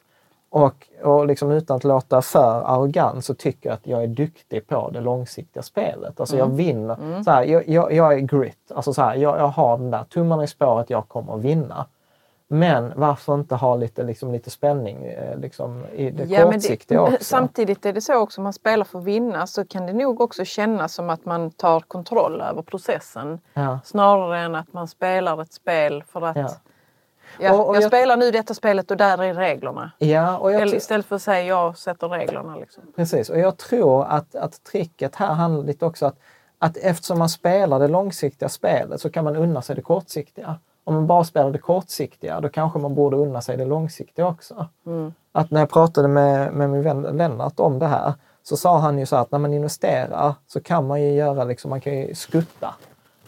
Och, 0.50 0.88
och 1.02 1.26
liksom 1.26 1.50
utan 1.50 1.76
att 1.76 1.84
låta 1.84 2.22
för 2.22 2.62
arrogant 2.66 3.24
så 3.24 3.34
tycker 3.34 3.68
jag 3.68 3.74
att 3.74 3.86
jag 3.86 4.02
är 4.02 4.06
duktig 4.06 4.66
på 4.66 4.90
det 4.90 5.00
långsiktiga 5.00 5.62
spelet. 5.62 6.20
Alltså 6.20 6.36
mm. 6.36 6.48
jag 6.48 6.56
vinner. 6.56 6.94
Mm. 6.94 7.24
Så 7.24 7.30
här, 7.30 7.44
jag, 7.44 7.68
jag, 7.68 7.92
jag, 7.92 8.14
är 8.14 8.18
grit. 8.18 8.72
Alltså 8.74 8.92
så 8.92 9.02
här, 9.02 9.14
jag, 9.14 9.38
jag 9.38 9.46
har 9.46 9.78
den 9.78 9.90
där 9.90 10.04
tummarna 10.04 10.44
i 10.44 10.46
spåret, 10.46 10.90
jag 10.90 11.08
kommer 11.08 11.34
att 11.34 11.40
vinna. 11.40 11.86
Men 12.52 12.92
varför 12.96 13.34
inte 13.34 13.54
ha 13.54 13.76
lite, 13.76 14.02
liksom, 14.02 14.32
lite 14.32 14.50
spänning 14.50 15.06
eh, 15.06 15.38
liksom, 15.38 15.84
i 15.92 16.10
det 16.10 16.24
ja, 16.24 16.52
kortsiktiga 16.52 17.00
det, 17.00 17.06
också? 17.14 17.24
Samtidigt 17.24 17.86
är 17.86 17.92
det 17.92 18.00
så 18.00 18.16
också, 18.16 18.40
om 18.40 18.42
man 18.42 18.52
spelar 18.52 18.84
för 18.84 18.98
att 18.98 19.04
vinna 19.04 19.46
så 19.46 19.64
kan 19.64 19.86
det 19.86 19.92
nog 19.92 20.20
också 20.20 20.44
kännas 20.44 20.94
som 20.94 21.10
att 21.10 21.24
man 21.24 21.50
tar 21.50 21.80
kontroll 21.80 22.40
över 22.40 22.62
processen. 22.62 23.40
Ja. 23.54 23.78
Snarare 23.84 24.38
än 24.38 24.54
att 24.54 24.72
man 24.72 24.88
spelar 24.88 25.42
ett 25.42 25.52
spel 25.52 26.04
för 26.08 26.22
att 26.22 26.36
ja. 26.36 26.50
Ja, 27.38 27.52
och, 27.52 27.68
och 27.68 27.76
jag, 27.76 27.82
jag, 27.82 27.90
spelar 27.90 28.16
nu 28.16 28.30
detta 28.30 28.54
spelet 28.54 28.90
och 28.90 28.96
där 28.96 29.22
är 29.22 29.34
reglerna. 29.34 29.90
Ja, 29.98 30.38
och 30.38 30.52
jag 30.52 30.62
Eller 30.62 30.76
istället 30.76 31.06
för 31.06 31.16
att 31.16 31.22
säga 31.22 31.42
jag 31.42 31.78
sätter 31.78 32.08
reglerna. 32.08 32.56
Liksom. 32.56 32.82
Precis, 32.96 33.30
och 33.30 33.38
jag 33.38 33.56
tror 33.56 34.04
att, 34.04 34.34
att 34.34 34.64
tricket 34.64 35.16
här 35.16 35.34
handlar 35.34 35.64
lite 35.64 35.86
också 35.86 36.06
att, 36.06 36.16
att 36.58 36.76
eftersom 36.76 37.18
man 37.18 37.28
spelar 37.28 37.78
det 37.80 37.88
långsiktiga 37.88 38.48
spelet 38.48 39.00
så 39.00 39.10
kan 39.10 39.24
man 39.24 39.36
unna 39.36 39.62
sig 39.62 39.76
det 39.76 39.82
kortsiktiga. 39.82 40.58
Om 40.84 40.94
man 40.94 41.06
bara 41.06 41.24
spelar 41.24 41.50
det 41.50 41.58
kortsiktiga 41.58 42.40
då 42.40 42.48
kanske 42.48 42.78
man 42.78 42.94
borde 42.94 43.16
unna 43.16 43.40
sig 43.40 43.56
det 43.56 43.64
långsiktiga 43.64 44.26
också. 44.26 44.68
Mm. 44.86 45.12
Att 45.32 45.50
när 45.50 45.60
jag 45.60 45.70
pratade 45.70 46.08
med, 46.08 46.52
med 46.52 46.70
min 46.70 46.82
vän 46.82 47.02
Lennart 47.02 47.60
om 47.60 47.78
det 47.78 47.86
här 47.86 48.14
så 48.42 48.56
sa 48.56 48.78
han 48.78 48.98
ju 48.98 49.06
så 49.06 49.16
att 49.16 49.30
när 49.30 49.38
man 49.38 49.54
investerar 49.54 50.34
så 50.46 50.60
kan 50.60 50.86
man 50.86 51.02
ju 51.02 51.12
göra 51.12 51.44
liksom, 51.44 51.70
man 51.70 51.80
kan 51.80 51.98
ju 51.98 52.14
skutta. 52.14 52.74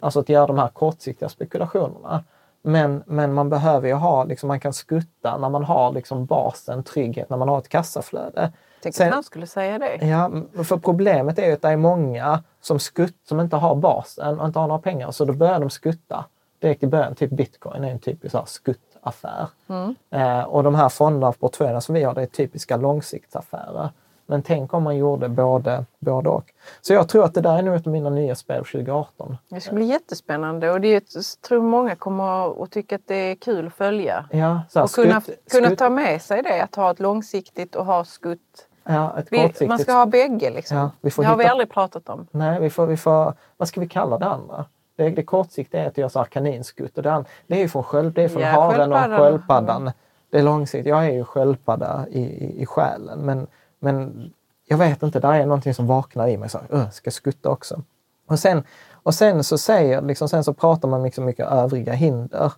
Alltså 0.00 0.20
att 0.20 0.28
göra 0.28 0.46
de 0.46 0.58
här 0.58 0.68
kortsiktiga 0.68 1.28
spekulationerna. 1.28 2.24
Men, 2.62 3.02
men 3.06 3.34
man 3.34 3.48
behöver 3.48 3.88
ju 3.88 3.94
ha, 3.94 4.24
liksom, 4.24 4.48
man 4.48 4.60
kan 4.60 4.72
skutta 4.72 5.38
när 5.38 5.48
man 5.48 5.64
har 5.64 5.92
liksom 5.92 6.26
basen, 6.26 6.82
trygghet, 6.84 7.30
när 7.30 7.36
man 7.36 7.48
har 7.48 7.58
ett 7.58 7.68
kassaflöde. 7.68 8.52
Tänk 8.82 9.00
att 9.00 9.12
han 9.12 9.22
skulle 9.22 9.46
säga 9.46 9.78
det. 9.78 10.06
Ja, 10.06 10.30
för 10.64 10.76
problemet 10.76 11.38
är 11.38 11.46
ju 11.46 11.52
att 11.52 11.62
det 11.62 11.68
är 11.68 11.76
många 11.76 12.42
som, 12.60 12.78
skutt, 12.78 13.16
som 13.28 13.40
inte 13.40 13.56
har 13.56 13.74
basen 13.74 14.40
och 14.40 14.46
inte 14.46 14.58
har 14.58 14.68
några 14.68 14.80
pengar, 14.80 15.10
så 15.10 15.24
då 15.24 15.32
börjar 15.32 15.60
de 15.60 15.70
skutta 15.70 16.24
direkt 16.60 16.82
i 16.82 16.86
början. 16.86 17.14
Typ 17.14 17.30
bitcoin 17.30 17.84
är 17.84 17.90
en 17.90 17.98
typisk 17.98 18.36
skuttaffär. 18.46 19.48
Mm. 19.68 19.94
Eh, 20.10 20.42
och 20.42 20.62
de 20.62 20.74
här 20.74 20.88
fonderna, 20.88 21.32
portföljerna 21.32 21.80
som 21.80 21.94
vi 21.94 22.02
har, 22.02 22.14
det 22.14 22.22
är 22.22 22.26
typiska 22.26 22.76
långsiktsaffärer. 22.76 23.90
Men 24.32 24.42
tänk 24.42 24.74
om 24.74 24.82
man 24.82 24.96
gjorde 24.96 25.28
både, 25.28 25.84
både 25.98 26.28
och. 26.28 26.52
Så 26.80 26.92
jag 26.92 27.08
tror 27.08 27.24
att 27.24 27.34
det 27.34 27.40
där 27.40 27.58
är 27.58 27.62
nog 27.62 27.74
ett 27.74 27.86
av 27.86 27.92
mina 27.92 28.10
nya 28.10 28.34
spel 28.34 28.64
2018. 28.64 29.36
Det 29.48 29.60
ska 29.60 29.74
bli 29.74 29.84
jättespännande 29.84 30.70
och 30.70 30.80
det 30.80 30.88
är, 30.88 31.02
jag 31.14 31.24
tror 31.48 31.62
många 31.62 31.96
kommer 31.96 32.62
att 32.62 32.70
tycka 32.70 32.96
att 32.96 33.02
det 33.06 33.14
är 33.14 33.34
kul 33.34 33.66
att 33.66 33.74
följa. 33.74 34.24
Ja, 34.30 34.62
här, 34.74 34.82
och 34.82 34.90
kunna, 34.90 35.20
skutt, 35.20 35.50
kunna 35.50 35.76
ta 35.76 35.90
med 35.90 36.22
sig 36.22 36.42
det, 36.42 36.62
att 36.62 36.74
ha 36.74 36.90
ett 36.90 37.00
långsiktigt 37.00 37.74
och 37.74 37.86
ha 37.86 38.04
skutt. 38.04 38.68
Ja, 38.84 39.18
ett 39.18 39.26
vi, 39.30 39.66
man 39.66 39.78
ska 39.78 39.92
ha 39.92 40.06
bägge 40.06 40.50
liksom. 40.50 40.76
Ja, 40.76 40.90
det 41.00 41.16
har 41.16 41.24
hitta... 41.24 41.36
vi 41.36 41.44
aldrig 41.44 41.70
pratat 41.70 42.08
om. 42.08 42.26
Nej, 42.30 42.60
vi 42.60 42.70
får, 42.70 42.86
vi 42.86 42.96
får, 42.96 43.34
vad 43.56 43.68
ska 43.68 43.80
vi 43.80 43.88
kalla 43.88 44.18
det 44.18 44.26
andra? 44.26 44.64
Det, 44.96 45.10
det 45.10 45.22
kortsiktiga 45.22 45.82
är 45.82 45.88
att 45.88 45.98
göra 45.98 46.08
så 46.08 46.18
här 46.18 46.26
kaninskutt 46.26 46.96
och 46.96 47.02
det, 47.02 47.12
andra, 47.12 47.30
det 47.46 47.54
är 47.54 47.60
ju 47.60 47.68
från, 47.68 47.82
sköld, 47.82 48.14
det 48.14 48.22
är 48.22 48.28
från 48.28 48.42
ja, 48.42 48.48
haren 48.48 48.92
och 48.92 49.18
sköldpaddan. 49.18 49.82
Mm. 49.82 49.92
Det 50.30 50.38
är 50.38 50.42
långsiktigt. 50.42 50.90
Jag 50.90 51.06
är 51.06 51.10
ju 51.10 51.24
sköldpadda 51.24 52.06
i, 52.10 52.20
i, 52.20 52.62
i 52.62 52.66
själen 52.66 53.18
men 53.18 53.46
men 53.82 54.30
jag 54.66 54.78
vet 54.78 55.02
inte, 55.02 55.20
där 55.20 55.32
är 55.32 55.46
någonting 55.46 55.74
som 55.74 55.86
vaknar 55.86 56.28
i 56.28 56.36
mig. 56.36 56.48
Så, 56.48 56.58
uh, 56.72 56.90
ska 56.90 57.10
skutta 57.10 57.48
också. 57.48 57.82
Och 58.28 58.38
sen, 58.38 58.64
Och 59.02 59.14
sen 59.14 59.44
så 59.44 59.58
säger, 59.58 60.02
liksom, 60.02 60.28
sen 60.28 60.44
så 60.44 60.54
pratar 60.54 60.88
man 60.88 61.02
liksom 61.02 61.24
mycket 61.24 61.46
övriga 61.46 61.92
hinder 61.92 62.52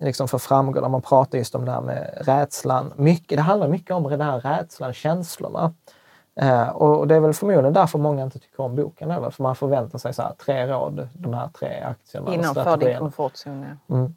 liksom 0.00 0.28
för 0.28 0.38
framgång. 0.38 0.82
När 0.82 0.88
man 0.88 1.02
pratar 1.02 1.38
just 1.38 1.54
om 1.54 1.64
det 1.64 1.72
här 1.72 1.80
med 1.80 2.18
rädslan. 2.20 2.92
Mycket, 2.96 3.38
det 3.38 3.42
handlar 3.42 3.68
mycket 3.68 3.90
om 3.90 4.02
den 4.02 4.20
här 4.20 4.40
rädslan, 4.40 4.92
känslorna. 4.92 5.74
Eh, 6.40 6.68
och 6.68 7.06
det 7.08 7.14
är 7.14 7.20
väl 7.20 7.34
förmodligen 7.34 7.72
därför 7.72 7.98
många 7.98 8.22
inte 8.22 8.38
tycker 8.38 8.60
om 8.60 8.76
boken 8.76 9.10
heller. 9.10 9.30
För 9.30 9.42
man 9.42 9.56
förväntar 9.56 9.98
sig 9.98 10.14
så 10.14 10.22
här, 10.22 10.32
tre 10.32 10.66
råd, 10.66 11.08
de 11.12 11.34
här 11.34 11.48
tre 11.48 11.80
aktierna. 11.80 12.34
Innanför 12.34 12.76
din 12.76 12.98
komfortzon. 12.98 13.66
Ja. 13.88 13.94
Mm. 13.94 14.14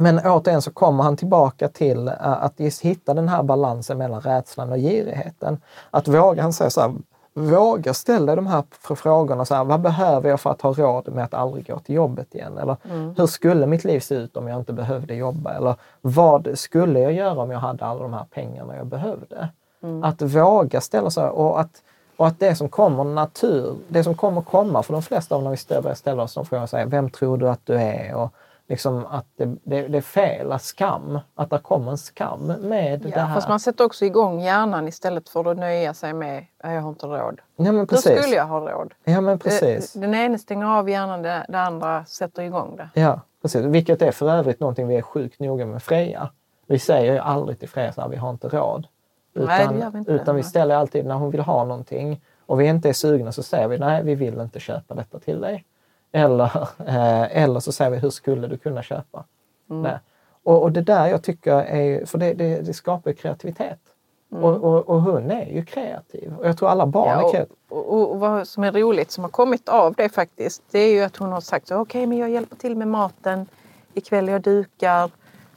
Men 0.00 0.18
återigen 0.18 0.62
så 0.62 0.70
kommer 0.70 1.04
han 1.04 1.16
tillbaka 1.16 1.68
till 1.68 2.08
uh, 2.08 2.44
att 2.44 2.60
just 2.60 2.82
hitta 2.82 3.14
den 3.14 3.28
här 3.28 3.42
balansen 3.42 3.98
mellan 3.98 4.20
rädslan 4.20 4.72
och 4.72 4.78
girigheten. 4.78 5.60
Att 5.90 6.08
våga, 6.08 6.42
han 6.42 6.52
säger 6.52 6.70
så 6.70 6.80
här, 6.80 6.94
våga 7.34 7.94
ställa 7.94 8.36
de 8.36 8.46
här 8.46 8.64
frågorna. 8.94 9.44
Så 9.44 9.54
här, 9.54 9.64
vad 9.64 9.80
behöver 9.80 10.30
jag 10.30 10.40
för 10.40 10.50
att 10.50 10.62
ha 10.62 10.72
råd 10.72 11.08
med 11.08 11.24
att 11.24 11.34
aldrig 11.34 11.66
gå 11.66 11.78
till 11.78 11.94
jobbet 11.94 12.34
igen? 12.34 12.58
Eller 12.58 12.76
mm. 12.84 13.14
hur 13.16 13.26
skulle 13.26 13.66
mitt 13.66 13.84
liv 13.84 14.00
se 14.00 14.14
ut 14.14 14.36
om 14.36 14.48
jag 14.48 14.58
inte 14.58 14.72
behövde 14.72 15.14
jobba? 15.14 15.54
Eller 15.54 15.74
vad 16.00 16.58
skulle 16.58 17.00
jag 17.00 17.12
göra 17.12 17.40
om 17.42 17.50
jag 17.50 17.58
hade 17.58 17.84
alla 17.84 18.02
de 18.02 18.12
här 18.12 18.26
pengarna 18.30 18.76
jag 18.76 18.86
behövde? 18.86 19.48
Mm. 19.82 20.04
Att 20.04 20.22
våga 20.22 20.80
ställa 20.80 21.10
sig 21.10 21.24
och 21.24 21.60
att, 21.60 21.82
och 22.16 22.26
att 22.26 22.40
det 22.40 22.54
som 22.54 22.68
kommer 22.68 23.04
natur, 23.04 23.76
det 23.88 24.04
som 24.04 24.14
kommer 24.14 24.40
komma 24.40 24.82
för 24.82 24.92
de 24.92 25.02
flesta 25.02 25.34
av 25.34 25.42
när 25.42 25.50
vi 25.50 25.56
ställer, 25.56 25.94
ställer 25.94 26.22
oss 26.22 26.34
de 26.34 26.44
frågorna, 26.44 26.86
vem 26.86 27.10
tror 27.10 27.38
du 27.38 27.48
att 27.48 27.66
du 27.66 27.74
är? 27.74 28.14
Och 28.14 28.32
liksom 28.68 29.06
att 29.06 29.26
det, 29.36 29.56
det, 29.64 29.88
det 29.88 29.98
är 29.98 30.02
fel, 30.02 30.52
att 30.52 30.62
skam, 30.62 31.18
att 31.34 31.50
det 31.50 31.58
kommer 31.58 31.90
en 31.90 31.98
skam 31.98 32.46
med 32.46 33.02
ja, 33.04 33.10
det 33.14 33.20
här. 33.20 33.34
Fast 33.34 33.48
man 33.48 33.60
sätter 33.60 33.84
också 33.84 34.04
igång 34.04 34.40
hjärnan 34.40 34.88
istället 34.88 35.28
för 35.28 35.50
att 35.50 35.56
nöja 35.56 35.94
sig 35.94 36.12
med 36.12 36.46
att 36.58 36.72
jag 36.72 36.80
har 36.80 36.88
inte 36.88 37.06
råd. 37.06 37.40
Ja, 37.56 37.72
men 37.72 37.86
precis. 37.86 38.16
Då 38.16 38.22
skulle 38.22 38.36
jag 38.36 38.46
ha 38.46 38.60
råd. 38.60 38.94
Ja, 39.04 39.20
men 39.20 39.38
precis. 39.38 39.92
Den 39.92 40.14
ena 40.14 40.38
stänger 40.38 40.66
av 40.66 40.90
hjärnan, 40.90 41.22
det, 41.22 41.46
det 41.48 41.60
andra 41.60 42.04
sätter 42.04 42.42
igång 42.42 42.76
det. 42.76 43.00
Ja, 43.00 43.20
precis. 43.42 43.64
Vilket 43.64 44.02
är 44.02 44.12
för 44.12 44.30
övrigt 44.30 44.60
någonting 44.60 44.88
vi 44.88 44.96
är 44.96 45.02
sjukt 45.02 45.40
noga 45.40 45.66
med 45.66 45.82
Freja. 45.82 46.30
Vi 46.66 46.78
säger 46.78 47.12
ju 47.12 47.18
aldrig 47.18 47.58
till 47.58 47.68
Freja 47.68 47.92
att 47.96 48.12
vi 48.12 48.16
har 48.16 48.30
inte 48.30 48.48
råd. 48.48 48.86
Utan, 49.34 49.48
nej, 49.48 49.68
det 49.68 49.78
gör 49.78 49.90
vi 49.90 49.98
inte. 49.98 50.12
Utan 50.12 50.36
vi 50.36 50.42
ställer 50.42 50.74
alltid 50.74 51.06
när 51.06 51.14
hon 51.14 51.30
vill 51.30 51.40
ha 51.40 51.64
någonting 51.64 52.20
och 52.46 52.60
vi 52.60 52.66
inte 52.66 52.88
är 52.88 52.92
sugna 52.92 53.32
så 53.32 53.42
säger 53.42 53.68
vi 53.68 53.78
nej, 53.78 54.02
vi 54.02 54.14
vill 54.14 54.40
inte 54.40 54.60
köpa 54.60 54.94
detta 54.94 55.18
till 55.18 55.40
dig. 55.40 55.64
Eller, 56.12 56.44
eh, 56.86 57.42
eller 57.42 57.60
så 57.60 57.72
säger 57.72 57.90
vi, 57.90 57.96
hur 57.96 58.10
skulle 58.10 58.46
du 58.46 58.56
kunna 58.56 58.82
köpa 58.82 59.24
mm. 59.70 59.82
det? 59.82 60.00
Och, 60.42 60.62
och, 60.62 60.72
det 60.72 60.82
där 60.82 61.06
jag 61.06 61.22
tycker 61.22 61.52
är, 61.52 62.06
för 62.06 62.18
det, 62.18 62.34
det, 62.34 62.60
det 62.60 62.74
skapar 62.74 63.12
kreativitet. 63.12 63.78
Mm. 64.32 64.44
Och, 64.44 64.64
och, 64.64 64.88
och, 64.88 65.02
hon 65.02 65.30
är 65.30 65.46
ju 65.46 65.64
kreativ 65.64 66.34
och 66.38 66.46
jag 66.48 66.58
tror 66.58 66.68
alla 66.68 66.86
barn 66.86 67.08
ja, 67.08 67.28
är 67.28 67.32
kreativa. 67.32 67.56
Och, 67.68 68.12
och, 68.12 68.20
vad 68.20 68.48
som 68.48 68.64
är 68.64 68.72
roligt 68.72 69.10
som 69.10 69.24
har 69.24 69.30
kommit 69.30 69.68
av 69.68 69.94
det 69.94 70.08
faktiskt, 70.08 70.62
det 70.70 70.78
är 70.78 70.92
ju 70.92 71.02
att 71.02 71.16
hon 71.16 71.32
har 71.32 71.40
sagt 71.40 71.70
okej 71.70 71.80
okay, 71.80 72.06
men 72.06 72.18
jag 72.18 72.30
hjälper 72.30 72.56
till 72.56 72.76
med 72.76 72.88
maten, 72.88 73.46
ikväll 73.94 74.28
jag 74.28 74.42
dukar 74.42 75.10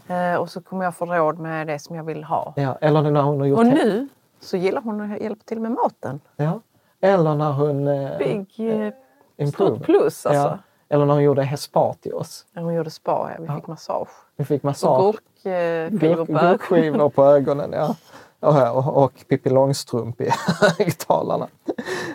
eh, 0.07 0.35
och 0.35 0.49
så 0.49 0.61
kommer 0.61 0.83
jag 0.83 0.95
få 0.95 1.05
råd 1.05 1.39
med 1.39 1.67
det 1.67 1.79
som 1.79 1.95
jag 1.95 2.03
vill 2.03 2.23
ha. 2.23 2.53
Ja, 2.55 2.77
eller 2.81 3.11
när 3.11 3.21
hon 3.21 3.39
har 3.39 3.47
gjort 3.47 3.59
Och 3.59 3.65
nu 3.65 4.07
så 4.39 4.57
gillar 4.57 4.81
hon 4.81 5.11
att 5.11 5.21
hjälpa 5.21 5.43
till 5.45 5.59
med 5.59 5.71
maten. 5.71 6.19
Ja. 6.35 6.61
Eller 7.01 7.35
när 7.35 7.51
hon... 7.51 7.87
Eh, 7.87 8.91
Eh, 9.41 9.51
Stort 9.51 9.83
plus 9.83 10.25
alltså. 10.25 10.31
Ja. 10.31 10.57
Eller 10.89 11.05
när 11.05 11.13
hon 11.13 11.23
gjorde 11.23 11.57
spa 11.57 11.93
till 11.93 12.13
oss. 12.13 12.45
När 12.51 12.63
hon 12.63 12.73
gjorde 12.73 12.89
spa, 12.89 13.31
ja. 13.37 13.43
Vi 13.43 13.55
fick 13.55 13.67
massage. 13.67 14.09
Vi 14.35 14.45
fick 14.45 14.63
massage. 14.63 14.99
Och 14.99 15.15
gurkskivor 15.43 16.25
på, 16.25 16.33
gurkskivor 16.33 17.09
på 17.15 17.25
ögonen. 17.25 17.71
Ja. 17.73 17.95
Och, 18.39 18.77
och, 18.77 19.03
och 19.03 19.13
Pippi 19.29 19.49
Långstrump 19.49 20.21
i 20.21 20.29
högtalarna. 20.77 21.47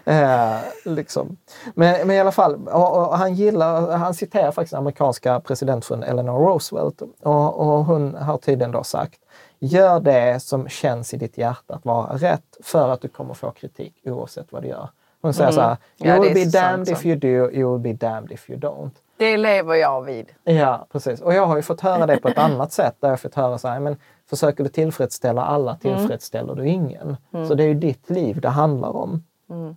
eh, 0.04 0.56
liksom. 0.84 1.36
men, 1.74 2.06
men 2.06 2.16
i 2.16 2.20
alla 2.20 2.32
fall, 2.32 2.68
och, 2.68 2.96
och 2.96 3.18
han 3.18 3.34
gillar, 3.34 3.96
han 3.96 4.14
citerar 4.14 4.52
faktiskt 4.52 4.74
amerikanska 4.74 5.40
presidentfrun 5.40 6.02
Eleanor 6.02 6.38
Roosevelt. 6.38 7.02
Och, 7.22 7.60
och 7.60 7.84
hon 7.84 8.14
har 8.14 8.38
tydligen 8.38 8.72
då 8.72 8.84
sagt 8.84 9.20
Gör 9.58 10.00
det 10.00 10.42
som 10.42 10.68
känns 10.68 11.14
i 11.14 11.16
ditt 11.16 11.38
hjärta 11.38 11.74
att 11.74 11.84
vara 11.84 12.16
rätt 12.16 12.56
för 12.62 12.88
att 12.88 13.00
du 13.00 13.08
kommer 13.08 13.34
få 13.34 13.50
kritik 13.50 13.94
oavsett 14.04 14.52
vad 14.52 14.62
du 14.62 14.68
gör. 14.68 14.88
Hon 15.26 15.34
säger 15.34 15.50
mm. 15.50 15.54
så 15.54 15.60
här, 15.60 15.76
you 15.98 16.14
ja, 16.14 16.20
will 16.20 16.34
be 16.34 16.58
damned 16.58 16.88
if 16.88 17.06
you 17.06 17.16
do, 17.16 17.50
you 17.50 17.72
will 17.72 17.96
be 17.96 18.06
damned 18.06 18.32
if 18.32 18.50
you 18.50 18.58
don't. 18.58 18.90
Det 19.16 19.36
lever 19.36 19.74
jag 19.74 20.02
vid. 20.02 20.26
Ja, 20.44 20.86
precis. 20.92 21.20
Och 21.20 21.34
jag 21.34 21.46
har 21.46 21.56
ju 21.56 21.62
fått 21.62 21.80
höra 21.80 22.06
det 22.06 22.16
på 22.16 22.28
ett 22.28 22.38
annat 22.38 22.72
sätt. 22.72 22.96
Där 23.00 23.08
jag 23.08 23.20
fått 23.20 23.34
höra 23.34 23.58
så 23.58 23.68
här, 23.68 23.80
men 23.80 23.96
försöker 24.30 24.64
du 24.64 24.70
tillfredsställa 24.70 25.44
alla 25.44 25.70
mm. 25.70 25.80
tillfredsställer 25.80 26.52
mm. 26.52 26.64
du 26.64 26.70
ingen. 26.70 27.16
Mm. 27.32 27.48
Så 27.48 27.54
det 27.54 27.64
är 27.64 27.68
ju 27.68 27.74
ditt 27.74 28.10
liv 28.10 28.40
det 28.40 28.48
handlar 28.48 28.96
om. 28.96 29.24
Mm. 29.50 29.76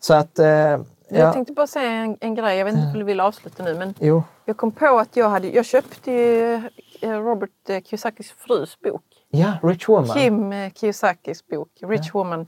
Så 0.00 0.14
att... 0.14 0.38
Eh, 0.38 0.46
ja. 0.46 0.80
Jag 1.08 1.32
tänkte 1.32 1.52
bara 1.52 1.66
säga 1.66 1.90
en, 1.90 2.16
en, 2.20 2.34
grej, 2.34 2.58
jag 2.58 2.64
vet 2.64 2.74
inte 2.74 2.86
om 2.86 2.98
du 2.98 3.04
vill 3.04 3.20
avsluta 3.20 3.62
nu 3.62 3.74
men 3.74 3.94
jo. 4.00 4.22
jag 4.44 4.56
kom 4.56 4.72
på 4.72 4.98
att 4.98 5.16
jag 5.16 5.28
hade, 5.28 5.48
jag 5.48 5.64
köpte 5.64 6.12
ju 6.12 6.54
eh, 7.00 7.10
Robert 7.10 7.68
eh, 7.68 7.82
Kiyosakis 7.82 8.30
frus 8.30 8.80
bok. 8.80 9.02
Ja, 9.28 9.52
Rich 9.62 9.88
Woman. 9.88 10.16
Kim 10.16 10.52
eh, 10.52 10.72
Kiyosakis 10.72 11.46
bok, 11.46 11.68
Rich 11.82 12.06
ja. 12.06 12.10
Woman. 12.12 12.46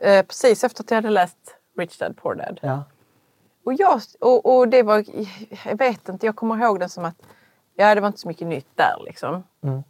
precis 0.00 0.64
efter 0.64 0.82
att 0.82 0.90
jag 0.90 0.96
hade 0.96 1.10
läst 1.10 1.56
Rich 1.76 1.98
Dad 1.98 2.16
Poor 2.16 2.34
Dad. 2.34 2.60
Ja. 2.62 2.84
Och, 3.64 3.74
jag, 3.74 4.00
och, 4.20 4.56
och 4.56 4.68
det 4.68 4.82
var, 4.82 5.04
jag 5.64 5.78
vet 5.78 6.08
inte, 6.08 6.26
jag 6.26 6.36
kommer 6.36 6.64
ihåg 6.64 6.80
den 6.80 6.88
som 6.88 7.04
att 7.04 7.22
ja, 7.74 7.94
det 7.94 8.00
var 8.00 8.08
inte 8.08 8.20
så 8.20 8.28
mycket 8.28 8.46
nytt 8.46 8.76
där 8.76 9.02
liksom. 9.04 9.44
Mm. 9.62 9.82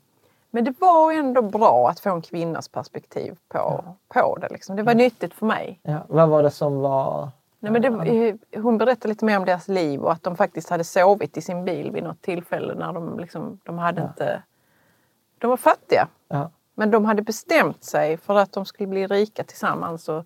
Men 0.50 0.64
det 0.64 0.74
var 0.80 1.12
ändå 1.12 1.42
bra 1.42 1.88
att 1.88 2.00
få 2.00 2.10
en 2.10 2.22
kvinnas 2.22 2.68
perspektiv 2.68 3.38
på, 3.48 3.58
ja. 3.58 3.96
på 4.08 4.38
det. 4.38 4.48
Liksom. 4.48 4.76
Det 4.76 4.82
var 4.82 4.92
mm. 4.92 5.04
nyttigt 5.04 5.34
för 5.34 5.46
mig. 5.46 5.80
Ja. 5.82 5.98
Vad 6.08 6.28
var 6.28 6.42
det 6.42 6.50
som 6.50 6.80
var... 6.80 7.30
Nej, 7.58 7.72
men 7.72 7.82
det, 7.82 8.38
hon 8.60 8.78
berättade 8.78 9.08
lite 9.08 9.24
mer 9.24 9.38
om 9.38 9.44
deras 9.44 9.68
liv 9.68 10.00
och 10.00 10.12
att 10.12 10.22
de 10.22 10.36
faktiskt 10.36 10.70
hade 10.70 10.84
sovit 10.84 11.36
i 11.36 11.40
sin 11.40 11.64
bil 11.64 11.90
vid 11.90 12.04
något 12.04 12.22
tillfälle 12.22 12.74
när 12.74 12.92
de, 12.92 13.18
liksom, 13.18 13.60
de 13.64 13.78
hade 13.78 14.00
ja. 14.00 14.06
inte... 14.08 14.42
De 15.38 15.50
var 15.50 15.56
fattiga. 15.56 16.08
Men 16.74 16.90
de 16.90 17.04
hade 17.04 17.22
bestämt 17.22 17.84
sig 17.84 18.16
för 18.16 18.34
att 18.34 18.52
de 18.52 18.64
skulle 18.64 18.86
bli 18.86 19.06
rika 19.06 19.44
tillsammans. 19.44 20.08
Och, 20.08 20.24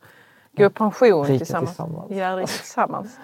gå 0.56 0.64
i 0.64 0.70
pension 0.70 1.24
rika 1.24 1.38
tillsammans. 1.38 1.70
tillsammans. 1.70 2.10
Ja, 2.10 2.46
tillsammans. 2.46 3.18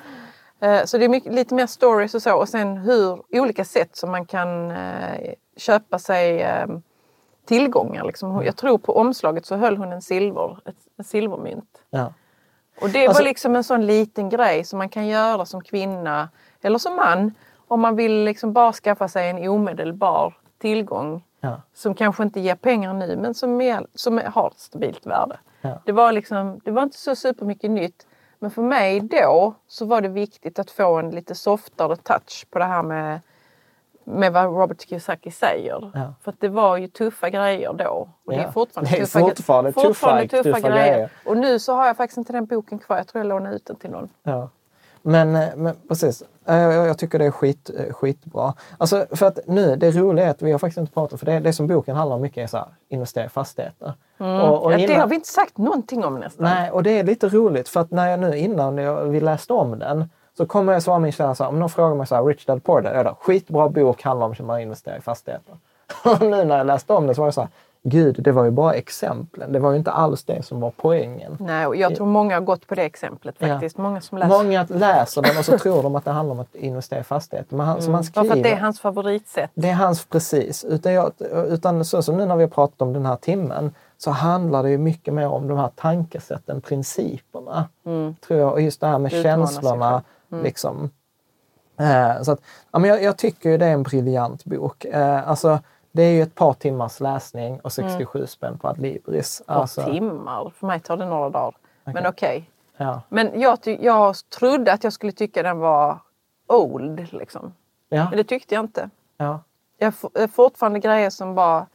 Eh, 0.61 0.85
så 0.85 0.99
det 0.99 1.05
är 1.05 1.09
mycket, 1.09 1.35
lite 1.35 1.55
mer 1.55 1.67
stories 1.67 2.15
och 2.15 2.23
så 2.23 2.37
och 2.37 2.49
sen 2.49 2.77
hur 2.77 3.23
olika 3.41 3.65
sätt 3.65 3.97
som 3.97 4.11
man 4.11 4.27
kan 4.27 4.71
eh, 4.71 5.35
köpa 5.57 5.99
sig 5.99 6.43
eh, 6.43 6.67
tillgångar. 7.45 8.05
Liksom. 8.05 8.31
Mm. 8.31 8.47
Jag 8.47 8.57
tror 8.57 8.79
på 8.79 8.97
omslaget 8.97 9.47
så 9.47 9.57
höll 9.57 9.77
hon 9.77 9.93
en, 9.93 10.03
silver, 10.03 10.59
ett, 10.65 11.07
silvermynt. 11.07 11.83
Ja. 11.91 12.13
Och 12.81 12.91
det 12.91 13.07
alltså, 13.07 13.23
var 13.23 13.29
liksom 13.29 13.57
en 13.57 13.65
sån 13.65 13.87
liten 13.87 14.29
grej 14.29 14.65
som 14.65 14.79
man 14.79 14.89
kan 14.89 15.07
göra 15.07 15.47
som 15.47 15.61
kvinna 15.61 16.29
eller 16.63 16.79
som 16.79 16.97
man 16.97 17.35
om 17.69 17.81
man 17.81 17.97
vill 17.97 18.25
liksom 18.25 18.53
bara 18.53 18.73
skaffa 18.73 19.09
sig 19.09 19.31
en 19.31 19.49
omedelbar 19.49 20.35
tillgång 20.59 21.25
ja. 21.41 21.63
som 21.75 21.95
kanske 21.95 22.23
inte 22.23 22.41
ger 22.41 22.55
pengar 22.55 22.95
nu 22.95 23.17
men 23.17 23.35
som, 23.35 23.61
är, 23.61 23.87
som 23.95 24.21
har 24.27 24.49
ett 24.49 24.59
stabilt 24.59 25.07
värde. 25.07 25.39
Ja. 25.67 25.83
Det, 25.85 25.93
var 25.93 26.13
liksom, 26.13 26.61
det 26.65 26.71
var 26.71 26.83
inte 26.83 26.99
så 26.99 27.17
supermycket 27.17 27.71
nytt. 27.71 28.07
Men 28.39 28.51
för 28.51 28.63
mig 28.63 29.01
då 29.01 29.55
så 29.67 29.87
var 29.87 30.01
det 30.01 30.09
viktigt 30.09 30.59
att 30.59 30.71
få 30.71 30.99
en 30.99 31.11
lite 31.11 31.35
softare 31.35 31.97
touch 31.97 32.47
på 32.51 32.59
det 32.59 32.65
här 32.65 32.83
med, 32.83 33.21
med 34.05 34.33
vad 34.33 34.45
Robert 34.45 34.81
Kiyosaki 34.81 35.31
säger. 35.31 35.91
Ja. 35.95 36.15
För 36.23 36.35
det 36.39 36.49
var 36.49 36.77
ju 36.77 36.89
tuffa 36.89 37.31
grejer 37.31 37.73
då. 37.73 38.09
Och 38.25 38.33
ja. 38.33 38.39
det 38.39 38.45
är 38.45 38.51
fortfarande, 38.51 38.91
det 38.91 38.97
är 38.97 39.01
tuffa, 39.01 39.21
fortfarande, 39.21 39.73
tuffa, 39.73 39.89
fortfarande 39.89 40.29
tuffa, 40.29 40.43
tuffa 40.43 40.61
grejer. 40.61 40.93
grejer. 40.93 41.11
Och 41.25 41.37
nu 41.37 41.59
så 41.59 41.75
har 41.75 41.87
jag 41.87 41.97
faktiskt 41.97 42.19
inte 42.19 42.33
den 42.33 42.47
boken 42.47 42.79
kvar. 42.79 42.97
Jag 42.97 43.07
tror 43.07 43.21
jag 43.25 43.29
lånar 43.29 43.53
ut 43.53 43.67
den 43.67 43.77
till 43.77 43.91
någon. 43.91 44.09
Ja. 44.23 44.51
Men, 45.09 45.37
eh, 45.37 45.49
men 45.57 45.75
precis, 45.89 46.23
eh, 46.47 46.57
jag, 46.57 46.87
jag, 46.87 46.99
tycker 46.99 47.19
det 47.19 47.25
är 47.25 47.31
skit, 47.31 47.71
eh, 47.79 47.93
skitbra. 47.93 48.55
Alltså 48.79 49.07
för 49.11 49.27
att 49.27 49.39
nu, 49.47 49.77
det 49.77 49.91
roliga 49.91 50.27
är 50.27 50.31
att 50.31 50.43
vi 50.43 50.53
har 50.53 50.59
faktiskt 50.59 50.79
inte 50.79 50.93
pratat, 50.93 51.19
för 51.19 51.27
det, 51.27 51.41
det 51.41 51.53
som 51.53 51.67
boken 51.67 51.97
handlar 51.97 52.17
om 52.17 52.23
mycket 52.23 52.43
är 52.43 52.47
så 52.47 52.57
här, 52.57 52.67
investera 52.89 53.25
i 53.25 53.29
fastigheter. 53.29 53.95
Mm. 54.19 54.41
Och, 54.41 54.65
och 54.65 54.73
innan, 54.73 54.87
det 54.87 54.95
har 54.95 55.07
vi 55.07 55.15
inte 55.15 55.29
sagt 55.29 55.59
någonting 55.59 56.05
om 56.05 56.19
nästan. 56.19 56.45
Nej, 56.45 56.71
och 56.71 56.83
det 56.83 56.99
är 56.99 57.05
lite 57.05 57.29
roligt 57.29 57.69
för 57.69 57.81
att 57.81 57.91
när 57.91 58.09
jag 58.09 58.21
nu 58.21 58.37
innan 58.37 58.79
jag, 58.79 59.05
vi 59.05 59.21
läste 59.21 59.53
om 59.53 59.79
den 59.79 60.11
så 60.37 60.47
kommer 60.47 60.73
jag 60.73 60.83
svara 60.83 60.99
min 60.99 61.13
källa 61.13 61.35
så 61.35 61.45
här, 61.45 61.51
om 61.51 61.59
någon 61.59 61.71
frågar 61.71 61.95
mig 61.95 62.07
så 62.07 62.15
här, 62.15 62.25
Rich 62.25 62.47
Dad 62.47 62.65
Poor 62.65 62.81
Dad, 62.81 63.17
skitbra 63.21 63.69
bok, 63.69 64.03
handlar 64.03 64.27
om 64.27 64.33
hur 64.33 64.45
man 64.45 64.61
investerar 64.61 64.99
i 64.99 65.01
fastigheter. 65.01 65.57
Och 66.05 66.21
nu 66.21 66.45
när 66.45 66.59
jag 66.59 66.67
läste 66.67 66.93
om 66.93 67.07
det 67.07 67.15
så 67.15 67.21
var 67.21 67.27
det 67.27 67.33
så 67.33 67.41
här, 67.41 67.51
Gud, 67.89 68.23
det 68.23 68.33
var 68.33 68.45
ju 68.45 68.51
bara 68.51 68.75
exemplen. 68.75 69.53
Det 69.53 69.59
var 69.59 69.71
ju 69.71 69.77
inte 69.77 69.91
alls 69.91 70.25
det 70.25 70.43
som 70.43 70.61
var 70.61 70.73
poängen. 70.77 71.37
Nej, 71.41 71.67
och 71.67 71.77
jag 71.77 71.97
tror 71.97 72.07
många 72.07 72.35
har 72.35 72.41
gått 72.41 72.67
på 72.67 72.75
det 72.75 72.83
exemplet 72.83 73.39
faktiskt. 73.39 73.79
Ja. 73.79 73.83
Många 73.83 74.01
som 74.01 74.19
läser. 74.19 74.39
Många 74.39 74.67
läser 74.69 75.23
den 75.23 75.39
och 75.39 75.45
så 75.45 75.59
tror 75.59 75.83
de 75.83 75.97
att 75.97 76.05
det 76.05 76.11
handlar 76.11 76.35
om 76.35 76.41
att 76.41 76.55
investera 76.55 77.01
i 77.01 77.03
fastigheter. 77.03 77.57
Men 77.57 77.67
han, 77.67 77.79
mm. 77.79 77.95
han 77.95 78.05
skriver, 78.05 78.29
för 78.29 78.37
att 78.37 78.43
det 78.43 78.53
är 78.53 78.57
hans 78.57 78.81
favoritsätt. 78.81 79.51
Det 79.55 79.69
är 79.69 79.75
hans, 79.75 80.07
precis. 80.07 80.65
Utan, 80.65 80.93
jag, 80.93 81.13
utan 81.49 81.85
så 81.85 82.03
som 82.03 82.17
nu 82.17 82.27
när 82.27 82.37
vi 82.37 82.43
har 82.43 82.51
pratat 82.51 82.83
om 82.83 82.93
den 82.93 83.07
här 83.07 83.17
timmen 83.17 83.75
så 83.99 84.11
handlar 84.11 84.63
det 84.63 84.71
ju 84.71 84.79
mycket 84.79 85.15
mer 85.15 85.29
om 85.29 85.49
de 85.49 85.59
här 85.59 85.71
tankesätten, 85.75 86.61
principerna. 86.61 87.69
Mm. 87.87 88.15
Tror 88.27 88.41
jag. 88.41 88.53
Och 88.53 88.61
just 88.61 88.81
det 88.81 88.87
här 88.87 88.99
med 88.99 89.13
Utmana 89.13 89.47
känslorna. 89.47 90.03
Mm. 90.33 90.45
Liksom. 90.45 90.91
Eh, 91.81 92.23
så 92.23 92.33
att, 92.33 92.41
ja, 92.73 92.79
men 92.79 92.91
jag, 92.91 93.03
jag, 93.03 93.17
tycker 93.17 93.51
ju 93.51 93.59
det 93.59 93.67
är 93.67 93.73
en 93.73 93.83
briljant 93.83 94.45
bok. 94.45 94.85
Eh, 94.85 95.29
alltså, 95.29 95.59
det 95.97 96.03
är 96.03 96.13
ju 96.13 96.23
ett 96.23 96.35
par 96.35 96.53
timmars 96.53 97.01
läsning 97.01 97.61
och 97.61 97.73
67 97.73 98.19
mm. 98.19 98.27
spänn 98.27 98.59
på 98.59 98.69
Adlibris. 98.69 99.41
Ett 99.41 99.47
par 99.47 99.55
alltså. 99.55 99.85
timmar? 99.85 100.53
För 100.57 100.67
mig 100.67 100.81
tar 100.81 100.97
det 100.97 101.07
några 101.07 101.31
dagar. 101.31 101.57
Okay. 101.83 101.95
Men 101.95 102.07
okej. 102.07 102.37
Okay. 102.37 102.87
Ja. 102.87 103.03
Men 103.09 103.41
jag, 103.41 103.59
jag 103.65 104.17
trodde 104.39 104.73
att 104.73 104.85
jag 104.85 104.93
skulle 104.93 105.13
tycka 105.13 105.43
den 105.43 105.59
var 105.59 105.99
old 106.47 107.13
liksom. 107.13 107.55
Ja. 107.89 108.05
Men 108.09 108.17
det 108.17 108.25
tyckte 108.25 108.55
jag 108.55 108.65
inte. 108.65 108.91
Ja. 109.17 109.41
Jag 109.79 109.87
har 110.15 110.29
fortfarande 110.29 110.79
grejer 110.79 111.11
som 111.11 111.35
bara 111.35 111.67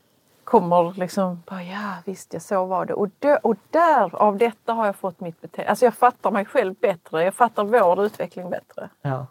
kommer 0.43 0.93
liksom, 0.99 1.43
bara, 1.45 1.63
ja 1.63 1.93
visst, 2.05 2.33
ja, 2.33 2.39
så 2.39 2.65
var 2.65 2.85
det. 2.85 2.93
Och, 2.93 3.09
dö, 3.19 3.37
och 3.43 3.55
där, 3.69 4.15
av 4.15 4.37
detta 4.37 4.73
har 4.73 4.85
jag 4.85 4.95
fått 4.95 5.19
mitt 5.19 5.41
beteende. 5.41 5.69
Alltså 5.69 5.85
jag 5.85 5.93
fattar 5.93 6.31
mig 6.31 6.45
själv 6.45 6.75
bättre. 6.75 7.23
Jag 7.23 7.33
fattar 7.33 7.63
vår 7.63 8.05
utveckling 8.05 8.49
bättre. 8.49 8.89
Ja. 9.01 9.25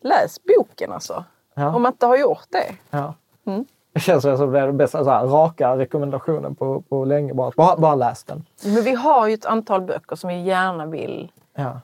Läs 0.00 0.38
boken 0.44 0.92
alltså. 0.92 1.24
Ja. 1.54 1.74
Om 1.74 1.82
man 1.82 1.92
inte 1.92 2.06
har 2.06 2.16
gjort 2.16 2.46
det. 2.48 2.74
Ja. 2.90 3.14
Mm. 3.44 3.64
Det 3.98 4.02
känns 4.02 4.22
som 4.22 4.52
det 4.52 4.60
är 4.60 4.66
den 4.66 4.76
bästa 4.76 5.04
så 5.04 5.10
här, 5.10 5.26
raka 5.26 5.76
rekommendationen 5.76 6.54
på, 6.54 6.80
på 6.80 7.04
länge. 7.04 7.34
Bara, 7.34 7.50
bara, 7.56 7.76
bara 7.76 7.94
läs 7.94 8.24
den. 8.24 8.44
Men 8.64 8.82
vi 8.84 8.94
har 8.94 9.28
ju 9.28 9.34
ett 9.34 9.46
antal 9.46 9.80
böcker 9.80 10.16
som 10.16 10.28
vi 10.28 10.42
gärna 10.42 10.86
vill 10.86 11.32
Ja. 11.54 11.80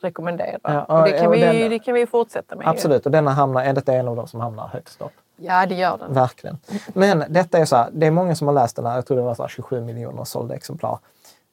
rekommendera. 0.00 0.58
Ja, 0.62 0.82
och 0.84 0.96
det, 1.08 1.12
och- 1.12 1.18
kan 1.18 1.26
och 1.26 1.34
vi, 1.34 1.40
den- 1.40 1.70
det 1.70 1.78
kan 1.78 1.94
vi 1.94 2.00
ju 2.00 2.06
fortsätta 2.06 2.56
med. 2.56 2.64
ju. 2.64 2.70
Absolut, 2.70 3.06
och 3.06 3.12
denna 3.12 3.30
hamnar, 3.30 3.62
är 3.64 3.72
detta 3.72 3.92
en 3.92 4.08
av 4.08 4.16
de 4.16 4.26
som 4.28 4.40
hamnar 4.40 4.68
högst 4.68 5.00
upp. 5.02 5.10
Ja, 5.36 5.66
det 5.66 5.74
gör 5.74 5.98
den. 5.98 6.12
Verkligen. 6.12 6.58
Men 6.92 7.24
detta 7.28 7.58
är 7.58 7.64
så 7.64 7.76
här, 7.76 7.88
det 7.92 8.06
är 8.06 8.10
många 8.10 8.34
som 8.34 8.46
har 8.46 8.54
läst 8.54 8.76
den 8.76 8.86
här, 8.86 8.94
jag 8.94 9.06
tror 9.06 9.16
det 9.16 9.22
var 9.22 9.34
så 9.34 9.42
här 9.42 9.48
27 9.48 9.80
miljoner 9.80 10.24
sålda 10.24 10.54
exemplar. 10.54 10.98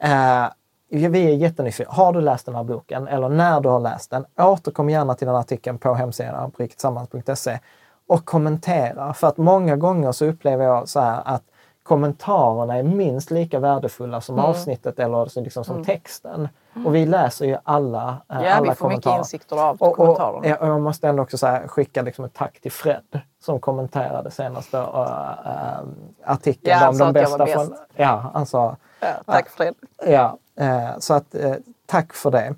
Eh, 0.03 0.45
vi 0.89 1.25
är 1.25 1.35
jättenyfikna. 1.35 1.93
Har 1.93 2.13
du 2.13 2.21
läst 2.21 2.45
den 2.45 2.55
här 2.55 2.63
boken 2.63 3.07
eller 3.07 3.29
när 3.29 3.59
du 3.61 3.69
har 3.69 3.79
läst 3.79 4.09
den, 4.11 4.25
återkom 4.37 4.89
gärna 4.89 5.15
till 5.15 5.27
den 5.27 5.35
artikeln 5.35 5.77
på 5.77 5.93
hemsidan 5.93 6.51
på 6.51 6.63
riketsammans.se 6.63 7.59
och 8.07 8.25
kommentera. 8.25 9.13
För 9.13 9.27
att 9.27 9.37
många 9.37 9.75
gånger 9.75 10.11
så 10.11 10.25
upplever 10.25 10.65
jag 10.65 10.89
så 10.89 10.99
här 10.99 11.21
att 11.25 11.43
kommentarerna 11.83 12.77
är 12.77 12.83
minst 12.83 13.31
lika 13.31 13.59
värdefulla 13.59 14.21
som 14.21 14.35
Mm. 14.35 14.45
avsnittet 14.45 14.99
eller 14.99 15.41
liksom 15.41 15.63
som 15.63 15.83
texten. 15.83 16.49
Och 16.85 16.95
vi 16.95 17.05
läser 17.05 17.45
ju 17.45 17.57
alla, 17.63 18.17
Ja, 18.27 18.35
alla 18.35 18.45
vi 18.45 18.53
får 18.53 18.65
mycket 18.65 18.79
kommentarer. 18.79 19.17
insikter 19.17 19.55
av 19.69 19.75
Och, 19.81 19.95
kommentarerna. 19.95 20.47
ja, 20.47 20.55
och 20.55 20.67
jag 20.67 20.81
måste 20.81 21.07
ändå 21.07 21.23
också 21.23 21.37
så 21.37 21.47
här, 21.47 21.67
skicka 21.67 22.01
liksom 22.01 22.25
ett 22.25 22.33
tack 22.33 22.59
till 22.61 22.71
Fred 22.71 23.21
som 23.43 23.59
kommenterade 23.59 24.31
senaste 24.31 24.77
uh, 24.77 24.83
uh, 24.83 25.87
artikeln 26.25 26.79
Ja, 26.81 26.89
om 26.89 26.97
de 26.97 27.03
att 27.03 27.15
jag 27.21 27.29
var 27.29 27.37
bästa. 27.37 27.57
bäst. 27.59 27.67
Från, 27.69 27.77
ja, 27.95 28.31
han 28.33 28.45
sa 28.45 28.75
Ja, 28.99 29.07
tack 29.25 29.49
Fred. 29.49 29.73
Ja, 30.07 30.37
eh, 30.59 30.89
så 30.99 31.13
att 31.13 31.35
tack 31.85 32.13
för 32.13 32.31
det. 32.31 32.55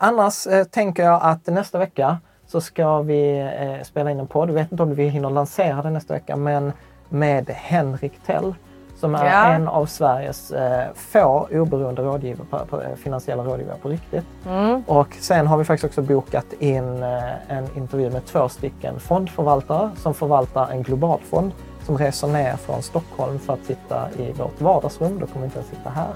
Annars 0.00 0.46
tänker 0.70 1.04
jag 1.04 1.20
att 1.22 1.46
nästa 1.46 1.78
vecka 1.78 2.18
så 2.54 2.60
ska 2.60 3.00
vi 3.02 3.38
eh, 3.40 3.82
spela 3.84 4.10
in 4.10 4.20
en 4.20 4.26
podd. 4.26 4.48
Jag 4.48 4.54
vet 4.54 4.72
inte 4.72 4.82
om 4.82 4.94
vi 4.94 5.08
hinner 5.08 5.30
lansera 5.30 5.82
den 5.82 5.92
nästa 5.92 6.14
vecka, 6.14 6.36
men 6.36 6.72
med 7.08 7.50
Henrik 7.50 8.12
Tell 8.26 8.54
som 8.96 9.14
är 9.14 9.24
Ja. 9.24 9.44
en 9.44 9.68
av 9.68 9.86
Sveriges 9.86 10.50
eh, 10.50 10.86
få 10.94 11.48
oberoende 11.52 12.02
rådgivare, 12.02 12.46
på, 12.50 12.58
på, 12.58 12.82
eh, 12.82 12.94
finansiella 12.96 13.42
rådgivare 13.44 13.76
på 13.82 13.88
riktigt. 13.88 14.24
Mm. 14.46 14.82
Och 14.86 15.08
sen 15.20 15.46
har 15.46 15.56
vi 15.58 15.64
faktiskt 15.64 15.84
också 15.84 16.02
bokat 16.02 16.52
in 16.58 17.02
eh, 17.02 17.56
en 17.56 17.68
intervju 17.76 18.10
med 18.10 18.24
två 18.26 18.48
stycken 18.48 19.00
fondförvaltare 19.00 19.90
som 19.96 20.14
förvaltar 20.14 20.68
en 20.70 20.82
global 20.82 21.18
fond 21.30 21.52
som 21.86 21.98
reser 21.98 22.28
ner 22.28 22.56
från 22.56 22.82
Stockholm 22.82 23.38
för 23.38 23.52
att 23.52 23.64
sitta 23.64 24.08
i 24.18 24.32
vårt 24.32 24.60
vardagsrum. 24.60 25.18
Då 25.20 25.26
kommer 25.26 25.40
vi 25.40 25.44
inte 25.44 25.58
ens 25.58 25.70
sitta 25.70 25.90
här. 25.90 26.12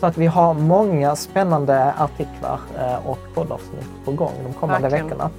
Så 0.00 0.06
att 0.06 0.18
vi 0.18 0.26
har 0.26 0.54
många 0.54 1.16
spännande 1.16 1.92
artiklar 1.98 2.60
eh, 2.78 3.06
och 3.10 3.18
poddavsnitt 3.34 3.88
på 4.04 4.12
gång 4.12 4.32
de 4.46 4.52
kommande 4.52 4.88
Verkligen. 4.88 5.06
veckorna. 5.08 5.30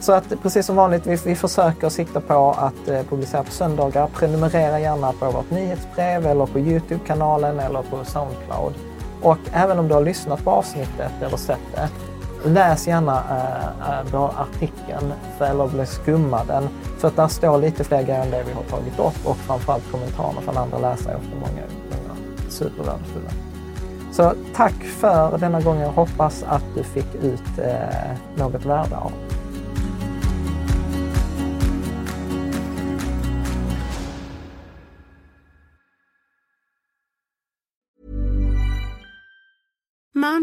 Så 0.00 0.12
att 0.12 0.42
precis 0.42 0.66
som 0.66 0.76
vanligt, 0.76 1.06
vi, 1.06 1.16
vi 1.24 1.34
försöker 1.34 1.88
sikta 1.88 2.20
på 2.20 2.50
att 2.50 2.88
eh, 2.88 3.02
publicera 3.02 3.42
på 3.42 3.50
söndagar. 3.50 4.06
Prenumerera 4.06 4.80
gärna 4.80 5.12
på 5.12 5.30
vårt 5.30 5.50
nyhetsbrev 5.50 6.26
eller 6.26 6.46
på 6.46 6.58
Youtube-kanalen 6.58 7.60
eller 7.60 7.82
på 7.82 8.04
Soundcloud. 8.04 8.74
Och 9.22 9.38
även 9.52 9.78
om 9.78 9.88
du 9.88 9.94
har 9.94 10.02
lyssnat 10.02 10.44
på 10.44 10.50
avsnittet 10.50 11.12
eller 11.22 11.36
sett 11.36 11.58
det, 11.74 11.88
läs 12.48 12.88
gärna 12.88 13.22
eh, 13.30 13.98
eh 13.98 14.04
vår 14.12 14.30
artikeln 14.40 15.12
eller 15.40 15.68
bli 15.68 15.86
skumma 15.86 16.44
den. 16.44 16.68
För 16.98 17.08
att 17.08 17.16
där 17.16 17.28
står 17.28 17.58
lite 17.58 17.84
fler 17.84 18.02
grejer 18.02 18.22
än 18.22 18.30
det 18.30 18.44
vi 18.46 18.52
har 18.52 18.62
tagit 18.62 18.98
upp 18.98 19.26
och 19.26 19.36
framförallt 19.36 19.90
kommentarerna 19.90 20.40
från 20.40 20.56
andra 20.56 20.78
läsare 20.78 21.12
är 21.12 21.16
ofta 21.16 21.34
många, 21.34 21.62
många 21.90 22.20
supervärdefulla. 22.48 23.30
Så 24.12 24.32
tack 24.54 24.74
för 24.74 25.38
denna 25.38 25.60
gången. 25.60 25.82
Jag 25.82 25.92
hoppas 25.92 26.42
att 26.42 26.64
du 26.74 26.82
fick 26.82 27.14
ut 27.14 27.58
eh, 27.58 28.10
något 28.36 28.64
värde 28.64 28.96
av 28.96 29.12